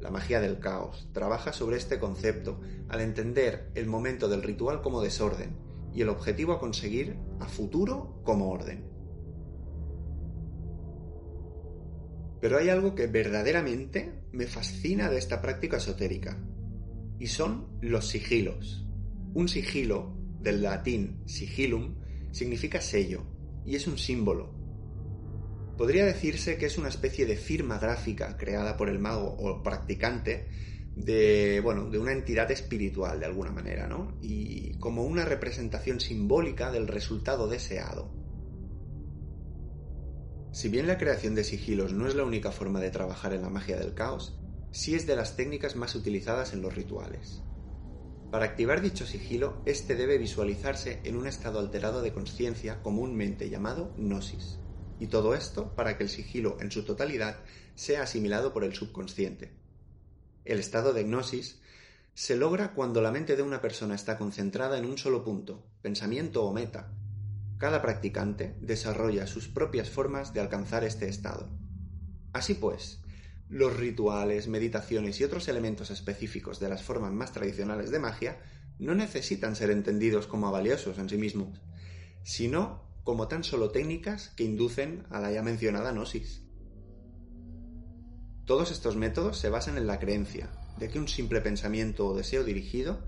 La 0.07 0.13
magia 0.13 0.41
del 0.41 0.61
caos 0.61 1.09
trabaja 1.13 1.53
sobre 1.53 1.79
este 1.79 1.99
concepto 1.99 2.61
al 2.89 3.01
entender 3.01 3.73
el 3.75 3.89
momento 3.89 4.29
del 4.29 4.45
ritual 4.45 4.81
como 4.81 5.03
desorden 5.03 5.57
y 5.93 6.01
el 6.01 6.11
objetivo 6.11 6.53
a 6.53 6.61
conseguir 6.61 7.19
a 7.41 7.49
futuro 7.49 8.21
como 8.23 8.53
orden. 8.53 8.89
Pero 12.41 12.57
hay 12.57 12.69
algo 12.69 12.95
que 12.95 13.09
verdaderamente 13.09 14.23
me 14.31 14.47
fascina 14.47 15.11
de 15.11 15.19
esta 15.19 15.43
práctica 15.43 15.79
esotérica, 15.79 16.41
y 17.19 17.27
son 17.27 17.67
los 17.81 18.07
sigilos. 18.07 18.87
Un 19.35 19.49
sigilo, 19.49 20.17
del 20.41 20.63
latín 20.63 21.21
sigilum, 21.27 21.97
significa 22.31 22.81
sello 22.81 23.25
y 23.65 23.75
es 23.75 23.89
un 23.89 23.99
símbolo. 23.99 24.55
Podría 25.77 26.07
decirse 26.07 26.57
que 26.57 26.67
es 26.67 26.79
una 26.79 26.89
especie 26.89 27.27
de 27.27 27.37
firma 27.37 27.79
gráfica 27.79 28.37
creada 28.39 28.77
por 28.77 28.89
el 28.89 28.99
mago 28.99 29.37
o 29.39 29.63
practicante 29.63 30.49
de, 30.95 31.61
bueno, 31.63 31.91
de 31.91 31.99
una 31.99 32.13
entidad 32.13 32.51
espiritual 32.51 33.21
de 33.21 33.27
alguna 33.27 33.53
manera, 33.53 33.87
¿no? 33.87 34.17
Y 34.23 34.79
como 34.79 35.05
una 35.05 35.27
representación 35.27 36.01
simbólica 36.01 36.73
del 36.73 36.89
resultado 36.89 37.47
deseado. 37.47 38.11
Si 40.53 40.71
bien 40.71 40.87
la 40.87 40.97
creación 40.97 41.35
de 41.35 41.45
sigilos 41.45 41.93
no 41.93 42.09
es 42.09 42.15
la 42.15 42.25
única 42.25 42.51
forma 42.51 42.81
de 42.81 42.91
trabajar 42.91 43.35
en 43.35 43.43
la 43.43 43.51
magia 43.51 43.77
del 43.77 43.93
caos, 43.93 44.41
sí 44.71 44.95
es 44.95 45.07
de 45.07 45.15
las 45.15 45.37
técnicas 45.37 45.77
más 45.77 45.95
utilizadas 45.95 46.55
en 46.55 46.63
los 46.63 46.75
rituales. 46.75 47.43
Para 48.31 48.47
activar 48.47 48.81
dicho 48.81 49.05
sigilo, 49.05 49.61
este 49.67 49.95
debe 49.95 50.17
visualizarse 50.17 51.01
en 51.05 51.17
un 51.17 51.27
estado 51.27 51.59
alterado 51.59 52.01
de 52.01 52.15
conciencia 52.15 52.81
comúnmente 52.83 53.51
llamado 53.51 53.93
gnosis. 53.99 54.59
Y 54.99 55.09
todo 55.09 55.35
esto 55.35 55.75
para 55.75 55.97
que 55.97 56.05
el 56.05 56.09
sigilo 56.09 56.57
en 56.61 56.71
su 56.71 56.85
totalidad 56.85 57.39
sea 57.75 58.03
asimilado 58.03 58.53
por 58.53 58.65
el 58.65 58.75
subconsciente. 58.75 59.53
El 60.45 60.59
estado 60.59 60.93
de 60.93 61.05
gnosis 61.05 61.61
se 62.15 62.37
logra 62.37 62.73
cuando 62.73 63.03
la 63.03 63.13
mente 63.13 63.37
de 63.37 63.43
una 63.43 63.61
persona 63.61 63.95
está 63.95 64.17
concentrada 64.17 64.79
en 64.79 64.87
un 64.87 64.97
solo 64.97 65.23
punto, 65.23 65.63
pensamiento 65.83 66.45
o 66.45 66.53
meta. 66.53 66.93
Cada 67.59 67.83
practicante 67.83 68.57
desarrolla 68.61 69.27
sus 69.27 69.49
propias 69.49 69.91
formas 69.91 70.33
de 70.33 70.41
alcanzar 70.41 70.85
este 70.85 71.09
estado. 71.09 71.51
Así 72.33 72.55
pues, 72.55 73.01
los 73.49 73.77
rituales, 73.77 74.49
meditaciones 74.49 75.21
y 75.21 75.25
otros 75.25 75.49
elementos 75.49 75.91
específicos 75.91 76.59
de 76.59 76.69
las 76.69 76.83
formas 76.83 77.13
más 77.13 77.33
tradicionales 77.33 77.91
de 77.91 77.99
magia 77.99 78.39
no 78.79 78.95
necesitan 78.95 79.55
ser 79.55 79.71
entendidos 79.71 80.27
como 80.27 80.51
valiosos 80.51 80.99
en 80.99 81.09
sí 81.09 81.17
mismos, 81.17 81.61
sino 82.23 82.86
como 83.07 83.29
tan 83.29 83.45
solo 83.45 83.71
técnicas 83.71 84.33
que 84.37 84.43
inducen 84.43 85.05
a 85.11 85.21
la 85.21 85.31
ya 85.31 85.41
mencionada 85.41 85.93
gnosis. 85.93 86.43
Todos 88.45 88.73
estos 88.73 88.97
métodos 88.97 89.39
se 89.39 89.49
basan 89.49 89.79
en 89.79 89.87
la 89.87 90.01
creencia 90.01 90.51
de 90.77 90.89
que 90.91 90.99
un 90.99 91.07
simple 91.07 91.41
pensamiento 91.41 92.05
o 92.05 92.17
deseo 92.17 92.43
dirigido, 92.43 92.99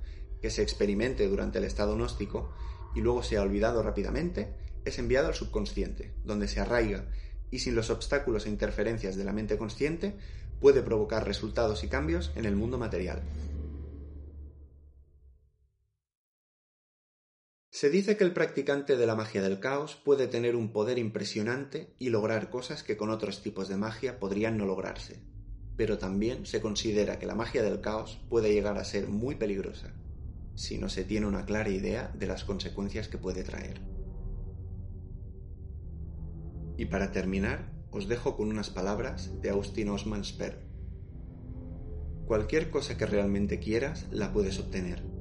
que 0.40 0.50
se 0.50 0.62
experimente 0.62 1.26
durante 1.26 1.58
el 1.58 1.64
estado 1.64 1.96
gnóstico 1.96 2.54
y 2.94 3.00
luego 3.00 3.24
sea 3.24 3.42
olvidado 3.42 3.82
rápidamente, 3.82 4.54
es 4.84 5.00
enviado 5.00 5.26
al 5.26 5.34
subconsciente, 5.34 6.14
donde 6.24 6.46
se 6.46 6.60
arraiga 6.60 7.06
y 7.50 7.58
sin 7.58 7.74
los 7.74 7.90
obstáculos 7.90 8.46
e 8.46 8.50
interferencias 8.50 9.16
de 9.16 9.24
la 9.24 9.32
mente 9.32 9.58
consciente 9.58 10.16
puede 10.60 10.80
provocar 10.80 11.26
resultados 11.26 11.82
y 11.82 11.88
cambios 11.88 12.30
en 12.36 12.44
el 12.44 12.54
mundo 12.54 12.78
material. 12.78 13.20
Se 17.80 17.90
dice 17.90 18.16
que 18.16 18.24
el 18.24 18.32
practicante 18.32 18.96
de 18.96 19.06
la 19.06 19.14
magia 19.14 19.40
del 19.40 19.60
caos 19.60 19.94
puede 19.94 20.26
tener 20.26 20.56
un 20.56 20.72
poder 20.72 20.98
impresionante 20.98 21.94
y 22.00 22.09
lograr 22.09 22.50
cosas 22.50 22.82
que 22.82 22.96
con 22.96 23.09
otros 23.09 23.40
tipos 23.40 23.68
de 23.68 23.76
magia 23.76 24.18
podrían 24.18 24.59
no 24.59 24.66
lograrse, 24.66 25.22
pero 25.76 25.96
también 25.96 26.44
se 26.44 26.60
considera 26.60 27.20
que 27.20 27.26
la 27.26 27.36
magia 27.36 27.62
del 27.62 27.80
caos 27.80 28.18
puede 28.28 28.52
llegar 28.52 28.78
a 28.78 28.84
ser 28.84 29.06
muy 29.06 29.36
peligrosa, 29.36 29.94
si 30.56 30.76
no 30.76 30.88
se 30.88 31.05
tiene 31.05 31.28
una 31.28 31.44
clara 31.44 31.70
idea 31.70 32.10
de 32.18 32.26
las 32.26 32.42
consecuencias 32.42 33.06
que 33.06 33.16
puede 33.16 33.44
traer. 33.44 33.80
Y 36.76 36.86
para 36.86 37.12
terminar, 37.12 37.70
os 37.92 38.09
dejo 38.09 38.36
con 38.36 38.48
unas 38.48 38.70
palabras 38.70 39.40
de 39.40 39.50
Austin 39.50 39.90
Osman 39.90 40.24
Sper. 40.24 40.59
Cualquier 42.26 42.70
cosa 42.70 42.98
que 42.98 43.06
realmente 43.06 43.60
quieras 43.60 44.06
la 44.10 44.32
puedes 44.32 44.59
obtener. 44.59 45.18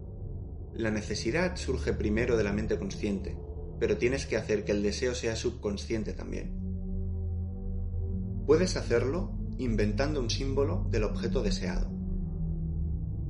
La 0.77 0.91
necesidad 0.91 1.57
surge 1.57 1.91
primero 1.91 2.37
de 2.37 2.45
la 2.45 2.53
mente 2.53 2.77
consciente, 2.77 3.37
pero 3.79 3.97
tienes 3.97 4.25
que 4.25 4.37
hacer 4.37 4.63
que 4.63 4.71
el 4.71 4.81
deseo 4.81 5.13
sea 5.13 5.35
subconsciente 5.35 6.13
también. 6.13 6.53
Puedes 8.45 8.77
hacerlo 8.77 9.33
inventando 9.57 10.21
un 10.21 10.29
símbolo 10.29 10.87
del 10.89 11.03
objeto 11.03 11.43
deseado. 11.43 11.91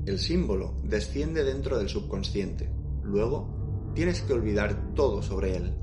El 0.05 0.19
símbolo 0.19 0.79
desciende 0.83 1.43
dentro 1.43 1.79
del 1.79 1.89
subconsciente. 1.89 2.69
Luego, 3.01 3.91
tienes 3.95 4.21
que 4.21 4.33
olvidar 4.33 4.93
todo 4.93 5.23
sobre 5.23 5.55
él 5.55 5.73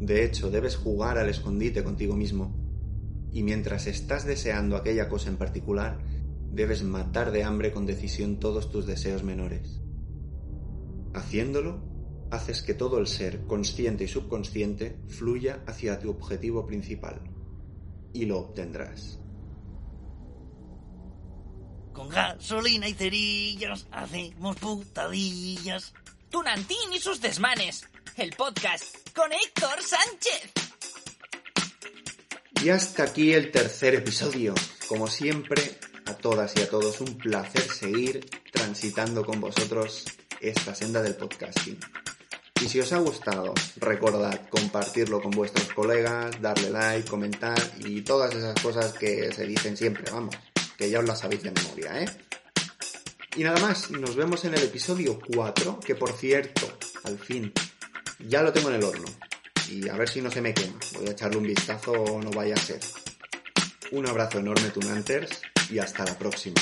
de 0.00 0.24
hecho, 0.24 0.50
debes 0.50 0.76
jugar 0.76 1.18
al 1.18 1.28
escondite 1.28 1.84
contigo 1.84 2.16
mismo. 2.16 2.56
Y 3.30 3.42
mientras 3.42 3.86
estás 3.86 4.24
deseando 4.24 4.76
aquella 4.76 5.10
cosa 5.10 5.28
en 5.28 5.36
particular, 5.36 5.98
debes 6.50 6.82
matar 6.82 7.32
de 7.32 7.44
hambre 7.44 7.70
con 7.70 7.84
decisión 7.84 8.40
todos 8.40 8.70
tus 8.70 8.86
deseos 8.86 9.22
menores. 9.22 9.82
Haciéndolo, 11.14 11.82
haces 12.30 12.62
que 12.62 12.74
todo 12.74 12.98
el 12.98 13.06
ser, 13.06 13.46
consciente 13.46 14.04
y 14.04 14.08
subconsciente, 14.08 14.96
fluya 15.08 15.62
hacia 15.66 15.98
tu 15.98 16.10
objetivo 16.10 16.66
principal. 16.66 17.20
Y 18.12 18.26
lo 18.26 18.38
obtendrás. 18.38 19.18
Con 21.92 22.08
gasolina 22.08 22.88
y 22.88 22.94
cerillas 22.94 23.86
hacemos 23.90 24.56
putadillas. 24.56 25.92
Tunantín 26.30 26.92
y 26.92 27.00
sus 27.00 27.20
desmanes. 27.20 27.84
El 28.16 28.30
podcast 28.36 28.84
con 29.14 29.32
Héctor 29.32 29.82
Sánchez. 29.82 30.52
Y 32.62 32.68
hasta 32.68 33.04
aquí 33.04 33.32
el 33.32 33.50
tercer 33.50 33.94
episodio. 33.94 34.54
Como 34.88 35.08
siempre, 35.08 35.78
a 36.06 36.14
todas 36.14 36.56
y 36.56 36.62
a 36.62 36.68
todos 36.68 37.00
un 37.00 37.16
placer 37.16 37.62
seguir 37.62 38.28
transitando 38.52 39.24
con 39.24 39.40
vosotros 39.40 40.04
esta 40.40 40.74
senda 40.74 41.02
del 41.02 41.14
podcasting. 41.14 41.78
Y 42.62 42.68
si 42.68 42.80
os 42.80 42.92
ha 42.92 42.98
gustado, 42.98 43.54
recordad 43.76 44.48
compartirlo 44.50 45.22
con 45.22 45.30
vuestros 45.30 45.72
colegas, 45.72 46.40
darle 46.42 46.70
like, 46.70 47.08
comentar 47.08 47.58
y 47.78 48.02
todas 48.02 48.34
esas 48.34 48.60
cosas 48.60 48.92
que 48.92 49.32
se 49.32 49.46
dicen 49.46 49.76
siempre, 49.76 50.10
vamos, 50.12 50.36
que 50.76 50.90
ya 50.90 50.98
os 50.98 51.06
las 51.06 51.20
sabéis 51.20 51.42
de 51.42 51.52
memoria, 51.52 52.02
¿eh? 52.02 52.06
Y 53.36 53.44
nada 53.44 53.60
más, 53.60 53.90
nos 53.90 54.16
vemos 54.16 54.44
en 54.44 54.54
el 54.54 54.64
episodio 54.64 55.18
4, 55.34 55.80
que 55.80 55.94
por 55.94 56.12
cierto, 56.12 56.76
al 57.04 57.18
fin, 57.18 57.52
ya 58.18 58.42
lo 58.42 58.52
tengo 58.52 58.68
en 58.70 58.74
el 58.74 58.84
horno. 58.84 59.06
Y 59.70 59.88
a 59.88 59.96
ver 59.96 60.08
si 60.08 60.20
no 60.20 60.30
se 60.30 60.40
me 60.40 60.52
quema. 60.52 60.78
Voy 60.94 61.06
a 61.06 61.12
echarle 61.12 61.38
un 61.38 61.46
vistazo 61.46 61.92
o 61.92 62.20
no 62.20 62.30
vaya 62.30 62.54
a 62.54 62.60
ser. 62.60 62.80
Un 63.92 64.08
abrazo 64.08 64.40
enorme, 64.40 64.70
Tunanters, 64.70 65.40
y 65.70 65.78
hasta 65.78 66.04
la 66.04 66.18
próxima. 66.18 66.60